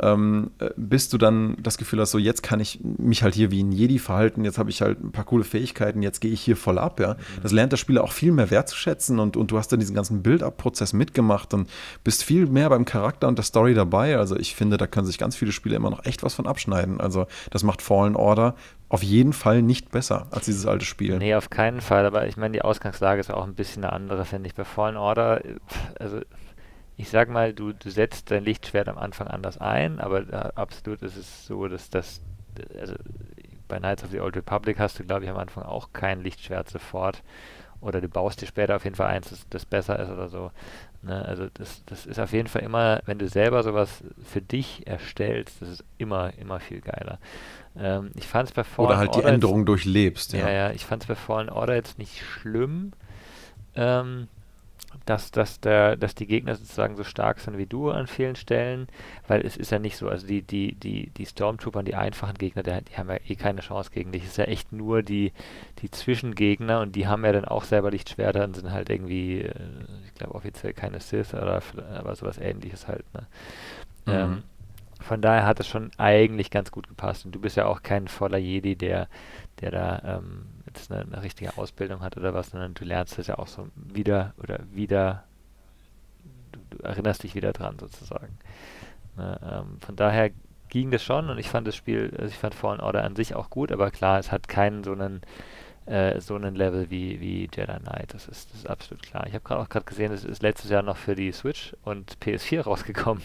ähm, 0.00 0.50
äh, 0.58 0.70
bis 0.76 1.08
du 1.08 1.18
dann 1.18 1.56
das 1.62 1.78
Gefühl 1.78 2.00
hast, 2.00 2.10
so 2.10 2.18
jetzt 2.18 2.42
kann 2.42 2.60
ich 2.60 2.80
mich 2.82 3.22
halt 3.22 3.34
hier 3.34 3.50
wie 3.50 3.62
ein 3.62 3.72
Jedi 3.72 3.98
verhalten, 3.98 4.44
jetzt 4.44 4.58
habe 4.58 4.70
ich 4.70 4.82
halt 4.82 5.02
ein 5.02 5.12
paar 5.12 5.24
coole 5.24 5.44
Fähigkeiten, 5.44 6.02
jetzt 6.02 6.20
gehe 6.20 6.32
ich 6.32 6.40
hier 6.40 6.56
voll 6.56 6.78
ab, 6.78 7.00
ja. 7.00 7.14
Mhm. 7.14 7.42
Das 7.42 7.52
lernt 7.52 7.72
der 7.72 7.76
Spieler 7.76 8.04
auch 8.04 8.12
viel 8.12 8.32
mehr 8.32 8.50
wertzuschätzen 8.50 9.18
und, 9.18 9.36
und 9.36 9.50
du 9.50 9.58
hast 9.58 9.72
dann 9.72 9.80
diesen 9.80 9.94
ganzen 9.94 10.22
Build-up-Prozess 10.22 10.92
mitgemacht 10.92 11.54
und 11.54 11.68
bist 12.04 12.24
viel 12.24 12.46
mehr 12.46 12.68
beim 12.68 12.84
Charakter 12.84 13.28
und 13.28 13.38
der 13.38 13.44
Story 13.44 13.74
dabei. 13.74 14.16
Also 14.16 14.36
ich 14.36 14.54
finde, 14.54 14.76
da 14.76 14.86
können 14.86 15.06
sich 15.06 15.18
ganz 15.18 15.36
viele 15.36 15.52
Spiele 15.52 15.76
immer 15.76 15.90
noch 15.90 16.04
echt 16.04 16.22
was 16.22 16.34
von 16.34 16.46
abschneiden. 16.46 17.00
Also 17.00 17.26
das 17.50 17.62
macht 17.62 17.82
Fallen 17.82 18.16
Order 18.16 18.54
auf 18.88 19.02
jeden 19.02 19.32
Fall 19.32 19.62
nicht 19.62 19.90
besser 19.90 20.26
als 20.30 20.46
dieses 20.46 20.66
alte 20.66 20.84
Spiel. 20.84 21.18
Nee, 21.18 21.34
auf 21.34 21.50
keinen 21.50 21.80
Fall. 21.80 22.06
Aber 22.06 22.26
ich 22.26 22.36
meine, 22.36 22.52
die 22.52 22.62
Ausgangslage 22.62 23.20
ist 23.20 23.30
auch 23.30 23.44
ein 23.44 23.54
bisschen 23.54 23.84
eine 23.84 23.92
andere, 23.92 24.24
finde 24.24 24.48
ich. 24.48 24.54
Bei 24.54 24.64
Fallen 24.64 24.96
Order, 24.96 25.42
also 25.98 26.20
ich 26.98 27.10
sag 27.10 27.30
mal, 27.30 27.54
du, 27.54 27.72
du 27.72 27.90
setzt 27.90 28.30
dein 28.30 28.44
Lichtschwert 28.44 28.88
am 28.88 28.98
Anfang 28.98 29.28
anders 29.28 29.56
ein, 29.56 30.00
aber 30.00 30.28
äh, 30.32 30.50
absolut 30.56 31.00
ist 31.02 31.16
es 31.16 31.46
so, 31.46 31.68
dass 31.68 31.90
das, 31.90 32.20
also 32.78 32.94
bei 33.68 33.78
Knights 33.78 34.02
of 34.02 34.10
the 34.10 34.20
Old 34.20 34.36
Republic 34.36 34.80
hast 34.80 34.98
du, 34.98 35.04
glaube 35.04 35.24
ich, 35.24 35.30
am 35.30 35.36
Anfang 35.36 35.62
auch 35.62 35.92
kein 35.92 36.22
Lichtschwert 36.22 36.68
sofort. 36.68 37.22
Oder 37.80 38.00
du 38.00 38.08
baust 38.08 38.42
dir 38.42 38.46
später 38.46 38.74
auf 38.74 38.82
jeden 38.82 38.96
Fall 38.96 39.06
eins, 39.06 39.30
das, 39.30 39.46
das 39.48 39.64
besser 39.64 40.00
ist 40.00 40.10
oder 40.10 40.28
so. 40.28 40.50
Ne? 41.02 41.24
Also 41.24 41.46
das, 41.54 41.84
das 41.86 42.04
ist 42.04 42.18
auf 42.18 42.32
jeden 42.32 42.48
Fall 42.48 42.62
immer, 42.62 43.00
wenn 43.06 43.20
du 43.20 43.28
selber 43.28 43.62
sowas 43.62 44.02
für 44.24 44.42
dich 44.42 44.84
erstellst, 44.88 45.62
das 45.62 45.68
ist 45.68 45.84
immer, 45.98 46.32
immer 46.38 46.58
viel 46.58 46.80
geiler. 46.80 47.20
Ähm, 47.78 48.10
ich 48.16 48.26
fand 48.26 48.48
es 48.48 48.54
bei 48.54 48.64
Fallen 48.64 48.88
Oder 48.88 48.98
halt 48.98 49.14
die 49.14 49.22
Änderung 49.22 49.64
durchlebst. 49.64 50.32
Ja, 50.32 50.40
ja, 50.40 50.50
ja 50.50 50.70
ich 50.72 50.84
fand 50.84 51.04
es 51.04 51.06
bei 51.06 51.14
Fallen 51.14 51.48
Order 51.48 51.76
jetzt 51.76 51.98
nicht 51.98 52.20
schlimm. 52.20 52.92
Ähm, 53.76 54.26
dass, 55.04 55.30
dass, 55.30 55.60
der, 55.60 55.96
dass 55.96 56.14
die 56.14 56.26
Gegner 56.26 56.54
sozusagen 56.54 56.96
so 56.96 57.04
stark 57.04 57.40
sind 57.40 57.58
wie 57.58 57.66
du 57.66 57.90
an 57.90 58.06
vielen 58.06 58.36
Stellen, 58.36 58.88
weil 59.26 59.44
es 59.44 59.56
ist 59.56 59.70
ja 59.70 59.78
nicht 59.78 59.96
so, 59.96 60.08
also 60.08 60.26
die, 60.26 60.42
die, 60.42 60.74
die, 60.74 61.10
die 61.10 61.26
Stormtrooper 61.26 61.80
und 61.80 61.88
die 61.88 61.94
einfachen 61.94 62.36
Gegner, 62.38 62.62
die, 62.62 62.84
die 62.84 62.96
haben 62.96 63.10
ja 63.10 63.18
eh 63.26 63.34
keine 63.36 63.60
Chance 63.60 63.90
gegen 63.90 64.12
dich. 64.12 64.24
Es 64.24 64.30
ist 64.30 64.36
ja 64.38 64.44
echt 64.44 64.72
nur 64.72 65.02
die, 65.02 65.32
die 65.80 65.90
Zwischengegner 65.90 66.80
und 66.80 66.96
die 66.96 67.06
haben 67.06 67.24
ja 67.24 67.32
dann 67.32 67.44
auch 67.44 67.64
selber 67.64 67.90
Lichtschwerter 67.90 68.44
und 68.44 68.54
sind 68.54 68.70
halt 68.70 68.88
irgendwie, 68.90 69.42
äh, 69.42 69.54
ich 70.06 70.14
glaube 70.14 70.34
offiziell 70.34 70.72
keine 70.72 71.00
Sith 71.00 71.34
oder 71.34 71.62
aber 71.94 72.14
sowas 72.14 72.38
ähnliches 72.38 72.88
halt. 72.88 73.04
Ne? 73.14 73.26
Mhm. 74.06 74.12
Ähm, 74.12 74.42
von 75.00 75.22
daher 75.22 75.46
hat 75.46 75.60
es 75.60 75.68
schon 75.68 75.90
eigentlich 75.96 76.50
ganz 76.50 76.70
gut 76.70 76.88
gepasst. 76.88 77.24
Und 77.24 77.32
du 77.32 77.40
bist 77.40 77.56
ja 77.56 77.66
auch 77.66 77.82
kein 77.82 78.08
voller 78.08 78.38
Jedi, 78.38 78.74
der, 78.74 79.08
der 79.60 79.70
da 79.70 80.18
ähm, 80.18 80.46
jetzt 80.78 80.92
eine, 80.92 81.02
eine, 81.02 81.22
richtige 81.22 81.56
Ausbildung 81.56 82.00
hat 82.00 82.16
oder 82.16 82.34
was, 82.34 82.50
sondern 82.50 82.74
du 82.74 82.84
lernst 82.84 83.18
das 83.18 83.26
ja 83.26 83.38
auch 83.38 83.48
so 83.48 83.68
wieder 83.74 84.34
oder 84.42 84.60
wieder, 84.72 85.24
du, 86.52 86.60
du 86.70 86.82
erinnerst 86.82 87.22
dich 87.22 87.34
wieder 87.34 87.52
dran 87.52 87.78
sozusagen. 87.78 88.38
Ne, 89.16 89.38
ähm, 89.42 89.80
von 89.80 89.96
daher 89.96 90.30
ging 90.68 90.90
das 90.90 91.02
schon 91.02 91.30
und 91.30 91.38
ich 91.38 91.48
fand 91.48 91.66
das 91.66 91.76
Spiel, 91.76 92.12
also 92.18 92.28
ich 92.28 92.38
fand 92.38 92.54
Fallen 92.54 92.80
Order 92.80 93.04
an 93.04 93.16
sich 93.16 93.34
auch 93.34 93.50
gut, 93.50 93.72
aber 93.72 93.90
klar, 93.90 94.18
es 94.18 94.30
hat 94.32 94.48
keinen 94.48 94.84
so 94.84 94.92
einen 94.92 95.22
äh, 95.88 96.20
so 96.20 96.34
einen 96.34 96.54
Level 96.54 96.90
wie, 96.90 97.20
wie 97.20 97.48
Jedi 97.54 97.78
Knight. 97.78 98.12
Das 98.12 98.28
ist, 98.28 98.50
das 98.50 98.60
ist 98.60 98.70
absolut 98.70 99.02
klar. 99.02 99.26
Ich 99.26 99.34
habe 99.34 99.58
auch 99.58 99.68
gerade 99.68 99.86
gesehen, 99.86 100.12
es 100.12 100.24
ist 100.24 100.42
letztes 100.42 100.70
Jahr 100.70 100.82
noch 100.82 100.96
für 100.96 101.14
die 101.14 101.32
Switch 101.32 101.74
und 101.82 102.18
PS4 102.22 102.60
rausgekommen. 102.64 103.22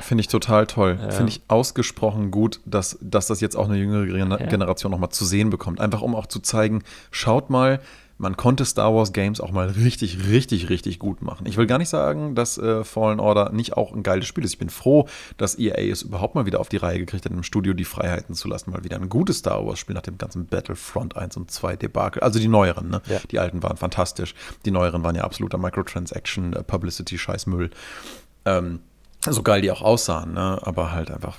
Finde 0.00 0.20
ich 0.20 0.28
total 0.28 0.66
toll. 0.66 0.98
Ja. 1.00 1.10
Finde 1.10 1.32
ich 1.32 1.42
ausgesprochen 1.48 2.30
gut, 2.30 2.60
dass, 2.64 2.98
dass 3.00 3.26
das 3.26 3.40
jetzt 3.40 3.56
auch 3.56 3.68
eine 3.68 3.76
jüngere 3.76 4.06
Generation 4.06 4.92
ja. 4.92 4.94
nochmal 4.94 5.10
zu 5.10 5.24
sehen 5.24 5.50
bekommt. 5.50 5.80
Einfach 5.80 6.02
um 6.02 6.14
auch 6.14 6.26
zu 6.26 6.40
zeigen, 6.40 6.82
schaut 7.10 7.50
mal, 7.50 7.80
man 8.18 8.36
konnte 8.36 8.64
Star 8.64 8.94
Wars 8.94 9.12
Games 9.12 9.40
auch 9.40 9.50
mal 9.50 9.68
richtig, 9.68 10.26
richtig, 10.28 10.70
richtig 10.70 10.98
gut 10.98 11.20
machen. 11.22 11.46
Ich 11.46 11.56
will 11.56 11.66
gar 11.66 11.78
nicht 11.78 11.90
sagen, 11.90 12.34
dass 12.34 12.56
äh, 12.56 12.82
Fallen 12.82 13.20
Order 13.20 13.52
nicht 13.52 13.76
auch 13.76 13.92
ein 13.92 14.02
geiles 14.02 14.26
Spiel 14.26 14.44
ist. 14.44 14.54
Ich 14.54 14.58
bin 14.58 14.70
froh, 14.70 15.06
dass 15.36 15.58
EA 15.58 15.92
es 15.92 16.02
überhaupt 16.02 16.34
mal 16.34 16.46
wieder 16.46 16.60
auf 16.60 16.68
die 16.68 16.78
Reihe 16.78 16.98
gekriegt 16.98 17.26
hat, 17.26 17.32
im 17.32 17.42
Studio 17.42 17.74
die 17.74 17.84
Freiheiten 17.84 18.34
zu 18.34 18.48
lassen, 18.48 18.70
mal 18.70 18.84
wieder 18.84 18.96
ein 18.96 19.08
gutes 19.08 19.38
Star 19.38 19.66
Wars 19.66 19.78
Spiel 19.78 19.94
nach 19.94 20.02
dem 20.02 20.16
ganzen 20.16 20.46
Battlefront 20.46 21.16
1 21.16 21.36
und 21.36 21.50
2 21.50 21.76
Debakel. 21.76 22.22
Also 22.22 22.38
die 22.38 22.48
neueren, 22.48 22.88
ne? 22.88 23.02
Ja. 23.06 23.20
Die 23.30 23.38
alten 23.38 23.62
waren 23.62 23.76
fantastisch. 23.76 24.34
Die 24.64 24.70
neueren 24.70 25.04
waren 25.04 25.14
ja 25.14 25.24
absoluter 25.24 25.58
Microtransaction, 25.58 26.54
äh, 26.54 26.62
Publicity, 26.62 27.18
Scheißmüll. 27.18 27.70
Ähm, 28.46 28.80
so 29.28 29.42
geil 29.42 29.60
die 29.60 29.70
auch 29.70 29.82
aussahen, 29.82 30.32
ne? 30.32 30.58
Aber 30.62 30.92
halt 30.92 31.10
einfach, 31.10 31.36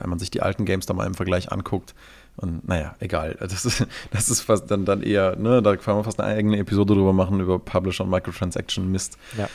wenn 0.00 0.10
man 0.10 0.18
sich 0.18 0.30
die 0.30 0.42
alten 0.42 0.64
Games 0.64 0.86
da 0.86 0.94
mal 0.94 1.06
im 1.06 1.14
Vergleich 1.14 1.52
anguckt, 1.52 1.94
und 2.38 2.66
naja, 2.66 2.94
egal. 3.00 3.36
Das 3.48 3.64
ist, 3.64 3.86
das 4.10 4.30
ist 4.30 4.40
fast 4.42 4.70
dann, 4.70 4.84
dann 4.84 5.02
eher, 5.02 5.36
ne, 5.36 5.62
da 5.62 5.76
können 5.76 5.98
wir 5.98 6.04
fast 6.04 6.20
eine 6.20 6.34
eigene 6.34 6.58
Episode 6.58 6.94
drüber 6.94 7.12
machen, 7.12 7.40
über 7.40 7.58
Publisher 7.58 8.04
und 8.04 8.10
Microtransaction 8.10 8.90
Mist. 8.90 9.18
Ja. 9.36 9.48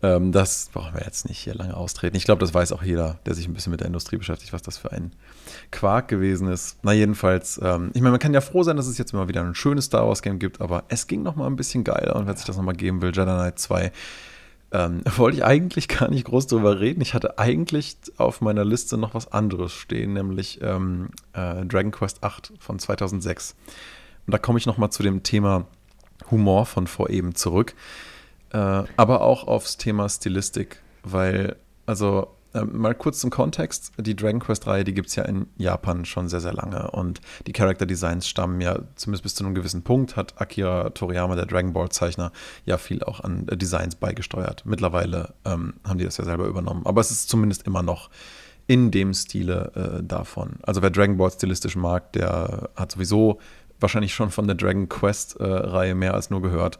Ähm, 0.00 0.30
das 0.30 0.70
brauchen 0.72 0.94
wir 0.94 1.02
jetzt 1.04 1.28
nicht 1.28 1.38
hier 1.38 1.54
lange 1.54 1.76
austreten. 1.76 2.16
Ich 2.16 2.24
glaube, 2.24 2.40
das 2.40 2.54
weiß 2.54 2.70
auch 2.72 2.84
jeder, 2.84 3.18
der 3.26 3.34
sich 3.34 3.48
ein 3.48 3.54
bisschen 3.54 3.72
mit 3.72 3.80
der 3.80 3.88
Industrie 3.88 4.16
beschäftigt, 4.16 4.52
was 4.52 4.62
das 4.62 4.78
für 4.78 4.92
ein 4.92 5.12
Quark 5.72 6.06
gewesen 6.06 6.48
ist. 6.48 6.78
Na, 6.82 6.92
jedenfalls, 6.92 7.60
ähm, 7.62 7.90
ich 7.94 8.00
meine, 8.00 8.12
man 8.12 8.20
kann 8.20 8.32
ja 8.32 8.40
froh 8.40 8.62
sein, 8.62 8.76
dass 8.76 8.86
es 8.86 8.96
jetzt 8.96 9.12
mal 9.12 9.26
wieder 9.26 9.42
ein 9.42 9.56
schönes 9.56 9.86
Star 9.86 10.06
Wars 10.06 10.22
Game 10.22 10.38
gibt, 10.38 10.60
aber 10.60 10.84
es 10.88 11.08
ging 11.08 11.24
noch 11.24 11.34
mal 11.34 11.46
ein 11.46 11.56
bisschen 11.56 11.82
geiler 11.82 12.14
und 12.14 12.26
wer 12.26 12.36
sich 12.36 12.46
das 12.46 12.56
noch 12.56 12.64
mal 12.64 12.74
geben 12.74 13.02
will, 13.02 13.10
Jedi 13.10 13.24
Knight 13.24 13.58
2 13.58 13.90
ähm, 14.72 15.02
wollte 15.16 15.38
ich 15.38 15.44
eigentlich 15.44 15.88
gar 15.88 16.10
nicht 16.10 16.24
groß 16.24 16.46
drüber 16.46 16.80
reden. 16.80 17.00
Ich 17.00 17.14
hatte 17.14 17.38
eigentlich 17.38 17.96
auf 18.16 18.40
meiner 18.40 18.64
Liste 18.64 18.98
noch 18.98 19.14
was 19.14 19.32
anderes 19.32 19.72
stehen, 19.72 20.12
nämlich 20.12 20.60
ähm, 20.62 21.10
äh, 21.32 21.64
Dragon 21.64 21.90
Quest 21.90 22.22
8 22.22 22.52
von 22.58 22.78
2006. 22.78 23.54
Und 24.26 24.32
da 24.32 24.38
komme 24.38 24.58
ich 24.58 24.66
noch 24.66 24.78
mal 24.78 24.90
zu 24.90 25.02
dem 25.02 25.22
Thema 25.22 25.66
Humor 26.30 26.66
von 26.66 26.86
vor 26.86 27.10
eben 27.10 27.34
zurück, 27.34 27.74
äh, 28.52 28.58
aber 28.96 29.22
auch 29.22 29.46
aufs 29.46 29.76
Thema 29.76 30.08
Stilistik, 30.08 30.82
weil 31.02 31.56
also 31.86 32.28
ähm, 32.54 32.78
mal 32.78 32.94
kurz 32.94 33.20
zum 33.20 33.30
Kontext. 33.30 33.92
Die 33.98 34.16
Dragon 34.16 34.40
Quest-Reihe, 34.40 34.84
die 34.84 34.94
gibt 34.94 35.08
es 35.08 35.16
ja 35.16 35.24
in 35.24 35.46
Japan 35.56 36.04
schon 36.04 36.28
sehr, 36.28 36.40
sehr 36.40 36.54
lange. 36.54 36.90
Und 36.90 37.20
die 37.46 37.52
Character 37.52 37.86
Designs 37.86 38.26
stammen 38.28 38.60
ja 38.60 38.78
zumindest 38.96 39.22
bis 39.22 39.34
zu 39.34 39.44
einem 39.44 39.54
gewissen 39.54 39.82
Punkt, 39.82 40.16
hat 40.16 40.40
Akira 40.40 40.90
Toriyama, 40.90 41.36
der 41.36 41.46
Dragon 41.46 41.72
Ball-Zeichner, 41.72 42.32
ja 42.64 42.78
viel 42.78 43.02
auch 43.02 43.20
an 43.20 43.46
äh, 43.48 43.56
Designs 43.56 43.94
beigesteuert. 43.94 44.64
Mittlerweile 44.64 45.34
ähm, 45.44 45.74
haben 45.84 45.98
die 45.98 46.04
das 46.04 46.16
ja 46.16 46.24
selber 46.24 46.46
übernommen. 46.46 46.86
Aber 46.86 47.00
es 47.00 47.10
ist 47.10 47.28
zumindest 47.28 47.66
immer 47.66 47.82
noch 47.82 48.10
in 48.66 48.90
dem 48.90 49.14
Stile 49.14 49.98
äh, 49.98 50.02
davon. 50.02 50.56
Also 50.62 50.82
wer 50.82 50.90
Dragon 50.90 51.16
Ball 51.16 51.30
stilistisch 51.30 51.76
mag, 51.76 52.12
der 52.12 52.70
hat 52.76 52.92
sowieso 52.92 53.40
wahrscheinlich 53.80 54.14
schon 54.14 54.30
von 54.30 54.46
der 54.46 54.56
Dragon 54.56 54.88
Quest-Reihe 54.88 55.90
äh, 55.90 55.94
mehr 55.94 56.14
als 56.14 56.30
nur 56.30 56.42
gehört 56.42 56.78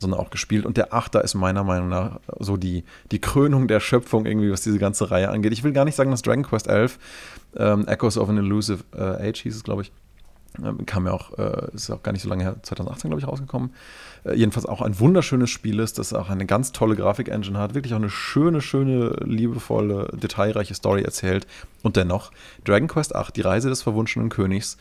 sondern 0.00 0.20
auch 0.20 0.30
gespielt. 0.30 0.66
Und 0.66 0.76
der 0.76 0.92
Achter 0.92 1.22
ist 1.22 1.34
meiner 1.34 1.64
Meinung 1.64 1.88
nach 1.88 2.20
so 2.38 2.56
die, 2.56 2.84
die 3.10 3.20
Krönung 3.20 3.68
der 3.68 3.80
Schöpfung 3.80 4.26
irgendwie, 4.26 4.50
was 4.50 4.62
diese 4.62 4.78
ganze 4.78 5.10
Reihe 5.10 5.30
angeht. 5.30 5.52
Ich 5.52 5.64
will 5.64 5.72
gar 5.72 5.84
nicht 5.84 5.94
sagen, 5.94 6.10
dass 6.10 6.22
Dragon 6.22 6.44
Quest 6.44 6.68
11, 6.68 6.98
ähm, 7.56 7.86
Echoes 7.86 8.18
of 8.18 8.28
an 8.28 8.38
Elusive 8.38 8.84
äh, 8.94 9.28
Age 9.28 9.42
hieß 9.42 9.56
es, 9.56 9.64
glaube 9.64 9.82
ich, 9.82 9.92
ähm, 10.62 10.86
kam 10.86 11.06
ja 11.06 11.12
auch, 11.12 11.36
äh, 11.38 11.74
ist 11.74 11.90
auch 11.90 12.02
gar 12.02 12.12
nicht 12.12 12.22
so 12.22 12.28
lange 12.28 12.44
her, 12.44 12.56
2018, 12.62 13.10
glaube 13.10 13.20
ich, 13.20 13.26
rausgekommen. 13.26 13.72
Äh, 14.24 14.34
jedenfalls 14.34 14.66
auch 14.66 14.82
ein 14.82 14.98
wunderschönes 15.00 15.50
Spiel 15.50 15.80
ist, 15.80 15.98
das 15.98 16.12
auch 16.12 16.30
eine 16.30 16.46
ganz 16.46 16.72
tolle 16.72 16.96
Grafik-Engine 16.96 17.58
hat, 17.58 17.74
wirklich 17.74 17.92
auch 17.92 17.98
eine 17.98 18.10
schöne, 18.10 18.60
schöne, 18.60 19.16
liebevolle, 19.24 20.10
detailreiche 20.12 20.74
Story 20.74 21.02
erzählt. 21.02 21.46
Und 21.82 21.96
dennoch, 21.96 22.30
Dragon 22.64 22.88
Quest 22.88 23.14
8, 23.14 23.34
die 23.36 23.40
Reise 23.40 23.68
des 23.68 23.82
verwunschenen 23.82 24.28
Königs, 24.28 24.76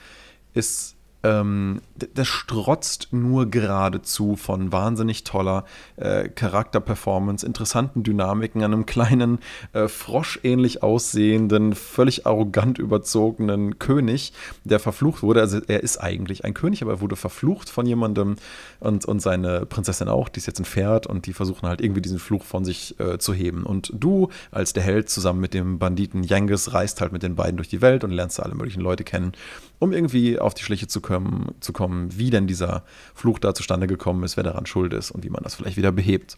ist 0.54 0.96
ähm, 1.24 1.82
das 2.14 2.28
strotzt 2.28 3.08
nur 3.12 3.46
geradezu 3.46 4.36
von 4.36 4.72
wahnsinnig 4.72 5.24
toller 5.24 5.64
äh, 5.96 6.28
Charakterperformance, 6.28 7.46
interessanten 7.46 8.04
Dynamiken, 8.04 8.62
einem 8.62 8.86
kleinen, 8.86 9.40
äh, 9.72 9.88
froschähnlich 9.88 10.84
aussehenden, 10.84 11.76
völlig 11.76 12.28
arrogant 12.28 12.78
überzogenen 12.78 13.80
König, 13.80 14.34
der 14.66 14.80
verflucht 14.80 15.24
wurde. 15.24 15.40
Also 15.40 15.62
er 15.68 15.82
ist 15.82 15.98
eigentlich 15.98 16.44
ein 16.44 16.54
König, 16.54 16.82
aber 16.82 16.94
er 16.94 17.02
wurde 17.02 17.16
verflucht 17.16 17.70
von 17.70 17.86
jemandem 17.86 18.36
und, 18.82 19.06
und 19.06 19.22
seine 19.22 19.66
Prinzessin 19.66 20.10
auch, 20.10 20.28
die 20.28 20.40
ist 20.40 20.48
jetzt 20.48 20.60
ein 20.60 20.66
Pferd 20.66 21.08
und 21.08 21.26
die 21.26 21.34
versuchen 21.34 21.70
halt 21.70 21.80
irgendwie 21.80 22.02
diesen 22.02 22.20
Fluch 22.20 22.44
von 22.44 22.66
sich 22.66 23.00
äh, 23.00 23.18
zu 23.18 23.34
heben. 23.34 23.64
Und 23.64 23.94
du 23.98 24.30
als 24.52 24.74
der 24.74 24.84
Held 24.84 25.10
zusammen 25.10 25.40
mit 25.40 25.54
dem 25.54 25.80
Banditen 25.80 26.24
Yanges 26.24 26.74
reist 26.74 27.00
halt 27.00 27.14
mit 27.14 27.24
den 27.24 27.36
beiden 27.36 27.56
durch 27.56 27.70
die 27.70 27.82
Welt 27.82 28.04
und 28.04 28.12
lernst 28.12 28.42
alle 28.42 28.56
möglichen 28.56 28.82
Leute 28.82 29.06
kennen, 29.06 29.32
um 29.80 29.94
irgendwie 29.94 30.38
auf 30.40 30.54
die 30.54 30.64
Schliche 30.64 30.88
zu 30.88 31.00
kommen 31.00 31.13
kommen, 31.14 31.56
zu 31.60 31.74
kommen, 31.74 32.18
wie 32.18 32.30
denn 32.30 32.48
dieser 32.48 32.84
Fluch 33.14 33.40
da 33.40 33.54
zustande 33.54 33.88
gekommen 33.88 34.24
ist, 34.24 34.38
wer 34.38 34.44
daran 34.44 34.66
schuld 34.66 34.94
ist 34.94 35.12
und 35.12 35.24
wie 35.24 35.30
man 35.30 35.44
das 35.44 35.56
vielleicht 35.56 35.78
wieder 35.78 35.92
behebt. 35.92 36.38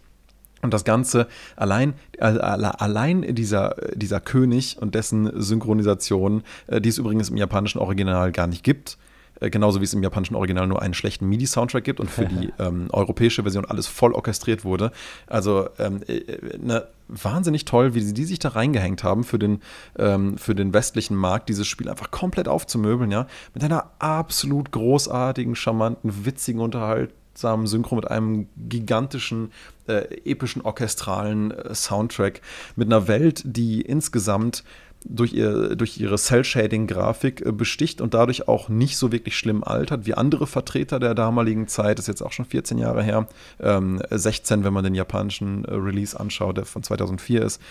Und 0.61 0.73
das 0.73 0.84
Ganze 0.84 1.28
allein, 1.55 1.93
allein 2.19 3.36
dieser, 3.36 3.76
dieser 3.93 4.19
König 4.19 4.78
und 4.80 4.95
dessen 4.95 5.30
Synchronisation, 5.39 6.43
äh, 6.67 6.82
die 6.82 6.89
es 6.89 6.97
übrigens 6.97 7.30
im 7.30 7.38
japanischen 7.38 7.80
Original 7.80 8.32
gar 8.32 8.47
nicht 8.47 8.63
gibt, 8.63 8.97
äh, 9.40 9.50
genauso 9.50 9.82
wie 9.82 9.86
es 9.86 9.94
im 9.94 10.04
japanischen 10.04 10.36
Original 10.36 10.68
nur 10.68 10.82
einen 10.82 10.94
schlechten 10.94 11.28
MIDI-Soundtrack 11.28 11.84
gibt 11.84 12.00
und 12.00 12.10
für 12.10 12.26
die 12.26 12.54
ähm, 12.60 12.88
europäische 12.92 13.44
Version 13.44 13.66
alles 13.66 13.88
voll 13.88 14.14
orchestriert 14.14 14.64
wurde. 14.64 14.92
Also 15.28 15.70
ähm, 15.80 16.02
äh, 16.08 16.58
ne, 16.58 16.88
wahnsinnig 17.08 17.66
toll, 17.66 17.94
wie 17.94 18.02
sie 18.02 18.14
die 18.14 18.26
sich 18.26 18.40
da 18.40 18.50
reingehängt 18.50 19.04
haben 19.04 19.24
für 19.24 19.40
den, 19.40 19.62
ähm, 19.98 20.38
für 20.38 20.56
den 20.56 20.74
westlichen 20.74 21.16
Markt, 21.16 21.50
dieses 21.50 21.68
Spiel 21.68 21.90
einfach 21.90 22.12
komplett 22.12 22.48
aufzumöbeln, 22.48 23.12
ja, 23.12 23.28
mit 23.54 23.64
einer 23.64 23.92
absolut 24.00 24.72
großartigen, 24.72 25.56
charmanten, 25.56 26.26
witzigen 26.26 26.62
unterhaltsamen 26.62 27.68
Synchro 27.68 27.96
mit 27.96 28.10
einem 28.10 28.48
gigantischen, 28.58 29.52
äh, 29.88 30.06
epischen, 30.26 30.62
orchestralen 30.64 31.52
äh, 31.52 31.76
Soundtrack, 31.76 32.42
mit 32.76 32.88
einer 32.88 33.08
Welt, 33.08 33.44
die 33.46 33.82
insgesamt 33.82 34.64
durch, 35.08 35.34
ihr, 35.34 35.76
durch 35.76 35.99
ihre 35.99 36.18
Cell-Shading-Grafik 36.18 37.45
äh, 37.45 37.51
besticht 37.51 38.01
und 38.01 38.14
dadurch 38.14 38.47
auch 38.47 38.70
nicht 38.70 38.97
so 38.97 39.12
wirklich 39.12 39.38
schlimm 39.38 39.64
altert, 39.64 40.06
wie 40.06 40.16
andere 40.16 40.47
Vertreter 40.47 40.99
der 40.99 41.14
damaligen 41.14 41.68
Zeit, 41.68 41.97
das 41.97 42.06
ist 42.06 42.08
jetzt 42.08 42.22
auch 42.22 42.32
schon 42.32 42.45
14 42.45 42.78
Jahre 42.78 43.03
her, 43.03 43.28
ähm, 43.60 44.01
16, 44.10 44.64
wenn 44.64 44.74
man 44.74 44.84
den 44.84 44.95
japanischen 44.95 45.66
äh, 45.66 45.74
Release 45.74 46.20
anschaut, 46.20 46.58
der 46.58 46.66
von 46.66 46.84
2004 46.84 47.43
ist. 47.43 47.62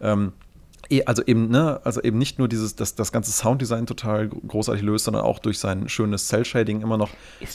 Ähm, 0.00 0.32
eh, 0.88 1.02
also 1.04 1.22
eben, 1.24 1.50
ne, 1.50 1.80
also 1.82 2.00
eben 2.02 2.18
nicht 2.18 2.38
nur 2.38 2.48
dieses, 2.48 2.76
dass 2.76 2.94
das 2.94 3.10
ganze 3.10 3.32
Sounddesign 3.32 3.86
total 3.86 4.28
großartig 4.28 4.82
löst, 4.82 5.06
sondern 5.06 5.24
auch 5.24 5.40
durch 5.40 5.58
sein 5.58 5.88
schönes 5.88 6.28
Cell-Shading 6.28 6.82
immer 6.82 6.98
noch 6.98 7.10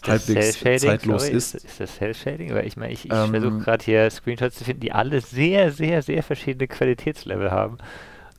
halbwegs 0.05 0.59
zeitlos 0.59 1.23
Sorry, 1.23 1.35
ist. 1.35 1.55
ist. 1.55 1.65
Ist 1.65 1.79
das 1.79 1.95
Cell-Shading? 1.95 2.53
Weil 2.53 2.67
ich 2.67 2.75
meine, 2.75 2.91
ich, 2.91 3.05
ich 3.05 3.11
ähm, 3.13 3.29
versuche 3.31 3.59
gerade 3.59 3.85
hier 3.85 4.09
Screenshots 4.09 4.57
zu 4.57 4.65
finden, 4.65 4.81
die 4.81 4.91
alle 4.91 5.21
sehr, 5.21 5.71
sehr, 5.71 6.01
sehr 6.01 6.21
verschiedene 6.21 6.67
Qualitätslevel 6.67 7.49
haben. 7.49 7.77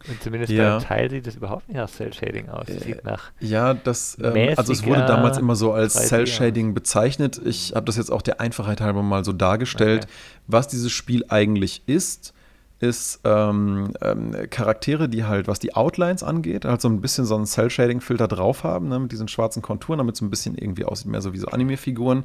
Und 0.08 0.22
zumindest 0.22 0.52
ja. 0.52 0.78
beim 0.78 0.86
Teil 0.86 1.10
sieht 1.10 1.26
es 1.26 1.36
überhaupt 1.36 1.68
nicht 1.68 1.76
nach 1.76 1.90
Cell 1.90 2.12
Shading 2.12 2.48
aus. 2.48 2.68
Es 2.68 2.82
sieht 2.82 3.04
nach. 3.04 3.30
Ja, 3.40 3.74
das, 3.74 4.16
ähm, 4.22 4.54
also 4.56 4.72
es 4.72 4.84
wurde 4.84 5.04
damals 5.06 5.38
immer 5.38 5.56
so 5.56 5.72
als 5.72 5.94
Cell 5.94 6.26
Shading 6.26 6.74
bezeichnet. 6.74 7.40
Ich 7.44 7.74
habe 7.74 7.86
das 7.86 7.96
jetzt 7.96 8.10
auch 8.10 8.22
der 8.22 8.40
Einfachheit 8.40 8.80
halber 8.80 9.02
mal 9.02 9.24
so 9.24 9.32
dargestellt. 9.32 10.04
Okay. 10.04 10.12
Was 10.46 10.68
dieses 10.68 10.92
Spiel 10.92 11.24
eigentlich 11.28 11.82
ist, 11.86 12.34
ist 12.80 13.20
ähm, 13.22 13.92
ähm, 14.00 14.34
Charaktere, 14.50 15.08
die 15.08 15.24
halt, 15.24 15.46
was 15.46 15.60
die 15.60 15.74
Outlines 15.74 16.24
angeht, 16.24 16.64
halt 16.64 16.80
so 16.80 16.88
ein 16.88 17.00
bisschen 17.00 17.24
so 17.24 17.36
einen 17.36 17.46
Cell-Shading-Filter 17.46 18.26
drauf 18.26 18.64
haben, 18.64 18.88
ne, 18.88 18.98
mit 18.98 19.12
diesen 19.12 19.28
schwarzen 19.28 19.62
Konturen, 19.62 19.98
damit 19.98 20.16
es 20.16 20.20
ein 20.20 20.30
bisschen 20.30 20.58
irgendwie 20.58 20.84
aussieht, 20.84 21.06
mehr 21.06 21.22
so 21.22 21.32
wie 21.32 21.38
so 21.38 21.46
Anime-Figuren 21.46 22.24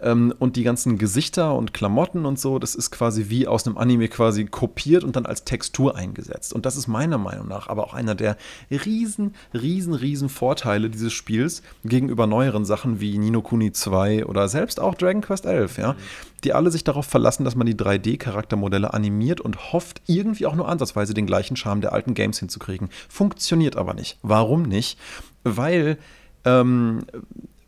Ähm, 0.00 0.34
und 0.38 0.56
die 0.56 0.62
ganzen 0.62 0.98
Gesichter 0.98 1.54
und 1.54 1.74
Klamotten 1.74 2.26
und 2.26 2.38
so, 2.38 2.58
das 2.58 2.74
ist 2.74 2.90
quasi 2.90 3.26
wie 3.28 3.46
aus 3.46 3.66
einem 3.66 3.78
Anime 3.78 4.08
quasi 4.08 4.44
kopiert 4.44 5.04
und 5.04 5.16
dann 5.16 5.26
als 5.26 5.44
Textur 5.44 5.96
eingesetzt. 5.96 6.52
Und 6.52 6.66
das 6.66 6.76
ist 6.76 6.86
meiner 6.86 7.18
Meinung 7.18 7.48
nach 7.48 7.68
aber 7.68 7.84
auch 7.84 7.94
einer 7.94 8.14
der 8.14 8.36
riesen, 8.70 9.34
riesen, 9.54 9.94
riesen 9.94 10.28
Vorteile 10.28 10.90
dieses 10.90 11.12
Spiels 11.12 11.62
gegenüber 11.84 12.26
neueren 12.26 12.64
Sachen 12.64 13.00
wie 13.00 13.18
Nino 13.18 13.42
Kuni 13.42 13.72
2 13.72 14.26
oder 14.26 14.48
selbst 14.48 14.80
auch 14.80 14.94
Dragon 14.94 15.22
Quest 15.22 15.46
11, 15.46 15.78
ja. 15.78 15.92
Mhm. 15.92 15.96
Die 16.44 16.52
alle 16.52 16.70
sich 16.70 16.84
darauf 16.84 17.06
verlassen, 17.06 17.44
dass 17.44 17.56
man 17.56 17.66
die 17.66 17.74
3D-Charaktermodelle 17.74 18.94
animiert 18.94 19.40
und 19.40 19.72
hofft, 19.72 20.02
irgendwie 20.06 20.46
auch 20.46 20.54
nur 20.54 20.68
ansatzweise 20.68 21.12
den 21.12 21.26
gleichen 21.26 21.56
Charme 21.56 21.80
der 21.80 21.92
alten 21.92 22.14
Games 22.14 22.38
hinzukriegen. 22.38 22.90
Funktioniert 23.08 23.74
aber 23.74 23.94
nicht. 23.94 24.18
Warum 24.22 24.62
nicht? 24.62 24.98
Weil 25.42 25.98
ähm, 26.44 27.04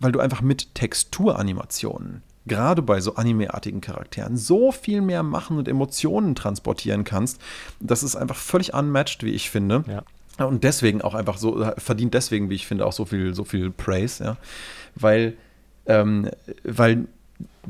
weil 0.01 0.13
du 0.13 0.21
einfach 0.21 0.41
mit 0.41 0.75
Texturanimationen 0.75 2.23
gerade 2.47 2.83
bei 2.83 3.01
so 3.01 3.15
animeartigen 3.15 3.81
Charakteren 3.81 4.37
so 4.37 4.73
viel 4.73 5.03
mehr 5.03 5.23
machen 5.23 5.59
und 5.59 5.69
Emotionen 5.69 6.35
transportieren 6.35 7.05
kannst. 7.05 7.41
Das 7.79 8.03
ist 8.03 8.17
einfach 8.17 8.37
völlig 8.37 8.75
unmatched, 8.75 9.23
wie 9.23 9.31
ich 9.31 9.51
finde. 9.51 9.85
Ja. 9.87 10.47
Und 10.47 10.65
deswegen 10.65 11.03
auch 11.03 11.15
einfach 11.15 11.37
so, 11.37 11.65
verdient 11.77 12.15
deswegen, 12.15 12.49
wie 12.49 12.55
ich 12.55 12.67
finde, 12.67 12.87
auch 12.87 12.93
so 12.93 13.05
viel, 13.05 13.35
so 13.35 13.45
viel 13.45 13.71
Praise, 13.71 14.25
ja. 14.25 14.37
Weil, 14.95 15.37
ähm, 15.87 16.31
weil 16.65 17.07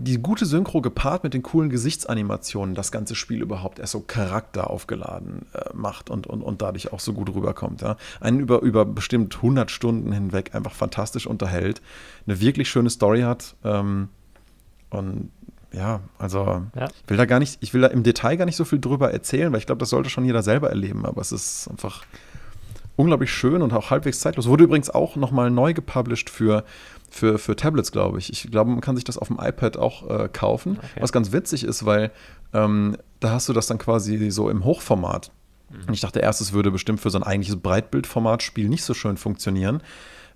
die 0.02 0.18
gute 0.18 0.46
Synchro 0.46 0.80
gepaart 0.80 1.24
mit 1.24 1.34
den 1.34 1.42
coolen 1.42 1.68
Gesichtsanimationen 1.68 2.74
das 2.74 2.90
ganze 2.90 3.14
Spiel 3.14 3.42
überhaupt 3.42 3.78
erst 3.78 3.92
so 3.92 4.00
charakteraufgeladen 4.00 5.46
äh, 5.52 5.70
macht 5.74 6.08
und, 6.08 6.26
und, 6.26 6.42
und 6.42 6.62
dadurch 6.62 6.92
auch 6.92 7.00
so 7.00 7.12
gut 7.12 7.34
rüberkommt. 7.34 7.82
Ja. 7.82 7.96
Einen 8.20 8.40
über, 8.40 8.62
über 8.62 8.86
bestimmt 8.86 9.36
100 9.36 9.70
Stunden 9.70 10.12
hinweg 10.12 10.54
einfach 10.54 10.72
fantastisch 10.72 11.26
unterhält, 11.26 11.82
eine 12.26 12.40
wirklich 12.40 12.70
schöne 12.70 12.88
Story 12.88 13.20
hat 13.20 13.56
ähm, 13.62 14.08
und 14.88 15.30
ja, 15.72 16.00
also 16.18 16.62
ja. 16.74 16.86
ich 16.86 17.10
will 17.10 17.16
da 17.16 17.26
gar 17.26 17.38
nicht, 17.38 17.58
ich 17.60 17.74
will 17.74 17.82
da 17.82 17.88
im 17.88 18.02
Detail 18.02 18.36
gar 18.36 18.46
nicht 18.46 18.56
so 18.56 18.64
viel 18.64 18.80
drüber 18.80 19.12
erzählen, 19.12 19.52
weil 19.52 19.60
ich 19.60 19.66
glaube, 19.66 19.78
das 19.78 19.90
sollte 19.90 20.10
schon 20.10 20.24
jeder 20.24 20.42
selber 20.42 20.70
erleben, 20.70 21.06
aber 21.06 21.20
es 21.20 21.30
ist 21.30 21.68
einfach 21.68 22.04
unglaublich 22.96 23.32
schön 23.32 23.62
und 23.62 23.72
auch 23.72 23.90
halbwegs 23.90 24.20
zeitlos. 24.20 24.48
Wurde 24.48 24.64
übrigens 24.64 24.90
auch 24.90 25.16
nochmal 25.16 25.50
neu 25.50 25.72
gepublished 25.72 26.28
für 26.28 26.64
für, 27.10 27.38
für 27.38 27.56
Tablets, 27.56 27.92
glaube 27.92 28.18
ich. 28.18 28.32
Ich 28.32 28.50
glaube, 28.50 28.70
man 28.70 28.80
kann 28.80 28.96
sich 28.96 29.04
das 29.04 29.18
auf 29.18 29.28
dem 29.28 29.38
iPad 29.40 29.76
auch 29.76 30.08
äh, 30.08 30.28
kaufen. 30.28 30.78
Okay. 30.78 31.00
Was 31.00 31.12
ganz 31.12 31.32
witzig 31.32 31.64
ist, 31.64 31.84
weil 31.84 32.10
ähm, 32.54 32.96
da 33.18 33.32
hast 33.32 33.48
du 33.48 33.52
das 33.52 33.66
dann 33.66 33.78
quasi 33.78 34.30
so 34.30 34.48
im 34.48 34.64
Hochformat. 34.64 35.32
Mhm. 35.70 35.88
Und 35.88 35.94
ich 35.94 36.00
dachte 36.00 36.20
erst, 36.20 36.40
es 36.40 36.52
würde 36.52 36.70
bestimmt 36.70 37.00
für 37.00 37.10
so 37.10 37.18
ein 37.18 37.24
eigentliches 37.24 37.60
Breitbildformat-Spiel 37.60 38.68
nicht 38.68 38.84
so 38.84 38.94
schön 38.94 39.16
funktionieren. 39.16 39.82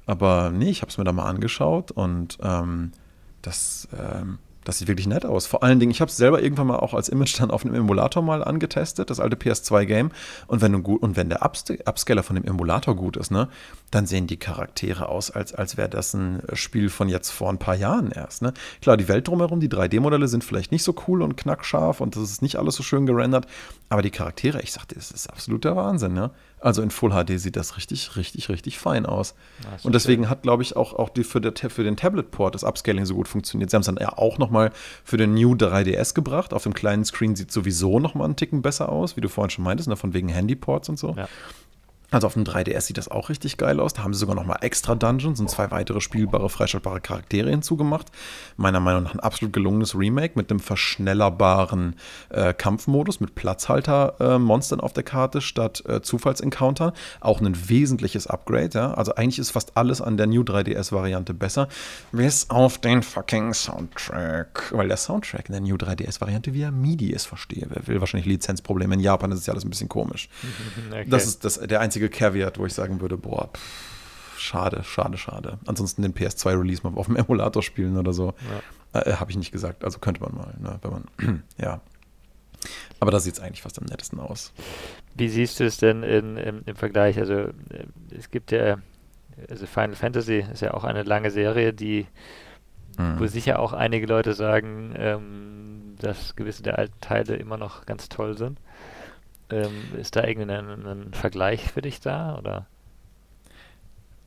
Aber 0.07 0.51
nee, 0.51 0.71
ich 0.71 0.83
habe 0.83 0.91
es 0.91 0.99
mir 0.99 1.05
da 1.05 1.13
mal 1.13 1.25
angeschaut 1.25 1.91
und 1.91 2.39
ähm, 2.43 2.93
das 3.41 3.89
ähm, 3.99 4.39
das 4.65 4.79
sieht 4.79 4.89
wirklich 4.89 5.07
nett 5.07 5.25
aus. 5.25 5.47
Vor 5.47 5.63
allen 5.63 5.79
Dingen, 5.79 5.91
ich 5.91 6.01
habe 6.01 6.09
es 6.09 6.17
selber 6.17 6.43
irgendwann 6.43 6.67
mal 6.67 6.79
auch 6.79 6.95
als 6.95 7.09
Image 7.09 7.39
dann 7.39 7.51
auf 7.51 7.65
einem 7.65 7.75
Emulator 7.75 8.23
mal 8.23 8.43
angetestet, 8.43 9.11
das 9.11 9.21
alte 9.21 9.37
PS2-Game. 9.37 10.11
Und 10.47 10.61
wenn, 10.63 10.75
und 10.75 11.17
wenn 11.17 11.29
der 11.29 11.45
Upscaler 11.45 12.23
von 12.23 12.37
dem 12.37 12.45
Emulator 12.45 12.97
gut 12.97 13.17
ist, 13.17 13.31
ne, 13.31 13.49
dann 13.91 14.07
sehen 14.07 14.27
die 14.27 14.39
Charaktere 14.39 15.09
aus, 15.09 15.31
als, 15.31 15.55
als 15.55 15.77
wäre 15.77 15.89
das 15.89 16.15
ein 16.15 16.43
Spiel 16.55 16.89
von 16.89 17.09
jetzt 17.09 17.31
vor 17.31 17.51
ein 17.51 17.59
paar 17.59 17.77
Jahren 17.77 18.11
erst. 18.11 18.43
Ne? 18.43 18.53
Klar, 18.81 18.97
die 18.97 19.09
Welt 19.09 19.29
drumherum, 19.29 19.61
die 19.61 19.69
3D-Modelle 19.69 20.29
sind 20.29 20.45
vielleicht 20.45 20.73
nicht 20.73 20.83
so 20.83 20.95
cool 21.07 21.23
und 21.23 21.37
knackscharf 21.37 22.01
und 22.01 22.17
das 22.17 22.23
ist 22.25 22.43
nicht 22.43 22.57
alles 22.57 22.75
so 22.75 22.83
schön 22.83 23.07
gerendert. 23.07 23.47
Aber 23.89 24.03
die 24.03 24.11
Charaktere, 24.11 24.61
ich 24.63 24.73
sagte, 24.73 24.95
das 24.95 25.11
ist 25.11 25.29
absolut 25.29 25.65
der 25.65 25.77
Wahnsinn. 25.77 26.15
Ne? 26.15 26.31
Also 26.65 26.81
in 26.81 26.91
Full 26.91 27.11
HD 27.11 27.39
sieht 27.39 27.57
das 27.57 27.77
richtig, 27.77 28.17
richtig, 28.17 28.49
richtig 28.49 28.79
fein 28.79 29.05
aus. 29.05 29.35
Und 29.83 29.95
deswegen 29.95 30.23
schön. 30.23 30.31
hat, 30.31 30.43
glaube 30.43 30.63
ich, 30.63 30.77
auch, 30.77 30.95
auch 30.95 31.11
die 31.11 31.23
für, 31.23 31.39
der, 31.39 31.53
für 31.71 31.85
den 31.85 31.95
Tablet-Port 31.95 32.55
das 32.55 32.65
Upscaling 32.65 33.05
so 33.05 33.15
gut 33.15 33.29
funktioniert. 33.29 33.69
Sie 33.69 33.77
haben 33.77 33.83
es 33.83 33.87
dann 33.87 33.99
ja 34.01 34.17
auch 34.17 34.39
nochmal 34.39 34.73
für 35.05 35.19
den 35.19 35.35
New 35.35 35.53
3DS 35.53 36.15
gebracht. 36.15 36.55
Auf 36.55 36.63
dem 36.63 36.73
kleinen 36.73 37.05
Screen 37.05 37.37
sieht 37.37 37.53
sowieso 37.53 38.01
nochmal 38.01 38.25
einen 38.25 38.37
Ticken 38.37 38.63
besser 38.63 38.89
aus, 38.89 39.15
wie 39.15 39.21
du 39.21 39.29
vorhin 39.29 39.51
schon 39.51 39.63
meintest, 39.63 39.91
ne, 39.91 39.97
von 39.97 40.15
wegen 40.15 40.31
Handyports 40.31 40.89
und 40.89 40.99
so. 40.99 41.15
Ja. 41.19 41.29
Also 42.11 42.27
auf 42.27 42.35
dem 42.35 42.45
3DS 42.45 42.83
sieht 42.83 42.99
das 42.99 43.09
auch 43.09 43.29
richtig 43.29 43.57
geil 43.57 43.81
aus. 43.81 43.95
Da 43.95 44.05
haben 44.05 44.15
sie 44.15 44.21
sogar 44.21 44.37
noch 44.37 44.45
mal 44.45 44.59
extra 44.61 44.95
Dungeons 44.95 45.41
und 45.41 45.51
zwei 45.51 45.71
weitere 45.71 46.01
spielbare, 46.01 46.49
freischaltbare 46.49 47.01
Charaktere 47.01 47.51
hinzugemacht. 47.51 48.09
Meiner 48.57 48.81
Meinung 48.81 49.03
nach 49.05 49.15
ein 49.15 49.21
absolut 49.21 49.53
gelungenes 49.53 49.99
Remake 49.99 50.35
mit 50.37 50.51
einem 50.51 50.61
verschnellerbaren 50.61 51.97
äh, 52.31 52.55
Kampfmodus, 52.55 53.21
mit 53.21 53.35
Platzhalter-Monstern 53.35 54.79
äh, 54.79 54.83
auf 54.83 54.93
der 54.93 55.03
Karte 55.03 55.41
statt 55.41 55.83
äh, 55.89 56.03
Zufallsencounter. 56.03 56.93
Auch 57.21 57.41
ein 57.41 57.69
wesentliches 57.69 58.27
Upgrade, 58.27 58.71
ja. 58.75 58.95
Also 58.95 59.15
eigentlich 59.15 59.39
ist 59.39 59.51
fast 59.51 59.77
alles 59.77 60.01
an 60.01 60.17
der 60.17 60.27
New 60.27 60.43
3DS-Variante 60.43 61.35
besser. 61.35 61.69
Bis 62.13 62.49
auf 62.51 62.79
den 62.79 63.03
fucking 63.03 63.55
Soundtrack. 63.55 64.73
Weil 64.73 64.89
der 64.89 64.99
Soundtrack 64.99 65.49
in 65.49 65.53
der 65.53 65.61
New 65.63 65.77
3DS-Variante 65.77 66.55
via 66.55 66.71
MIDI 66.71 67.11
ist, 67.11 67.27
verstehe. 67.27 67.67
Wer 67.69 67.87
will 67.87 68.01
wahrscheinlich 68.01 68.27
Lizenzprobleme. 68.27 68.95
In 68.95 69.01
Japan 69.01 69.33
ist 69.33 69.41
es 69.41 69.47
ja 69.47 69.53
alles 69.53 69.65
ein 69.65 69.71
bisschen 69.71 69.89
komisch. 69.89 70.29
Okay. 70.95 71.07
Das 71.09 71.27
ist 71.27 71.45
das, 71.45 71.59
der 71.59 71.81
einzige 71.81 72.04
einzige 72.05 72.09
Caveat, 72.09 72.59
wo 72.59 72.67
ich 72.67 72.75
sagen 72.75 73.01
würde, 73.01 73.17
boah, 73.17 73.51
pff, 73.53 74.39
schade, 74.39 74.83
schade, 74.85 75.17
schade. 75.17 75.59
Ansonsten 75.67 76.03
den 76.03 76.15
PS2-Release 76.15 76.83
mal 76.83 76.97
auf 76.99 77.07
dem 77.07 77.17
Emulator 77.17 77.63
spielen 77.63 77.97
oder 77.97 78.13
so. 78.13 78.35
Ja. 78.93 79.01
Äh, 79.01 79.15
Habe 79.15 79.31
ich 79.31 79.37
nicht 79.37 79.53
gesagt. 79.53 79.85
Also 79.85 79.99
könnte 79.99 80.21
man 80.21 80.35
mal, 80.35 80.55
ne, 80.59 80.79
wenn 80.83 80.91
man, 80.91 81.43
ja. 81.59 81.81
Aber 83.01 83.11
da 83.11 83.21
sieht 83.21 83.35
es 83.35 83.41
eigentlich 83.41 83.63
fast 83.63 83.79
am 83.79 83.85
nettesten 83.85 84.21
aus. 84.21 84.53
Wie 85.15 85.29
siehst 85.29 85.61
du 85.61 85.65
es 85.65 85.77
denn 85.77 86.03
in, 86.03 86.37
im, 86.37 86.63
im 86.65 86.77
Vergleich? 86.77 87.19
Also 87.19 87.35
äh, 87.35 87.53
es 88.17 88.31
gibt 88.31 88.53
ja, 88.53 88.79
also 89.49 89.67
Final 89.67 89.97
Fantasy 89.97 90.45
ist 90.53 90.63
ja 90.63 90.73
auch 90.75 90.85
eine 90.85 91.03
lange 91.03 91.31
Serie, 91.31 91.73
die, 91.73 92.07
mhm. 92.99 93.19
wo 93.19 93.27
sicher 93.27 93.59
auch 93.59 93.73
einige 93.73 94.07
Leute 94.07 94.33
sagen, 94.33 94.95
ähm, 94.97 95.97
dass 96.01 96.37
gewisse 96.37 96.63
der 96.63 96.79
alten 96.79 96.99
Teile 97.01 97.37
immer 97.37 97.57
noch 97.57 97.85
ganz 97.85 98.09
toll 98.09 98.39
sind. 98.39 98.59
Ähm, 99.55 99.99
ist 100.01 100.17
da 100.17 100.25
irgendein 100.25 100.87
ein 100.87 101.13
Vergleich 101.13 101.71
für 101.73 101.83
dich 101.83 102.01
da? 102.01 102.37
Oder? 102.39 102.67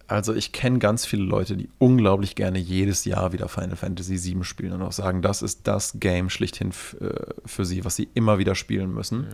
Also 0.08 0.34
ich 0.34 0.54
kenne 0.54 0.80
ganz 0.80 1.06
viele 1.06 1.24
Leute, 1.24 1.58
die 1.58 1.70
unglaublich 1.80 2.36
gerne 2.36 2.60
jedes 2.60 3.04
Jahr 3.04 3.34
wieder 3.34 3.50
Final 3.50 3.76
Fantasy 3.76 4.24
VII 4.24 4.46
spielen 4.46 4.74
und 4.74 4.82
auch 4.82 4.94
sagen, 4.94 5.22
das 5.22 5.42
ist 5.42 5.68
das 5.68 6.00
Game 6.00 6.30
schlichthin 6.30 6.72
äh, 7.02 7.10
für 7.46 7.66
sie, 7.66 7.84
was 7.84 7.98
sie 7.98 8.08
immer 8.14 8.38
wieder 8.38 8.56
spielen 8.56 8.94
müssen. 8.94 9.24
Mhm. 9.24 9.28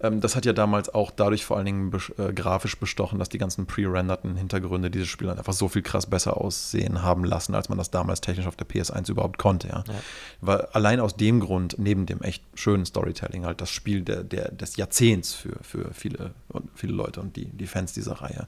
Ähm, 0.00 0.20
das 0.20 0.34
hat 0.36 0.44
ja 0.44 0.52
damals 0.52 0.92
auch 0.92 1.10
dadurch 1.10 1.44
vor 1.44 1.56
allen 1.56 1.66
Dingen 1.66 1.92
äh, 2.18 2.32
grafisch 2.32 2.78
bestochen, 2.78 3.18
dass 3.18 3.28
die 3.28 3.38
ganzen 3.38 3.66
pre-renderten 3.66 4.36
Hintergründe 4.36 4.90
dieses 4.90 5.08
Spiel 5.08 5.30
einfach 5.30 5.52
so 5.52 5.68
viel 5.68 5.82
krass 5.82 6.06
besser 6.06 6.36
aussehen 6.36 7.02
haben 7.02 7.24
lassen, 7.24 7.54
als 7.54 7.68
man 7.68 7.78
das 7.78 7.90
damals 7.90 8.20
technisch 8.20 8.46
auf 8.46 8.56
der 8.56 8.66
PS1 8.66 9.10
überhaupt 9.10 9.38
konnte. 9.38 9.68
Ja. 9.68 9.84
ja. 9.86 9.94
Weil 10.40 10.62
allein 10.72 11.00
aus 11.00 11.16
dem 11.16 11.40
Grund, 11.40 11.76
neben 11.78 12.06
dem 12.06 12.20
echt 12.22 12.42
schönen 12.54 12.86
Storytelling, 12.86 13.44
halt 13.44 13.60
das 13.60 13.70
Spiel 13.70 14.02
der, 14.02 14.24
der, 14.24 14.50
des 14.50 14.76
Jahrzehnts 14.76 15.34
für, 15.34 15.56
für 15.62 15.92
viele, 15.94 16.34
viele 16.74 16.92
Leute 16.92 17.20
und 17.20 17.36
die, 17.36 17.46
die 17.46 17.66
Fans 17.66 17.92
dieser 17.92 18.20
Reihe. 18.20 18.46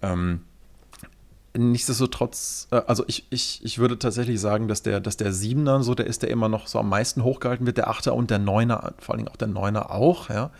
Ähm, 0.00 0.40
nichtsdestotrotz, 1.56 2.68
äh, 2.70 2.82
also 2.86 3.04
ich, 3.06 3.26
ich, 3.30 3.60
ich 3.62 3.78
würde 3.78 3.98
tatsächlich 3.98 4.40
sagen, 4.40 4.68
dass 4.68 4.82
der, 4.82 5.00
dass 5.00 5.16
der 5.16 5.32
Siebener 5.32 5.82
so 5.82 5.94
der 5.94 6.06
ist, 6.06 6.22
der 6.22 6.30
immer 6.30 6.48
noch 6.48 6.66
so 6.66 6.78
am 6.78 6.88
meisten 6.88 7.24
hochgehalten 7.24 7.66
wird, 7.66 7.76
der 7.76 7.88
Achter 7.88 8.14
und 8.14 8.30
der 8.30 8.38
Neuner, 8.38 8.94
vor 8.98 9.16
Dingen 9.16 9.28
auch 9.28 9.36
der 9.36 9.48
Neuner 9.48 9.90
auch, 9.90 10.30
ja. 10.30 10.50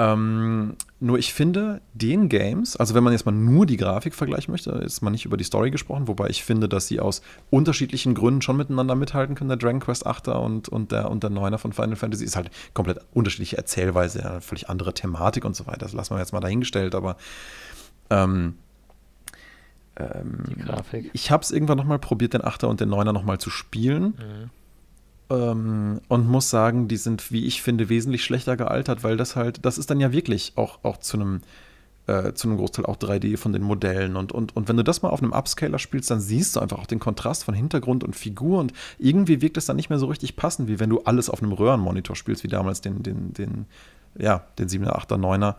Ähm, 0.00 0.76
nur 1.00 1.18
ich 1.18 1.34
finde, 1.34 1.80
den 1.92 2.28
Games, 2.28 2.76
also 2.76 2.94
wenn 2.94 3.02
man 3.02 3.12
jetzt 3.12 3.26
mal 3.26 3.32
nur 3.32 3.66
die 3.66 3.76
Grafik 3.76 4.14
vergleichen 4.14 4.52
möchte, 4.52 4.70
ist 4.70 5.02
man 5.02 5.12
nicht 5.12 5.24
über 5.24 5.36
die 5.36 5.42
Story 5.42 5.72
gesprochen, 5.72 6.06
wobei 6.06 6.28
ich 6.28 6.44
finde, 6.44 6.68
dass 6.68 6.86
sie 6.86 7.00
aus 7.00 7.20
unterschiedlichen 7.50 8.14
Gründen 8.14 8.40
schon 8.40 8.56
miteinander 8.56 8.94
mithalten 8.94 9.34
können, 9.34 9.48
der 9.48 9.56
Dragon 9.56 9.80
Quest 9.80 10.06
8 10.06 10.28
und, 10.28 10.68
und, 10.68 10.92
der, 10.92 11.10
und 11.10 11.24
der 11.24 11.30
9er 11.30 11.58
von 11.58 11.72
Final 11.72 11.96
Fantasy. 11.96 12.24
Ist 12.24 12.36
halt 12.36 12.50
komplett 12.74 13.00
unterschiedliche 13.12 13.56
Erzählweise, 13.56 14.24
eine 14.24 14.40
völlig 14.40 14.70
andere 14.70 14.94
Thematik 14.94 15.44
und 15.44 15.56
so 15.56 15.66
weiter. 15.66 15.80
Das 15.80 15.94
lassen 15.94 16.14
wir 16.14 16.20
jetzt 16.20 16.32
mal 16.32 16.38
dahingestellt, 16.38 16.94
aber 16.94 17.16
ähm, 18.10 18.54
ähm, 19.98 20.44
die 20.48 20.56
Grafik. 20.56 21.10
Ich 21.12 21.30
habe 21.30 21.42
es 21.42 21.50
irgendwann 21.50 21.78
nochmal 21.78 21.98
probiert, 21.98 22.34
den 22.34 22.42
8er 22.42 22.66
und 22.66 22.80
den 22.80 22.90
9er 22.90 23.12
nochmal 23.12 23.38
zu 23.38 23.50
spielen. 23.50 24.04
Mhm. 24.04 24.50
Ähm, 25.30 26.00
und 26.08 26.28
muss 26.28 26.48
sagen, 26.48 26.88
die 26.88 26.96
sind, 26.96 27.30
wie 27.32 27.46
ich 27.46 27.62
finde, 27.62 27.88
wesentlich 27.88 28.24
schlechter 28.24 28.56
gealtert, 28.56 29.04
weil 29.04 29.16
das 29.16 29.36
halt, 29.36 29.64
das 29.64 29.76
ist 29.76 29.90
dann 29.90 30.00
ja 30.00 30.12
wirklich 30.12 30.52
auch, 30.56 30.78
auch 30.82 30.96
zu 30.98 31.18
einem 31.18 31.40
äh, 32.08 32.32
zu 32.32 32.48
einem 32.48 32.56
Großteil 32.56 32.86
auch 32.86 32.96
3D 32.96 33.36
von 33.36 33.52
den 33.52 33.62
Modellen. 33.62 34.16
Und, 34.16 34.32
und, 34.32 34.56
und 34.56 34.66
wenn 34.66 34.78
du 34.78 34.82
das 34.82 35.02
mal 35.02 35.10
auf 35.10 35.22
einem 35.22 35.34
Upscaler 35.34 35.78
spielst, 35.78 36.10
dann 36.10 36.20
siehst 36.20 36.56
du 36.56 36.60
einfach 36.60 36.78
auch 36.78 36.86
den 36.86 37.00
Kontrast 37.00 37.44
von 37.44 37.52
Hintergrund 37.52 38.02
und 38.02 38.16
Figur. 38.16 38.60
Und 38.60 38.72
irgendwie 38.98 39.42
wirkt 39.42 39.58
es 39.58 39.66
dann 39.66 39.76
nicht 39.76 39.90
mehr 39.90 39.98
so 39.98 40.06
richtig 40.06 40.34
passend, 40.34 40.68
wie 40.68 40.80
wenn 40.80 40.88
du 40.88 41.00
alles 41.02 41.28
auf 41.28 41.42
einem 41.42 41.52
Röhrenmonitor 41.52 42.16
spielst, 42.16 42.44
wie 42.44 42.48
damals 42.48 42.80
den, 42.80 43.02
den, 43.02 43.34
den, 43.34 43.66
ja, 44.18 44.46
den 44.58 44.68
7er, 44.68 44.96
8er, 44.96 45.18
9er. 45.18 45.54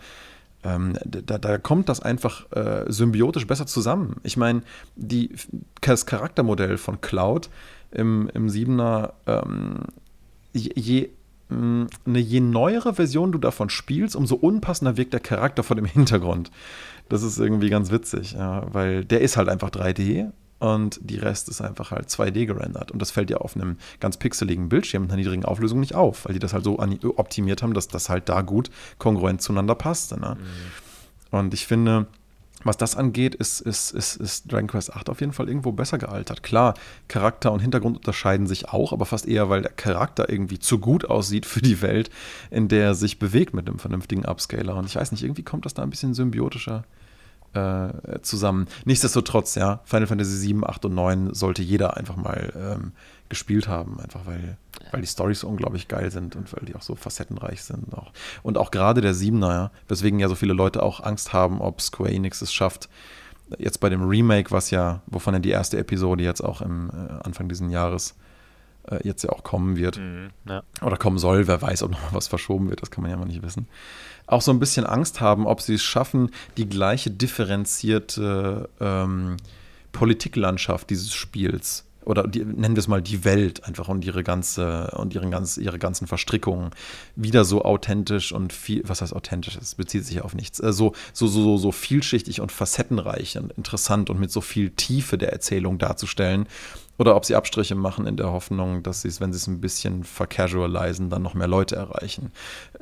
Ähm, 0.64 0.97
da, 1.05 1.38
da, 1.38 1.57
kommt 1.57 1.88
das 1.88 2.01
einfach 2.01 2.51
äh, 2.51 2.84
symbiotisch 2.88 3.47
besser 3.47 3.66
zusammen. 3.66 4.18
Ich 4.24 4.36
meine, 4.36 4.62
das 4.97 6.05
Charaktermodell 6.05 6.78
von 6.78 6.99
Cloud 6.99 7.49
im, 7.91 8.30
im 8.34 8.47
7er, 8.47 9.14
ähm, 9.26 9.84
je, 10.53 11.10
mh, 11.47 11.88
eine 12.05 12.20
je 12.20 12.41
neuere 12.41 12.93
Version 12.95 13.32
du 13.32 13.38
davon 13.38 13.70
spielst, 13.70 14.16
umso 14.16 14.36
unpassender 14.36 14.97
wirkt 14.97 15.14
der 15.14 15.22
Charakter 15.22 15.64
vor 15.64 15.78
dem 15.78 15.86
Hintergrund. 15.86 16.51
Das 17.07 17.24
ist 17.24 17.39
irgendwie 17.39 17.70
ganz 17.70 17.89
witzig, 17.89 18.34
ja, 18.34 18.64
weil 18.72 19.05
der 19.05 19.22
ist 19.22 19.38
halt 19.38 19.49
einfach 19.49 19.70
3D 19.70 20.32
und 20.60 20.99
die 21.01 21.18
Rest 21.18 21.49
ist 21.49 21.62
einfach 21.62 21.91
halt 21.91 22.10
2D 22.10 22.45
gerendert. 22.45 22.91
Und 22.91 23.01
das 23.01 23.12
fällt 23.12 23.30
ja 23.30 23.38
auf 23.38 23.55
einem 23.55 23.78
ganz 23.99 24.18
pixeligen 24.18 24.70
Bildschirm 24.70 25.03
mit 25.03 25.12
einer 25.12 25.18
niedrigen 25.18 25.45
Auflösung 25.45 25.80
nicht 25.80 25.95
auf, 25.95 26.26
weil 26.26 26.34
die 26.34 26.39
das 26.39 26.53
halt 26.53 26.66
so 26.66 26.80
optimiert 26.80 27.64
haben, 27.64 27.74
dass 27.74 27.88
das 27.88 28.10
halt 28.10 28.30
da 28.30 28.41
gut 28.41 28.70
kongruent 28.97 29.41
zueinander 29.41 29.76
passt. 29.76 30.18
Ne? 30.20 30.38
Mhm. 30.39 31.38
Und 31.38 31.53
ich 31.53 31.66
finde, 31.66 32.07
was 32.64 32.76
das 32.76 32.97
angeht, 32.97 33.36
ist, 33.36 33.62
ist, 33.62 33.91
ist, 33.91 34.18
ist 34.18 34.51
Dragon 34.51 34.68
Quest 34.68 34.93
8 34.93 35.10
auf 35.10 35.22
jeden 35.22 35.32
Fall 35.32 35.47
irgendwo 35.47 35.72
besser 35.72 35.97
gealtert. 35.97 36.43
Klar, 36.43 36.74
Charakter 37.07 37.53
und 37.53 37.62
Hintergrund 37.62 37.97
unterscheiden 37.97 38.47
sich 38.47 38.68
auch, 38.68 38.91
aber 38.91 39.05
fast 39.05 39.28
eher, 39.28 39.49
weil 39.49 39.62
der 39.62 39.72
Charakter 39.72 40.30
irgendwie 40.30 40.60
zu 40.60 40.80
gut 40.80 41.05
aussieht 41.05 41.45
für 41.45 41.62
die 41.62 41.82
Welt, 41.82 42.10
in 42.51 42.68
der 42.68 42.88
er 42.88 42.95
sich 42.95 43.18
bewegt 43.18 43.53
mit 43.53 43.70
einem 43.70 43.80
vernünftigen 43.80 44.26
Upscaler. 44.26 44.76
Und 44.76 44.86
ich 44.88 44.97
weiß 44.97 45.14
nicht, 45.14 45.24
irgendwie 45.24 45.43
kommt 45.43 45.66
das 45.66 45.74
da 45.74 45.84
ein 45.84 45.89
bisschen 45.89 46.14
symbiotischer 46.14 46.84
äh, 47.53 48.21
zusammen. 48.21 48.67
Nichtsdestotrotz, 48.85 49.55
ja, 49.55 49.79
Final 49.85 50.07
Fantasy 50.07 50.37
7, 50.37 50.67
8 50.67 50.85
und 50.85 50.95
9 50.95 51.33
sollte 51.33 51.61
jeder 51.61 51.97
einfach 51.97 52.15
mal 52.15 52.53
ähm, 52.55 52.91
gespielt 53.29 53.67
haben, 53.67 53.99
einfach 53.99 54.25
weil, 54.25 54.57
weil 54.91 55.01
die 55.01 55.07
Storys 55.07 55.41
so 55.41 55.47
unglaublich 55.47 55.87
geil 55.87 56.11
sind 56.11 56.35
und 56.35 56.51
weil 56.53 56.65
die 56.65 56.75
auch 56.75 56.81
so 56.81 56.95
facettenreich 56.95 57.63
sind. 57.63 57.93
Auch. 57.93 58.11
Und 58.43 58.57
auch 58.57 58.71
gerade 58.71 59.01
der 59.01 59.13
7er, 59.13 59.51
ja, 59.51 59.71
weswegen 59.87 60.19
ja 60.19 60.27
so 60.27 60.35
viele 60.35 60.53
Leute 60.53 60.83
auch 60.83 61.01
Angst 61.01 61.33
haben, 61.33 61.61
ob 61.61 61.81
Square 61.81 62.11
Enix 62.11 62.41
es 62.41 62.53
schafft, 62.53 62.89
jetzt 63.57 63.79
bei 63.79 63.89
dem 63.89 64.07
Remake, 64.07 64.51
was 64.51 64.71
ja, 64.71 65.01
wovon 65.07 65.33
ja 65.33 65.39
die 65.39 65.49
erste 65.49 65.77
Episode 65.77 66.23
jetzt 66.23 66.41
auch 66.41 66.61
im 66.61 66.89
äh, 66.89 67.23
Anfang 67.23 67.49
dieses 67.49 67.71
Jahres 67.71 68.15
äh, 68.89 68.99
jetzt 69.03 69.23
ja 69.23 69.29
auch 69.31 69.43
kommen 69.43 69.77
wird. 69.77 69.97
Mhm, 69.97 70.29
ja. 70.47 70.63
Oder 70.81 70.97
kommen 70.97 71.17
soll, 71.17 71.47
wer 71.47 71.61
weiß, 71.61 71.83
ob 71.83 71.91
noch 71.91 72.13
was 72.13 72.27
verschoben 72.27 72.69
wird, 72.69 72.81
das 72.81 72.91
kann 72.91 73.01
man 73.01 73.11
ja 73.11 73.17
mal 73.17 73.25
nicht 73.25 73.41
wissen. 73.41 73.67
Auch 74.30 74.41
so 74.41 74.51
ein 74.51 74.59
bisschen 74.59 74.86
Angst 74.86 75.21
haben, 75.21 75.47
ob 75.47 75.61
sie 75.61 75.73
es 75.73 75.84
schaffen, 75.84 76.30
die 76.57 76.69
gleiche 76.69 77.09
differenzierte 77.09 78.69
ähm, 78.80 79.38
Politiklandschaft 79.91 80.89
dieses 80.89 81.13
Spiels 81.13 81.86
oder 82.09 82.27
die, 82.27 82.43
nennen 82.43 82.75
wir 82.75 82.80
es 82.80 82.88
mal 82.88 83.01
die 83.01 83.23
Welt 83.23 83.65
einfach 83.65 83.88
und 83.88 84.03
ihre 84.03 84.23
ganze 84.23 84.91
und 84.97 85.13
ihren 85.13 85.30
ganz, 85.30 85.57
ihre 85.57 85.77
ganzen 85.77 86.07
Verstrickungen 86.07 86.71
wieder 87.15 87.45
so 87.45 87.63
authentisch 87.63 88.32
und 88.32 88.51
viel, 88.51 88.82
was 88.86 89.01
heißt 89.01 89.15
authentisch? 89.15 89.57
Es 89.57 89.75
bezieht 89.75 90.05
sich 90.05 90.21
auf 90.21 90.34
nichts. 90.34 90.59
Äh, 90.59 90.73
so, 90.73 90.93
so, 91.13 91.27
so, 91.27 91.57
so 91.57 91.71
vielschichtig 91.71 92.41
und 92.41 92.51
facettenreich 92.51 93.38
und 93.38 93.51
interessant 93.53 94.09
und 94.09 94.19
mit 94.19 94.32
so 94.32 94.41
viel 94.41 94.71
Tiefe 94.71 95.17
der 95.17 95.32
Erzählung 95.34 95.77
darzustellen. 95.77 96.47
Oder 96.99 97.15
ob 97.15 97.23
sie 97.23 97.35
Abstriche 97.35 97.75
machen 97.75 98.05
in 98.05 98.17
der 98.17 98.29
Hoffnung, 98.31 98.83
dass 98.83 99.01
sie 99.01 99.07
es, 99.07 99.21
wenn 99.21 99.31
sie 99.31 99.37
es 99.37 99.47
ein 99.47 99.61
bisschen 99.61 100.03
vercasualisen, 100.03 101.09
dann 101.09 101.21
noch 101.21 101.33
mehr 101.33 101.47
Leute 101.47 101.77
erreichen. 101.77 102.33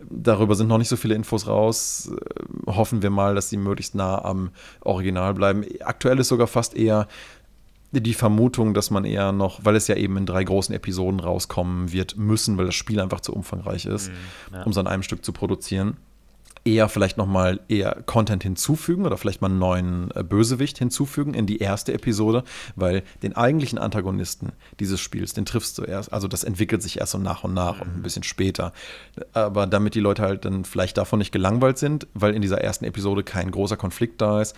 Darüber 0.10 0.56
sind 0.56 0.68
noch 0.68 0.80
nicht 0.80 0.90
so 0.90 0.96
viele 0.96 1.14
Infos 1.14 1.46
raus. 1.46 2.12
Äh, 2.12 2.72
hoffen 2.72 3.04
wir 3.04 3.12
mal, 3.12 3.36
dass 3.36 3.50
sie 3.50 3.58
möglichst 3.58 3.94
nah 3.94 4.26
am 4.26 4.50
Original 4.82 5.36
bleiben. 5.36 5.64
Aktuell 5.82 6.18
ist 6.18 6.30
sogar 6.30 6.48
fast 6.48 6.76
eher 6.76 7.08
die 7.92 8.16
Vermutung, 8.16 8.74
dass 8.74 8.90
man 8.90 9.06
eher 9.06 9.32
noch, 9.32 9.64
weil 9.64 9.76
es 9.76 9.88
ja 9.88 9.96
eben 9.96 10.18
in 10.18 10.26
drei 10.26 10.44
großen 10.44 10.74
Episoden 10.74 11.20
rauskommen 11.20 11.92
wird 11.94 12.18
müssen, 12.18 12.58
weil 12.58 12.66
das 12.66 12.76
Spiel 12.76 13.00
einfach 13.00 13.22
zu 13.22 13.34
umfangreich 13.34 13.86
ist, 13.86 14.10
mhm, 14.10 14.56
ja. 14.56 14.64
um 14.64 14.72
es 14.72 14.78
an 14.78 14.88
einem 14.88 15.04
Stück 15.04 15.24
zu 15.24 15.32
produzieren, 15.32 15.96
eher 16.68 16.90
vielleicht 16.90 17.18
nochmal 17.18 17.62
eher 17.70 18.04
Content 18.06 18.44
hinzufügen 18.44 19.06
oder 19.06 19.18
vielleicht 19.18 19.42
mal 19.42 19.50
einen 19.50 19.60
neuen 19.60 20.12
äh, 20.14 20.24
Bösewicht 20.24 20.78
hinzufügen 20.78 21.34
in 21.34 21.46
die 21.46 21.60
erste 21.60 21.94
Episode, 21.94 22.44
weil 22.76 23.04
den 23.24 23.36
eigentlichen 23.36 23.80
Antagonisten 23.80 24.52
dieses 24.80 25.00
Spiels, 25.00 25.34
den 25.34 25.46
triffst 25.46 25.78
du 25.78 25.84
erst, 25.84 26.12
also 26.12 26.28
das 26.28 26.44
entwickelt 26.44 26.84
sich 26.84 27.00
erst 27.00 27.14
so 27.14 27.18
nach 27.18 27.44
und 27.44 27.54
nach 27.54 27.76
mhm. 27.76 27.82
und 27.82 27.88
ein 27.88 27.98
mhm. 28.00 28.04
bisschen 28.04 28.24
später. 28.24 28.74
Aber 29.34 29.66
damit 29.66 29.96
die 29.96 30.02
Leute 30.02 30.24
halt 30.24 30.44
dann 30.44 30.66
vielleicht 30.66 30.98
davon 30.98 31.20
nicht 31.20 31.32
gelangweilt 31.32 31.78
sind, 31.78 32.08
weil 32.14 32.36
in 32.36 32.42
dieser 32.42 32.62
ersten 32.62 32.86
Episode 32.86 33.24
kein 33.24 33.50
großer 33.50 33.78
Konflikt 33.78 34.22
da 34.22 34.42
ist, 34.42 34.56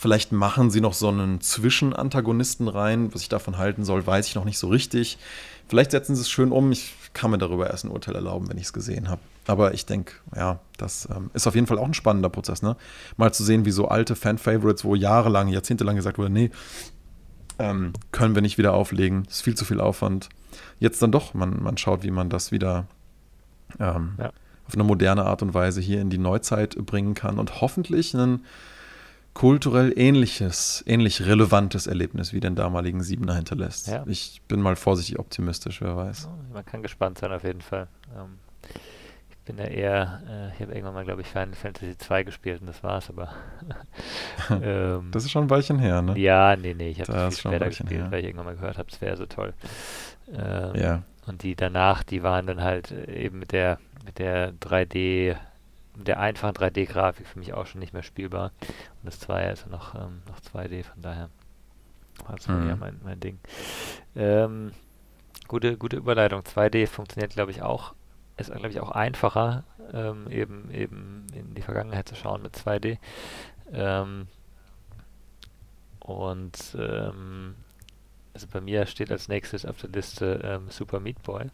Vielleicht 0.00 0.30
machen 0.30 0.70
sie 0.70 0.80
noch 0.80 0.92
so 0.92 1.08
einen 1.08 1.40
Zwischenantagonisten 1.40 2.68
rein. 2.68 3.12
Was 3.12 3.22
ich 3.22 3.28
davon 3.28 3.58
halten 3.58 3.84
soll, 3.84 4.06
weiß 4.06 4.28
ich 4.28 4.36
noch 4.36 4.44
nicht 4.44 4.56
so 4.56 4.68
richtig. 4.68 5.18
Vielleicht 5.66 5.90
setzen 5.90 6.14
sie 6.14 6.22
es 6.22 6.30
schön 6.30 6.52
um. 6.52 6.70
Ich 6.70 6.94
kann 7.14 7.32
mir 7.32 7.38
darüber 7.38 7.68
erst 7.68 7.84
ein 7.84 7.90
Urteil 7.90 8.14
erlauben, 8.14 8.48
wenn 8.48 8.58
ich 8.58 8.66
es 8.66 8.72
gesehen 8.72 9.08
habe. 9.08 9.20
Aber 9.48 9.72
ich 9.72 9.86
denke, 9.86 10.12
ja, 10.36 10.60
das 10.76 11.08
ähm, 11.10 11.30
ist 11.32 11.46
auf 11.46 11.54
jeden 11.54 11.66
Fall 11.66 11.78
auch 11.78 11.86
ein 11.86 11.94
spannender 11.94 12.28
Prozess, 12.28 12.60
ne? 12.60 12.76
Mal 13.16 13.32
zu 13.32 13.42
sehen, 13.42 13.64
wie 13.64 13.70
so 13.70 13.88
alte 13.88 14.14
Fan-Favorites, 14.14 14.84
wo 14.84 14.94
jahrelang, 14.94 15.48
jahrzehntelang 15.48 15.96
gesagt 15.96 16.18
wurde, 16.18 16.30
nee, 16.30 16.50
ähm, 17.58 17.94
können 18.12 18.34
wir 18.34 18.42
nicht 18.42 18.58
wieder 18.58 18.74
auflegen, 18.74 19.24
ist 19.24 19.42
viel 19.42 19.54
zu 19.54 19.64
viel 19.64 19.80
Aufwand. 19.80 20.28
Jetzt 20.78 21.00
dann 21.00 21.12
doch, 21.12 21.32
man, 21.32 21.62
man 21.62 21.78
schaut, 21.78 22.02
wie 22.02 22.10
man 22.10 22.28
das 22.28 22.52
wieder 22.52 22.86
ähm, 23.80 24.16
ja. 24.18 24.32
auf 24.66 24.74
eine 24.74 24.84
moderne 24.84 25.24
Art 25.24 25.40
und 25.40 25.54
Weise 25.54 25.80
hier 25.80 26.02
in 26.02 26.10
die 26.10 26.18
Neuzeit 26.18 26.76
bringen 26.84 27.14
kann 27.14 27.38
und 27.38 27.62
hoffentlich 27.62 28.14
einen 28.14 28.44
kulturell 29.32 29.94
ähnliches, 29.96 30.84
ähnlich 30.86 31.24
relevantes 31.24 31.86
Erlebnis 31.86 32.34
wie 32.34 32.40
den 32.40 32.54
damaligen 32.54 33.02
Siebener 33.02 33.34
hinterlässt. 33.34 33.86
Ja. 33.86 34.04
Ich 34.06 34.42
bin 34.46 34.60
mal 34.60 34.76
vorsichtig 34.76 35.18
optimistisch, 35.18 35.80
wer 35.80 35.96
weiß. 35.96 36.28
Man 36.52 36.66
kann 36.66 36.82
gespannt 36.82 37.16
sein 37.18 37.32
auf 37.32 37.44
jeden 37.44 37.62
Fall. 37.62 37.88
Ähm, 38.14 38.38
bin 39.48 39.58
ja 39.58 39.64
eher, 39.64 40.22
äh, 40.28 40.54
ich 40.54 40.60
habe 40.60 40.72
irgendwann 40.72 40.94
mal, 40.94 41.04
glaube 41.04 41.22
ich, 41.22 41.26
Final 41.26 41.54
Fantasy 41.54 41.98
2 41.98 42.22
gespielt 42.22 42.60
und 42.60 42.68
das 42.68 42.82
war's, 42.84 43.10
aber 43.10 43.30
ähm, 44.50 45.10
Das 45.10 45.24
ist 45.24 45.30
schon 45.30 45.44
ein 45.44 45.50
Weilchen 45.50 45.78
her, 45.78 46.02
ne? 46.02 46.16
Ja, 46.18 46.54
nee, 46.54 46.74
nee, 46.74 46.90
ich 46.90 47.00
habe 47.00 47.12
das 47.12 47.40
viel 47.40 47.50
später 47.50 47.66
gespielt, 47.66 48.02
her. 48.02 48.10
weil 48.10 48.20
ich 48.20 48.26
irgendwann 48.26 48.46
mal 48.46 48.56
gehört 48.56 48.78
habe, 48.78 48.88
es 48.90 49.00
wäre 49.00 49.16
so 49.16 49.26
toll. 49.26 49.54
Ähm, 50.32 50.74
ja. 50.74 51.02
Und 51.26 51.42
die 51.42 51.56
danach, 51.56 52.04
die 52.04 52.22
waren 52.22 52.46
dann 52.46 52.62
halt 52.62 52.92
eben 52.92 53.40
mit 53.40 53.52
der 53.52 53.78
mit 54.04 54.18
der 54.18 54.52
3D 54.54 55.36
der 55.96 56.20
einfachen 56.20 56.54
3D-Grafik 56.54 57.26
für 57.26 57.38
mich 57.38 57.52
auch 57.52 57.66
schon 57.66 57.80
nicht 57.80 57.92
mehr 57.92 58.02
spielbar. 58.02 58.52
Und 58.60 59.06
das 59.06 59.18
2 59.20 59.50
ist 59.50 59.64
ja 59.64 59.70
noch, 59.70 59.94
ähm, 59.94 60.22
noch 60.28 60.40
2D, 60.40 60.84
von 60.84 61.02
daher 61.02 61.28
war 62.24 62.36
das 62.36 62.46
mhm. 62.48 62.68
eher 62.68 62.76
mein, 62.76 63.00
mein 63.02 63.20
Ding. 63.20 63.38
Ähm, 64.14 64.72
gute, 65.48 65.76
gute 65.76 65.96
Überleitung. 65.96 66.42
2D 66.42 66.86
funktioniert, 66.86 67.32
glaube 67.32 67.50
ich, 67.50 67.62
auch, 67.62 67.94
ist, 68.38 68.50
glaube 68.50 68.68
ich, 68.68 68.80
auch 68.80 68.90
einfacher, 68.90 69.64
ähm, 69.92 70.30
eben, 70.30 70.70
eben 70.72 71.26
in 71.34 71.54
die 71.54 71.62
Vergangenheit 71.62 72.08
zu 72.08 72.14
schauen 72.14 72.42
mit 72.42 72.56
2D. 72.56 72.98
Ähm, 73.72 74.28
und 76.00 76.76
ähm, 76.78 77.54
also 78.34 78.46
bei 78.52 78.60
mir 78.60 78.86
steht 78.86 79.10
als 79.10 79.28
nächstes 79.28 79.66
auf 79.66 79.78
der 79.78 79.90
Liste 79.90 80.40
ähm, 80.42 80.70
Super 80.70 81.00
Meat 81.00 81.22
Boy. 81.22 81.46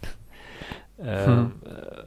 Hm. 0.99 1.53
Äh, 1.65 2.05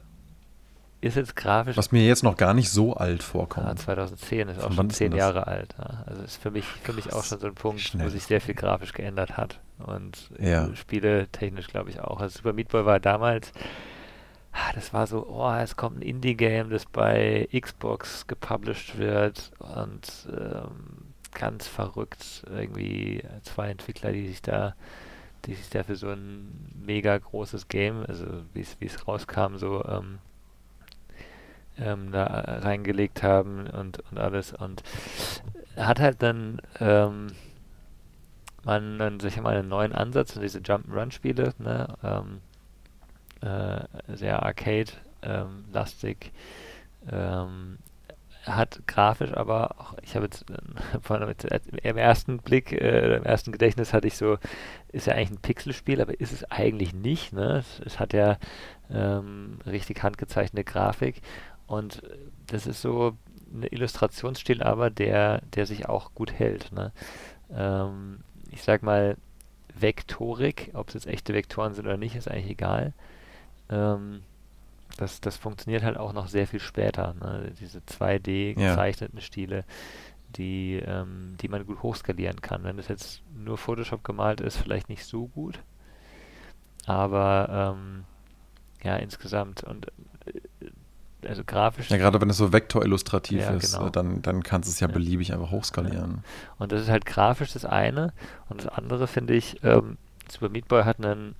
ist 1.00 1.16
jetzt 1.16 1.36
grafisch. 1.36 1.76
Was 1.76 1.92
mir 1.92 2.04
jetzt 2.04 2.24
noch 2.24 2.36
gar 2.36 2.54
nicht 2.54 2.70
so 2.70 2.94
alt 2.94 3.22
vorkommt. 3.22 3.66
Ja, 3.66 3.76
2010 3.76 4.48
ist 4.48 4.62
auch 4.62 4.72
schon 4.72 4.90
zehn 4.90 5.14
Jahre 5.14 5.46
alt. 5.46 5.76
Ja. 5.78 6.04
Also 6.06 6.22
ist 6.22 6.42
für 6.42 6.50
mich, 6.50 6.64
für 6.64 6.92
mich 6.92 7.12
auch 7.12 7.22
schon 7.22 7.38
so 7.38 7.46
ein 7.46 7.54
Punkt, 7.54 7.80
Schnell. 7.80 8.06
wo 8.06 8.10
sich 8.10 8.24
sehr 8.24 8.40
viel 8.40 8.54
grafisch 8.54 8.92
geändert 8.92 9.36
hat. 9.36 9.60
Und 9.78 10.30
ja. 10.40 10.74
Spiele 10.74 11.28
technisch 11.28 11.68
glaube 11.68 11.90
ich 11.90 12.00
auch. 12.00 12.20
Also 12.20 12.38
Super 12.38 12.52
Meat 12.52 12.68
Boy 12.68 12.84
war 12.84 12.98
damals, 12.98 13.52
ah, 14.58 14.72
das 14.74 14.92
war 14.92 15.06
so, 15.06 15.26
oh, 15.26 15.52
es 15.52 15.76
kommt 15.76 15.98
ein 15.98 16.02
Indie-Game, 16.02 16.70
das 16.70 16.86
bei 16.86 17.48
Xbox 17.58 18.26
gepublished 18.26 18.98
wird 18.98 19.52
und 19.58 20.28
ähm, 20.30 21.12
ganz 21.32 21.68
verrückt. 21.68 22.44
Irgendwie 22.50 23.22
zwei 23.42 23.70
Entwickler, 23.70 24.12
die 24.12 24.28
sich 24.28 24.42
da 24.42 24.74
die 25.44 25.54
sich 25.54 25.70
da 25.70 25.82
für 25.82 25.96
so 25.96 26.10
ein 26.10 26.72
mega 26.84 27.16
großes 27.16 27.68
Game, 27.68 28.04
also 28.06 28.26
wie 28.52 28.60
es 28.60 29.08
rauskam, 29.08 29.56
so 29.56 29.84
ähm, 29.84 30.18
ähm, 31.78 32.12
da 32.12 32.24
reingelegt 32.24 33.22
haben 33.22 33.66
und, 33.68 34.00
und 34.10 34.18
alles. 34.18 34.52
Und 34.52 34.82
hat 35.76 36.00
halt 36.00 36.22
dann 36.22 36.60
ähm, 36.80 37.28
man 38.64 38.98
dann 38.98 39.20
sich 39.20 39.40
mal 39.40 39.56
einen 39.56 39.68
neuen 39.68 39.92
Ansatz 39.92 40.34
in 40.36 40.42
diese 40.42 40.58
Jump-Run-Spiele, 40.58 41.54
ne? 41.58 41.94
Ähm, 42.02 42.40
äh, 43.40 43.80
sehr 44.08 44.42
Arcade-lastig. 44.42 46.32
Ähm, 47.10 47.78
hat 48.44 48.80
grafisch 48.86 49.32
aber 49.34 49.72
auch, 49.78 49.94
ich 50.02 50.14
habe 50.14 50.26
jetzt 50.26 50.46
äh, 50.50 51.88
im 51.88 51.96
ersten 51.96 52.38
Blick, 52.38 52.72
äh, 52.72 53.16
im 53.16 53.24
ersten 53.24 53.52
Gedächtnis 53.52 53.92
hatte 53.92 54.06
ich 54.08 54.16
so, 54.16 54.38
ist 54.90 55.06
ja 55.06 55.14
eigentlich 55.14 55.30
ein 55.30 55.42
Pixelspiel, 55.42 56.00
aber 56.00 56.18
ist 56.18 56.32
es 56.32 56.50
eigentlich 56.50 56.94
nicht. 56.94 57.32
Ne? 57.32 57.58
Es, 57.58 57.80
es 57.84 58.00
hat 58.00 58.12
ja 58.12 58.38
ähm, 58.90 59.58
richtig 59.66 60.02
handgezeichnete 60.02 60.64
Grafik 60.64 61.20
und 61.66 62.02
das 62.46 62.66
ist 62.66 62.80
so 62.80 63.16
ein 63.52 63.62
Illustrationsstil 63.62 64.62
aber, 64.62 64.90
der, 64.90 65.42
der 65.54 65.66
sich 65.66 65.88
auch 65.88 66.14
gut 66.14 66.32
hält. 66.32 66.72
Ne? 66.72 66.92
Ähm, 67.54 68.20
ich 68.50 68.62
sag 68.62 68.82
mal, 68.82 69.16
Vektorik, 69.74 70.70
ob 70.74 70.88
es 70.88 70.94
jetzt 70.94 71.06
echte 71.06 71.34
Vektoren 71.34 71.74
sind 71.74 71.86
oder 71.86 71.96
nicht, 71.96 72.16
ist 72.16 72.28
eigentlich 72.28 72.50
egal. 72.50 72.92
Ähm, 73.70 74.22
das, 74.96 75.20
das 75.20 75.36
funktioniert 75.36 75.82
halt 75.84 75.96
auch 75.96 76.12
noch 76.12 76.28
sehr 76.28 76.46
viel 76.46 76.60
später. 76.60 77.14
Ne? 77.20 77.52
Diese 77.60 77.78
2D 77.78 78.54
gezeichneten 78.54 79.18
ja. 79.18 79.22
Stile, 79.22 79.64
die, 80.36 80.82
ähm, 80.84 81.36
die 81.40 81.48
man 81.48 81.64
gut 81.66 81.82
hochskalieren 81.82 82.40
kann. 82.40 82.64
Wenn 82.64 82.76
das 82.76 82.88
jetzt 82.88 83.22
nur 83.36 83.58
Photoshop 83.58 84.02
gemalt 84.04 84.40
ist, 84.40 84.56
vielleicht 84.56 84.88
nicht 84.88 85.04
so 85.04 85.28
gut. 85.28 85.60
Aber 86.86 87.74
ähm, 87.76 88.04
ja, 88.82 88.96
insgesamt 88.96 89.62
und 89.64 89.86
also 91.26 91.42
grafisch. 91.44 91.90
Ja, 91.90 91.96
gerade 91.96 92.20
wenn 92.20 92.30
es 92.30 92.36
so 92.36 92.52
vektorillustrativ 92.52 93.40
Ja, 93.40 93.50
ist, 93.50 93.72
genau. 93.72 93.88
äh, 93.88 93.90
dann, 93.90 94.22
dann 94.22 94.42
kannst 94.42 94.68
du 94.68 94.72
es 94.72 94.80
ja 94.80 94.86
Ja. 94.88 94.92
beliebig 94.94 95.32
einfach 95.32 95.50
hochskalieren. 95.50 96.22
Und 96.58 96.70
das 96.72 96.82
ist 96.82 96.88
halt 96.88 97.06
grafisch 97.06 97.52
das 97.52 97.64
eine. 97.64 98.12
Und 98.48 98.60
das 98.64 98.68
andere 98.68 99.06
finde 99.06 99.34
ich, 99.34 99.62
ähm, 99.64 99.98
Super 100.30 100.48
Meat 100.48 100.68
Boy 100.68 100.84
hat 100.84 101.04
einen, 101.04 101.34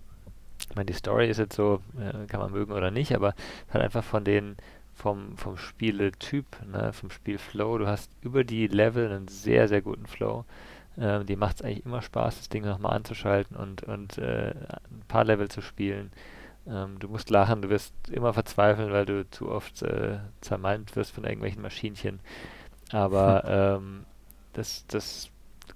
ich 0.71 0.77
meine, 0.77 0.87
die 0.87 0.93
Story 0.93 1.29
ist 1.29 1.39
jetzt 1.39 1.57
so, 1.57 1.81
äh, 1.99 2.27
kann 2.27 2.41
man 2.41 2.53
mögen 2.53 2.73
oder 2.73 2.91
nicht, 2.91 3.15
aber 3.15 3.35
es 3.69 3.75
hat 3.75 3.83
einfach 3.83 4.05
von 4.05 4.25
den, 4.25 4.57
vom, 4.95 5.37
vom 5.37 5.57
Spieletyp, 5.57 6.45
ne, 6.67 6.93
vom 6.93 7.11
Spielflow, 7.11 7.79
du 7.79 7.87
hast 7.87 8.11
über 8.21 8.45
die 8.45 8.67
Level 8.67 9.11
einen 9.11 9.29
sehr, 9.29 9.69
sehr 9.69 9.81
guten 9.81 10.07
Flow. 10.07 10.45
Ähm, 10.99 11.27
die 11.27 11.37
macht 11.37 11.57
es 11.57 11.63
eigentlich 11.63 11.87
immer 11.87 12.03
Spaß, 12.03 12.39
das 12.39 12.49
Ding 12.49 12.65
nochmal 12.65 12.97
anzuschalten 12.97 13.57
und, 13.57 13.85
und 13.85 14.19
äh, 14.19 14.51
ein 14.51 15.03
paar 15.07 15.25
Level 15.25 15.49
zu 15.49 15.61
spielen. 15.63 16.11
Ähm, 16.67 16.99
du 16.99 17.09
musst 17.09 17.31
lachen, 17.31 17.63
du 17.63 17.71
wirst 17.71 17.95
immer 18.11 18.33
verzweifeln, 18.35 18.93
weil 18.93 19.07
du 19.07 19.29
zu 19.31 19.49
oft 19.49 19.83
äh, 19.83 20.19
zermalmt 20.41 20.97
wirst 20.97 21.13
von 21.13 21.25
irgendwelchen 21.25 21.63
Maschinchen. 21.63 22.19
Aber 22.91 23.45
ähm, 23.79 24.05
das, 24.53 24.85
das 24.89 25.31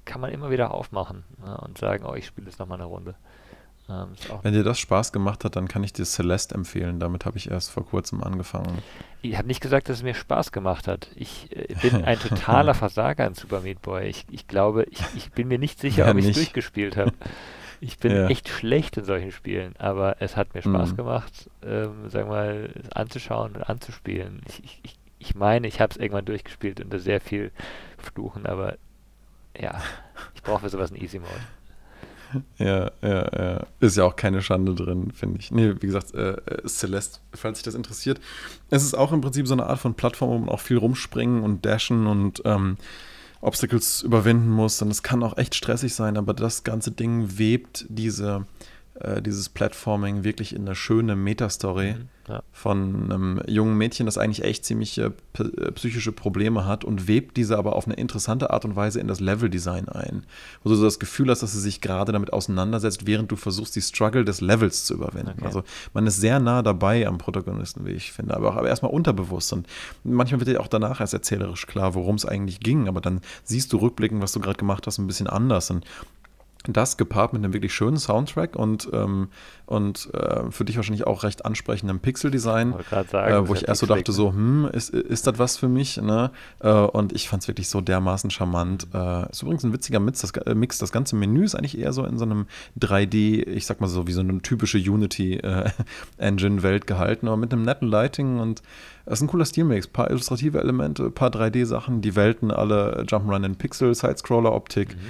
kann 0.05 0.21
man 0.21 0.33
immer 0.33 0.51
wieder 0.51 0.73
aufmachen 0.73 1.25
ne, 1.45 1.57
und 1.59 1.79
sagen, 1.79 2.05
oh, 2.05 2.15
ich 2.15 2.27
spiele 2.27 2.49
jetzt 2.49 2.59
nochmal 2.59 2.79
eine 2.79 2.89
Runde. 2.89 3.15
Ähm, 3.89 4.13
Wenn 4.43 4.53
dir 4.55 4.63
das 4.65 4.79
Spaß 4.79 5.13
gemacht 5.13 5.45
hat, 5.45 5.57
dann 5.57 5.69
kann 5.69 5.83
ich 5.83 5.93
dir 5.93 6.05
Celeste 6.05 6.55
empfehlen. 6.55 7.01
Damit 7.01 7.27
habe 7.27 7.37
ich 7.37 7.51
erst 7.51 7.71
vor 7.71 7.85
kurzem 7.85 8.23
angefangen. 8.23 8.79
ich 9.23 9.37
habe 9.37 9.49
nicht 9.49 9.61
gesagt, 9.61 9.89
dass 9.89 9.99
es 9.99 10.03
mir 10.03 10.15
Spaß 10.15 10.53
gemacht 10.53 10.87
hat. 10.89 11.09
Ich 11.17 11.49
äh, 11.57 11.75
bin 11.81 12.05
ein 12.05 12.19
totaler 12.21 12.75
Versager 12.75 13.27
in 13.27 13.35
Super 13.35 13.61
Meat 13.61 13.83
Boy. 13.83 14.07
Ich, 14.07 14.25
ich 14.31 14.47
glaube, 14.47 14.85
ich, 14.91 15.01
ich 15.17 15.33
bin 15.33 15.49
mir 15.49 15.59
nicht 15.59 15.81
sicher, 15.81 16.05
Ja, 16.07 16.11
ob 16.13 16.17
ich 16.19 16.27
es 16.29 16.35
durchgespielt 16.35 16.97
habe. 16.97 17.13
Ich 17.85 17.99
bin 17.99 18.13
Ja. 18.15 18.29
echt 18.29 18.49
schlecht 18.49 18.97
in 18.97 19.03
solchen 19.05 19.33
Spielen, 19.33 19.75
aber 19.77 20.23
es 20.23 20.37
hat 20.37 20.55
mir 20.55 20.63
Spaß 20.63 20.93
Mhm. 20.93 20.97
gemacht, 20.97 21.51
ähm, 21.65 22.09
sagen 22.11 22.29
wir 22.31 22.37
mal, 22.37 22.71
es 22.81 22.93
anzuschauen 22.93 23.57
und 23.57 23.63
anzuspielen. 23.65 24.41
Ich, 24.49 24.63
ich, 24.63 24.81
ich, 24.85 24.99
ich 25.19 25.35
meine, 25.35 25.67
ich 25.67 25.81
habe 25.81 25.91
es 25.91 25.97
irgendwann 25.97 26.25
durchgespielt 26.25 26.81
unter 26.81 27.01
sehr 27.01 27.21
viel 27.21 27.51
Fluchen, 27.99 28.47
aber 28.47 28.77
ja, 29.61 29.83
ich 30.37 30.45
brauche 30.45 30.61
für 30.61 30.69
sowas 30.69 30.93
einen 30.93 31.03
Easy 31.03 31.19
Mode. 31.19 31.41
Ja, 32.59 32.91
ja, 33.03 33.39
ja. 33.39 33.67
Ist 33.81 33.97
ja 33.97 34.05
auch 34.05 34.17
keine 34.17 34.43
Schande 34.43 34.75
drin, 34.75 35.13
finde 35.13 35.39
ich. 35.41 35.51
Nee, 35.51 35.75
wie 35.81 35.87
gesagt, 35.87 36.15
äh, 36.15 36.33
äh, 36.33 36.67
Celeste, 36.67 37.19
falls 37.35 37.59
sich 37.59 37.65
das 37.65 37.75
interessiert. 37.75 38.21
Es 38.71 38.85
ist 38.85 38.95
auch 38.95 39.13
im 39.13 39.21
Prinzip 39.21 39.47
so 39.47 39.55
eine 39.55 39.67
Art 39.67 39.79
von 39.79 39.95
Plattform, 39.95 40.31
wo 40.31 40.39
man 40.39 40.49
auch 40.49 40.61
viel 40.61 40.77
rumspringen 40.79 41.43
und 41.43 41.65
dashen 41.67 42.07
und 42.07 42.43
ähm, 42.45 42.77
Obstacles 43.41 44.03
überwinden 44.03 44.51
muss. 44.51 44.81
Und 44.83 44.91
es 44.91 45.03
kann 45.03 45.23
auch 45.23 45.37
echt 45.37 45.55
stressig 45.55 45.95
sein, 45.95 46.17
aber 46.17 46.35
das 46.35 46.65
ganze 46.65 46.93
Ding 46.93 47.39
webt 47.39 47.87
diese, 47.89 48.47
äh, 48.95 49.21
dieses 49.21 49.49
Platforming 49.49 50.25
wirklich 50.25 50.55
in 50.55 50.63
eine 50.63 50.75
schöne 50.75 51.17
Metastory 51.17 51.95
Mhm, 51.95 52.09
ja. 52.33 52.43
von 52.51 53.11
einem 53.13 53.43
jungen 53.47 53.77
Mädchen, 53.77 54.07
das 54.07 54.17
eigentlich 54.17 54.45
echt 54.45 54.65
ziemlich 54.65 54.99
äh, 54.99 55.11
äh, 55.39 55.73
psychische 55.73 56.13
Probleme 56.13 56.67
hat 56.67 56.85
und 56.85 57.07
webt 57.07 57.37
diese 57.37 57.59
aber 57.59 57.77
auf 57.77 57.87
eine 57.87 57.95
interessante 57.95 58.51
Art 58.51 58.65
und 58.65 58.75
Weise 58.75 59.01
in 59.01 59.09
das 59.09 59.21
Leveldesign 59.21 59.89
ein. 59.89 60.25
Wo 60.63 60.71
du 60.71 60.77
so 60.77 60.85
das 60.85 60.99
Gefühl 60.99 61.31
hast, 61.31 61.43
dass 61.43 61.53
sie 61.53 61.61
sich 61.61 61.81
gerade 61.81 62.13
damit 62.13 62.33
auseinandersetzt, 62.33 63.07
während 63.07 63.31
du 63.31 63.37
versuchst, 63.37 63.77
die 63.77 63.83
Struggle 63.83 64.25
des 64.25 64.41
Levels 64.41 64.87
zu 64.87 64.95
überwinden. 64.95 65.35
Okay. 65.37 65.45
Also 65.45 65.63
man 65.93 66.07
ist 66.07 66.21
sehr 66.21 66.41
nah 66.41 66.63
dabei 66.63 67.07
am 67.07 67.19
Protagonisten, 67.19 67.85
wie 67.85 67.93
ich 67.93 68.13
finde, 68.13 68.35
aber 68.35 68.51
auch 68.51 68.57
aber 68.57 68.69
erstmal 68.69 68.93
unterbewusst. 68.93 69.53
Und 69.53 69.67
manchmal 70.05 70.41
wird 70.41 70.49
dir 70.49 70.61
auch 70.61 70.69
danach 70.69 71.01
erst 71.01 71.13
erzählerisch 71.13 71.67
klar, 71.67 71.95
worum 71.95 72.17
es 72.17 72.25
eigentlich 72.25 72.61
ging, 72.61 72.89
aber 72.89 73.01
dann 73.01 73.21
siehst 73.45 73.73
du 73.73 73.77
rückblickend, 73.77 74.23
was 74.23 74.33
du 74.33 74.41
gerade 74.41 74.57
gemacht 74.57 74.87
hast, 74.87 74.99
ein 74.99 75.07
bisschen 75.07 75.27
anders. 75.27 75.71
Und 75.71 75.85
das 76.69 76.97
gepaart 76.97 77.33
mit 77.33 77.45
einem 77.45 77.53
wirklich 77.53 77.75
schönen 77.75 77.97
Soundtrack 77.97 78.57
und, 78.57 78.89
ähm, 78.93 79.29
und 79.67 80.13
äh, 80.15 80.51
für 80.51 80.65
dich 80.65 80.77
wahrscheinlich 80.77 81.07
auch 81.07 81.25
recht 81.25 81.45
ansprechendem 81.45 82.01
Pixeldesign, 82.01 82.73
äh, 82.73 83.49
wo 83.49 83.55
ich 83.55 83.67
erst 83.67 83.81
so 83.81 83.87
dachte, 83.87 84.13
so, 84.13 84.31
hm, 84.31 84.69
ist, 84.73 84.91
ist 84.91 85.27
das 85.27 85.39
was 85.39 85.57
für 85.57 85.69
mich? 85.69 85.97
Ne? 85.97 86.31
Äh, 86.61 86.71
und 86.71 87.13
ich 87.13 87.29
fand 87.29 87.43
es 87.43 87.49
wirklich 87.49 87.69
so 87.69 87.81
dermaßen 87.81 88.31
charmant. 88.31 88.87
Äh, 88.95 89.31
ist 89.31 89.43
übrigens 89.43 89.65
ein 89.65 89.73
witziger 89.73 90.01
Mix 90.01 90.21
das, 90.21 90.31
äh, 90.33 90.55
Mix. 90.55 90.79
das 90.79 90.93
ganze 90.93 91.17
Menü 91.17 91.45
ist 91.45 91.55
eigentlich 91.55 91.79
eher 91.79 91.93
so 91.93 92.05
in 92.05 92.19
so 92.19 92.25
einem 92.25 92.47
3D, 92.81 93.47
ich 93.49 93.67
sag 93.67 93.81
mal 93.81 93.89
so, 93.89 94.07
wie 94.07 94.13
so 94.13 94.21
eine 94.21 94.41
typische 94.43 94.79
Unity-Engine-Welt 94.79 96.87
gehalten, 96.87 97.27
aber 97.27 97.37
mit 97.37 97.53
einem 97.53 97.63
netten 97.63 97.89
Lighting 97.89 98.39
und 98.39 98.63
es 99.05 99.15
ist 99.15 99.23
ein 99.23 99.29
cooler 99.29 99.45
Stilmix. 99.45 99.89
Ein 99.89 99.93
paar 99.93 100.11
illustrative 100.11 100.61
Elemente, 100.61 101.07
ein 101.07 101.13
paar 101.13 101.31
3D-Sachen, 101.31 102.03
die 102.03 102.15
Welten 102.15 102.51
alle 102.51 103.05
Jump'n'Run 103.09 103.45
in 103.45 103.57
Pixel, 103.57 103.95
Side-Scroller-Optik. 103.95 104.95
Mhm. 104.95 105.01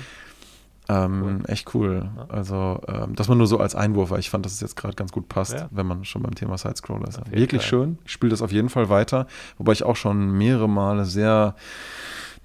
Ähm, 0.89 1.45
echt 1.47 1.75
cool. 1.75 2.11
Ja. 2.17 2.27
Also, 2.29 2.81
ähm, 2.89 3.15
das 3.15 3.29
mal 3.29 3.35
nur 3.37 3.47
so 3.47 3.59
als 3.59 3.75
Einwurf, 3.75 4.11
weil 4.11 4.19
ich 4.19 4.31
fand, 4.31 4.45
dass 4.45 4.53
es 4.53 4.61
jetzt 4.61 4.77
gerade 4.77 4.95
ganz 4.95 5.13
gut 5.13 5.29
passt, 5.29 5.53
Ja. 5.55 5.69
wenn 5.71 5.87
man 5.87 6.05
schon 6.05 6.23
beim 6.23 6.35
Thema 6.35 6.59
Sidescroller 6.59 7.07
ist. 7.09 7.21
Wirklich 7.31 7.63
Fall. 7.63 7.69
schön. 7.69 7.99
Ich 8.05 8.13
spiele 8.13 8.31
das 8.31 8.43
auf 8.43 8.51
jeden 8.53 8.69
Fall 8.69 8.89
weiter, 8.89 9.27
wobei 9.59 9.73
ich 9.73 9.85
auch 9.85 9.97
schon 9.97 10.33
mehrere 10.37 10.69
Male 10.69 11.05
sehr 11.05 11.55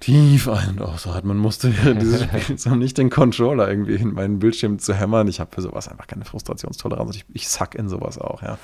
tief 0.00 0.48
ein 0.48 0.70
und 0.78 0.82
ausatmen 0.82 1.36
musste 1.36 1.72
während 1.82 2.00
dieses 2.00 2.22
Spiels, 2.44 2.64
um 2.66 2.78
nicht 2.78 2.96
den 2.98 3.10
Controller 3.10 3.68
irgendwie 3.68 3.96
in 3.96 4.14
meinen 4.14 4.38
Bildschirm 4.38 4.78
zu 4.78 4.94
hämmern. 4.94 5.26
Ich 5.26 5.40
habe 5.40 5.50
für 5.52 5.60
sowas 5.60 5.88
einfach 5.88 6.06
keine 6.06 6.24
Frustrationstoleranz. 6.24 7.16
Ich, 7.16 7.24
ich 7.32 7.48
sack 7.48 7.74
in 7.74 7.88
sowas 7.88 8.18
auch, 8.18 8.42
ja. 8.42 8.58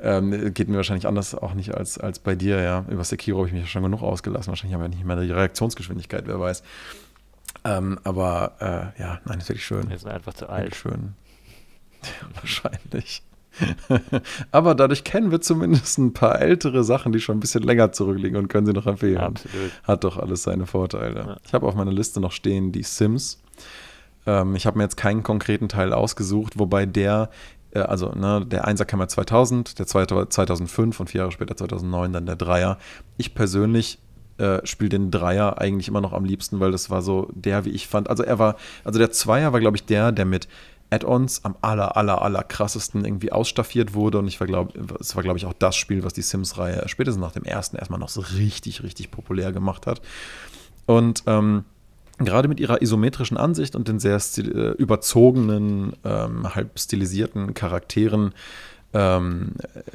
Ähm, 0.00 0.52
geht 0.54 0.68
mir 0.68 0.76
wahrscheinlich 0.76 1.06
anders 1.06 1.34
auch 1.34 1.54
nicht 1.54 1.74
als, 1.74 1.98
als 1.98 2.18
bei 2.18 2.34
dir, 2.34 2.60
ja. 2.62 2.84
Über 2.88 3.04
Sekiro 3.04 3.38
habe 3.38 3.48
ich 3.48 3.52
mich 3.54 3.62
ja 3.62 3.68
schon 3.68 3.82
genug 3.82 4.02
ausgelassen. 4.02 4.48
Wahrscheinlich 4.48 4.74
habe 4.74 4.84
ich 4.88 4.96
nicht 4.96 5.04
mehr 5.04 5.16
die 5.20 5.30
Reaktionsgeschwindigkeit, 5.30 6.24
wer 6.26 6.40
weiß. 6.40 6.62
Ähm, 7.64 7.98
aber 8.04 8.92
äh, 8.96 9.00
ja, 9.00 9.20
nein, 9.24 9.38
ist 9.38 9.48
wirklich 9.48 9.64
schön. 9.64 9.88
Wir 9.88 9.98
sind 9.98 10.10
einfach 10.10 10.34
zu 10.34 10.48
alt. 10.48 10.74
schön. 10.74 11.14
Wahrscheinlich. 12.34 13.22
Aber 14.50 14.74
dadurch 14.74 15.04
kennen 15.04 15.30
wir 15.30 15.40
zumindest 15.40 15.98
ein 15.98 16.12
paar 16.12 16.40
ältere 16.40 16.84
Sachen, 16.84 17.12
die 17.12 17.20
schon 17.20 17.36
ein 17.36 17.40
bisschen 17.40 17.62
länger 17.62 17.92
zurückliegen 17.92 18.36
und 18.36 18.48
können 18.48 18.66
sie 18.66 18.72
noch 18.72 18.86
empfehlen. 18.86 19.18
Absolut. 19.18 19.70
Hat 19.84 20.04
doch 20.04 20.18
alles 20.18 20.42
seine 20.42 20.66
Vorteile. 20.66 21.20
Ja. 21.20 21.36
Ich 21.44 21.52
habe 21.52 21.66
auf 21.66 21.74
meiner 21.74 21.92
Liste 21.92 22.20
noch 22.20 22.32
stehen 22.32 22.72
die 22.72 22.82
Sims. 22.82 23.40
Ähm, 24.26 24.56
ich 24.56 24.66
habe 24.66 24.78
mir 24.78 24.84
jetzt 24.84 24.96
keinen 24.96 25.22
konkreten 25.22 25.68
Teil 25.68 25.92
ausgesucht, 25.92 26.58
wobei 26.58 26.86
der, 26.86 27.30
äh, 27.72 27.80
also 27.80 28.10
ne, 28.12 28.44
der 28.44 28.66
Einser 28.66 28.84
kam 28.84 29.00
ja 29.00 29.08
2000, 29.08 29.78
der 29.78 29.86
zweite 29.86 30.28
2005 30.28 31.00
und 31.00 31.10
vier 31.10 31.20
Jahre 31.20 31.32
später 31.32 31.56
2009 31.56 32.12
dann 32.12 32.26
der 32.26 32.36
Dreier. 32.36 32.78
Ich 33.16 33.34
persönlich 33.34 33.98
äh, 34.38 34.88
den 34.88 35.10
Dreier 35.10 35.58
eigentlich 35.58 35.88
immer 35.88 36.00
noch 36.00 36.12
am 36.12 36.24
liebsten, 36.24 36.60
weil 36.60 36.72
das 36.72 36.90
war 36.90 37.02
so 37.02 37.28
der, 37.34 37.64
wie 37.64 37.70
ich 37.70 37.88
fand. 37.88 38.10
Also 38.10 38.22
er 38.22 38.38
war, 38.38 38.56
also 38.84 38.98
der 38.98 39.10
Zweier 39.10 39.52
war, 39.52 39.60
glaube 39.60 39.76
ich, 39.76 39.84
der, 39.84 40.12
der 40.12 40.24
mit 40.24 40.48
Add-ons 40.90 41.44
am 41.44 41.56
aller, 41.60 41.96
aller, 41.96 42.22
aller 42.22 42.42
krassesten 42.42 43.04
irgendwie 43.04 43.32
ausstaffiert 43.32 43.94
wurde. 43.94 44.18
Und 44.18 44.28
ich 44.28 44.40
war, 44.40 44.46
glaube 44.46 44.72
es 45.00 45.16
war, 45.16 45.22
glaube 45.22 45.38
ich, 45.38 45.46
auch 45.46 45.54
das 45.54 45.76
Spiel, 45.76 46.04
was 46.04 46.12
die 46.12 46.22
Sims-Reihe 46.22 46.88
spätestens 46.88 47.20
nach 47.20 47.32
dem 47.32 47.44
ersten 47.44 47.76
erstmal 47.76 48.00
noch 48.00 48.08
so 48.08 48.20
richtig, 48.20 48.82
richtig 48.82 49.10
populär 49.10 49.52
gemacht 49.52 49.86
hat. 49.86 50.00
Und 50.86 51.24
ähm, 51.26 51.64
gerade 52.18 52.48
mit 52.48 52.60
ihrer 52.60 52.80
isometrischen 52.80 53.36
Ansicht 53.36 53.74
und 53.74 53.88
den 53.88 53.98
sehr 53.98 54.20
äh, 54.38 54.70
überzogenen, 54.72 55.94
ähm, 56.04 56.54
halb 56.54 56.78
stilisierten 56.78 57.54
Charakteren 57.54 58.32
ähm, 58.94 59.52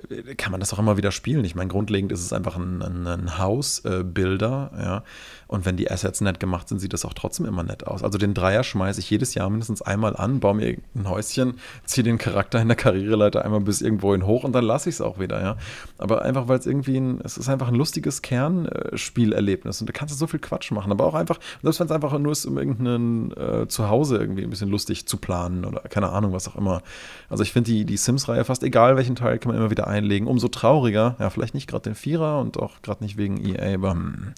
äh, 0.09 0.35
kann 0.35 0.51
man 0.51 0.59
das 0.59 0.73
auch 0.73 0.79
immer 0.79 0.97
wieder 0.97 1.11
spielen. 1.11 1.43
Ich 1.45 1.55
meine, 1.55 1.69
grundlegend 1.69 2.11
ist 2.11 2.19
es 2.19 2.33
einfach 2.33 2.57
ein, 2.57 2.81
ein, 2.81 3.07
ein 3.07 3.37
Hausbilder, 3.37 4.71
ja. 4.77 5.03
Und 5.47 5.65
wenn 5.65 5.77
die 5.77 5.89
Assets 5.89 6.21
nett 6.21 6.39
gemacht 6.39 6.69
sind, 6.69 6.77
sieht 6.77 6.93
das 6.93 7.05
auch 7.05 7.15
trotzdem 7.15 7.47
immer 7.47 7.63
nett 7.63 7.87
aus. 7.87 8.03
Also 8.03 8.19
den 8.19 8.35
Dreier 8.35 8.63
schmeiße 8.63 8.99
ich 8.99 9.09
jedes 9.09 9.33
Jahr 9.33 9.49
mindestens 9.49 9.81
einmal 9.81 10.15
an, 10.15 10.39
baue 10.39 10.53
mir 10.53 10.77
ein 10.93 11.09
Häuschen, 11.09 11.55
ziehe 11.85 12.03
den 12.03 12.19
Charakter 12.19 12.61
in 12.61 12.67
der 12.67 12.77
Karriereleiter 12.77 13.43
einmal 13.43 13.61
bis 13.61 13.81
irgendwo 13.81 14.11
hin 14.11 14.27
hoch 14.27 14.43
und 14.43 14.53
dann 14.53 14.63
lasse 14.63 14.89
ich 14.89 14.95
es 14.95 15.01
auch 15.01 15.17
wieder, 15.17 15.41
ja. 15.41 15.57
Aber 15.97 16.21
einfach, 16.21 16.47
weil 16.47 16.59
es 16.59 16.67
irgendwie 16.67 16.97
ein, 16.97 17.19
es 17.23 17.37
ist 17.37 17.49
einfach 17.49 17.69
ein 17.69 17.75
lustiges 17.75 18.21
Kernspielerlebnis 18.21 19.81
und 19.81 19.89
da 19.89 19.93
kannst 19.93 20.13
du 20.13 20.19
so 20.19 20.27
viel 20.27 20.39
Quatsch 20.39 20.71
machen, 20.71 20.91
aber 20.91 21.05
auch 21.05 21.15
einfach, 21.15 21.39
selbst 21.63 21.79
wenn 21.79 21.87
es 21.87 21.91
einfach 21.93 22.17
nur 22.19 22.31
ist, 22.31 22.45
um 22.45 22.57
irgendein 22.57 23.31
äh, 23.31 23.67
Zuhause 23.67 24.17
irgendwie 24.17 24.43
ein 24.43 24.49
bisschen 24.51 24.69
lustig 24.69 25.07
zu 25.07 25.17
planen 25.17 25.65
oder 25.65 25.81
keine 25.81 26.09
Ahnung, 26.09 26.33
was 26.33 26.47
auch 26.47 26.57
immer. 26.57 26.83
Also 27.29 27.41
ich 27.41 27.53
finde 27.53 27.71
die, 27.71 27.85
die 27.85 27.97
Sims-Reihe 27.97 28.43
fast 28.45 28.61
egal, 28.63 28.88
welchen 28.97 29.15
Teil 29.15 29.39
kann 29.39 29.51
man 29.51 29.59
immer 29.59 29.71
wieder 29.71 29.87
einlegen. 29.87 30.27
Umso 30.27 30.47
trauriger, 30.47 31.15
ja, 31.19 31.29
vielleicht 31.29 31.53
nicht 31.53 31.67
gerade 31.67 31.83
den 31.83 31.95
Vierer 31.95 32.39
und 32.39 32.57
auch 32.57 32.81
gerade 32.81 33.03
nicht 33.03 33.17
wegen 33.17 33.43
EA, 33.43 33.75
aber 33.75 33.91
hm, 33.91 34.33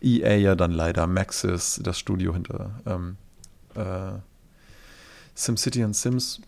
EA 0.00 0.36
ja 0.36 0.54
dann 0.54 0.70
leider 0.70 1.06
Maxis, 1.06 1.80
das 1.82 1.98
Studio 1.98 2.32
hinter 2.32 2.80
ähm, 2.86 3.16
äh, 3.74 4.18
SimCity 5.34 5.84
und 5.84 5.96
Sims 5.96 6.40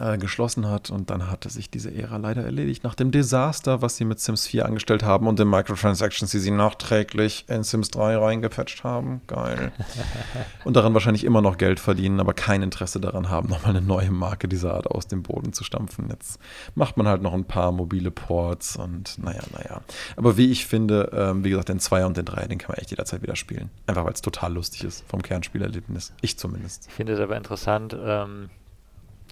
äh, 0.00 0.18
geschlossen 0.18 0.68
hat 0.68 0.90
und 0.90 1.10
dann 1.10 1.30
hatte 1.30 1.50
sich 1.50 1.70
diese 1.70 1.94
Ära 1.94 2.16
leider 2.16 2.44
erledigt. 2.44 2.84
Nach 2.84 2.94
dem 2.94 3.10
Desaster, 3.10 3.82
was 3.82 3.96
sie 3.96 4.04
mit 4.04 4.20
Sims 4.20 4.46
4 4.46 4.66
angestellt 4.66 5.02
haben 5.02 5.26
und 5.26 5.38
den 5.38 5.48
Microtransactions, 5.48 6.30
die 6.30 6.38
sie 6.38 6.50
nachträglich 6.50 7.44
in 7.48 7.62
Sims 7.62 7.90
3 7.90 8.16
reingepatcht 8.16 8.84
haben. 8.84 9.20
Geil. 9.26 9.72
und 10.64 10.76
daran 10.76 10.94
wahrscheinlich 10.94 11.24
immer 11.24 11.42
noch 11.42 11.58
Geld 11.58 11.80
verdienen, 11.80 12.20
aber 12.20 12.34
kein 12.34 12.62
Interesse 12.62 13.00
daran 13.00 13.30
haben, 13.30 13.48
nochmal 13.48 13.76
eine 13.76 13.86
neue 13.86 14.10
Marke 14.10 14.48
dieser 14.48 14.74
Art 14.74 14.86
aus 14.86 15.06
dem 15.06 15.22
Boden 15.22 15.52
zu 15.52 15.64
stampfen. 15.64 16.08
Jetzt 16.08 16.38
macht 16.74 16.96
man 16.96 17.08
halt 17.08 17.22
noch 17.22 17.34
ein 17.34 17.44
paar 17.44 17.72
mobile 17.72 18.10
Ports 18.10 18.76
und 18.76 19.18
naja, 19.22 19.42
naja. 19.52 19.80
Aber 20.16 20.36
wie 20.36 20.50
ich 20.50 20.66
finde, 20.66 21.10
ähm, 21.12 21.44
wie 21.44 21.50
gesagt, 21.50 21.68
den 21.68 21.80
Zweier 21.80 22.06
und 22.06 22.16
den 22.16 22.24
Dreier, 22.24 22.48
den 22.48 22.58
kann 22.58 22.72
man 22.72 22.78
echt 22.78 22.90
jederzeit 22.90 23.22
wieder 23.22 23.36
spielen. 23.36 23.70
Einfach 23.86 24.04
weil 24.04 24.12
es 24.12 24.22
total 24.22 24.52
lustig 24.52 24.84
ist 24.84 25.04
vom 25.08 25.22
Kernspielerlebnis. 25.22 26.12
Ich 26.20 26.38
zumindest. 26.38 26.86
Ich 26.88 26.94
finde 26.94 27.14
es 27.14 27.20
aber 27.20 27.36
interessant, 27.36 27.96
ähm, 27.98 28.50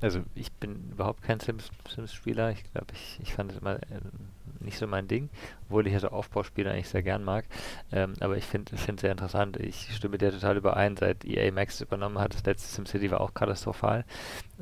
also 0.05 0.21
ich 0.35 0.53
bin 0.53 0.91
überhaupt 0.91 1.23
kein 1.23 1.41
Sims-Spieler. 1.41 2.51
ich 2.51 2.63
glaube, 2.73 2.89
ich, 2.93 3.19
ich 3.23 3.33
fand 3.33 3.53
es 3.53 3.59
immer 3.59 3.77
äh, 3.77 4.01
nicht 4.61 4.77
so 4.77 4.87
mein 4.87 5.09
Ding, 5.09 5.31
obwohl 5.65 5.87
ich 5.87 5.95
ja 5.95 6.01
so 6.01 6.09
Aufbauspiele 6.09 6.71
eigentlich 6.71 6.91
sehr 6.91 7.03
gern 7.03 7.25
mag. 7.25 7.47
Ähm, 7.91 8.13
aber 8.21 8.37
ich 8.37 8.45
finde 8.45 8.75
es 8.75 8.85
sehr 8.85 9.11
interessant. 9.11 9.57
Ich 9.57 9.97
stimme 9.97 10.19
dir 10.19 10.31
total 10.31 10.59
überein, 10.59 10.99
seit 10.99 11.25
EA 11.25 11.51
Max 11.53 11.81
übernommen 11.81 12.19
hat, 12.19 12.35
das 12.35 12.45
letzte 12.45 12.69
SimCity 12.69 13.11
war 13.11 13.23
auch 13.23 13.33
katastrophal. 13.33 14.05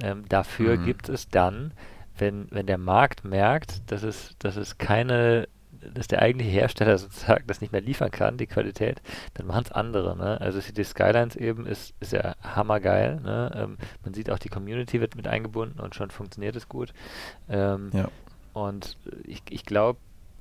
Ähm, 0.00 0.28
dafür 0.28 0.78
mhm. 0.78 0.84
gibt 0.84 1.08
es 1.08 1.28
dann, 1.28 1.72
wenn, 2.16 2.46
wenn 2.52 2.66
der 2.66 2.78
Markt 2.78 3.24
merkt, 3.24 3.90
dass 3.90 4.04
es, 4.04 4.36
dass 4.38 4.56
es 4.56 4.78
keine 4.78 5.48
dass 5.94 6.08
der 6.08 6.22
eigentliche 6.22 6.52
Hersteller 6.52 6.98
sozusagen 6.98 7.46
das 7.46 7.60
nicht 7.60 7.72
mehr 7.72 7.80
liefern 7.80 8.10
kann, 8.10 8.36
die 8.36 8.46
Qualität, 8.46 9.02
dann 9.34 9.46
machen 9.46 9.64
es 9.66 9.72
andere. 9.72 10.16
Ne? 10.16 10.40
Also 10.40 10.60
City 10.60 10.84
Skylines 10.84 11.36
eben 11.36 11.66
ist, 11.66 11.94
ist 12.00 12.12
ja 12.12 12.34
hammergeil. 12.42 13.20
Ne? 13.20 13.50
Ähm, 13.54 13.78
man 14.04 14.14
sieht 14.14 14.30
auch, 14.30 14.38
die 14.38 14.48
Community 14.48 15.00
wird 15.00 15.16
mit 15.16 15.26
eingebunden 15.26 15.80
und 15.80 15.94
schon 15.94 16.10
funktioniert 16.10 16.56
es 16.56 16.68
gut. 16.68 16.92
Ähm, 17.48 17.90
ja. 17.92 18.08
Und 18.52 18.96
ich, 19.24 19.42
ich 19.50 19.64
glaube, 19.64 19.98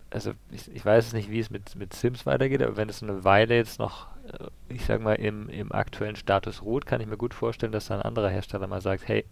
also 0.09 0.33
ich, 0.51 0.73
ich 0.73 0.85
weiß 0.85 1.13
nicht, 1.13 1.31
wie 1.31 1.39
es 1.39 1.49
mit, 1.49 1.75
mit 1.75 1.93
Sims 1.93 2.25
weitergeht, 2.25 2.61
aber 2.61 2.77
wenn 2.77 2.89
es 2.89 3.01
eine 3.01 3.23
Weile 3.23 3.55
jetzt 3.55 3.79
noch, 3.79 4.07
äh, 4.27 4.47
ich 4.73 4.85
sag 4.85 5.01
mal, 5.01 5.15
im, 5.15 5.49
im 5.49 5.71
aktuellen 5.71 6.17
Status 6.17 6.61
ruht, 6.61 6.85
kann 6.85 7.01
ich 7.01 7.07
mir 7.07 7.17
gut 7.17 7.33
vorstellen, 7.33 7.71
dass 7.71 7.87
da 7.87 7.95
ein 7.95 8.01
anderer 8.01 8.29
Hersteller 8.29 8.67
mal 8.67 8.81
sagt, 8.81 9.07
hey, 9.07 9.25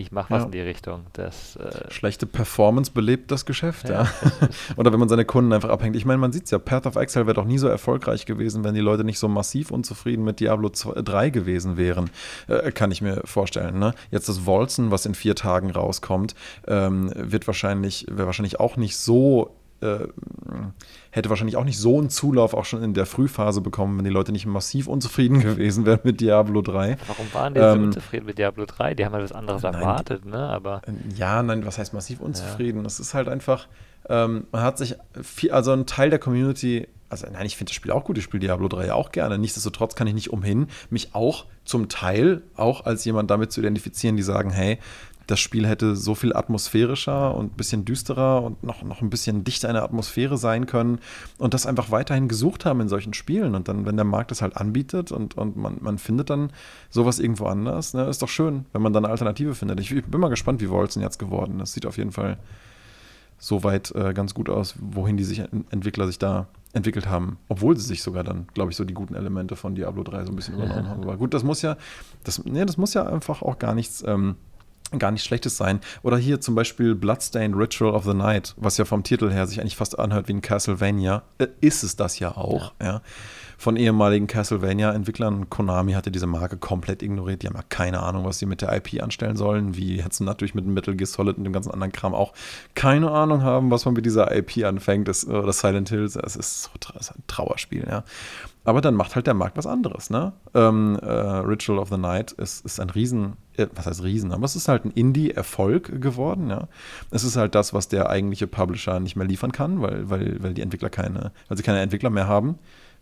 ich 0.00 0.12
mache 0.12 0.30
was 0.30 0.40
ja. 0.40 0.46
in 0.46 0.52
die 0.52 0.60
Richtung. 0.60 1.02
Das, 1.12 1.56
äh 1.56 1.92
Schlechte 1.92 2.26
Performance 2.26 2.90
belebt 2.90 3.30
das 3.30 3.44
Geschäft, 3.44 3.88
ja. 3.88 4.04
ja. 4.04 4.10
Oder 4.76 4.92
wenn 4.92 4.98
man 4.98 5.08
seine 5.08 5.26
Kunden 5.26 5.52
einfach 5.52 5.68
abhängt. 5.68 5.94
Ich 5.94 6.06
meine, 6.06 6.18
man 6.18 6.32
sieht 6.32 6.44
es 6.44 6.50
ja, 6.50 6.58
Path 6.58 6.86
of 6.86 6.96
Exile 6.96 7.26
wäre 7.26 7.34
doch 7.34 7.44
nie 7.44 7.58
so 7.58 7.68
erfolgreich 7.68 8.24
gewesen, 8.24 8.64
wenn 8.64 8.74
die 8.74 8.80
Leute 8.80 9.04
nicht 9.04 9.18
so 9.18 9.28
massiv 9.28 9.70
unzufrieden 9.70 10.24
mit 10.24 10.40
Diablo 10.40 10.70
2, 10.70 11.02
3 11.02 11.30
gewesen 11.30 11.76
wären. 11.76 12.10
Äh, 12.48 12.72
kann 12.72 12.90
ich 12.90 13.02
mir 13.02 13.20
vorstellen. 13.24 13.78
Ne? 13.78 13.92
Jetzt 14.10 14.28
das 14.28 14.46
Wolzen, 14.46 14.90
was 14.90 15.04
in 15.04 15.14
vier 15.14 15.34
Tagen 15.34 15.70
rauskommt, 15.70 16.34
ähm, 16.66 17.12
wird 17.14 17.46
wahrscheinlich, 17.46 18.06
wäre 18.08 18.26
wahrscheinlich 18.26 18.58
auch 18.58 18.76
nicht 18.76 18.96
so 18.96 19.54
äh, 19.80 20.06
hätte 21.10 21.30
wahrscheinlich 21.30 21.56
auch 21.56 21.64
nicht 21.64 21.78
so 21.78 21.98
einen 21.98 22.10
Zulauf 22.10 22.54
auch 22.54 22.64
schon 22.64 22.82
in 22.82 22.94
der 22.94 23.06
Frühphase 23.06 23.60
bekommen, 23.60 23.98
wenn 23.98 24.04
die 24.04 24.10
Leute 24.10 24.32
nicht 24.32 24.46
massiv 24.46 24.86
unzufrieden 24.86 25.40
gewesen 25.42 25.86
wären 25.86 26.00
mit 26.04 26.20
Diablo 26.20 26.62
3. 26.62 26.96
Warum 27.06 27.34
waren 27.34 27.54
die 27.54 27.60
ähm, 27.60 27.78
so 27.78 27.84
unzufrieden 27.86 28.26
mit 28.26 28.38
Diablo 28.38 28.66
3? 28.66 28.94
Die 28.94 29.04
haben 29.04 29.12
halt 29.12 29.24
was 29.24 29.32
anderes 29.32 29.62
nein, 29.62 29.74
erwartet, 29.74 30.24
ne? 30.24 30.38
Aber 30.38 30.82
äh, 30.86 30.92
ja, 31.14 31.42
nein, 31.42 31.64
was 31.64 31.78
heißt 31.78 31.94
massiv 31.94 32.20
unzufrieden? 32.20 32.84
Es 32.84 32.98
ja. 32.98 33.02
ist 33.02 33.14
halt 33.14 33.28
einfach, 33.28 33.68
ähm, 34.08 34.46
man 34.52 34.62
hat 34.62 34.78
sich 34.78 34.96
viel, 35.22 35.52
also 35.52 35.72
ein 35.72 35.86
Teil 35.86 36.10
der 36.10 36.18
Community 36.18 36.86
also 37.10 37.26
nein, 37.30 37.44
ich 37.44 37.56
finde 37.56 37.70
das 37.70 37.74
Spiel 37.74 37.90
auch 37.90 38.04
gut, 38.04 38.16
ich 38.18 38.24
spiele 38.24 38.40
Diablo 38.40 38.68
3 38.68 38.86
ja 38.86 38.94
auch 38.94 39.10
gerne. 39.10 39.36
Nichtsdestotrotz 39.36 39.96
kann 39.96 40.06
ich 40.06 40.14
nicht 40.14 40.30
umhin, 40.30 40.68
mich 40.90 41.12
auch 41.12 41.46
zum 41.64 41.88
Teil 41.88 42.42
auch 42.54 42.86
als 42.86 43.04
jemand 43.04 43.30
damit 43.30 43.52
zu 43.52 43.60
identifizieren, 43.60 44.16
die 44.16 44.22
sagen, 44.22 44.50
hey, 44.50 44.78
das 45.30 45.38
Spiel 45.38 45.66
hätte 45.66 45.94
so 45.94 46.14
viel 46.14 46.34
atmosphärischer 46.34 47.34
und 47.34 47.52
ein 47.52 47.56
bisschen 47.56 47.84
düsterer 47.84 48.42
und 48.42 48.62
noch, 48.64 48.82
noch 48.82 49.00
ein 49.00 49.10
bisschen 49.10 49.44
dichter 49.44 49.68
in 49.68 49.74
der 49.74 49.84
Atmosphäre 49.84 50.36
sein 50.36 50.66
können 50.66 50.98
und 51.38 51.54
das 51.54 51.66
einfach 51.66 51.90
weiterhin 51.90 52.26
gesucht 52.26 52.64
haben 52.64 52.80
in 52.80 52.88
solchen 52.88 53.14
Spielen. 53.14 53.54
Und 53.54 53.68
dann, 53.68 53.86
wenn 53.86 53.96
der 53.96 54.04
Markt 54.04 54.32
das 54.32 54.42
halt 54.42 54.56
anbietet 54.56 55.12
und, 55.12 55.36
und 55.36 55.56
man, 55.56 55.78
man 55.80 55.98
findet 55.98 56.30
dann 56.30 56.50
sowas 56.90 57.20
irgendwo 57.20 57.46
anders, 57.46 57.94
ne, 57.94 58.04
ist 58.06 58.22
doch 58.22 58.28
schön, 58.28 58.66
wenn 58.72 58.82
man 58.82 58.92
dann 58.92 59.04
eine 59.04 59.12
Alternative 59.12 59.54
findet. 59.54 59.78
Ich, 59.78 59.92
ich 59.92 60.04
bin 60.04 60.20
mal 60.20 60.28
gespannt, 60.28 60.60
wie 60.60 60.70
Wolzen 60.70 61.00
jetzt 61.00 61.18
geworden 61.18 61.60
ist. 61.60 61.74
Sieht 61.74 61.86
auf 61.86 61.96
jeden 61.96 62.12
Fall 62.12 62.38
soweit 63.38 63.94
äh, 63.94 64.12
ganz 64.12 64.34
gut 64.34 64.50
aus, 64.50 64.74
wohin 64.80 65.16
die 65.16 65.24
sich 65.24 65.42
Entwickler 65.70 66.06
sich 66.06 66.18
da 66.18 66.48
entwickelt 66.72 67.08
haben, 67.08 67.38
obwohl 67.48 67.76
sie 67.76 67.86
sich 67.86 68.02
sogar 68.02 68.22
dann, 68.22 68.46
glaube 68.54 68.70
ich, 68.70 68.76
so 68.76 68.84
die 68.84 68.94
guten 68.94 69.14
Elemente 69.14 69.56
von 69.56 69.74
Diablo 69.74 70.02
3 70.04 70.24
so 70.24 70.32
ein 70.32 70.36
bisschen 70.36 70.54
übernommen 70.54 70.88
haben. 70.88 71.02
Aber 71.02 71.16
gut, 71.16 71.34
das 71.34 71.42
muss 71.42 71.62
ja, 71.62 71.76
das, 72.22 72.44
nee, 72.44 72.64
das 72.64 72.76
muss 72.76 72.94
ja 72.94 73.06
einfach 73.06 73.42
auch 73.42 73.58
gar 73.58 73.74
nichts 73.74 74.04
ähm, 74.06 74.36
gar 74.98 75.10
nicht 75.10 75.24
schlechtes 75.24 75.56
sein. 75.56 75.80
Oder 76.02 76.16
hier 76.16 76.40
zum 76.40 76.54
Beispiel 76.54 76.94
Bloodstained 76.94 77.56
Ritual 77.56 77.94
of 77.94 78.04
the 78.04 78.14
Night, 78.14 78.54
was 78.56 78.76
ja 78.76 78.84
vom 78.84 79.02
Titel 79.02 79.30
her 79.30 79.46
sich 79.46 79.60
eigentlich 79.60 79.76
fast 79.76 79.98
anhört 79.98 80.28
wie 80.28 80.34
ein 80.34 80.42
Castlevania. 80.42 81.22
Äh, 81.38 81.48
ist 81.60 81.82
es 81.82 81.96
das 81.96 82.18
ja 82.18 82.36
auch, 82.36 82.72
ja. 82.80 82.86
ja. 82.86 83.02
Von 83.60 83.76
ehemaligen 83.76 84.26
Castlevania-Entwicklern. 84.26 85.50
Konami 85.50 85.92
hatte 85.92 86.10
diese 86.10 86.26
Marke 86.26 86.56
komplett 86.56 87.02
ignoriert. 87.02 87.42
Die 87.42 87.46
haben 87.46 87.56
ja 87.56 87.62
keine 87.68 88.02
Ahnung, 88.02 88.24
was 88.24 88.38
sie 88.38 88.46
mit 88.46 88.62
der 88.62 88.74
IP 88.74 89.02
anstellen 89.02 89.36
sollen. 89.36 89.76
Wie 89.76 89.96
jetzt 89.96 90.18
natürlich 90.20 90.54
mit 90.54 90.64
Metal 90.64 90.96
Gear 90.96 91.06
Solid 91.06 91.36
und 91.36 91.44
dem 91.44 91.52
ganzen 91.52 91.70
anderen 91.70 91.92
Kram 91.92 92.14
auch 92.14 92.32
keine 92.74 93.10
Ahnung 93.10 93.42
haben, 93.42 93.70
was 93.70 93.84
man 93.84 93.92
mit 93.92 94.06
dieser 94.06 94.34
IP 94.34 94.64
anfängt. 94.64 95.08
Das, 95.08 95.26
oder 95.26 95.52
Silent 95.52 95.90
Hills, 95.90 96.16
es 96.16 96.36
ist 96.36 96.62
so 96.62 96.70
das 96.80 97.10
ist 97.10 97.16
ein 97.16 97.22
Trauerspiel, 97.26 97.86
ja. 97.86 98.02
Aber 98.64 98.82
dann 98.82 98.94
macht 98.94 99.14
halt 99.14 99.26
der 99.26 99.34
Markt 99.34 99.56
was 99.56 99.66
anderes, 99.66 100.10
ne? 100.10 100.32
Ähm, 100.54 100.98
äh, 101.00 101.06
Ritual 101.06 101.78
of 101.78 101.88
the 101.88 101.96
Night 101.96 102.32
ist, 102.32 102.64
ist 102.64 102.78
ein 102.78 102.90
Riesen, 102.90 103.34
äh, 103.56 103.66
was 103.74 103.86
heißt 103.86 104.02
Riesen, 104.02 104.32
aber 104.32 104.44
es 104.44 104.54
ist 104.54 104.68
halt 104.68 104.84
ein 104.84 104.90
Indie-Erfolg 104.90 106.00
geworden, 106.00 106.50
ja. 106.50 106.68
Es 107.10 107.24
ist 107.24 107.36
halt 107.36 107.54
das, 107.54 107.72
was 107.72 107.88
der 107.88 108.10
eigentliche 108.10 108.46
Publisher 108.46 109.00
nicht 109.00 109.16
mehr 109.16 109.26
liefern 109.26 109.52
kann, 109.52 109.80
weil, 109.80 110.10
weil, 110.10 110.42
weil 110.42 110.54
die 110.54 110.60
Entwickler 110.60 110.90
keine, 110.90 111.32
weil 111.48 111.56
sie 111.56 111.62
keine 111.62 111.80
Entwickler 111.80 112.10
mehr 112.10 112.28
haben. 112.28 112.58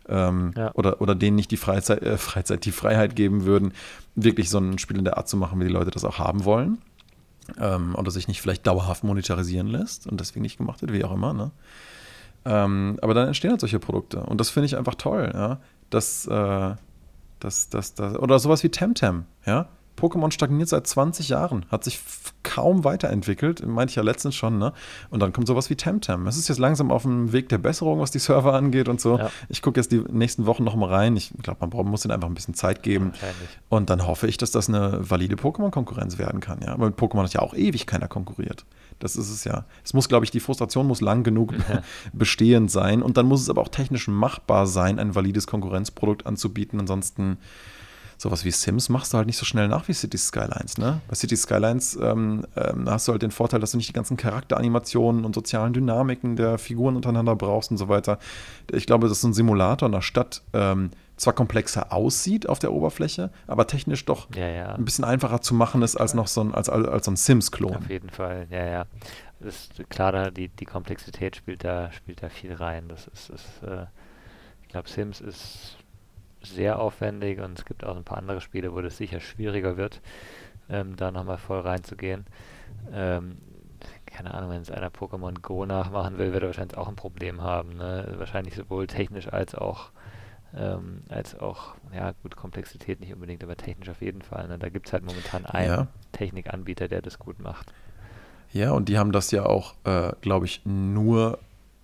Ähm, 0.07 0.53
ja. 0.57 0.73
oder, 0.73 1.01
oder 1.01 1.13
denen 1.13 1.35
nicht 1.35 1.51
die 1.51 1.57
Freizeit, 1.57 2.01
äh, 2.01 2.17
Freizeit, 2.17 2.65
die 2.65 2.71
Freiheit 2.71 3.15
geben 3.15 3.45
würden, 3.45 3.73
wirklich 4.15 4.49
so 4.49 4.57
ein 4.57 4.79
Spiel 4.79 4.97
in 4.97 5.03
der 5.03 5.17
Art 5.17 5.29
zu 5.29 5.37
machen, 5.37 5.59
wie 5.59 5.65
die 5.65 5.73
Leute 5.73 5.91
das 5.91 6.03
auch 6.03 6.17
haben 6.17 6.45
wollen. 6.45 6.79
Ähm, 7.59 7.95
oder 7.95 8.09
sich 8.09 8.27
nicht 8.27 8.41
vielleicht 8.41 8.65
dauerhaft 8.65 9.03
monetarisieren 9.03 9.67
lässt 9.67 10.07
und 10.07 10.19
deswegen 10.19 10.41
nicht 10.41 10.57
gemacht 10.57 10.81
wird, 10.81 10.93
wie 10.93 11.03
auch 11.03 11.11
immer, 11.11 11.33
ne? 11.33 11.51
Ähm, 12.45 12.97
aber 13.01 13.13
dann 13.13 13.27
entstehen 13.27 13.51
halt 13.51 13.61
solche 13.61 13.79
Produkte. 13.79 14.21
Und 14.21 14.39
das 14.39 14.49
finde 14.49 14.65
ich 14.65 14.77
einfach 14.77 14.95
toll, 14.95 15.31
ja. 15.33 15.59
Das, 15.89 16.25
äh, 16.27 16.75
das, 17.39 17.69
das, 17.69 17.93
das, 17.93 18.15
oder 18.17 18.39
sowas 18.39 18.63
wie 18.63 18.69
Temtem, 18.69 19.25
ja. 19.45 19.67
Pokémon 19.99 20.31
stagniert 20.31 20.69
seit 20.69 20.87
20 20.87 21.29
Jahren, 21.29 21.65
hat 21.69 21.83
sich 21.83 21.99
kaum 22.43 22.83
weiterentwickelt, 22.85 23.65
meinte 23.67 23.91
ich 23.91 23.95
ja 23.95 24.03
letztens 24.03 24.35
schon, 24.35 24.57
ne? 24.57 24.73
Und 25.09 25.19
dann 25.19 25.33
kommt 25.33 25.47
sowas 25.47 25.69
wie 25.69 25.75
Temtem. 25.75 26.25
Es 26.25 26.37
ist 26.37 26.47
jetzt 26.47 26.57
langsam 26.57 26.91
auf 26.91 27.01
dem 27.03 27.33
Weg 27.33 27.49
der 27.49 27.57
Besserung, 27.57 27.99
was 27.99 28.11
die 28.11 28.19
Server 28.19 28.53
angeht 28.53 28.87
und 28.87 29.01
so. 29.01 29.17
Ja. 29.17 29.29
Ich 29.49 29.61
gucke 29.61 29.79
jetzt 29.79 29.91
die 29.91 29.99
nächsten 30.09 30.45
Wochen 30.45 30.63
nochmal 30.63 30.89
rein. 30.89 31.17
Ich 31.17 31.33
glaube, 31.43 31.67
man 31.67 31.85
muss 31.87 32.05
ihnen 32.05 32.13
einfach 32.13 32.29
ein 32.29 32.33
bisschen 32.33 32.53
Zeit 32.53 32.81
geben. 32.81 33.11
Und 33.67 33.89
dann 33.89 34.07
hoffe 34.07 34.27
ich, 34.27 34.37
dass 34.37 34.51
das 34.51 34.69
eine 34.69 35.09
valide 35.09 35.35
Pokémon-Konkurrenz 35.35 36.17
werden 36.17 36.39
kann, 36.39 36.61
ja. 36.61 36.73
Aber 36.73 36.85
mit 36.85 36.97
Pokémon 36.97 37.23
hat 37.23 37.33
ja 37.33 37.41
auch 37.41 37.53
ewig 37.53 37.85
keiner 37.85 38.07
konkurriert. 38.07 38.65
Das 38.99 39.15
ist 39.15 39.29
es 39.29 39.43
ja. 39.43 39.65
Es 39.83 39.93
muss, 39.93 40.09
glaube 40.09 40.25
ich, 40.25 40.31
die 40.31 40.39
Frustration 40.39 40.87
muss 40.87 41.01
lang 41.01 41.23
genug 41.23 41.53
ja. 41.53 41.81
bestehend 42.13 42.69
sein 42.69 43.01
und 43.01 43.17
dann 43.17 43.25
muss 43.25 43.41
es 43.41 43.49
aber 43.49 43.61
auch 43.61 43.69
technisch 43.69 44.07
machbar 44.07 44.67
sein, 44.67 44.99
ein 44.99 45.15
valides 45.15 45.47
Konkurrenzprodukt 45.47 46.25
anzubieten. 46.25 46.79
Ansonsten 46.79 47.37
sowas 48.19 48.43
wie 48.43 48.51
Sims 48.51 48.89
machst 48.89 49.13
du 49.13 49.17
halt 49.17 49.27
nicht 49.27 49.37
so 49.37 49.45
schnell 49.45 49.69
nach 49.69 49.87
wie 49.87 49.93
City 49.93 50.17
Skylines. 50.17 50.77
Ne? 50.77 50.99
Bei 51.07 51.15
City 51.15 51.37
Skylines 51.37 51.97
ähm, 52.01 52.45
ähm, 52.55 52.89
hast 52.89 53.07
du 53.07 53.13
halt 53.13 53.21
den 53.21 53.31
Vorteil, 53.31 53.61
dass 53.61 53.71
du 53.71 53.77
nicht 53.77 53.89
die 53.89 53.93
ganzen 53.93 54.17
Charakteranimationen 54.17 55.23
und 55.23 55.33
sozialen 55.33 55.71
Dynamiken 55.71 56.35
der 56.35 56.57
Figuren 56.57 56.97
untereinander 56.97 57.35
brauchst 57.35 57.71
und 57.71 57.77
so 57.77 57.87
weiter. 57.87 58.19
Ich 58.71 58.85
glaube, 58.85 59.07
dass 59.07 59.21
so 59.21 59.29
ein 59.29 59.33
Simulator 59.33 59.85
in 59.87 59.93
der 59.93 60.01
Stadt 60.01 60.43
ähm, 60.51 60.91
zwar 61.19 61.33
komplexer 61.33 61.91
aussieht 61.91 62.47
auf 62.47 62.59
der 62.59 62.71
Oberfläche, 62.71 63.29
aber 63.45 63.67
technisch 63.67 64.05
doch 64.05 64.33
ja, 64.35 64.47
ja. 64.47 64.75
ein 64.75 64.85
bisschen 64.85 65.03
einfacher 65.03 65.41
zu 65.41 65.53
machen 65.53 65.81
ist 65.81 65.97
als 65.97 66.13
noch 66.13 66.27
so 66.27 66.41
ein, 66.41 66.53
als, 66.53 66.69
als 66.69 67.05
so 67.05 67.11
ein 67.11 67.17
Sims-Klon. 67.17 67.75
Auf 67.75 67.89
jeden 67.89 68.09
Fall, 68.09 68.47
ja, 68.49 68.65
ja. 68.65 68.85
Das 69.39 69.55
ist, 69.55 69.89
klar, 69.89 70.31
die, 70.31 70.49
die 70.49 70.65
Komplexität 70.65 71.35
spielt 71.35 71.63
da, 71.63 71.91
spielt 71.91 72.23
da 72.23 72.29
viel 72.29 72.53
rein. 72.53 72.87
Das 72.87 73.07
ist, 73.07 73.29
ist 73.29 73.63
äh, 73.63 73.85
ich 74.63 74.69
glaube, 74.69 74.89
Sims 74.89 75.21
ist 75.21 75.77
sehr 76.41 76.79
aufwendig 76.79 77.39
und 77.39 77.57
es 77.57 77.65
gibt 77.65 77.83
auch 77.83 77.95
ein 77.95 78.03
paar 78.03 78.17
andere 78.17 78.39
Spiele, 78.39 78.73
wo 78.73 78.81
das 78.81 78.97
sicher 78.97 79.19
schwieriger 79.19 79.77
wird, 79.77 80.01
ähm, 80.69 80.95
da 80.95 81.11
nochmal 81.11 81.37
voll 81.37 81.59
reinzugehen. 81.59 82.25
Ähm, 82.93 83.37
keine 84.05 84.33
Ahnung, 84.33 84.51
wenn 84.51 84.61
es 84.61 84.71
einer 84.71 84.89
Pokémon 84.89 85.41
Go 85.41 85.65
nachmachen 85.65 86.17
will, 86.17 86.33
wird 86.33 86.43
er 86.43 86.47
wahrscheinlich 86.47 86.77
auch 86.77 86.87
ein 86.87 86.95
Problem 86.95 87.41
haben. 87.41 87.77
Ne? 87.77 88.13
Wahrscheinlich 88.17 88.55
sowohl 88.55 88.87
technisch 88.87 89.31
als 89.31 89.55
auch 89.55 89.91
ähm, 90.55 91.03
als 91.09 91.39
auch, 91.39 91.75
ja 91.93 92.13
gut, 92.23 92.35
Komplexität 92.35 92.99
nicht 92.99 93.13
unbedingt, 93.13 93.43
aber 93.43 93.55
technisch 93.55 93.89
auf 93.89 94.01
jeden 94.01 94.21
Fall. 94.21 94.47
Ne? 94.47 94.57
Da 94.57 94.69
gibt 94.69 94.87
es 94.87 94.93
halt 94.93 95.05
momentan 95.05 95.45
einen 95.45 95.67
ja. 95.67 95.87
Technikanbieter, 96.11 96.87
der 96.87 97.01
das 97.01 97.19
gut 97.19 97.39
macht. 97.39 97.73
Ja, 98.51 98.71
und 98.71 98.89
die 98.89 98.97
haben 98.97 99.11
das 99.11 99.31
ja 99.31 99.45
auch, 99.45 99.75
äh, 99.83 100.11
glaube 100.21 100.45
ich, 100.45 100.61
nur 100.65 101.39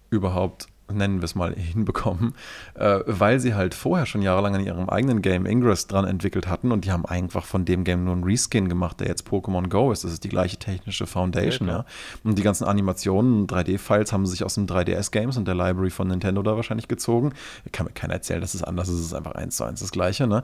überhaupt 0.09 0.67
nennen 0.91 1.19
wir 1.19 1.25
es 1.25 1.35
mal, 1.35 1.53
hinbekommen, 1.55 2.35
äh, 2.75 2.99
weil 3.05 3.39
sie 3.39 3.55
halt 3.55 3.73
vorher 3.73 4.05
schon 4.05 4.21
jahrelang 4.21 4.55
an 4.55 4.65
ihrem 4.65 4.89
eigenen 4.89 5.21
Game 5.21 5.45
Ingress 5.45 5.87
dran 5.87 6.05
entwickelt 6.05 6.47
hatten 6.47 6.71
und 6.71 6.85
die 6.85 6.91
haben 6.91 7.05
einfach 7.05 7.45
von 7.45 7.65
dem 7.65 7.83
Game 7.83 8.03
nur 8.03 8.13
einen 8.13 8.23
Reskin 8.23 8.69
gemacht, 8.69 8.99
der 8.99 9.07
jetzt 9.07 9.27
Pokémon 9.27 9.69
Go 9.69 9.91
ist. 9.91 10.03
Das 10.03 10.11
ist 10.11 10.23
die 10.23 10.29
gleiche 10.29 10.57
technische 10.57 11.07
Foundation, 11.07 11.67
ja. 11.67 11.77
ja. 11.79 11.85
Und 12.23 12.37
die 12.37 12.43
ganzen 12.43 12.65
Animationen, 12.65 13.47
3D-Files 13.47 14.13
haben 14.13 14.25
sie 14.25 14.31
sich 14.31 14.43
aus 14.43 14.55
den 14.55 14.67
3DS-Games 14.67 15.37
und 15.37 15.47
der 15.47 15.55
Library 15.55 15.89
von 15.89 16.07
Nintendo 16.07 16.41
da 16.43 16.55
wahrscheinlich 16.55 16.87
gezogen. 16.87 17.33
Kann 17.71 17.85
mir 17.85 17.93
keiner 17.93 18.13
erzählen, 18.13 18.41
dass 18.41 18.53
es 18.53 18.63
anders 18.63 18.89
ist, 18.89 18.99
es 18.99 19.05
ist 19.07 19.13
einfach 19.13 19.33
eins 19.33 19.57
zu 19.57 19.63
eins 19.63 19.79
das 19.79 19.91
Gleiche, 19.91 20.27
ne? 20.27 20.43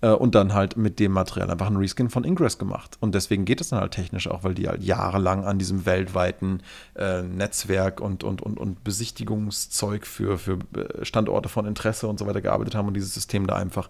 Äh, 0.00 0.10
und 0.10 0.34
dann 0.34 0.54
halt 0.54 0.76
mit 0.76 0.98
dem 0.98 1.12
Material 1.12 1.50
einfach 1.50 1.66
einen 1.66 1.76
Reskin 1.76 2.10
von 2.10 2.24
Ingress 2.24 2.58
gemacht. 2.58 2.96
Und 3.00 3.14
deswegen 3.14 3.44
geht 3.44 3.60
es 3.60 3.68
dann 3.68 3.80
halt 3.80 3.92
technisch 3.92 4.28
auch, 4.28 4.44
weil 4.44 4.54
die 4.54 4.68
halt 4.68 4.82
jahrelang 4.82 5.44
an 5.44 5.58
diesem 5.58 5.86
weltweiten 5.86 6.62
äh, 6.96 7.22
Netzwerk 7.22 8.00
und, 8.00 8.24
und, 8.24 8.42
und, 8.42 8.58
und 8.58 8.84
Besichtigungszeug 8.84 10.06
für, 10.06 10.38
für 10.38 10.58
äh, 10.76 11.04
Standorte 11.04 11.48
von 11.48 11.66
Interesse 11.66 12.06
und 12.06 12.18
so 12.18 12.26
weiter 12.26 12.40
gearbeitet 12.40 12.74
haben 12.74 12.88
und 12.88 12.94
dieses 12.94 13.14
System 13.14 13.46
da 13.46 13.56
einfach 13.56 13.88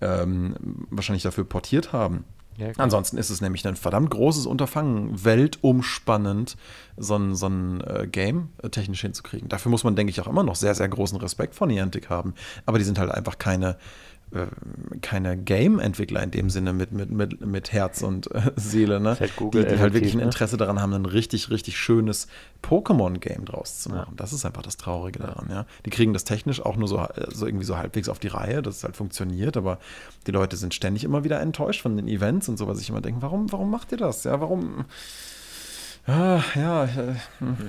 ähm, 0.00 0.54
wahrscheinlich 0.90 1.22
dafür 1.22 1.44
portiert 1.44 1.92
haben. 1.92 2.24
Ja, 2.56 2.72
Ansonsten 2.76 3.16
ist 3.16 3.30
es 3.30 3.40
nämlich 3.40 3.66
ein 3.66 3.76
verdammt 3.76 4.10
großes 4.10 4.44
Unterfangen, 4.44 5.24
weltumspannend 5.24 6.58
so 6.98 7.16
ein, 7.16 7.34
so 7.34 7.46
ein 7.46 7.80
äh, 7.80 8.06
Game 8.06 8.50
äh, 8.62 8.68
technisch 8.68 9.00
hinzukriegen. 9.00 9.48
Dafür 9.48 9.70
muss 9.70 9.82
man, 9.82 9.96
denke 9.96 10.10
ich, 10.10 10.20
auch 10.20 10.26
immer 10.26 10.42
noch 10.42 10.56
sehr, 10.56 10.74
sehr 10.74 10.88
großen 10.88 11.18
Respekt 11.18 11.54
vor 11.54 11.66
Niantic 11.66 12.10
haben. 12.10 12.34
Aber 12.66 12.78
die 12.78 12.84
sind 12.84 12.98
halt 12.98 13.10
einfach 13.10 13.38
keine, 13.38 13.78
keine 15.02 15.36
Game-Entwickler 15.36 16.22
in 16.22 16.30
dem 16.30 16.50
Sinne 16.50 16.72
mit, 16.72 16.92
mit, 16.92 17.10
mit, 17.10 17.44
mit 17.44 17.72
Herz 17.72 18.02
und 18.02 18.32
äh, 18.32 18.52
Seele, 18.54 19.00
ne? 19.00 19.18
Halt 19.18 19.34
Google 19.34 19.64
die, 19.64 19.74
die 19.74 19.80
halt 19.80 19.92
wirklich 19.92 20.14
ein 20.14 20.18
ne? 20.18 20.24
Interesse 20.24 20.56
daran 20.56 20.80
haben, 20.80 20.92
ein 20.92 21.06
richtig, 21.06 21.50
richtig 21.50 21.76
schönes 21.76 22.28
Pokémon-Game 22.62 23.44
draus 23.44 23.80
zu 23.80 23.88
machen. 23.88 24.10
Ja. 24.10 24.16
Das 24.16 24.32
ist 24.32 24.44
einfach 24.44 24.62
das 24.62 24.76
Traurige 24.76 25.18
daran, 25.18 25.48
ja. 25.50 25.66
Die 25.84 25.90
kriegen 25.90 26.12
das 26.12 26.22
technisch 26.22 26.64
auch 26.64 26.76
nur 26.76 26.86
so, 26.86 26.98
äh, 26.98 27.26
so 27.32 27.44
irgendwie 27.44 27.64
so 27.64 27.76
halbwegs 27.76 28.08
auf 28.08 28.20
die 28.20 28.28
Reihe, 28.28 28.62
dass 28.62 28.76
es 28.76 28.84
halt 28.84 28.96
funktioniert, 28.96 29.56
aber 29.56 29.78
die 30.28 30.32
Leute 30.32 30.56
sind 30.56 30.74
ständig 30.74 31.02
immer 31.02 31.24
wieder 31.24 31.40
enttäuscht 31.40 31.82
von 31.82 31.96
den 31.96 32.06
Events 32.06 32.48
und 32.48 32.56
so, 32.56 32.68
was 32.68 32.80
ich 32.80 32.88
immer 32.88 33.00
denke, 33.00 33.22
warum, 33.22 33.50
warum 33.50 33.68
macht 33.68 33.90
ihr 33.90 33.98
das? 33.98 34.22
Ja, 34.22 34.40
warum? 34.40 34.84
Ah, 36.06 36.40
ja, 36.54 36.88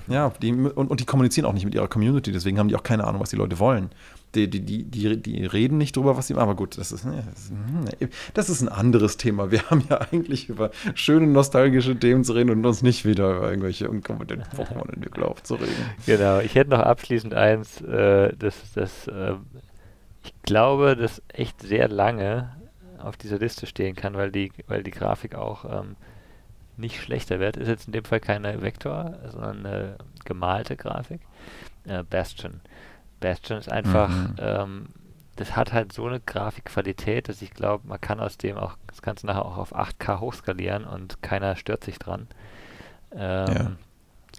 ja, 0.08 0.32
die, 0.42 0.54
und, 0.54 0.90
und 0.90 1.00
die 1.00 1.06
kommunizieren 1.06 1.46
auch 1.46 1.54
nicht 1.54 1.66
mit 1.66 1.76
ihrer 1.76 1.88
Community, 1.88 2.32
deswegen 2.32 2.60
haben 2.60 2.70
die 2.70 2.76
auch 2.76 2.84
keine 2.84 3.06
Ahnung, 3.06 3.20
was 3.20 3.32
die 3.32 3.36
Leute 3.36 3.58
wollen 3.58 3.90
die, 4.36 4.50
die, 4.50 4.84
die, 4.84 5.22
die, 5.22 5.46
reden 5.46 5.78
nicht 5.78 5.96
drüber, 5.96 6.18
was 6.18 6.28
sie 6.28 6.34
machen. 6.34 6.44
Aber 6.44 6.56
gut, 6.56 6.78
das 6.78 6.92
ist, 6.92 7.06
das 8.34 8.50
ist 8.50 8.62
ein 8.62 8.70
anderes 8.70 9.18
Thema. 9.18 9.52
Wir 9.52 9.70
haben 9.70 9.84
ja 9.90 10.00
eigentlich 10.00 10.50
über 10.50 10.72
schöne 10.96 11.28
nostalgische 11.28 11.98
Themen 11.98 12.24
zu 12.24 12.34
reden 12.34 12.50
und 12.50 12.66
uns 12.66 12.82
nicht 12.82 13.06
wieder 13.06 13.38
über 13.38 13.50
irgendwelche 13.50 13.90
unkompetenten 13.90 14.48
Pokémon-Entwickler 14.58 15.28
aufzureden. 15.28 15.74
Genau, 16.06 16.40
ich 16.40 16.56
hätte 16.56 16.70
noch 16.70 16.80
abschließend 16.80 17.34
eins, 17.34 17.82
äh, 17.82 18.34
das, 18.38 18.56
das 18.74 19.08
äh, 19.08 19.34
ich 20.24 20.34
glaube, 20.44 20.96
das 20.96 21.22
echt 21.30 21.62
sehr 21.62 21.88
lange 21.88 22.56
auf 23.00 23.18
dieser 23.18 23.40
Liste 23.40 23.66
stehen 23.66 23.96
kann, 23.96 24.14
weil 24.14 24.32
die, 24.32 24.52
weil 24.68 24.84
die 24.84 24.92
Grafik 24.92 25.36
auch 25.36 25.66
ähm, 25.66 25.96
nicht 26.78 27.02
schlechter 27.02 27.40
wird. 27.40 27.58
Ist 27.58 27.68
jetzt 27.68 27.88
in 27.88 27.94
dem 27.94 28.06
Fall 28.06 28.20
keine 28.20 28.62
Vektor, 28.62 29.18
sondern 29.32 29.66
eine 29.66 29.96
gemalte 30.26 30.76
Grafik. 30.76 31.22
Äh, 31.86 32.04
Bastion. 32.04 32.62
Bastion 33.22 33.58
ist 33.58 33.72
einfach, 33.72 34.10
mhm. 34.10 34.36
ähm, 34.40 34.88
das 35.38 35.56
hat 35.56 35.72
halt 35.72 35.94
so 35.94 36.06
eine 36.06 36.20
Grafikqualität, 36.20 37.30
dass 37.30 37.42
ich 37.42 37.52
glaube, 37.52 37.88
man 37.88 38.02
kann 38.02 38.20
aus 38.20 38.38
dem 38.38 38.58
auch 38.58 38.76
das 38.88 39.02
Ganze 39.02 39.26
nachher 39.26 39.46
auch 39.46 39.58
auf 39.58 39.76
8K 39.76 40.20
hochskalieren 40.20 40.84
und 40.84 41.22
keiner 41.24 41.56
stört 41.56 41.84
sich 41.86 41.98
dran. 41.98 42.28
Ähm, 43.14 43.54
ja. 43.54 43.72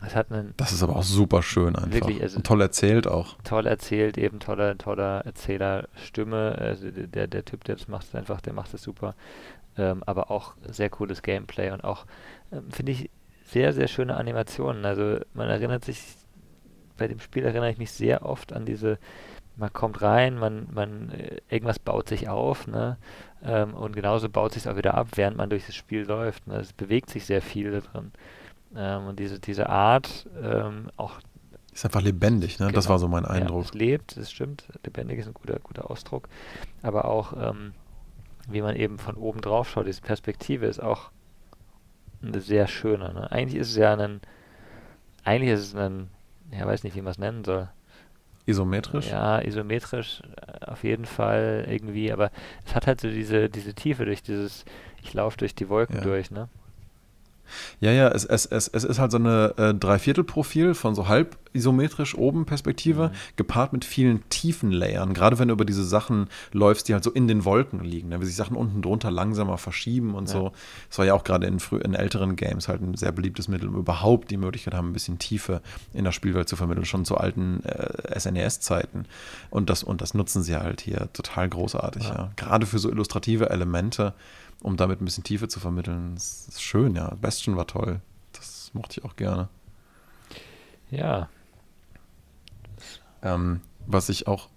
Es 0.04 0.16
hat 0.16 0.32
einen, 0.32 0.54
das 0.56 0.72
ist 0.72 0.82
aber 0.82 0.96
auch 0.96 1.02
super 1.02 1.42
schön 1.42 1.76
einfach. 1.76 1.92
Wirklich, 1.92 2.22
also 2.22 2.36
und 2.38 2.46
toll 2.46 2.60
erzählt 2.60 3.06
auch. 3.06 3.36
Toll 3.44 3.66
erzählt, 3.66 4.18
eben 4.18 4.40
toller, 4.40 4.76
toller 4.78 5.24
Erzähler, 5.24 5.88
Stimme. 5.94 6.56
Also 6.58 6.90
der, 6.90 7.26
der 7.26 7.44
Typ, 7.44 7.64
der 7.64 7.76
das 7.76 7.88
macht, 7.88 8.14
einfach, 8.14 8.40
der 8.40 8.52
macht 8.52 8.72
es 8.74 8.82
super. 8.82 9.14
Ähm, 9.76 10.02
aber 10.06 10.30
auch 10.30 10.54
sehr 10.66 10.90
cooles 10.90 11.22
Gameplay 11.22 11.70
und 11.70 11.84
auch, 11.84 12.06
ähm, 12.52 12.70
finde 12.70 12.92
ich, 12.92 13.10
sehr, 13.44 13.72
sehr 13.72 13.86
schöne 13.86 14.16
Animationen. 14.16 14.84
Also 14.84 15.18
man 15.34 15.48
erinnert 15.48 15.84
sich 15.84 16.00
bei 17.02 17.08
dem 17.08 17.18
Spiel 17.18 17.44
erinnere 17.44 17.70
ich 17.70 17.78
mich 17.78 17.90
sehr 17.90 18.24
oft 18.24 18.52
an 18.52 18.64
diese, 18.64 18.96
man 19.56 19.72
kommt 19.72 20.02
rein, 20.02 20.38
man, 20.38 20.68
man, 20.72 21.10
äh, 21.10 21.40
irgendwas 21.50 21.80
baut 21.80 22.08
sich 22.08 22.28
auf, 22.28 22.68
ne? 22.68 22.96
Ähm, 23.44 23.74
und 23.74 23.96
genauso 23.96 24.28
baut 24.28 24.52
sich 24.52 24.62
es 24.62 24.66
auch 24.68 24.76
wieder 24.76 24.94
ab, 24.94 25.08
während 25.16 25.36
man 25.36 25.50
durch 25.50 25.66
das 25.66 25.74
Spiel 25.74 26.04
läuft. 26.04 26.46
Ne? 26.46 26.58
Es 26.58 26.72
bewegt 26.72 27.10
sich 27.10 27.26
sehr 27.26 27.42
viel 27.42 27.72
da 27.72 27.80
drin. 27.80 28.12
Ähm, 28.76 29.08
und 29.08 29.18
diese, 29.18 29.40
diese 29.40 29.68
Art 29.68 30.28
ähm, 30.40 30.90
auch 30.96 31.18
ist 31.72 31.84
einfach 31.84 32.02
lebendig, 32.02 32.60
ne? 32.60 32.66
Genau. 32.66 32.76
Das 32.76 32.88
war 32.88 33.00
so 33.00 33.08
mein 33.08 33.24
Eindruck. 33.24 33.62
Ja, 33.62 33.68
es 33.68 33.74
lebt, 33.74 34.16
das 34.16 34.30
stimmt. 34.30 34.68
Lebendig 34.84 35.18
ist 35.18 35.26
ein 35.26 35.34
guter, 35.34 35.58
guter 35.58 35.90
Ausdruck. 35.90 36.28
Aber 36.82 37.06
auch, 37.06 37.32
ähm, 37.36 37.72
wie 38.48 38.62
man 38.62 38.76
eben 38.76 38.98
von 38.98 39.16
oben 39.16 39.40
drauf 39.40 39.70
schaut, 39.70 39.88
diese 39.88 40.02
Perspektive 40.02 40.66
ist 40.66 40.80
auch 40.80 41.10
eine 42.22 42.40
sehr 42.40 42.68
schöne. 42.68 43.12
Ne? 43.12 43.32
Eigentlich 43.32 43.60
ist 43.60 43.70
es 43.70 43.76
ja 43.76 43.94
ein, 43.94 44.20
eigentlich 45.24 45.50
ist 45.50 45.60
es 45.60 45.74
ein 45.74 46.10
ja, 46.52 46.66
weiß 46.66 46.84
nicht, 46.84 46.96
wie 46.96 47.02
man 47.02 47.12
es 47.12 47.18
nennen 47.18 47.44
soll. 47.44 47.68
Isometrisch? 48.44 49.08
Ja, 49.08 49.40
isometrisch 49.40 50.22
äh, 50.36 50.66
auf 50.66 50.82
jeden 50.84 51.04
Fall 51.04 51.64
irgendwie, 51.68 52.12
aber 52.12 52.30
es 52.66 52.74
hat 52.74 52.86
halt 52.86 53.00
so 53.00 53.08
diese, 53.08 53.48
diese 53.48 53.74
Tiefe 53.74 54.04
durch 54.04 54.22
dieses, 54.22 54.64
ich 55.02 55.14
laufe 55.14 55.36
durch 55.38 55.54
die 55.54 55.68
Wolken 55.68 55.96
ja. 55.96 56.02
durch, 56.02 56.30
ne? 56.30 56.48
Ja, 57.80 57.90
ja, 57.90 58.08
es, 58.08 58.24
es, 58.24 58.46
es, 58.46 58.68
es 58.68 58.84
ist 58.84 58.98
halt 58.98 59.12
so 59.12 59.18
eine 59.18 59.54
äh, 59.56 59.74
Dreiviertelprofil 59.74 60.74
von 60.74 60.94
so 60.94 61.08
halb 61.08 61.36
isometrisch 61.52 62.16
oben 62.16 62.46
Perspektive, 62.46 63.08
mhm. 63.08 63.12
gepaart 63.36 63.72
mit 63.72 63.84
vielen 63.84 64.26
tiefen 64.30 64.70
Layern. 64.70 65.14
Gerade 65.14 65.38
wenn 65.38 65.48
du 65.48 65.54
über 65.54 65.64
diese 65.64 65.84
Sachen 65.84 66.28
läufst, 66.52 66.88
die 66.88 66.94
halt 66.94 67.04
so 67.04 67.10
in 67.10 67.28
den 67.28 67.44
Wolken 67.44 67.80
liegen, 67.84 68.08
ne? 68.08 68.20
wie 68.20 68.24
sich 68.24 68.36
Sachen 68.36 68.56
unten 68.56 68.82
drunter 68.82 69.10
langsamer 69.10 69.58
verschieben 69.58 70.14
und 70.14 70.28
ja. 70.28 70.34
so. 70.34 70.52
Das 70.88 70.98
war 70.98 71.04
ja 71.04 71.14
auch 71.14 71.24
gerade 71.24 71.46
in, 71.46 71.58
in 71.82 71.94
älteren 71.94 72.36
Games 72.36 72.68
halt 72.68 72.80
ein 72.80 72.94
sehr 72.94 73.12
beliebtes 73.12 73.48
Mittel, 73.48 73.68
um 73.68 73.76
überhaupt 73.76 74.30
die 74.30 74.36
Möglichkeit 74.36 74.74
haben, 74.74 74.90
ein 74.90 74.92
bisschen 74.92 75.18
Tiefe 75.18 75.60
in 75.92 76.04
der 76.04 76.12
Spielwelt 76.12 76.48
zu 76.48 76.56
vermitteln, 76.56 76.86
schon 76.86 77.04
zu 77.04 77.16
alten 77.16 77.62
äh, 77.64 78.18
SNES-Zeiten. 78.18 79.06
Und 79.50 79.68
das, 79.68 79.82
und 79.82 80.00
das 80.00 80.14
nutzen 80.14 80.42
sie 80.42 80.56
halt 80.56 80.80
hier 80.80 81.08
total 81.12 81.48
großartig. 81.48 82.04
Ja. 82.04 82.14
Ja. 82.14 82.30
Gerade 82.36 82.66
für 82.66 82.78
so 82.78 82.90
illustrative 82.90 83.50
Elemente 83.50 84.14
um 84.60 84.76
damit 84.76 85.00
ein 85.00 85.04
bisschen 85.04 85.24
Tiefe 85.24 85.48
zu 85.48 85.60
vermitteln. 85.60 86.14
Das 86.14 86.48
ist 86.48 86.62
schön, 86.62 86.94
ja. 86.94 87.14
Bastion 87.20 87.56
war 87.56 87.66
toll. 87.66 88.00
Das 88.32 88.70
mochte 88.74 89.00
ich 89.00 89.04
auch 89.04 89.16
gerne. 89.16 89.48
Ja. 90.90 91.28
Ähm, 93.22 93.60
was 93.86 94.08
ich 94.08 94.26
auch, 94.26 94.48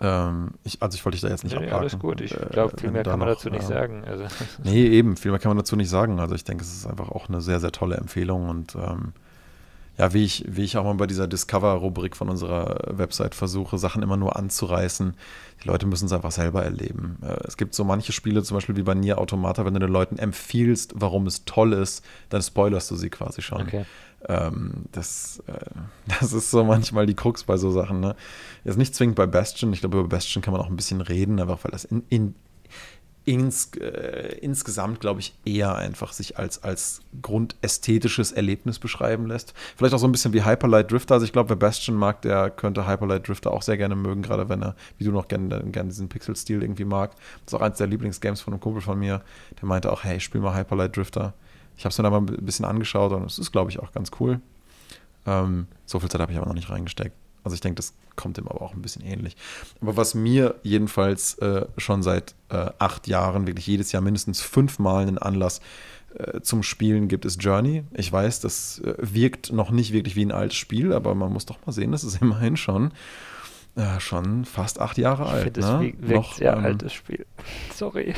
ähm, 0.00 0.52
ich, 0.64 0.82
also 0.82 0.96
ich 0.96 1.04
wollte 1.04 1.16
dich 1.16 1.22
da 1.22 1.28
jetzt 1.28 1.44
nicht 1.44 1.52
nee, 1.52 1.64
abhaken. 1.64 1.78
Alles 1.78 1.98
gut, 1.98 2.20
ich 2.20 2.32
äh, 2.34 2.46
glaube, 2.50 2.76
viel 2.78 2.90
mehr 2.90 3.02
kann 3.02 3.18
man 3.18 3.28
noch, 3.28 3.36
dazu 3.36 3.50
nicht 3.50 3.64
äh, 3.64 3.66
sagen. 3.66 4.04
Also. 4.04 4.26
Nee, 4.64 4.86
eben, 4.86 5.16
viel 5.16 5.30
mehr 5.30 5.40
kann 5.40 5.50
man 5.50 5.58
dazu 5.58 5.76
nicht 5.76 5.90
sagen. 5.90 6.18
Also 6.20 6.34
ich 6.34 6.44
denke, 6.44 6.64
es 6.64 6.72
ist 6.72 6.86
einfach 6.86 7.10
auch 7.10 7.28
eine 7.28 7.40
sehr, 7.40 7.60
sehr 7.60 7.72
tolle 7.72 7.96
Empfehlung 7.96 8.48
und 8.48 8.74
ähm, 8.74 9.12
ja, 9.98 10.12
wie 10.12 10.24
ich, 10.24 10.44
wie 10.46 10.64
ich 10.64 10.76
auch 10.76 10.84
mal 10.84 10.94
bei 10.94 11.06
dieser 11.06 11.26
Discover-Rubrik 11.26 12.16
von 12.16 12.28
unserer 12.28 12.98
Website 12.98 13.34
versuche, 13.34 13.78
Sachen 13.78 14.02
immer 14.02 14.16
nur 14.16 14.36
anzureißen. 14.36 15.14
Die 15.62 15.68
Leute 15.68 15.86
müssen 15.86 16.06
es 16.06 16.12
einfach 16.12 16.32
selber 16.32 16.62
erleben. 16.62 17.18
Äh, 17.22 17.38
es 17.46 17.56
gibt 17.56 17.74
so 17.74 17.84
manche 17.84 18.12
Spiele, 18.12 18.42
zum 18.42 18.56
Beispiel 18.56 18.76
wie 18.76 18.82
bei 18.82 18.94
Nier 18.94 19.18
Automata, 19.18 19.64
wenn 19.64 19.74
du 19.74 19.80
den 19.80 19.90
Leuten 19.90 20.18
empfiehlst, 20.18 20.92
warum 20.96 21.26
es 21.26 21.44
toll 21.46 21.72
ist, 21.72 22.04
dann 22.28 22.42
spoilerst 22.42 22.90
du 22.90 22.96
sie 22.96 23.08
quasi 23.08 23.40
schon. 23.40 23.62
Okay. 23.62 23.86
Ähm, 24.28 24.84
das, 24.92 25.42
äh, 25.46 25.52
das 26.20 26.32
ist 26.32 26.50
so 26.50 26.64
manchmal 26.64 27.06
die 27.06 27.14
Krux 27.14 27.44
bei 27.44 27.56
so 27.56 27.70
Sachen. 27.70 28.00
Ne? 28.00 28.16
Jetzt 28.64 28.76
nicht 28.76 28.94
zwingend 28.94 29.16
bei 29.16 29.26
Bastion. 29.26 29.72
Ich 29.72 29.80
glaube, 29.80 29.98
über 29.98 30.08
Bastion 30.08 30.42
kann 30.42 30.52
man 30.52 30.60
auch 30.60 30.68
ein 30.68 30.76
bisschen 30.76 31.00
reden, 31.00 31.40
einfach 31.40 31.64
weil 31.64 31.70
das 31.70 31.84
in, 31.84 32.02
in, 32.10 32.34
ins, 33.26 33.72
äh, 33.74 34.38
insgesamt, 34.40 35.00
glaube 35.00 35.18
ich, 35.18 35.34
eher 35.44 35.74
einfach 35.74 36.12
sich 36.12 36.38
als, 36.38 36.62
als 36.62 37.00
grundästhetisches 37.20 38.30
Erlebnis 38.30 38.78
beschreiben 38.78 39.26
lässt. 39.26 39.52
Vielleicht 39.76 39.94
auch 39.94 39.98
so 39.98 40.06
ein 40.06 40.12
bisschen 40.12 40.32
wie 40.32 40.44
Hyperlight 40.44 40.92
Drifter. 40.92 41.14
Also 41.14 41.26
ich 41.26 41.32
glaube, 41.32 41.48
wer 41.50 41.56
Bastion 41.56 41.96
mag, 41.96 42.22
der 42.22 42.50
könnte 42.50 42.86
Hyperlight 42.86 43.26
Drifter 43.26 43.52
auch 43.52 43.62
sehr 43.62 43.76
gerne 43.76 43.96
mögen, 43.96 44.22
gerade 44.22 44.48
wenn 44.48 44.62
er, 44.62 44.76
wie 44.96 45.04
du 45.04 45.10
noch 45.10 45.26
gerne 45.26 45.64
gern 45.72 45.88
diesen 45.88 46.08
Pixel-Stil 46.08 46.62
irgendwie 46.62 46.84
mag. 46.84 47.16
Das 47.44 47.52
ist 47.52 47.54
auch 47.54 47.62
eins 47.62 47.78
der 47.78 47.88
Lieblingsgames 47.88 48.40
von 48.40 48.54
einem 48.54 48.60
Kumpel 48.60 48.80
von 48.80 48.96
mir. 48.96 49.22
Der 49.60 49.66
meinte 49.66 49.90
auch, 49.90 50.04
hey, 50.04 50.20
spiel 50.20 50.40
mal 50.40 50.56
Hyperlight 50.56 50.96
Drifter. 50.96 51.34
Ich 51.76 51.84
habe 51.84 51.90
es 51.90 51.98
mir 51.98 52.04
da 52.04 52.10
mal 52.10 52.20
ein 52.20 52.26
bisschen 52.26 52.64
angeschaut 52.64 53.12
und 53.12 53.24
es 53.24 53.40
ist, 53.40 53.50
glaube 53.50 53.72
ich, 53.72 53.80
auch 53.80 53.90
ganz 53.90 54.12
cool. 54.20 54.40
Ähm, 55.26 55.66
so 55.84 55.98
viel 55.98 56.08
Zeit 56.08 56.20
habe 56.20 56.30
ich 56.30 56.38
aber 56.38 56.46
noch 56.46 56.54
nicht 56.54 56.70
reingesteckt. 56.70 57.16
Also 57.46 57.54
ich 57.54 57.60
denke, 57.60 57.76
das 57.76 57.94
kommt 58.16 58.38
ihm 58.38 58.48
aber 58.48 58.60
auch 58.60 58.74
ein 58.74 58.82
bisschen 58.82 59.04
ähnlich. 59.04 59.36
Aber 59.80 59.96
was 59.96 60.16
mir 60.16 60.56
jedenfalls 60.64 61.38
äh, 61.38 61.64
schon 61.76 62.02
seit 62.02 62.34
äh, 62.48 62.70
acht 62.80 63.06
Jahren 63.06 63.46
wirklich 63.46 63.68
jedes 63.68 63.92
Jahr 63.92 64.02
mindestens 64.02 64.40
fünfmal 64.40 65.02
einen 65.02 65.16
Anlass 65.16 65.60
äh, 66.18 66.40
zum 66.40 66.64
Spielen 66.64 67.06
gibt, 67.06 67.24
ist 67.24 67.40
Journey. 67.40 67.84
Ich 67.94 68.10
weiß, 68.10 68.40
das 68.40 68.80
äh, 68.80 68.94
wirkt 68.98 69.52
noch 69.52 69.70
nicht 69.70 69.92
wirklich 69.92 70.16
wie 70.16 70.24
ein 70.24 70.32
altes 70.32 70.56
Spiel, 70.56 70.92
aber 70.92 71.14
man 71.14 71.32
muss 71.32 71.46
doch 71.46 71.64
mal 71.64 71.70
sehen, 71.70 71.92
das 71.92 72.02
ist 72.02 72.20
immerhin 72.20 72.56
schon 72.56 72.90
äh, 73.76 74.00
schon 74.00 74.44
fast 74.44 74.80
acht 74.80 74.98
Jahre 74.98 75.26
alt. 75.26 75.56
Ich 75.56 75.64
finde, 75.64 75.84
ne? 75.84 75.92
wirkt 75.98 76.10
noch, 76.10 76.34
sehr 76.34 76.56
ähm, 76.56 76.64
altes 76.64 76.94
Spiel. 76.94 77.26
Sorry. 77.76 78.14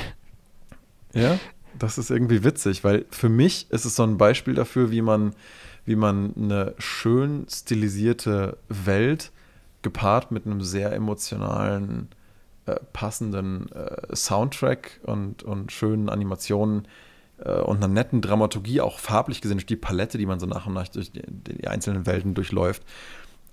Ja, 1.13 1.39
das 1.79 1.99
ist 1.99 2.11
irgendwie 2.11 2.45
witzig, 2.45 2.83
weil 2.83 3.05
für 3.11 3.29
mich 3.29 3.67
ist 3.69 3.85
es 3.85 3.95
so 3.95 4.05
ein 4.05 4.17
Beispiel 4.17 4.55
dafür, 4.55 4.91
wie 4.91 5.03
man 5.03 5.35
wie 5.89 5.97
man 5.97 6.35
eine 6.37 6.75
schön 6.77 7.47
stilisierte 7.49 8.59
Welt 8.69 9.33
gepaart 9.81 10.31
mit 10.31 10.45
einem 10.45 10.61
sehr 10.61 10.93
emotionalen, 10.93 12.09
äh, 12.67 12.77
passenden 12.93 13.73
äh, 13.73 14.15
Soundtrack 14.15 15.01
und, 15.05 15.45
und 15.45 15.73
schönen 15.73 16.11
Animationen 16.11 16.87
äh, 17.39 17.61
und 17.61 17.79
einer 17.79 17.89
netten 17.89 18.21
Dramaturgie, 18.21 18.83
auch 18.83 18.99
farblich 18.99 19.41
gesehen 19.41 19.57
durch 19.57 19.65
die 19.65 19.77
Palette, 19.77 20.19
die 20.19 20.27
man 20.27 20.39
so 20.39 20.45
nach 20.45 20.67
und 20.67 20.75
nach 20.75 20.89
durch 20.89 21.11
die, 21.11 21.23
die 21.27 21.67
einzelnen 21.69 22.05
Welten 22.05 22.35
durchläuft, 22.35 22.83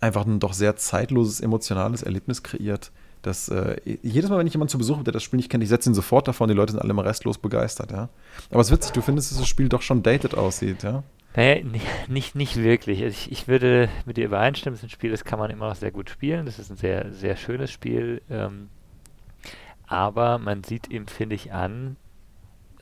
einfach 0.01 0.25
ein 0.25 0.41
doch 0.41 0.51
sehr 0.51 0.75
zeitloses, 0.75 1.39
emotionales 1.39 2.03
Erlebnis 2.03 2.43
kreiert. 2.43 2.91
Das, 3.21 3.47
äh, 3.47 3.77
jedes 4.03 4.29
Mal, 4.29 4.39
wenn 4.39 4.47
ich 4.47 4.53
jemanden 4.53 4.71
zu 4.71 4.77
Besuch 4.77 4.95
habe, 4.95 5.05
der 5.05 5.13
das 5.13 5.23
Spiel 5.23 5.37
nicht 5.37 5.49
kennt, 5.49 5.63
ich 5.63 5.69
setze 5.69 5.89
ihn 5.89 5.95
sofort 5.95 6.27
davon, 6.27 6.49
die 6.49 6.53
Leute 6.53 6.73
sind 6.73 6.81
alle 6.81 6.89
immer 6.89 7.05
restlos 7.05 7.37
begeistert, 7.37 7.91
ja. 7.91 8.09
Aber 8.51 8.59
es 8.59 8.67
ist 8.67 8.73
witzig, 8.73 8.91
du 8.91 9.01
findest, 9.01 9.31
dass 9.31 9.37
das 9.37 9.47
Spiel 9.47 9.69
doch 9.69 9.81
schon 9.81 10.03
dated 10.03 10.35
aussieht, 10.35 10.83
ja? 10.83 11.03
Naja, 11.35 11.63
nicht, 12.07 12.35
nicht 12.35 12.55
wirklich. 12.57 13.03
Also 13.03 13.13
ich, 13.13 13.31
ich 13.31 13.47
würde 13.47 13.89
mit 14.05 14.17
dir 14.17 14.25
übereinstimmen, 14.25 14.75
es 14.75 14.79
ist 14.81 14.87
ein 14.87 14.89
Spiel, 14.89 15.11
das 15.11 15.25
kann 15.25 15.39
man 15.39 15.51
immer 15.51 15.69
noch 15.69 15.75
sehr 15.75 15.91
gut 15.91 16.09
spielen. 16.09 16.45
Das 16.45 16.59
ist 16.59 16.69
ein 16.69 16.77
sehr, 16.77 17.11
sehr 17.11 17.35
schönes 17.35 17.71
Spiel. 17.71 18.21
Ähm, 18.29 18.69
aber 19.87 20.39
man 20.39 20.63
sieht 20.63 20.89
ihm, 20.89 21.07
finde 21.07 21.35
ich, 21.35 21.53
an, 21.53 21.97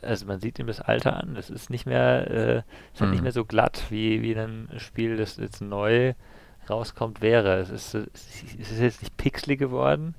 also 0.02 0.26
man 0.26 0.40
sieht 0.40 0.60
ihm 0.60 0.68
das 0.68 0.82
Alter 0.82 1.18
an, 1.18 1.36
das 1.36 1.50
ist 1.50 1.70
nicht 1.70 1.86
mehr, 1.86 2.30
äh, 2.30 2.58
ist 2.94 3.02
halt 3.02 3.12
nicht 3.12 3.20
Mhm. 3.20 3.24
mehr 3.24 3.32
so 3.32 3.46
glatt, 3.46 3.86
wie, 3.90 4.22
wie 4.22 4.36
ein 4.36 4.70
Spiel, 4.78 5.18
das 5.18 5.38
jetzt 5.38 5.62
neu 5.62 6.14
rauskommt, 6.70 7.22
wäre. 7.22 7.58
Es 7.60 7.70
ist, 7.70 7.94
es 7.94 8.72
ist 8.72 8.80
jetzt 8.80 9.02
nicht 9.02 9.18
pixelig 9.18 9.60
geworden, 9.60 10.16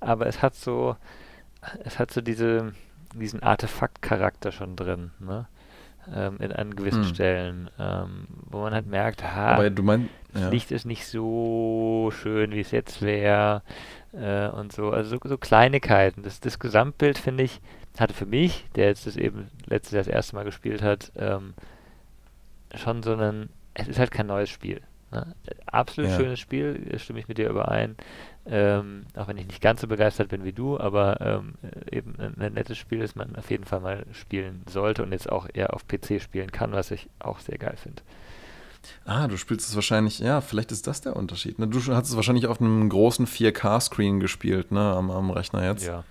aber 0.00 0.26
es 0.26 0.42
hat 0.42 0.54
so, 0.54 0.96
es 1.84 1.98
hat 1.98 2.12
so 2.12 2.20
diese, 2.20 2.72
diesen 3.14 3.42
Artefakt-Charakter 3.42 4.52
schon 4.52 4.76
drin, 4.76 5.10
ne? 5.18 5.46
Ähm, 6.14 6.36
in, 6.40 6.52
an 6.52 6.74
gewissen 6.74 7.02
Hm. 7.02 7.14
Stellen, 7.14 7.70
ähm, 7.78 8.26
wo 8.50 8.60
man 8.60 8.72
halt 8.72 8.86
merkt, 8.86 9.22
ha, 9.22 9.68
du 9.68 9.82
meinst, 9.82 10.08
das 10.32 10.42
ja. 10.42 10.48
Licht 10.48 10.70
ist 10.72 10.84
nicht 10.86 11.06
so 11.06 12.10
schön, 12.22 12.52
wie 12.52 12.60
es 12.60 12.70
jetzt 12.70 13.02
wäre 13.02 13.62
äh, 14.12 14.48
und 14.48 14.72
so. 14.72 14.90
Also 14.90 15.16
so, 15.16 15.28
so 15.28 15.36
Kleinigkeiten. 15.38 16.22
Das, 16.22 16.40
das 16.40 16.58
Gesamtbild, 16.58 17.18
finde 17.18 17.44
ich, 17.44 17.60
hatte 17.98 18.14
für 18.14 18.26
mich, 18.26 18.64
der 18.74 18.86
jetzt 18.86 19.06
das 19.06 19.16
eben 19.16 19.48
letztes 19.66 19.92
Jahr 19.92 20.04
das 20.04 20.12
erste 20.12 20.36
Mal 20.36 20.44
gespielt 20.44 20.82
hat, 20.82 21.12
ähm, 21.16 21.54
schon 22.74 23.02
so 23.02 23.12
einen, 23.12 23.50
es 23.74 23.88
ist 23.88 23.98
halt 23.98 24.10
kein 24.10 24.26
neues 24.26 24.50
Spiel. 24.50 24.80
Ne? 25.10 25.34
Absolut 25.66 26.10
Ja. 26.10 26.16
schönes 26.16 26.38
Spiel, 26.40 26.98
stimme 26.98 27.18
ich 27.18 27.28
mit 27.28 27.38
dir 27.38 27.48
überein. 27.48 27.96
Ähm, 28.50 29.04
auch 29.14 29.28
wenn 29.28 29.36
ich 29.36 29.46
nicht 29.46 29.60
ganz 29.60 29.82
so 29.82 29.86
begeistert 29.86 30.28
bin 30.28 30.42
wie 30.42 30.52
du, 30.52 30.80
aber 30.80 31.20
ähm, 31.20 31.54
äh, 31.62 31.98
eben 31.98 32.14
ein, 32.18 32.34
ein 32.40 32.54
nettes 32.54 32.78
Spiel, 32.78 33.00
das 33.00 33.14
man 33.14 33.36
auf 33.36 33.50
jeden 33.50 33.64
Fall 33.64 33.80
mal 33.80 34.06
spielen 34.12 34.62
sollte 34.70 35.02
und 35.02 35.12
jetzt 35.12 35.30
auch 35.30 35.46
eher 35.52 35.74
auf 35.74 35.86
PC 35.86 36.22
spielen 36.22 36.50
kann, 36.50 36.72
was 36.72 36.90
ich 36.90 37.08
auch 37.18 37.40
sehr 37.40 37.58
geil 37.58 37.76
finde. 37.76 38.02
Ah, 39.04 39.28
du 39.28 39.36
spielst 39.36 39.68
es 39.68 39.74
wahrscheinlich, 39.74 40.18
ja, 40.18 40.40
vielleicht 40.40 40.72
ist 40.72 40.86
das 40.86 41.02
der 41.02 41.16
Unterschied. 41.16 41.58
Ne? 41.58 41.68
Du 41.68 41.78
hast 41.78 42.08
es 42.08 42.16
wahrscheinlich 42.16 42.46
auf 42.46 42.60
einem 42.60 42.88
großen 42.88 43.26
4K-Screen 43.26 44.20
gespielt, 44.20 44.72
ne, 44.72 44.80
am, 44.80 45.10
am 45.10 45.30
Rechner 45.30 45.64
jetzt. 45.64 45.86
Ja. 45.86 46.04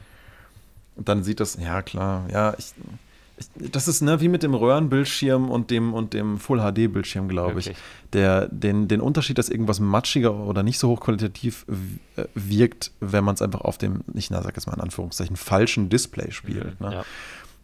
Und 0.95 1.09
dann 1.09 1.23
sieht 1.23 1.39
das, 1.39 1.57
ja 1.59 1.81
klar, 1.81 2.27
ja, 2.31 2.53
ich, 2.57 2.73
ich, 2.75 3.06
das 3.55 3.87
ist 3.87 4.01
ne, 4.01 4.19
wie 4.19 4.29
mit 4.29 4.43
dem 4.43 4.53
Röhrenbildschirm 4.53 5.49
und 5.49 5.69
dem, 5.69 5.93
und 5.93 6.13
dem 6.13 6.39
Full-HD-Bildschirm, 6.39 7.27
glaube 7.27 7.59
ich. 7.59 7.71
Der, 8.13 8.47
den, 8.47 8.87
den 8.87 9.01
Unterschied, 9.01 9.37
dass 9.37 9.49
irgendwas 9.49 9.79
matschiger 9.79 10.33
oder 10.33 10.63
nicht 10.63 10.79
so 10.79 10.89
hochqualitativ 10.89 11.65
äh, 12.15 12.23
wirkt, 12.33 12.91
wenn 12.99 13.23
man 13.23 13.35
es 13.35 13.41
einfach 13.41 13.61
auf 13.61 13.77
dem, 13.77 14.01
ich 14.13 14.29
na, 14.31 14.41
sag 14.41 14.55
jetzt 14.55 14.65
mal 14.65 14.73
in 14.73 14.81
Anführungszeichen, 14.81 15.35
falschen 15.35 15.89
Display 15.89 16.31
spielt. 16.31 16.79
Mhm, 16.79 16.87
Ne? 16.87 16.93
ja. 16.93 17.03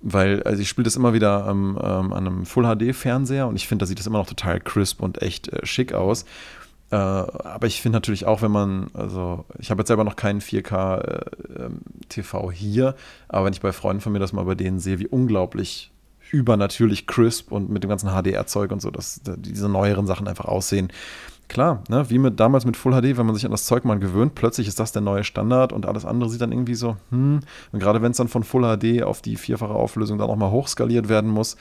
Weil, 0.06 0.44
also 0.44 0.62
ich 0.62 0.68
spiele 0.68 0.84
das 0.84 0.98
immer 0.98 1.14
wieder 1.14 1.48
ähm, 1.50 1.80
ähm, 1.82 2.12
an 2.12 2.28
einem 2.28 2.46
Full-HD-Fernseher 2.46 3.48
und 3.48 3.56
ich 3.56 3.68
finde, 3.70 3.84
da 3.84 3.88
sieht 3.88 4.00
das 4.00 4.06
immer 4.06 4.18
noch 4.18 4.28
total 4.28 4.60
crisp 4.60 5.02
und 5.02 5.22
echt 5.22 5.48
äh, 5.48 5.66
schick 5.66 5.94
aus. 5.94 6.26
Äh, 6.94 6.96
aber 6.96 7.66
ich 7.66 7.82
finde 7.82 7.96
natürlich 7.96 8.28
auch, 8.28 8.44
wenn 8.44 8.52
man, 8.52 8.92
also 8.94 9.46
ich 9.58 9.72
habe 9.72 9.82
jetzt 9.82 9.88
selber 9.88 10.04
noch 10.04 10.16
keinen 10.16 10.42
4K 10.42 11.00
äh, 11.00 11.64
ähm, 11.64 12.52
hier, 12.52 12.96
aber 13.30 13.46
wenn 13.46 13.54
ich 13.54 13.62
bei 13.62 13.72
Freunden 13.72 14.00
von 14.00 14.14
mir 14.14 14.20
das 14.20 14.32
mal 14.32 14.46
bei 14.46 14.54
denen 14.54 14.78
sehe, 14.78 15.00
wie 15.00 15.08
unglaublich 15.08 15.92
übernatürlich 16.30 17.08
crisp 17.08 17.52
und 17.52 17.72
mit 17.72 17.84
dem 17.84 17.90
ganzen 17.90 18.10
HDR-Zeug 18.10 18.72
und 18.72 18.80
so, 18.80 18.92
dass 18.92 19.22
da 19.24 19.36
diese 19.36 19.70
neueren 19.70 20.06
Sachen 20.06 20.28
einfach 20.28 20.46
aussehen. 20.46 20.90
Klar, 21.48 21.84
ne, 21.90 22.12
wie 22.12 22.20
mit 22.20 22.40
damals 22.40 22.64
mit 22.64 22.78
Full 22.78 22.94
HD, 22.94 23.18
wenn 23.18 23.26
man 23.26 23.34
sich 23.34 23.46
an 23.46 23.52
das 23.52 23.66
Zeug 23.66 23.86
mal 23.86 23.98
gewöhnt, 23.98 24.36
plötzlich 24.36 24.68
ist 24.68 24.80
das 24.80 24.92
der 24.92 25.02
neue 25.02 25.24
Standard 25.24 25.74
und 25.74 25.88
alles 25.88 26.06
andere 26.06 26.30
sieht 26.30 26.42
dann 26.42 26.52
irgendwie 26.52 26.76
so, 26.76 26.98
hm, 27.10 27.40
und 27.72 27.80
gerade 27.80 28.04
wenn 28.04 28.12
es 28.12 28.18
dann 28.18 28.28
von 28.28 28.44
Full 28.44 28.78
HD 28.78 29.02
auf 29.02 29.24
die 29.24 29.36
vierfache 29.36 29.74
Auflösung 29.74 30.20
dann 30.20 30.30
auch 30.30 30.36
mal 30.36 30.52
hochskaliert 30.52 31.10
werden 31.10 31.32
muss, 31.32 31.58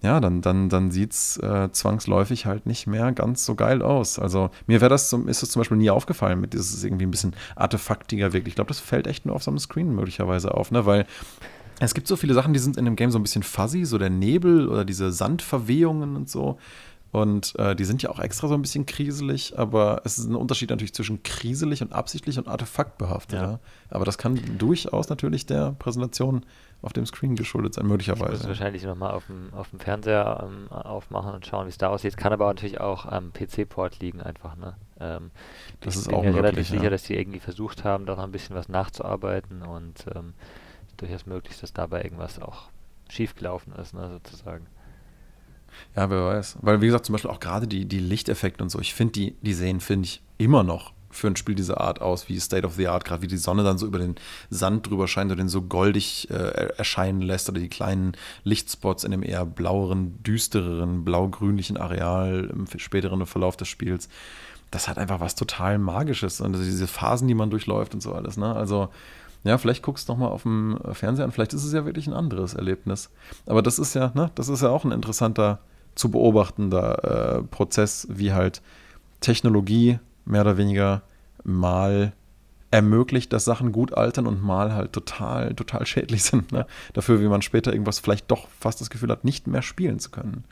ja, 0.00 0.20
dann, 0.20 0.42
dann, 0.42 0.68
dann 0.68 0.90
sieht 0.92 1.12
es 1.12 1.38
äh, 1.38 1.70
zwangsläufig 1.72 2.46
halt 2.46 2.66
nicht 2.66 2.86
mehr 2.86 3.10
ganz 3.12 3.44
so 3.44 3.56
geil 3.56 3.82
aus. 3.82 4.18
Also 4.18 4.50
mir 4.66 4.80
wäre 4.80 4.90
das 4.90 5.08
zum, 5.08 5.26
ist 5.26 5.42
das 5.42 5.50
zum 5.50 5.60
Beispiel 5.60 5.76
nie 5.76 5.90
aufgefallen 5.90 6.40
mit 6.40 6.52
dieses 6.52 6.84
irgendwie 6.84 7.06
ein 7.06 7.10
bisschen 7.10 7.34
artefaktiger 7.56 8.32
wirklich. 8.32 8.52
Ich 8.52 8.54
glaube, 8.56 8.68
das 8.68 8.78
fällt 8.78 9.08
echt 9.08 9.26
nur 9.26 9.34
auf 9.34 9.42
so 9.42 9.50
einem 9.50 9.58
Screen 9.58 9.94
möglicherweise 9.94 10.54
auf, 10.54 10.70
ne? 10.70 10.86
Weil 10.86 11.06
es 11.80 11.94
gibt 11.94 12.06
so 12.06 12.16
viele 12.16 12.34
Sachen, 12.34 12.52
die 12.52 12.58
sind 12.60 12.76
in 12.76 12.84
dem 12.84 12.96
Game 12.96 13.10
so 13.10 13.18
ein 13.18 13.22
bisschen 13.22 13.42
fuzzy, 13.42 13.84
so 13.84 13.98
der 13.98 14.10
Nebel 14.10 14.68
oder 14.68 14.84
diese 14.84 15.10
Sandverwehungen 15.10 16.16
und 16.16 16.28
so. 16.28 16.58
Und 17.10 17.54
äh, 17.58 17.74
die 17.74 17.84
sind 17.84 18.02
ja 18.02 18.10
auch 18.10 18.18
extra 18.18 18.48
so 18.48 18.54
ein 18.54 18.62
bisschen 18.62 18.84
kriselig, 18.84 19.58
aber 19.58 20.02
es 20.04 20.18
ist 20.18 20.26
ein 20.28 20.34
Unterschied 20.34 20.70
natürlich 20.70 20.92
zwischen 20.92 21.22
kriselig 21.22 21.80
und 21.82 21.92
absichtlich 21.92 22.38
und 22.38 22.48
artefaktbehaftet. 22.48 23.40
Ja. 23.40 23.50
Ja. 23.52 23.60
Aber 23.90 24.04
das 24.04 24.18
kann 24.18 24.38
durchaus 24.58 25.08
natürlich 25.08 25.46
der 25.46 25.72
Präsentation 25.78 26.44
auf 26.80 26.92
dem 26.92 27.06
Screen 27.06 27.34
geschuldet 27.34 27.74
sein, 27.74 27.82
Ich 27.84 27.88
muss 27.88 27.92
möglicherweise. 28.06 28.46
wahrscheinlich 28.46 28.84
nochmal 28.84 29.10
auf 29.12 29.26
dem, 29.26 29.52
auf 29.52 29.70
dem 29.70 29.80
Fernseher 29.80 30.46
ähm, 30.48 30.70
aufmachen 30.72 31.34
und 31.34 31.44
schauen, 31.44 31.66
wie 31.66 31.70
es 31.70 31.78
da 31.78 31.88
aussieht. 31.88 32.16
Kann 32.16 32.32
aber 32.32 32.46
natürlich 32.46 32.80
auch 32.80 33.04
am 33.04 33.32
PC-Port 33.32 33.98
liegen 34.00 34.20
einfach. 34.22 34.56
Ne? 34.56 34.76
Ähm, 35.00 35.30
Das 35.80 35.94
ich 35.94 36.00
ist 36.02 36.08
bin 36.08 36.16
auch 36.16 36.22
mir 36.22 36.28
relativ 36.34 36.44
möglich, 36.58 36.68
sicher, 36.68 36.84
ja. 36.84 36.90
dass 36.90 37.02
die 37.02 37.16
irgendwie 37.16 37.40
versucht 37.40 37.82
haben, 37.84 38.06
da 38.06 38.14
noch 38.14 38.22
ein 38.22 38.30
bisschen 38.32 38.54
was 38.54 38.68
nachzuarbeiten 38.68 39.62
und 39.62 40.04
ähm, 40.14 40.34
durchaus 40.98 41.26
möglich, 41.26 41.58
dass 41.60 41.72
dabei 41.72 42.02
irgendwas 42.04 42.40
auch 42.40 42.68
schiefgelaufen 43.08 43.72
ist, 43.74 43.94
ne, 43.94 44.08
sozusagen. 44.10 44.66
Ja, 45.96 46.08
wer 46.10 46.26
weiß. 46.26 46.58
Weil, 46.62 46.80
wie 46.80 46.86
gesagt, 46.86 47.06
zum 47.06 47.12
Beispiel 47.14 47.30
auch 47.30 47.40
gerade 47.40 47.66
die, 47.66 47.86
die 47.86 47.98
Lichteffekte 47.98 48.62
und 48.62 48.70
so, 48.70 48.78
ich 48.80 48.94
finde, 48.94 49.12
die, 49.12 49.36
die 49.42 49.52
sehen, 49.54 49.80
finde 49.80 50.06
ich, 50.06 50.22
immer 50.38 50.62
noch 50.62 50.92
für 51.10 51.26
ein 51.26 51.36
Spiel 51.36 51.54
dieser 51.54 51.80
Art 51.80 52.00
aus, 52.00 52.28
wie 52.28 52.38
State 52.38 52.66
of 52.66 52.74
the 52.74 52.88
Art, 52.88 53.04
gerade 53.04 53.22
wie 53.22 53.26
die 53.26 53.36
Sonne 53.38 53.64
dann 53.64 53.78
so 53.78 53.86
über 53.86 53.98
den 53.98 54.16
Sand 54.50 54.88
drüber 54.88 55.08
scheint 55.08 55.30
und 55.30 55.38
den 55.38 55.48
so 55.48 55.62
goldig 55.62 56.28
äh, 56.30 56.34
er- 56.34 56.78
erscheinen 56.78 57.22
lässt 57.22 57.48
oder 57.48 57.60
die 57.60 57.68
kleinen 57.68 58.12
Lichtspots 58.44 59.04
in 59.04 59.10
dem 59.10 59.22
eher 59.22 59.46
blaueren, 59.46 60.22
düstereren, 60.22 61.04
blau-grünlichen 61.04 61.76
Areal 61.76 62.50
im 62.52 62.66
späteren 62.78 63.24
Verlauf 63.26 63.56
des 63.56 63.68
Spiels. 63.68 64.08
Das 64.70 64.86
hat 64.86 64.98
einfach 64.98 65.20
was 65.20 65.34
total 65.34 65.78
Magisches 65.78 66.42
und 66.42 66.52
diese 66.52 66.86
Phasen, 66.86 67.26
die 67.26 67.34
man 67.34 67.48
durchläuft 67.48 67.94
und 67.94 68.02
so 68.02 68.12
alles, 68.12 68.36
ne? 68.36 68.54
Also, 68.54 68.88
ja, 69.44 69.56
vielleicht 69.56 69.82
guckst 69.82 70.08
du 70.08 70.12
noch 70.12 70.18
mal 70.18 70.28
auf 70.28 70.42
dem 70.42 70.78
Fernseher 70.92 71.24
an, 71.24 71.32
vielleicht 71.32 71.54
ist 71.54 71.64
es 71.64 71.72
ja 71.72 71.86
wirklich 71.86 72.06
ein 72.06 72.12
anderes 72.12 72.52
Erlebnis. 72.52 73.08
Aber 73.46 73.62
das 73.62 73.78
ist 73.78 73.94
ja, 73.94 74.12
ne, 74.14 74.30
das 74.34 74.48
ist 74.48 74.62
ja 74.62 74.68
auch 74.68 74.84
ein 74.84 74.92
interessanter 74.92 75.60
zu 75.94 76.10
beobachtender 76.10 77.38
äh, 77.38 77.42
Prozess, 77.44 78.06
wie 78.10 78.32
halt 78.32 78.60
Technologie 79.20 80.00
mehr 80.28 80.42
oder 80.42 80.56
weniger 80.56 81.02
mal 81.44 82.12
ermöglicht, 82.70 83.32
dass 83.32 83.44
Sachen 83.44 83.72
gut 83.72 83.94
altern 83.94 84.26
und 84.26 84.42
mal 84.42 84.74
halt 84.74 84.92
total, 84.92 85.54
total 85.54 85.86
schädlich 85.86 86.22
sind. 86.22 86.52
Ne? 86.52 86.66
Dafür, 86.92 87.20
wie 87.20 87.28
man 87.28 87.42
später 87.42 87.72
irgendwas 87.72 87.98
vielleicht 87.98 88.30
doch 88.30 88.48
fast 88.60 88.80
das 88.80 88.90
Gefühl 88.90 89.10
hat, 89.10 89.24
nicht 89.24 89.46
mehr 89.46 89.62
spielen 89.62 89.98
zu 89.98 90.10
können. 90.10 90.44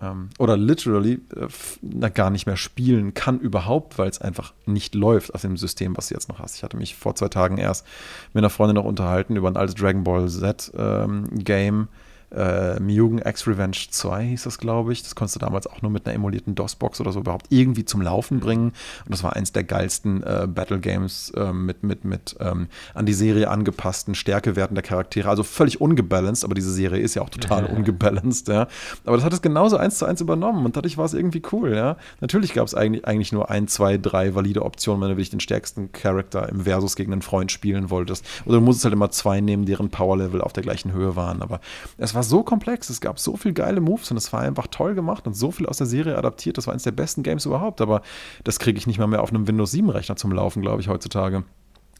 Ähm, 0.00 0.30
oder 0.38 0.56
literally 0.56 1.20
äh, 1.34 1.48
na, 1.82 2.08
gar 2.08 2.30
nicht 2.30 2.46
mehr 2.46 2.56
spielen 2.56 3.14
kann 3.14 3.40
überhaupt, 3.40 3.98
weil 3.98 4.08
es 4.08 4.20
einfach 4.20 4.52
nicht 4.64 4.94
läuft 4.94 5.34
auf 5.34 5.42
dem 5.42 5.56
System, 5.56 5.96
was 5.96 6.08
du 6.08 6.14
jetzt 6.14 6.28
noch 6.28 6.38
hast. 6.38 6.56
Ich 6.56 6.62
hatte 6.62 6.76
mich 6.76 6.96
vor 6.96 7.14
zwei 7.14 7.28
Tagen 7.28 7.58
erst 7.58 7.86
mit 8.32 8.42
einer 8.42 8.50
Freundin 8.50 8.76
noch 8.76 8.84
unterhalten 8.84 9.36
über 9.36 9.48
ein 9.48 9.56
altes 9.56 9.74
Dragon 9.74 10.04
Ball 10.04 10.28
Z 10.28 10.72
ähm. 10.76 11.88
Äh, 12.34 12.80
Mugen 12.80 13.18
X 13.18 13.46
Revenge 13.46 13.76
2 13.90 14.24
hieß 14.24 14.44
das, 14.44 14.58
glaube 14.58 14.92
ich. 14.92 15.02
Das 15.02 15.14
konntest 15.14 15.36
du 15.36 15.40
damals 15.40 15.66
auch 15.66 15.82
nur 15.82 15.90
mit 15.90 16.06
einer 16.06 16.14
emulierten 16.14 16.54
DOS-Box 16.54 17.00
oder 17.00 17.12
so 17.12 17.20
überhaupt 17.20 17.46
irgendwie 17.50 17.84
zum 17.84 18.02
Laufen 18.02 18.40
bringen. 18.40 18.72
Und 19.04 19.10
das 19.10 19.22
war 19.22 19.36
eins 19.36 19.52
der 19.52 19.64
geilsten 19.64 20.22
äh, 20.22 20.46
Battle 20.48 20.80
Games 20.80 21.30
äh, 21.36 21.52
mit, 21.52 21.84
mit, 21.84 22.04
mit 22.04 22.36
ähm, 22.40 22.68
an 22.94 23.06
die 23.06 23.12
Serie 23.12 23.48
angepassten 23.48 24.14
Stärkewerten 24.14 24.74
der 24.74 24.82
Charaktere. 24.82 25.28
Also 25.28 25.44
völlig 25.44 25.80
ungebalanced, 25.80 26.44
aber 26.44 26.54
diese 26.54 26.72
Serie 26.72 27.00
ist 27.00 27.14
ja 27.14 27.22
auch 27.22 27.30
total 27.30 27.64
ungebalanced, 27.76 28.48
ja. 28.48 28.66
Aber 29.04 29.16
das 29.16 29.24
hat 29.24 29.32
es 29.32 29.42
genauso 29.42 29.76
eins 29.76 29.98
zu 29.98 30.06
eins 30.06 30.20
übernommen 30.20 30.64
und 30.64 30.76
dadurch 30.76 30.98
war 30.98 31.04
es 31.04 31.14
irgendwie 31.14 31.42
cool, 31.52 31.74
ja. 31.74 31.96
Natürlich 32.20 32.54
gab 32.54 32.66
es 32.66 32.74
eigentlich, 32.74 33.06
eigentlich 33.06 33.32
nur 33.32 33.50
ein, 33.50 33.68
zwei, 33.68 33.98
drei 33.98 34.34
valide 34.34 34.64
Optionen, 34.64 35.00
wenn 35.00 35.10
du 35.10 35.14
wirklich 35.14 35.30
den 35.30 35.40
stärksten 35.40 35.92
Charakter 35.92 36.48
im 36.48 36.62
Versus 36.62 36.96
gegen 36.96 37.12
einen 37.12 37.22
Freund 37.22 37.52
spielen 37.52 37.90
wolltest. 37.90 38.24
Oder 38.44 38.56
du 38.56 38.62
musstest 38.62 38.84
halt 38.86 38.94
immer 38.94 39.10
zwei 39.10 39.40
nehmen, 39.40 39.64
deren 39.64 39.90
Power-Level 39.90 40.40
auf 40.40 40.52
der 40.52 40.64
gleichen 40.64 40.92
Höhe 40.92 41.14
waren. 41.14 41.40
Aber 41.40 41.60
es 41.98 42.15
war 42.16 42.22
so 42.22 42.42
komplex, 42.42 42.90
es 42.90 43.00
gab 43.00 43.18
so 43.20 43.36
viele 43.36 43.54
geile 43.54 43.80
Moves 43.80 44.10
und 44.10 44.16
es 44.16 44.32
war 44.32 44.40
einfach 44.40 44.66
toll 44.66 44.94
gemacht 44.94 45.26
und 45.26 45.34
so 45.34 45.50
viel 45.50 45.66
aus 45.66 45.78
der 45.78 45.86
Serie 45.86 46.18
adaptiert. 46.18 46.58
Das 46.58 46.66
war 46.66 46.72
eines 46.72 46.82
der 46.82 46.92
besten 46.92 47.22
Games 47.22 47.46
überhaupt, 47.46 47.80
aber 47.80 48.02
das 48.42 48.58
kriege 48.58 48.78
ich 48.78 48.86
nicht 48.86 48.98
mal 48.98 49.06
mehr 49.06 49.22
auf 49.22 49.30
einem 49.30 49.46
Windows 49.46 49.72
7-Rechner 49.72 50.16
zum 50.16 50.32
Laufen, 50.32 50.62
glaube 50.62 50.80
ich, 50.80 50.88
heutzutage. 50.88 51.44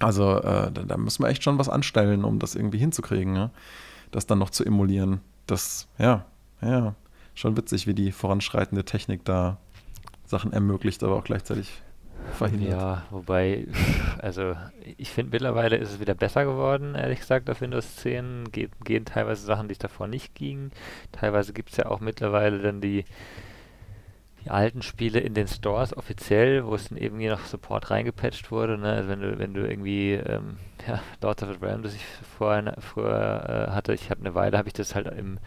Also 0.00 0.38
äh, 0.38 0.72
da, 0.72 0.82
da 0.82 0.96
müssen 0.96 1.22
wir 1.22 1.28
echt 1.28 1.44
schon 1.44 1.58
was 1.58 1.68
anstellen, 1.68 2.24
um 2.24 2.38
das 2.38 2.54
irgendwie 2.54 2.78
hinzukriegen, 2.78 3.36
ja? 3.36 3.50
das 4.10 4.26
dann 4.26 4.38
noch 4.38 4.50
zu 4.50 4.64
emulieren. 4.64 5.20
Das, 5.46 5.86
ja, 5.98 6.24
ja, 6.60 6.94
schon 7.34 7.56
witzig, 7.56 7.86
wie 7.86 7.94
die 7.94 8.10
voranschreitende 8.10 8.84
Technik 8.84 9.24
da 9.24 9.58
Sachen 10.24 10.52
ermöglicht, 10.52 11.04
aber 11.04 11.16
auch 11.16 11.24
gleichzeitig 11.24 11.82
verhindert. 12.32 12.70
Ja, 12.70 13.02
wobei, 13.10 13.66
also 14.18 14.54
ich 14.96 15.10
finde 15.10 15.32
mittlerweile 15.32 15.76
ist 15.76 15.92
es 15.92 16.00
wieder 16.00 16.14
besser 16.14 16.44
geworden, 16.44 16.94
ehrlich 16.94 17.20
gesagt, 17.20 17.50
auf 17.50 17.60
Windows 17.60 17.96
10 17.96 18.52
Ge 18.52 18.68
gehen 18.84 19.04
teilweise 19.04 19.44
Sachen, 19.44 19.68
die 19.68 19.72
es 19.72 19.78
davor 19.78 20.06
nicht 20.06 20.34
gingen. 20.34 20.72
Teilweise 21.12 21.52
gibt 21.52 21.70
es 21.70 21.76
ja 21.76 21.86
auch 21.86 22.00
mittlerweile 22.00 22.58
dann 22.60 22.80
die, 22.80 23.04
die 24.44 24.50
alten 24.50 24.82
Spiele 24.82 25.20
in 25.20 25.34
den 25.34 25.48
Stores 25.48 25.96
offiziell, 25.96 26.66
wo 26.66 26.74
es 26.74 26.88
dann 26.88 26.98
eben 26.98 27.18
je 27.18 27.28
nach 27.28 27.44
Support 27.46 27.90
reingepatcht 27.90 28.50
wurde. 28.50 28.78
Ne? 28.78 28.92
Also 28.92 29.08
wenn 29.08 29.20
du, 29.20 29.38
wenn 29.38 29.54
du 29.54 29.68
irgendwie, 29.68 30.12
ähm, 30.12 30.58
ja, 30.86 31.00
Lords 31.20 31.42
of 31.42 31.50
the 31.52 31.64
Realm, 31.64 31.82
das 31.82 31.94
ich 31.94 32.04
vorher, 32.38 32.74
früher 32.78 33.68
äh, 33.68 33.72
hatte, 33.72 33.92
ich 33.92 34.10
habe 34.10 34.20
eine 34.20 34.34
Weile, 34.34 34.56
habe 34.56 34.68
ich 34.68 34.74
das 34.74 34.94
halt 34.94 35.06
im, 35.08 35.38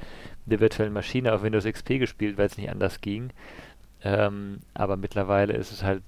in 0.46 0.50
der 0.50 0.60
virtuellen 0.60 0.94
Maschine 0.94 1.34
auf 1.34 1.44
Windows 1.44 1.66
XP 1.66 2.00
gespielt, 2.00 2.38
weil 2.38 2.48
es 2.48 2.58
nicht 2.58 2.70
anders 2.70 3.00
ging. 3.02 3.32
Ähm, 4.04 4.60
aber 4.74 4.98
mittlerweile 4.98 5.54
ist 5.54 5.72
es 5.72 5.84
halt 5.84 6.04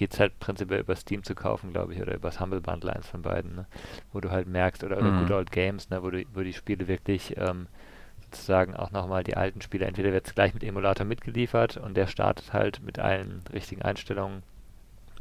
geht 0.00 0.14
es 0.14 0.18
halt 0.18 0.40
prinzipiell 0.40 0.80
über 0.80 0.96
Steam 0.96 1.22
zu 1.24 1.34
kaufen, 1.34 1.74
glaube 1.74 1.92
ich, 1.92 2.00
oder 2.00 2.14
über 2.14 2.30
das 2.30 2.40
Humble 2.40 2.62
Bundle, 2.62 2.90
eins 2.90 3.06
von 3.06 3.20
beiden, 3.20 3.54
ne? 3.54 3.66
wo 4.14 4.20
du 4.20 4.30
halt 4.30 4.48
merkst, 4.48 4.82
oder, 4.82 4.96
oder 4.96 5.10
mhm. 5.10 5.20
Good 5.26 5.30
Old 5.32 5.52
Games, 5.52 5.90
ne? 5.90 6.02
wo, 6.02 6.08
du, 6.08 6.24
wo 6.32 6.40
die 6.40 6.54
Spiele 6.54 6.88
wirklich 6.88 7.36
ähm, 7.36 7.66
sozusagen 8.24 8.74
auch 8.74 8.92
nochmal 8.92 9.24
die 9.24 9.36
alten 9.36 9.60
Spiele, 9.60 9.84
entweder 9.84 10.10
wird 10.10 10.26
es 10.26 10.34
gleich 10.34 10.54
mit 10.54 10.64
Emulator 10.64 11.04
mitgeliefert 11.04 11.76
und 11.76 11.98
der 11.98 12.06
startet 12.06 12.54
halt 12.54 12.80
mit 12.82 12.98
allen 12.98 13.42
richtigen 13.52 13.82
Einstellungen 13.82 14.42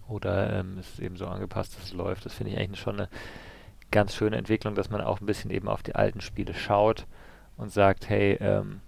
oder 0.08 0.60
ähm, 0.60 0.78
ist 0.80 0.98
eben 1.00 1.18
so 1.18 1.28
angepasst, 1.28 1.76
dass 1.76 1.84
es 1.84 1.94
läuft. 1.94 2.26
Das 2.26 2.36
finde 2.36 2.54
ich 2.54 2.58
eigentlich 2.58 2.80
schon 2.80 3.02
eine 3.02 3.10
ganz 3.92 4.16
schöne 4.16 4.38
Entwicklung, 4.38 4.76
dass 4.76 4.90
man 4.90 5.02
auch 5.02 5.20
ein 5.20 5.26
bisschen 5.26 5.52
eben 5.52 5.68
auf 5.68 5.84
die 5.84 5.96
alten 5.96 6.22
Spiele 6.22 6.54
schaut 6.54 7.06
und 7.58 7.70
sagt, 7.70 8.08
hey, 8.08 8.38
ähm, 8.40 8.80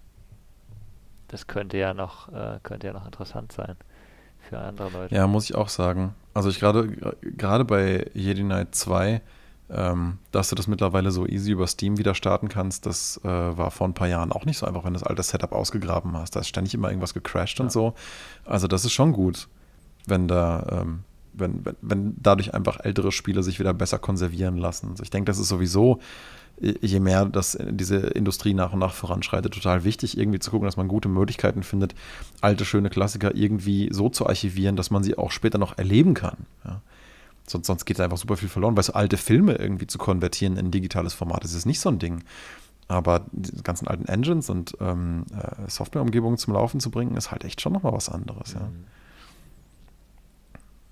das 1.27 1.47
könnte 1.47 1.77
ja 1.77 1.93
noch, 1.93 2.31
äh, 2.31 2.59
könnte 2.63 2.87
ja 2.87 2.93
noch 2.93 3.05
interessant 3.05 3.51
sein 3.51 3.75
für 4.51 4.59
andere 4.59 4.89
Leute. 4.89 5.15
Ja, 5.15 5.27
muss 5.27 5.45
ich 5.45 5.55
auch 5.55 5.69
sagen. 5.69 6.13
Also 6.33 6.49
ich 6.49 6.59
gerade 6.59 6.89
gerade 7.21 7.65
bei 7.65 8.05
Jedi 8.13 8.43
Knight 8.43 8.75
2, 8.75 9.21
ähm, 9.69 10.17
dass 10.31 10.49
du 10.49 10.55
das 10.55 10.67
mittlerweile 10.67 11.11
so 11.11 11.25
easy 11.25 11.51
über 11.51 11.67
Steam 11.67 11.97
wieder 11.97 12.13
starten 12.15 12.49
kannst, 12.49 12.85
das 12.85 13.19
äh, 13.23 13.27
war 13.27 13.71
vor 13.71 13.87
ein 13.87 13.93
paar 13.93 14.07
Jahren 14.07 14.31
auch 14.31 14.45
nicht 14.45 14.57
so 14.57 14.65
einfach, 14.65 14.83
wenn 14.83 14.93
du 14.93 14.99
das 14.99 15.07
alte 15.07 15.23
Setup 15.23 15.53
ausgegraben 15.53 16.15
hast. 16.17 16.35
Da 16.35 16.41
ist 16.41 16.49
ständig 16.49 16.73
immer 16.73 16.89
irgendwas 16.89 17.13
gecrashed 17.13 17.59
ja. 17.59 17.65
und 17.65 17.71
so. 17.71 17.93
Also 18.45 18.67
das 18.67 18.83
ist 18.83 18.91
schon 18.91 19.13
gut, 19.13 19.47
wenn 20.05 20.27
da 20.27 20.81
ähm, 20.81 21.03
wenn, 21.33 21.63
wenn, 21.63 21.75
wenn 21.81 22.15
dadurch 22.21 22.53
einfach 22.53 22.81
ältere 22.81 23.13
Spiele 23.13 23.41
sich 23.41 23.57
wieder 23.59 23.73
besser 23.73 23.99
konservieren 23.99 24.57
lassen. 24.57 24.89
Also 24.91 25.03
ich 25.03 25.09
denke, 25.09 25.31
das 25.31 25.39
ist 25.39 25.47
sowieso, 25.47 25.99
je 26.61 26.99
mehr 26.99 27.25
das, 27.25 27.57
diese 27.69 27.97
Industrie 27.97 28.53
nach 28.53 28.73
und 28.73 28.79
nach 28.79 28.93
voranschreitet, 28.93 29.53
total 29.53 29.83
wichtig, 29.83 30.17
irgendwie 30.17 30.39
zu 30.39 30.51
gucken, 30.51 30.65
dass 30.65 30.77
man 30.77 30.87
gute 30.87 31.09
Möglichkeiten 31.09 31.63
findet, 31.63 31.95
alte, 32.39 32.65
schöne 32.65 32.89
Klassiker 32.89 33.35
irgendwie 33.35 33.89
so 33.91 34.09
zu 34.09 34.27
archivieren, 34.27 34.75
dass 34.75 34.91
man 34.91 35.03
sie 35.03 35.17
auch 35.17 35.31
später 35.31 35.57
noch 35.57 35.77
erleben 35.77 36.13
kann. 36.13 36.37
Ja. 36.65 36.81
Sonst, 37.47 37.67
sonst 37.67 37.85
geht 37.85 37.99
einfach 37.99 38.17
super 38.17 38.37
viel 38.37 38.49
verloren, 38.49 38.75
weil 38.77 38.83
so 38.83 38.93
alte 38.93 39.17
Filme 39.17 39.55
irgendwie 39.55 39.87
zu 39.87 39.97
konvertieren 39.97 40.57
in 40.57 40.67
ein 40.67 40.71
digitales 40.71 41.13
Format, 41.13 41.43
das 41.43 41.53
ist 41.53 41.65
nicht 41.65 41.79
so 41.79 41.89
ein 41.89 41.99
Ding. 41.99 42.23
Aber 42.87 43.25
die 43.31 43.63
ganzen 43.63 43.87
alten 43.87 44.05
Engines 44.05 44.49
und 44.49 44.75
ähm, 44.81 45.25
äh, 45.33 45.69
Softwareumgebungen 45.69 46.37
zum 46.37 46.53
Laufen 46.53 46.79
zu 46.79 46.91
bringen, 46.91 47.15
ist 47.15 47.31
halt 47.31 47.43
echt 47.43 47.61
schon 47.61 47.73
nochmal 47.73 47.93
was 47.93 48.09
anderes, 48.09 48.53
ja. 48.53 48.61
Mhm. 48.61 48.85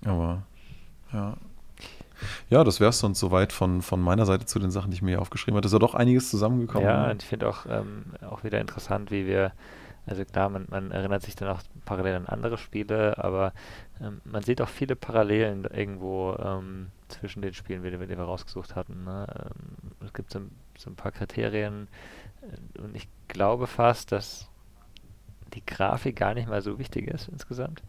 Aber 0.08 0.42
ja. 1.12 1.36
Ja, 2.48 2.64
das 2.64 2.80
wäre 2.80 2.90
es 2.90 2.98
sonst 2.98 3.20
soweit 3.20 3.52
von, 3.52 3.82
von 3.82 4.00
meiner 4.00 4.26
Seite 4.26 4.46
zu 4.46 4.58
den 4.58 4.70
Sachen, 4.70 4.90
die 4.90 4.96
ich 4.96 5.02
mir 5.02 5.10
hier 5.10 5.20
aufgeschrieben 5.20 5.56
habe. 5.56 5.66
Es 5.66 5.72
ist 5.72 5.76
ja 5.76 5.78
doch 5.78 5.94
einiges 5.94 6.30
zusammengekommen. 6.30 6.86
Ja, 6.86 7.06
ne? 7.06 7.12
und 7.12 7.22
ich 7.22 7.28
finde 7.28 7.48
auch, 7.48 7.66
ähm, 7.68 8.04
auch 8.28 8.44
wieder 8.44 8.60
interessant, 8.60 9.10
wie 9.10 9.26
wir, 9.26 9.52
also 10.06 10.24
klar, 10.24 10.48
man, 10.48 10.66
man, 10.70 10.90
erinnert 10.90 11.22
sich 11.22 11.36
dann 11.36 11.48
auch 11.48 11.60
parallel 11.84 12.16
an 12.16 12.26
andere 12.26 12.58
Spiele, 12.58 13.22
aber 13.22 13.52
ähm, 14.00 14.20
man 14.24 14.42
sieht 14.42 14.60
auch 14.60 14.68
viele 14.68 14.96
Parallelen 14.96 15.64
irgendwo 15.64 16.36
ähm, 16.42 16.88
zwischen 17.08 17.42
den 17.42 17.54
Spielen, 17.54 17.82
die, 17.82 17.90
die 17.90 17.98
wir 17.98 18.18
rausgesucht 18.18 18.74
hatten. 18.76 19.04
Ne? 19.04 19.26
Ähm, 19.28 19.92
es 20.04 20.12
gibt 20.12 20.32
so, 20.32 20.40
so, 20.78 20.90
ein 20.90 20.96
paar 20.96 21.12
Kriterien 21.12 21.88
äh, 22.42 22.80
und 22.80 22.96
ich 22.96 23.08
glaube 23.28 23.66
fast, 23.66 24.12
dass 24.12 24.48
die 25.54 25.64
Grafik 25.64 26.16
gar 26.16 26.34
nicht 26.34 26.48
mal 26.48 26.62
so 26.62 26.78
wichtig 26.78 27.08
ist 27.08 27.28
insgesamt. 27.28 27.82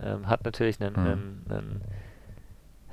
Ähm, 0.00 0.28
hat 0.28 0.44
natürlich 0.44 0.80
einen, 0.80 0.92
mhm. 0.92 1.06
einen, 1.06 1.46
einen 1.50 1.80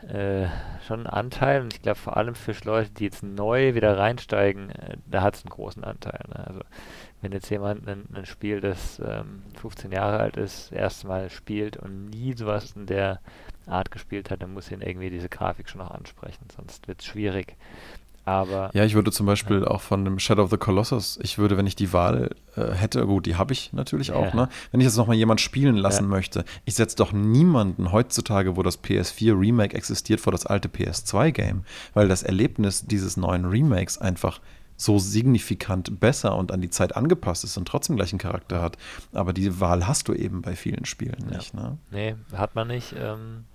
äh, 0.03 0.47
schon 0.85 0.99
einen 0.99 1.07
Anteil 1.07 1.61
und 1.61 1.73
ich 1.73 1.81
glaube 1.81 1.97
vor 1.97 2.17
allem 2.17 2.35
für 2.35 2.53
Leute, 2.63 2.91
die 2.91 3.05
jetzt 3.05 3.23
neu 3.23 3.73
wieder 3.75 3.97
reinsteigen, 3.97 4.69
äh, 4.69 4.97
da 5.05 5.21
hat 5.21 5.35
es 5.35 5.43
einen 5.43 5.49
großen 5.49 5.83
Anteil. 5.83 6.19
Ne? 6.29 6.47
Also 6.47 6.61
wenn 7.21 7.31
jetzt 7.31 7.49
jemand 7.49 7.87
ein, 7.87 8.05
ein 8.13 8.25
Spiel, 8.25 8.61
das 8.61 8.99
ähm, 8.99 9.43
15 9.59 9.91
Jahre 9.91 10.19
alt 10.19 10.37
ist, 10.37 10.71
erstmal 10.71 11.29
spielt 11.29 11.77
und 11.77 12.09
nie 12.09 12.33
sowas 12.33 12.73
in 12.75 12.85
der 12.85 13.19
Art 13.65 13.89
gespielt 13.89 14.29
hat, 14.29 14.43
dann 14.43 14.53
muss 14.53 14.71
ihn 14.71 14.81
irgendwie 14.81 15.09
diese 15.09 15.29
Grafik 15.29 15.69
schon 15.69 15.81
noch 15.81 15.91
ansprechen, 15.91 16.45
sonst 16.55 16.87
wird 16.87 17.01
es 17.01 17.07
schwierig. 17.07 17.55
Aber 18.25 18.71
ja, 18.73 18.83
ich 18.83 18.95
würde 18.95 19.11
zum 19.11 19.27
Beispiel 19.27 19.61
ja. 19.61 19.67
auch 19.67 19.81
von 19.81 20.03
dem 20.03 20.17
Shadow 20.17 20.43
of 20.43 20.49
the 20.49 20.57
Colossus, 20.57 21.19
ich 21.21 21.37
würde, 21.37 21.57
wenn 21.57 21.67
ich 21.67 21.75
die 21.75 21.93
Wahl 21.93 22.31
äh, 22.55 22.71
hätte, 22.71 23.05
gut, 23.05 23.27
die 23.27 23.35
habe 23.35 23.53
ich 23.53 23.71
natürlich 23.71 24.11
auch, 24.11 24.33
ja. 24.33 24.35
ne? 24.35 24.49
Wenn 24.71 24.81
ich 24.81 24.85
jetzt 24.85 24.97
nochmal 24.97 25.15
jemand 25.15 25.41
spielen 25.41 25.75
lassen 25.75 26.05
ja. 26.05 26.09
möchte, 26.09 26.43
ich 26.65 26.73
setze 26.73 26.95
doch 26.95 27.11
niemanden 27.11 27.91
heutzutage, 27.91 28.57
wo 28.57 28.63
das 28.63 28.83
PS4 28.83 29.39
Remake 29.39 29.77
existiert, 29.77 30.19
vor 30.19 30.31
das 30.31 30.47
alte 30.47 30.69
PS2-Game, 30.69 31.63
weil 31.93 32.07
das 32.07 32.23
Erlebnis 32.23 32.87
dieses 32.87 33.15
neuen 33.15 33.45
Remakes 33.45 33.99
einfach 33.99 34.41
so 34.75 34.99
signifikant 34.99 35.99
besser 35.99 36.35
und 36.35 36.51
an 36.51 36.61
die 36.61 36.69
Zeit 36.69 36.95
angepasst 36.95 37.43
ist 37.43 37.57
und 37.57 37.67
trotzdem 37.67 37.95
gleichen 37.95 38.17
Charakter 38.17 38.61
hat. 38.61 38.77
Aber 39.13 39.33
die 39.33 39.59
Wahl 39.59 39.87
hast 39.87 40.07
du 40.07 40.13
eben 40.13 40.41
bei 40.41 40.55
vielen 40.55 40.85
Spielen 40.85 41.27
nicht, 41.29 41.53
ne? 41.53 41.77
Nee, 41.91 42.15
hat 42.33 42.55
man 42.55 42.67
nicht. 42.67 42.93
Ähm 42.97 43.45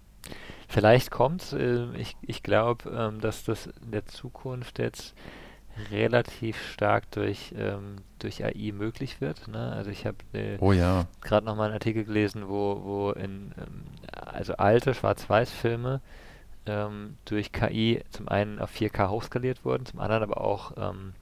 Vielleicht 0.71 1.11
kommt 1.11 1.53
äh, 1.53 1.93
ich, 1.97 2.17
ich 2.23 2.45
glaube, 2.45 2.89
ähm, 2.91 3.21
dass 3.21 3.43
das 3.43 3.67
in 3.67 3.91
der 3.91 4.07
Zukunft 4.07 4.79
jetzt 4.79 5.17
relativ 5.91 6.57
stark 6.71 7.11
durch, 7.11 7.53
ähm, 7.59 7.97
durch 8.21 8.45
AI 8.45 8.71
möglich 8.73 9.21
wird. 9.21 9.49
Ne? 9.49 9.73
Also 9.73 9.91
ich 9.91 10.07
habe 10.07 10.19
äh, 10.33 10.59
oh, 10.61 10.73
ja. 10.73 11.07
gerade 11.23 11.45
noch 11.45 11.57
mal 11.57 11.65
einen 11.65 11.75
Artikel 11.75 12.05
gelesen, 12.05 12.49
wo, 12.49 12.83
wo 12.85 13.11
in 13.11 13.53
ähm, 13.59 13.83
also 14.13 14.55
alte 14.55 14.95
Schwarz-Weiß-Filme 14.95 16.01
ähm, 16.67 17.17
durch 17.25 17.51
KI 17.51 18.05
zum 18.11 18.29
einen 18.29 18.61
auf 18.61 18.71
4K 18.73 19.09
hochskaliert 19.09 19.65
wurden, 19.65 19.87
zum 19.87 19.99
anderen 19.99 20.23
aber 20.23 20.41
auch 20.41 20.75
ähm, 20.77 21.15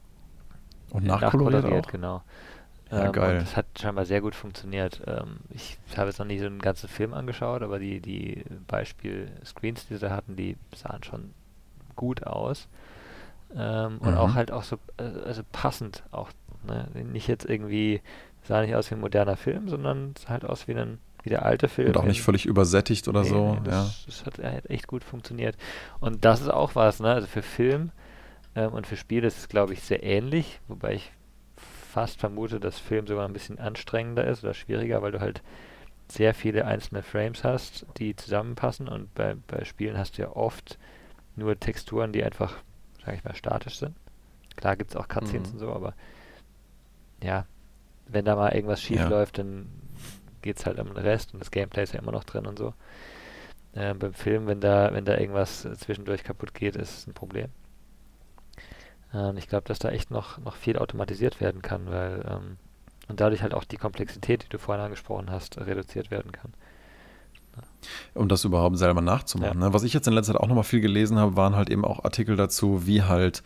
und 0.91 1.05
nachkoloriert, 1.05 1.63
nachkoloriert 1.63 1.89
genau. 1.89 2.23
Ja, 2.91 3.07
ähm, 3.07 3.13
geil. 3.13 3.39
das 3.41 3.57
hat 3.57 3.67
scheinbar 3.79 4.07
sehr 4.07 4.21
gut 4.21 4.35
funktioniert. 4.35 5.03
Ähm, 5.07 5.39
ich 5.51 5.79
habe 5.97 6.09
jetzt 6.09 6.19
noch 6.19 6.27
nie 6.27 6.39
so 6.39 6.47
einen 6.47 6.61
ganzen 6.61 6.89
Film 6.89 7.13
angeschaut, 7.13 7.63
aber 7.63 7.79
die, 7.79 8.01
die 8.01 8.45
Beispiel-Screens, 8.67 9.87
die 9.87 9.97
sie 9.97 10.11
hatten, 10.11 10.37
die 10.37 10.57
sahen 10.75 11.05
schon 11.05 11.35
gut 11.97 12.27
aus. 12.27 12.69
Ähm, 13.55 13.95
mhm. 13.95 14.09
Und 14.09 14.17
auch 14.17 14.35
halt 14.35 14.51
auch 14.51 14.63
so, 14.63 14.77
äh, 14.99 15.03
also 15.25 15.43
passend 15.53 16.03
auch. 16.11 16.31
Ne? 16.67 16.89
Nicht 17.05 17.29
jetzt 17.29 17.49
irgendwie, 17.49 18.01
sah 18.43 18.63
nicht 18.63 18.75
aus 18.75 18.91
wie 18.91 18.95
ein 18.95 19.01
moderner 19.01 19.37
Film, 19.37 19.69
sondern 19.69 20.15
sah 20.19 20.31
halt 20.31 20.45
aus 20.45 20.67
wie 20.69 20.75
ein 20.75 20.99
wie 21.25 21.31
der 21.31 21.45
alte 21.45 21.69
Film. 21.69 21.89
Und 21.89 21.97
auch 21.97 22.05
nicht 22.05 22.23
völlig 22.23 22.47
übersättigt 22.47 23.09
oder 23.09 23.23
nee, 23.23 23.29
so. 23.29 23.55
Nee, 23.55 23.61
das, 23.65 23.75
ja. 23.75 24.07
das 24.07 24.27
hat, 24.27 24.39
hat, 24.39 24.71
echt 24.71 24.87
gut 24.87 25.03
funktioniert. 25.03 25.57
Und 26.01 26.25
das 26.25 26.41
ist 26.41 26.49
auch 26.49 26.75
was, 26.75 27.01
ne? 27.01 27.13
Also 27.13 27.27
für 27.27 27.43
Film 27.43 27.91
ähm, 28.55 28.73
und 28.73 28.87
für 28.87 28.97
Spiel 28.97 29.25
ist 29.25 29.37
es, 29.37 29.49
glaube 29.49 29.73
ich, 29.73 29.83
sehr 29.83 30.03
ähnlich, 30.03 30.61
wobei 30.69 30.95
ich 30.95 31.13
fast 31.99 32.21
vermute, 32.21 32.61
dass 32.61 32.79
Film 32.79 33.09
sogar 33.09 33.27
ein 33.27 33.33
bisschen 33.33 33.59
anstrengender 33.59 34.25
ist 34.25 34.45
oder 34.45 34.55
schwieriger, 34.55 35.03
weil 35.03 35.11
du 35.11 35.19
halt 35.19 35.43
sehr 36.07 36.33
viele 36.33 36.65
einzelne 36.65 37.03
Frames 37.03 37.43
hast, 37.43 37.87
die 37.97 38.15
zusammenpassen 38.15 38.87
und 38.87 39.13
bei, 39.15 39.35
bei 39.49 39.65
Spielen 39.65 39.99
hast 39.99 40.17
du 40.17 40.23
ja 40.23 40.31
oft 40.31 40.79
nur 41.35 41.59
Texturen, 41.59 42.13
die 42.13 42.23
einfach, 42.23 42.55
sag 43.05 43.17
ich 43.17 43.25
mal, 43.25 43.35
statisch 43.35 43.81
sind. 43.81 43.97
Klar 44.55 44.77
gibt 44.77 44.93
es 44.93 44.97
auch 44.97 45.09
Cutscenes 45.09 45.49
mhm. 45.49 45.55
und 45.55 45.59
so, 45.59 45.73
aber 45.73 45.95
ja, 47.21 47.47
wenn 48.07 48.25
da 48.25 48.37
mal 48.37 48.55
irgendwas 48.55 48.81
schief 48.81 48.99
ja. 48.99 49.09
läuft, 49.09 49.39
dann 49.39 49.67
geht 50.41 50.59
es 50.59 50.67
halt 50.67 50.79
um 50.79 50.87
den 50.87 50.99
Rest 50.99 51.35
und 51.35 51.41
das 51.41 51.51
Gameplay 51.51 51.83
ist 51.83 51.95
ja 51.95 52.01
immer 52.01 52.13
noch 52.13 52.25
drin 52.25 52.47
und 52.47 52.61
so. 52.61 52.75
Äh, 53.73 53.95
beim 53.95 54.15
Film, 54.15 54.47
wenn 54.47 54.61
da, 54.61 54.95
wenn 54.95 55.05
da 55.05 55.19
irgendwas 55.19 55.63
zwischendurch 55.79 56.23
kaputt 56.23 56.55
geht, 56.55 56.77
ist 56.77 56.99
es 56.99 57.07
ein 57.09 57.13
Problem. 57.15 57.49
Ähm, 59.15 59.37
ich 59.37 59.49
glaube, 59.49 59.67
dass 59.67 59.79
da 59.79 59.91
echt 59.91 60.11
noch, 60.11 60.39
noch 60.39 60.57
viel 60.57 60.79
automatisiert 60.79 61.41
werden 61.41 61.63
kann, 61.63 61.91
weil 61.91 62.25
ähm, 62.29 62.57
und 63.09 63.21
dadurch 63.21 63.43
halt 63.43 63.55
auch 63.55 63.65
die 63.65 63.79
Komplexität, 63.79 64.45
die 64.45 64.49
du 64.49 64.59
vorhin 64.59 64.85
angesprochen 64.85 65.31
hast, 65.31 65.59
reduziert 65.59 66.11
werden 66.11 66.31
kann. 66.31 66.53
Um 68.15 68.29
das 68.29 68.45
überhaupt 68.45 68.77
selber 68.77 69.01
nachzumachen. 69.01 69.61
Ja. 69.61 69.69
Ne? 69.69 69.75
Was 69.75 69.83
ich 69.83 69.95
jetzt 69.95 70.07
in 70.07 70.13
letzter 70.13 70.35
Zeit 70.35 70.43
auch 70.43 70.47
nochmal 70.47 70.65
viel 70.65 70.81
gelesen 70.81 71.19
habe, 71.19 71.37
waren 71.37 71.57
halt 71.57 71.71
eben 71.71 71.85
auch 71.85 72.05
Artikel 72.05 72.37
dazu, 72.37 72.87
wie 72.87 73.03
halt 73.03 73.43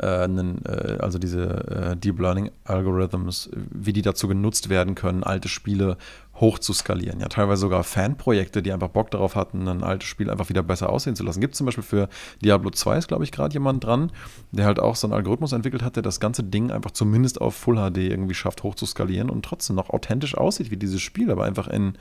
einen, 0.00 0.64
äh, 0.64 0.98
also 1.00 1.18
diese 1.18 1.92
äh, 1.92 1.96
Deep 1.96 2.18
Learning 2.18 2.50
Algorithms, 2.64 3.50
wie 3.70 3.92
die 3.92 4.02
dazu 4.02 4.28
genutzt 4.28 4.68
werden 4.68 4.94
können, 4.94 5.22
alte 5.22 5.48
Spiele 5.48 5.98
hoch 6.36 6.58
zu 6.58 6.72
skalieren. 6.72 7.20
Ja, 7.20 7.28
teilweise 7.28 7.60
sogar 7.60 7.84
Fanprojekte, 7.84 8.62
die 8.62 8.72
einfach 8.72 8.88
Bock 8.88 9.10
darauf 9.10 9.36
hatten, 9.36 9.68
ein 9.68 9.82
altes 9.82 10.08
Spiel 10.08 10.30
einfach 10.30 10.48
wieder 10.48 10.62
besser 10.62 10.88
aussehen 10.88 11.14
zu 11.14 11.24
lassen. 11.24 11.40
Gibt 11.40 11.54
es 11.54 11.58
zum 11.58 11.66
Beispiel 11.66 11.84
für 11.84 12.08
Diablo 12.42 12.70
2 12.70 12.98
ist, 12.98 13.08
glaube 13.08 13.24
ich, 13.24 13.32
gerade 13.32 13.52
jemand 13.52 13.84
dran, 13.84 14.10
der 14.50 14.64
halt 14.64 14.80
auch 14.80 14.96
so 14.96 15.06
einen 15.06 15.14
Algorithmus 15.14 15.52
entwickelt 15.52 15.82
hat, 15.82 15.96
der 15.96 16.02
das 16.02 16.20
ganze 16.20 16.42
Ding 16.42 16.70
einfach 16.70 16.92
zumindest 16.92 17.40
auf 17.40 17.54
Full 17.54 17.76
HD 17.76 17.98
irgendwie 17.98 18.34
schafft, 18.34 18.62
hoch 18.62 18.74
zu 18.74 18.86
skalieren 18.86 19.28
und 19.28 19.44
trotzdem 19.44 19.76
noch 19.76 19.90
authentisch 19.90 20.36
aussieht 20.36 20.70
wie 20.70 20.76
dieses 20.78 21.02
Spiel, 21.02 21.30
aber 21.30 21.44
einfach 21.44 21.68
in 21.68 21.94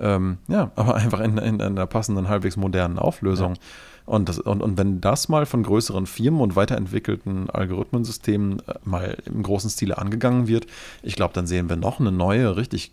ähm, 0.00 0.38
ja, 0.48 0.70
aber 0.76 0.94
einfach 0.94 1.20
in, 1.20 1.38
in, 1.38 1.54
in, 1.54 1.60
einer 1.60 1.86
passenden, 1.86 2.28
halbwegs 2.28 2.56
modernen 2.56 2.98
Auflösung. 2.98 3.54
Ja. 3.54 3.60
Und, 4.06 4.28
das, 4.28 4.40
und, 4.40 4.60
und 4.60 4.76
wenn 4.76 5.00
das 5.00 5.28
mal 5.28 5.46
von 5.46 5.62
größeren 5.62 6.06
Firmen 6.06 6.40
und 6.40 6.56
weiterentwickelten 6.56 7.48
Algorithmensystemen 7.48 8.58
äh, 8.66 8.74
mal 8.82 9.16
im 9.24 9.42
großen 9.42 9.70
Stile 9.70 9.98
angegangen 9.98 10.48
wird, 10.48 10.66
ich 11.02 11.14
glaube, 11.14 11.32
dann 11.32 11.46
sehen 11.46 11.68
wir 11.68 11.76
noch 11.76 12.00
eine 12.00 12.10
neue, 12.10 12.56
richtig 12.56 12.92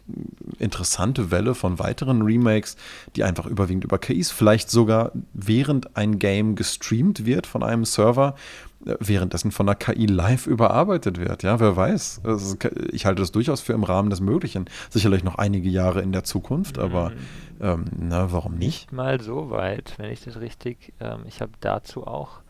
interessante 0.59 1.31
Welle 1.31 1.55
von 1.55 1.79
weiteren 1.79 2.21
Remakes, 2.21 2.75
die 3.15 3.23
einfach 3.23 3.47
überwiegend 3.47 3.84
über 3.84 3.97
KIs, 3.97 4.29
vielleicht 4.29 4.69
sogar 4.69 5.11
während 5.34 5.97
ein 5.97 6.19
Game 6.19 6.55
gestreamt 6.55 7.25
wird 7.25 7.47
von 7.47 7.63
einem 7.63 7.85
Server, 7.85 8.35
währenddessen 8.79 9.51
von 9.51 9.65
der 9.65 9.75
KI 9.75 10.05
live 10.05 10.47
überarbeitet 10.47 11.19
wird. 11.19 11.43
Ja, 11.43 11.59
wer 11.59 11.75
weiß. 11.75 12.21
Also 12.23 12.55
ich 12.91 13.05
halte 13.05 13.21
das 13.21 13.31
durchaus 13.31 13.61
für 13.61 13.73
im 13.73 13.83
Rahmen 13.83 14.09
des 14.09 14.21
Möglichen. 14.21 14.65
Sicherlich 14.89 15.23
noch 15.23 15.35
einige 15.35 15.69
Jahre 15.69 16.01
in 16.01 16.11
der 16.11 16.23
Zukunft, 16.23 16.77
aber 16.77 17.09
mhm. 17.09 17.15
ähm, 17.61 17.85
na, 17.97 18.31
warum 18.31 18.53
nicht? 18.53 18.67
Nicht 18.67 18.91
mal 18.91 19.19
so 19.21 19.49
weit, 19.49 19.95
wenn 19.97 20.11
ich 20.11 20.23
das 20.23 20.39
richtig. 20.39 20.93
Ähm, 20.99 21.21
ich 21.25 21.41
habe 21.41 21.51
dazu 21.59 22.05
auch. 22.05 22.41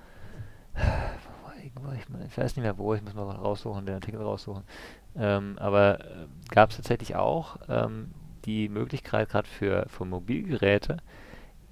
Ich, 1.64 2.04
ich, 2.28 2.38
weiß 2.38 2.56
nicht 2.56 2.64
mehr 2.64 2.78
wo, 2.78 2.94
ich 2.94 3.02
muss 3.02 3.14
mal 3.14 3.24
raussuchen, 3.24 3.86
den 3.86 3.96
Artikel 3.96 4.22
raussuchen. 4.22 4.64
Ähm, 5.16 5.58
aber 5.60 6.00
äh, 6.00 6.28
gab 6.50 6.70
es 6.70 6.78
tatsächlich 6.78 7.16
auch 7.16 7.58
ähm, 7.68 8.12
die 8.46 8.70
Möglichkeit, 8.70 9.30
gerade 9.30 9.48
für, 9.48 9.86
für 9.90 10.06
Mobilgeräte 10.06 10.98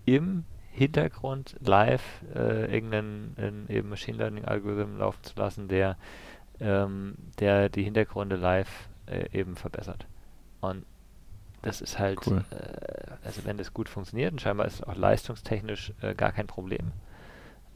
im 0.05 0.43
Hintergrund 0.75 1.55
live 1.61 2.03
äh, 2.35 2.73
irgendeinen 2.73 3.65
eben 3.69 3.89
Machine 3.89 4.17
Learning 4.17 4.43
Algorithmen 4.43 4.99
laufen 4.99 5.23
zu 5.23 5.33
lassen, 5.37 5.67
der, 5.69 5.97
ähm, 6.59 7.15
der 7.39 7.69
die 7.69 7.83
Hintergründe 7.83 8.35
live 8.35 8.89
äh, 9.07 9.29
eben 9.31 9.55
verbessert. 9.55 10.05
Und 10.59 10.85
das 11.61 11.81
ist 11.81 11.97
halt, 11.97 12.19
cool. 12.27 12.43
äh, 12.51 13.25
also 13.25 13.45
wenn 13.45 13.57
das 13.57 13.73
gut 13.73 13.87
funktioniert 13.87 14.33
und 14.33 14.41
scheinbar 14.41 14.67
ist 14.67 14.75
es 14.75 14.83
auch 14.83 14.95
leistungstechnisch 14.95 15.93
äh, 16.01 16.13
gar 16.13 16.33
kein 16.33 16.47
Problem, 16.47 16.91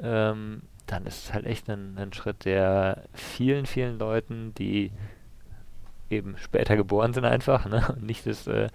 ähm, 0.01 0.63
dann 0.85 1.05
ist 1.05 1.25
es 1.25 1.33
halt 1.33 1.45
echt 1.45 1.69
ein, 1.69 1.97
ein 1.97 2.11
Schritt, 2.11 2.43
der 2.43 3.03
vielen, 3.13 3.65
vielen 3.65 3.97
Leuten, 3.97 4.53
die 4.55 4.91
eben 6.09 6.35
später 6.37 6.75
geboren 6.75 7.13
sind 7.13 7.25
einfach, 7.25 7.65
ne? 7.65 7.85
Und 7.89 8.03
nicht 8.03 8.25
das 8.25 8.47
äh, 8.47 8.69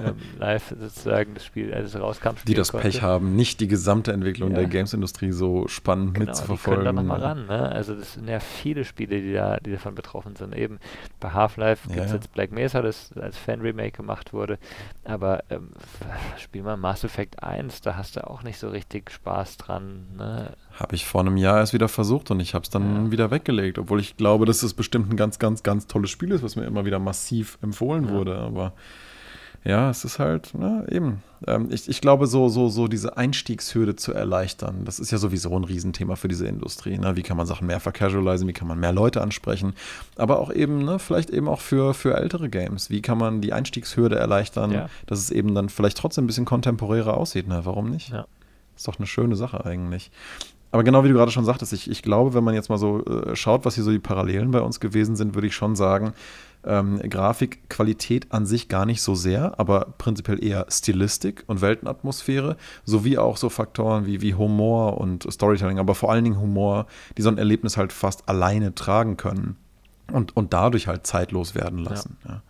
ähm, 0.00 0.16
live 0.38 0.74
sozusagen 0.78 1.34
das 1.34 1.44
Spiel, 1.44 1.74
als 1.74 1.94
es 1.94 2.00
rauskam. 2.00 2.30
Die 2.46 2.54
das 2.54 2.72
konnte. 2.72 2.88
Pech 2.88 3.02
haben, 3.02 3.34
nicht 3.34 3.60
die 3.60 3.68
gesamte 3.68 4.12
Entwicklung 4.12 4.50
ja. 4.50 4.58
der 4.58 4.66
Gamesindustrie 4.66 5.32
so 5.32 5.68
spannend 5.68 6.14
genau, 6.14 6.26
mitzuverfolgen. 6.26 6.82
Die 6.82 6.86
können 6.86 6.96
da 6.96 7.02
nochmal 7.02 7.20
ran, 7.20 7.46
ne? 7.46 7.72
Also 7.72 7.94
das 7.94 8.14
sind 8.14 8.28
ja 8.28 8.40
viele 8.40 8.84
Spiele, 8.84 9.20
die 9.20 9.32
da, 9.32 9.58
die 9.58 9.72
davon 9.72 9.94
betroffen 9.94 10.36
sind. 10.36 10.54
Eben 10.54 10.78
bei 11.20 11.30
Half-Life 11.30 11.88
gibt 11.88 12.00
es 12.00 12.10
ja. 12.10 12.16
jetzt 12.16 12.32
Black 12.32 12.52
Mesa, 12.52 12.82
das 12.82 13.12
als 13.14 13.36
Fan-Remake 13.36 13.92
gemacht 13.92 14.32
wurde. 14.32 14.58
Aber 15.04 15.44
ähm, 15.50 15.70
spiel 16.38 16.62
mal 16.62 16.76
Mass 16.76 17.04
Effect 17.04 17.42
1, 17.42 17.80
da 17.80 17.96
hast 17.96 18.16
du 18.16 18.26
auch 18.26 18.42
nicht 18.42 18.58
so 18.58 18.68
richtig 18.68 19.10
Spaß 19.10 19.56
dran. 19.56 20.06
Ne? 20.16 20.52
Habe 20.76 20.94
ich 20.94 21.06
vor 21.06 21.22
einem 21.22 21.36
Jahr 21.36 21.58
erst 21.58 21.72
wieder 21.72 21.88
versucht 21.88 22.30
und 22.30 22.40
ich 22.40 22.54
habe 22.54 22.62
es 22.62 22.70
dann 22.70 23.06
ja. 23.06 23.10
wieder 23.10 23.30
weggelegt, 23.30 23.78
obwohl 23.78 23.98
ich 23.98 24.16
glaube, 24.16 24.44
dass 24.44 24.62
es 24.62 24.74
bestimmt 24.74 25.10
ein 25.10 25.16
ganz, 25.16 25.38
ganz, 25.38 25.62
ganz 25.62 25.86
tolles 25.86 26.10
Spiel 26.10 26.30
ist, 26.32 26.42
was 26.42 26.54
mir 26.54 26.64
immer 26.64 26.84
wieder 26.84 26.98
massiv 26.98 27.58
empfohlen 27.62 28.08
ja. 28.08 28.10
wurde. 28.10 28.36
Aber 28.36 28.74
ja, 29.66 29.90
es 29.90 30.04
ist 30.04 30.20
halt, 30.20 30.50
na, 30.56 30.82
ne, 30.82 30.92
eben. 30.92 31.22
Ähm, 31.44 31.68
ich, 31.72 31.88
ich 31.88 32.00
glaube, 32.00 32.28
so, 32.28 32.48
so, 32.48 32.68
so 32.68 32.86
diese 32.86 33.16
Einstiegshürde 33.16 33.96
zu 33.96 34.12
erleichtern, 34.12 34.84
das 34.84 35.00
ist 35.00 35.10
ja 35.10 35.18
sowieso 35.18 35.56
ein 35.56 35.64
Riesenthema 35.64 36.14
für 36.14 36.28
diese 36.28 36.46
Industrie. 36.46 36.96
Ne? 36.98 37.16
Wie 37.16 37.22
kann 37.22 37.36
man 37.36 37.46
Sachen 37.46 37.66
mehr 37.66 37.80
vercasualisieren, 37.80 38.48
wie 38.48 38.52
kann 38.52 38.68
man 38.68 38.78
mehr 38.78 38.92
Leute 38.92 39.22
ansprechen, 39.22 39.74
aber 40.14 40.38
auch 40.38 40.52
eben, 40.52 40.84
ne, 40.84 41.00
vielleicht 41.00 41.30
eben 41.30 41.48
auch 41.48 41.60
für, 41.60 41.94
für 41.94 42.14
ältere 42.14 42.48
Games. 42.48 42.90
Wie 42.90 43.02
kann 43.02 43.18
man 43.18 43.40
die 43.40 43.52
Einstiegshürde 43.52 44.16
erleichtern, 44.16 44.70
ja. 44.70 44.88
dass 45.06 45.18
es 45.18 45.30
eben 45.32 45.52
dann 45.54 45.68
vielleicht 45.68 45.98
trotzdem 45.98 46.24
ein 46.24 46.28
bisschen 46.28 46.44
kontemporärer 46.44 47.16
aussieht? 47.16 47.48
Ne? 47.48 47.62
Warum 47.64 47.90
nicht? 47.90 48.10
Ja. 48.10 48.26
Ist 48.76 48.86
doch 48.86 48.98
eine 48.98 49.06
schöne 49.08 49.34
Sache 49.34 49.64
eigentlich. 49.64 50.12
Aber 50.76 50.84
genau 50.84 51.04
wie 51.04 51.08
du 51.08 51.14
gerade 51.14 51.30
schon 51.30 51.46
sagtest, 51.46 51.72
ich, 51.72 51.90
ich 51.90 52.02
glaube, 52.02 52.34
wenn 52.34 52.44
man 52.44 52.52
jetzt 52.52 52.68
mal 52.68 52.76
so 52.76 53.02
äh, 53.06 53.34
schaut, 53.34 53.64
was 53.64 53.76
hier 53.76 53.82
so 53.82 53.90
die 53.90 53.98
Parallelen 53.98 54.50
bei 54.50 54.60
uns 54.60 54.78
gewesen 54.78 55.16
sind, 55.16 55.34
würde 55.34 55.46
ich 55.46 55.54
schon 55.54 55.74
sagen, 55.74 56.12
ähm, 56.66 56.98
Grafikqualität 56.98 58.30
an 58.30 58.44
sich 58.44 58.68
gar 58.68 58.84
nicht 58.84 59.00
so 59.00 59.14
sehr, 59.14 59.58
aber 59.58 59.94
prinzipiell 59.96 60.44
eher 60.44 60.66
Stilistik 60.68 61.44
und 61.46 61.62
Weltenatmosphäre, 61.62 62.58
sowie 62.84 63.16
auch 63.16 63.38
so 63.38 63.48
Faktoren 63.48 64.04
wie, 64.04 64.20
wie 64.20 64.34
Humor 64.34 65.00
und 65.00 65.26
Storytelling, 65.32 65.78
aber 65.78 65.94
vor 65.94 66.12
allen 66.12 66.24
Dingen 66.24 66.38
Humor, 66.42 66.86
die 67.16 67.22
so 67.22 67.30
ein 67.30 67.38
Erlebnis 67.38 67.78
halt 67.78 67.90
fast 67.90 68.28
alleine 68.28 68.74
tragen 68.74 69.16
können 69.16 69.56
und, 70.12 70.36
und 70.36 70.52
dadurch 70.52 70.88
halt 70.88 71.06
zeitlos 71.06 71.54
werden 71.54 71.78
lassen. 71.78 72.18
Ja. 72.24 72.30
Ja. 72.32 72.42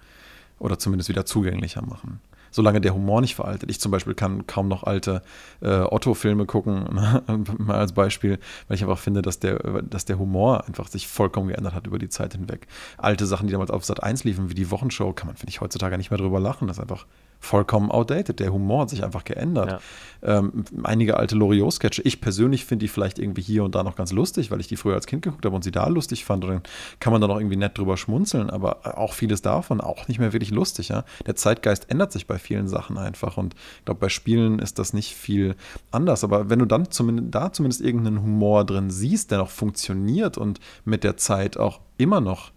Oder 0.59 0.81
zumindest 0.81 1.09
wieder 1.09 1.27
zugänglicher 1.27 1.83
machen 1.83 2.19
solange 2.57 2.81
der 2.81 2.95
Humor 2.95 3.21
nicht 3.21 3.35
veraltet. 3.35 3.71
Ich 3.71 3.81
zum 3.81 3.93
Beispiel 3.93 4.15
kann 4.15 4.47
kaum 4.47 4.67
noch 4.67 4.83
alte 4.83 5.21
äh, 5.61 5.81
Otto-Filme 5.83 6.47
gucken, 6.47 6.89
mal 7.59 7.77
als 7.77 7.93
Beispiel, 7.93 8.39
weil 8.67 8.77
ich 8.77 8.83
einfach 8.83 8.99
finde, 8.99 9.21
dass 9.21 9.39
der, 9.39 9.59
dass 9.83 10.07
der 10.07 10.19
Humor 10.19 10.67
einfach 10.67 10.89
sich 10.89 11.07
vollkommen 11.07 11.49
geändert 11.49 11.75
hat 11.75 11.87
über 11.87 11.99
die 11.99 12.09
Zeit 12.09 12.33
hinweg. 12.33 12.67
Alte 12.97 13.27
Sachen, 13.27 13.47
die 13.47 13.53
damals 13.53 13.71
auf 13.71 13.85
Sat 13.85 14.03
1 14.03 14.25
liefen, 14.25 14.49
wie 14.49 14.55
die 14.55 14.71
Wochenshow, 14.71 15.13
kann 15.13 15.27
man, 15.27 15.37
finde 15.37 15.51
ich, 15.51 15.61
heutzutage 15.61 15.99
nicht 15.99 16.11
mehr 16.11 16.19
drüber 16.19 16.41
lachen. 16.41 16.67
Das 16.67 16.79
ist 16.79 16.83
einfach 16.83 17.05
vollkommen 17.47 17.91
outdated. 17.91 18.41
Der 18.41 18.53
Humor 18.53 18.83
hat 18.83 18.91
sich 18.91 19.05
einfach 19.05 19.25
geändert. 19.25 19.81
Ja. 20.23 20.39
Ähm, 20.39 20.65
einige 20.83 21.17
alte 21.17 21.37
Loriot-Sketche, 21.37 22.03
ich 22.03 22.21
persönlich 22.21 22.65
finde 22.65 22.85
die 22.85 22.89
vielleicht 22.89 23.19
irgendwie 23.19 23.43
hier 23.43 23.65
und 23.65 23.75
da 23.75 23.83
noch 23.83 23.97
ganz 23.97 24.13
lustig, 24.13 24.51
weil 24.51 24.61
ich 24.61 24.67
die 24.67 24.77
früher 24.77 24.95
als 24.95 25.07
Kind 25.07 25.23
geguckt 25.23 25.45
habe 25.45 25.55
und 25.55 25.63
sie 25.63 25.71
da 25.71 25.87
lustig 25.89 26.25
fand. 26.25 26.45
Und 26.45 26.51
dann 26.51 26.63
kann 27.01 27.13
man 27.13 27.21
da 27.21 27.29
noch 27.29 27.39
irgendwie 27.39 27.57
nett 27.57 27.79
drüber 27.79 27.97
schmunzeln, 27.97 28.51
aber 28.51 28.99
auch 28.99 29.13
vieles 29.13 29.43
davon 29.43 29.81
auch 29.81 30.09
nicht 30.09 30.19
mehr 30.19 30.33
wirklich 30.33 30.51
lustig. 30.51 30.89
Ja? 30.89 31.05
Der 31.27 31.37
Zeitgeist 31.37 31.91
ändert 31.91 32.13
sich 32.13 32.27
bei 32.27 32.39
vielen 32.39 32.69
Sachen 32.69 32.99
einfach 32.99 33.37
und 33.37 33.55
ich 33.55 33.85
glaube, 33.85 34.01
bei 34.01 34.09
Spielen 34.09 34.59
ist 34.59 34.79
das 34.79 34.93
nicht 34.93 35.15
viel 35.15 35.55
anders. 35.91 36.25
Aber 36.25 36.51
wenn 36.51 36.59
du 36.59 36.67
dann 36.67 36.91
zumindest, 36.91 37.35
da 37.35 37.53
zumindest 37.53 37.81
irgendeinen 37.81 38.23
Humor 38.23 38.65
drin 38.65 38.91
siehst, 38.91 39.31
der 39.31 39.39
noch 39.39 39.51
funktioniert 39.51 40.39
und 40.39 40.61
mit 40.85 41.05
der 41.05 41.17
Zeit 41.17 41.57
auch 41.57 41.81
immer 41.99 42.21
noch, 42.21 42.51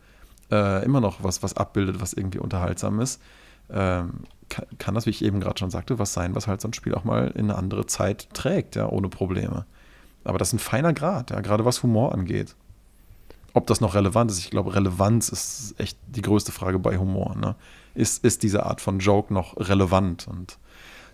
äh, 0.51 0.83
immer 0.83 1.01
noch 1.01 1.23
was, 1.23 1.43
was 1.43 1.55
abbildet, 1.55 2.01
was 2.01 2.13
irgendwie 2.13 2.39
unterhaltsam 2.39 2.99
ist, 2.99 3.21
ähm, 3.71 4.21
kann, 4.49 4.65
kann, 4.77 4.95
das, 4.95 5.05
wie 5.05 5.11
ich 5.11 5.23
eben 5.23 5.39
gerade 5.39 5.59
schon 5.59 5.69
sagte, 5.69 5.99
was 5.99 6.13
sein, 6.13 6.35
was 6.35 6.47
halt 6.47 6.61
so 6.61 6.67
ein 6.67 6.73
Spiel 6.73 6.95
auch 6.95 7.03
mal 7.03 7.27
in 7.35 7.45
eine 7.45 7.55
andere 7.55 7.85
Zeit 7.85 8.29
trägt, 8.33 8.75
ja, 8.75 8.89
ohne 8.89 9.09
Probleme. 9.09 9.65
Aber 10.23 10.37
das 10.37 10.49
ist 10.49 10.53
ein 10.53 10.59
feiner 10.59 10.93
Grad, 10.93 11.31
ja, 11.31 11.41
gerade 11.41 11.65
was 11.65 11.83
Humor 11.83 12.13
angeht. 12.13 12.55
Ob 13.53 13.67
das 13.67 13.81
noch 13.81 13.95
relevant 13.95 14.29
ist, 14.31 14.39
ich 14.39 14.51
glaube, 14.51 14.75
Relevanz 14.75 15.29
ist 15.29 15.75
echt 15.79 15.97
die 16.07 16.21
größte 16.21 16.51
Frage 16.51 16.77
bei 16.77 16.97
Humor. 16.97 17.35
Ne? 17.35 17.55
Ist, 17.95 18.23
ist 18.23 18.43
diese 18.43 18.65
Art 18.65 18.79
von 18.79 18.99
Joke 18.99 19.33
noch 19.33 19.57
relevant? 19.57 20.27
Und 20.27 20.59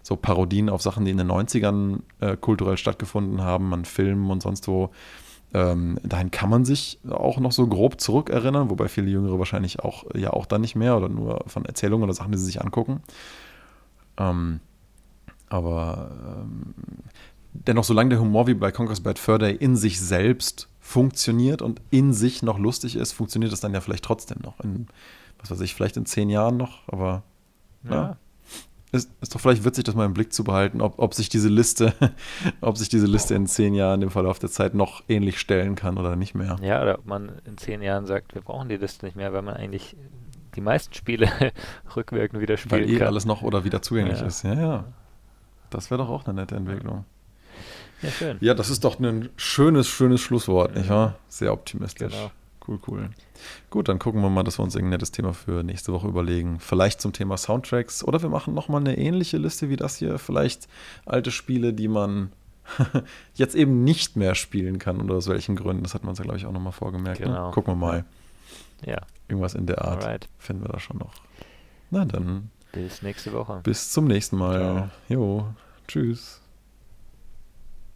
so 0.03 0.15
Parodien 0.15 0.69
auf 0.69 0.81
Sachen, 0.81 1.05
die 1.05 1.11
in 1.11 1.17
den 1.17 1.31
90ern 1.31 2.01
äh, 2.19 2.35
kulturell 2.35 2.77
stattgefunden 2.77 3.41
haben, 3.41 3.73
an 3.73 3.85
Filmen 3.85 4.29
und 4.29 4.43
sonst 4.43 4.67
wo, 4.67 4.91
ähm, 5.55 5.97
dahin 6.03 6.31
kann 6.31 6.49
man 6.49 6.65
sich 6.65 6.99
auch 7.09 7.39
noch 7.39 7.53
so 7.53 7.65
grob 7.65 8.01
zurückerinnern, 8.01 8.69
wobei 8.69 8.89
viele 8.89 9.09
Jüngere 9.09 9.39
wahrscheinlich 9.39 9.79
auch 9.79 10.03
ja 10.13 10.31
auch 10.31 10.45
dann 10.45 10.59
nicht 10.59 10.75
mehr 10.75 10.97
oder 10.97 11.07
nur 11.07 11.45
von 11.47 11.63
Erzählungen 11.63 12.03
oder 12.03 12.13
Sachen, 12.13 12.33
die 12.33 12.37
sie 12.37 12.43
sich 12.43 12.61
angucken. 12.61 13.01
Ähm, 14.17 14.59
aber 15.47 16.11
ähm, 16.41 16.73
dennoch, 17.53 17.85
solange 17.85 18.09
der 18.09 18.19
Humor 18.19 18.47
wie 18.47 18.53
bei 18.53 18.73
Conquer's 18.73 18.99
Bad 18.99 19.17
Fur 19.17 19.39
Day 19.39 19.55
in 19.55 19.77
sich 19.77 20.01
selbst 20.01 20.67
funktioniert 20.81 21.61
und 21.61 21.81
in 21.89 22.11
sich 22.11 22.43
noch 22.43 22.59
lustig 22.59 22.97
ist, 22.97 23.13
funktioniert 23.13 23.53
das 23.53 23.61
dann 23.61 23.73
ja 23.73 23.79
vielleicht 23.79 24.03
trotzdem 24.03 24.39
noch. 24.43 24.59
In, 24.59 24.87
was 25.39 25.51
weiß 25.51 25.61
ich, 25.61 25.73
vielleicht 25.73 25.95
in 25.95 26.05
zehn 26.05 26.29
Jahren 26.29 26.57
noch, 26.57 26.85
aber 26.89 27.23
ja. 27.85 27.91
ja 27.91 28.17
ist, 28.95 29.11
ist 29.21 29.35
doch 29.35 29.39
vielleicht 29.39 29.63
witzig, 29.65 29.83
das 29.83 29.95
mal 29.95 30.05
im 30.05 30.13
Blick 30.13 30.33
zu 30.33 30.43
behalten, 30.43 30.81
ob, 30.81 30.99
ob 30.99 31.13
sich 31.13 31.29
diese 31.29 31.49
Liste, 31.49 31.93
ob 32.61 32.77
sich 32.77 32.89
diese 32.89 33.07
Liste 33.07 33.35
in 33.35 33.47
zehn 33.47 33.73
Jahren 33.73 34.01
im 34.01 34.09
Verlauf 34.09 34.39
der 34.39 34.49
Zeit 34.49 34.73
noch 34.73 35.03
ähnlich 35.07 35.39
stellen 35.39 35.75
kann 35.75 35.97
oder 35.97 36.15
nicht 36.15 36.35
mehr. 36.35 36.57
Ja, 36.61 36.81
oder 36.81 36.99
ob 36.99 37.05
man 37.05 37.33
in 37.45 37.57
zehn 37.57 37.81
Jahren 37.81 38.05
sagt, 38.05 38.35
wir 38.35 38.41
brauchen 38.41 38.69
die 38.69 38.77
Liste 38.77 39.05
nicht 39.05 39.15
mehr, 39.15 39.33
weil 39.33 39.41
man 39.41 39.55
eigentlich 39.55 39.95
die 40.55 40.61
meisten 40.61 40.93
Spiele 40.93 41.29
rückwirkend 41.95 42.41
wieder 42.41 42.57
spielen 42.57 42.81
weil 42.81 42.89
eh 42.89 42.97
kann. 42.97 43.07
alles 43.07 43.25
noch 43.25 43.41
oder 43.41 43.63
wieder 43.63 43.81
zugänglich 43.81 44.19
ja. 44.19 44.25
ist. 44.25 44.43
Ja, 44.43 44.53
ja. 44.53 44.85
Das 45.69 45.91
wäre 45.91 45.99
doch 45.99 46.09
auch 46.09 46.25
eine 46.25 46.41
nette 46.41 46.55
Entwicklung. 46.55 47.05
Ja, 48.01 48.09
schön. 48.09 48.37
Ja, 48.39 48.53
das 48.53 48.69
ist 48.69 48.83
doch 48.83 48.99
ein 48.99 49.29
schönes, 49.35 49.87
schönes 49.87 50.21
Schlusswort, 50.21 50.75
nicht 50.75 50.89
wahr? 50.89 51.15
Sehr 51.27 51.51
optimistisch. 51.51 52.13
Genau. 52.13 52.31
Cool, 52.67 52.79
cool. 52.87 53.09
Gut, 53.69 53.89
dann 53.89 53.99
gucken 53.99 54.21
wir 54.21 54.29
mal, 54.29 54.43
dass 54.43 54.59
wir 54.59 54.63
uns 54.63 54.75
irgendein 54.75 54.97
nettes 54.97 55.11
Thema 55.11 55.33
für 55.33 55.63
nächste 55.63 55.93
Woche 55.93 56.07
überlegen. 56.07 56.59
Vielleicht 56.59 57.01
zum 57.01 57.13
Thema 57.13 57.37
Soundtracks 57.37 58.03
oder 58.03 58.21
wir 58.21 58.29
machen 58.29 58.53
nochmal 58.53 58.81
eine 58.81 58.97
ähnliche 58.97 59.37
Liste 59.37 59.69
wie 59.69 59.75
das 59.75 59.97
hier. 59.97 60.17
Vielleicht 60.17 60.67
alte 61.05 61.31
Spiele, 61.31 61.73
die 61.73 61.87
man 61.87 62.31
jetzt 63.35 63.55
eben 63.55 63.83
nicht 63.83 64.15
mehr 64.15 64.35
spielen 64.35 64.79
kann 64.79 65.01
oder 65.01 65.15
aus 65.15 65.27
welchen 65.27 65.55
Gründen. 65.55 65.83
Das 65.83 65.93
hat 65.93 66.03
man 66.03 66.09
uns 66.09 66.19
ja, 66.19 66.23
glaube 66.23 66.37
ich, 66.37 66.45
auch 66.45 66.51
nochmal 66.51 66.73
vorgemerkt. 66.73 67.19
Ne? 67.19 67.27
Genau. 67.27 67.47
Ne? 67.47 67.53
Gucken 67.53 67.73
wir 67.73 67.77
mal. 67.77 68.05
Ja. 68.85 69.01
Irgendwas 69.27 69.55
in 69.55 69.65
der 69.65 69.83
Art 69.83 70.03
Alright. 70.03 70.27
finden 70.37 70.63
wir 70.63 70.69
da 70.69 70.79
schon 70.79 70.97
noch. 70.97 71.13
Na 71.89 72.05
dann. 72.05 72.51
Bis 72.71 73.01
nächste 73.01 73.33
Woche. 73.33 73.61
Bis 73.63 73.91
zum 73.91 74.05
nächsten 74.05 74.37
Mal. 74.37 74.59
Ciao. 74.59 74.89
Jo. 75.09 75.47
Tschüss. 75.87 76.41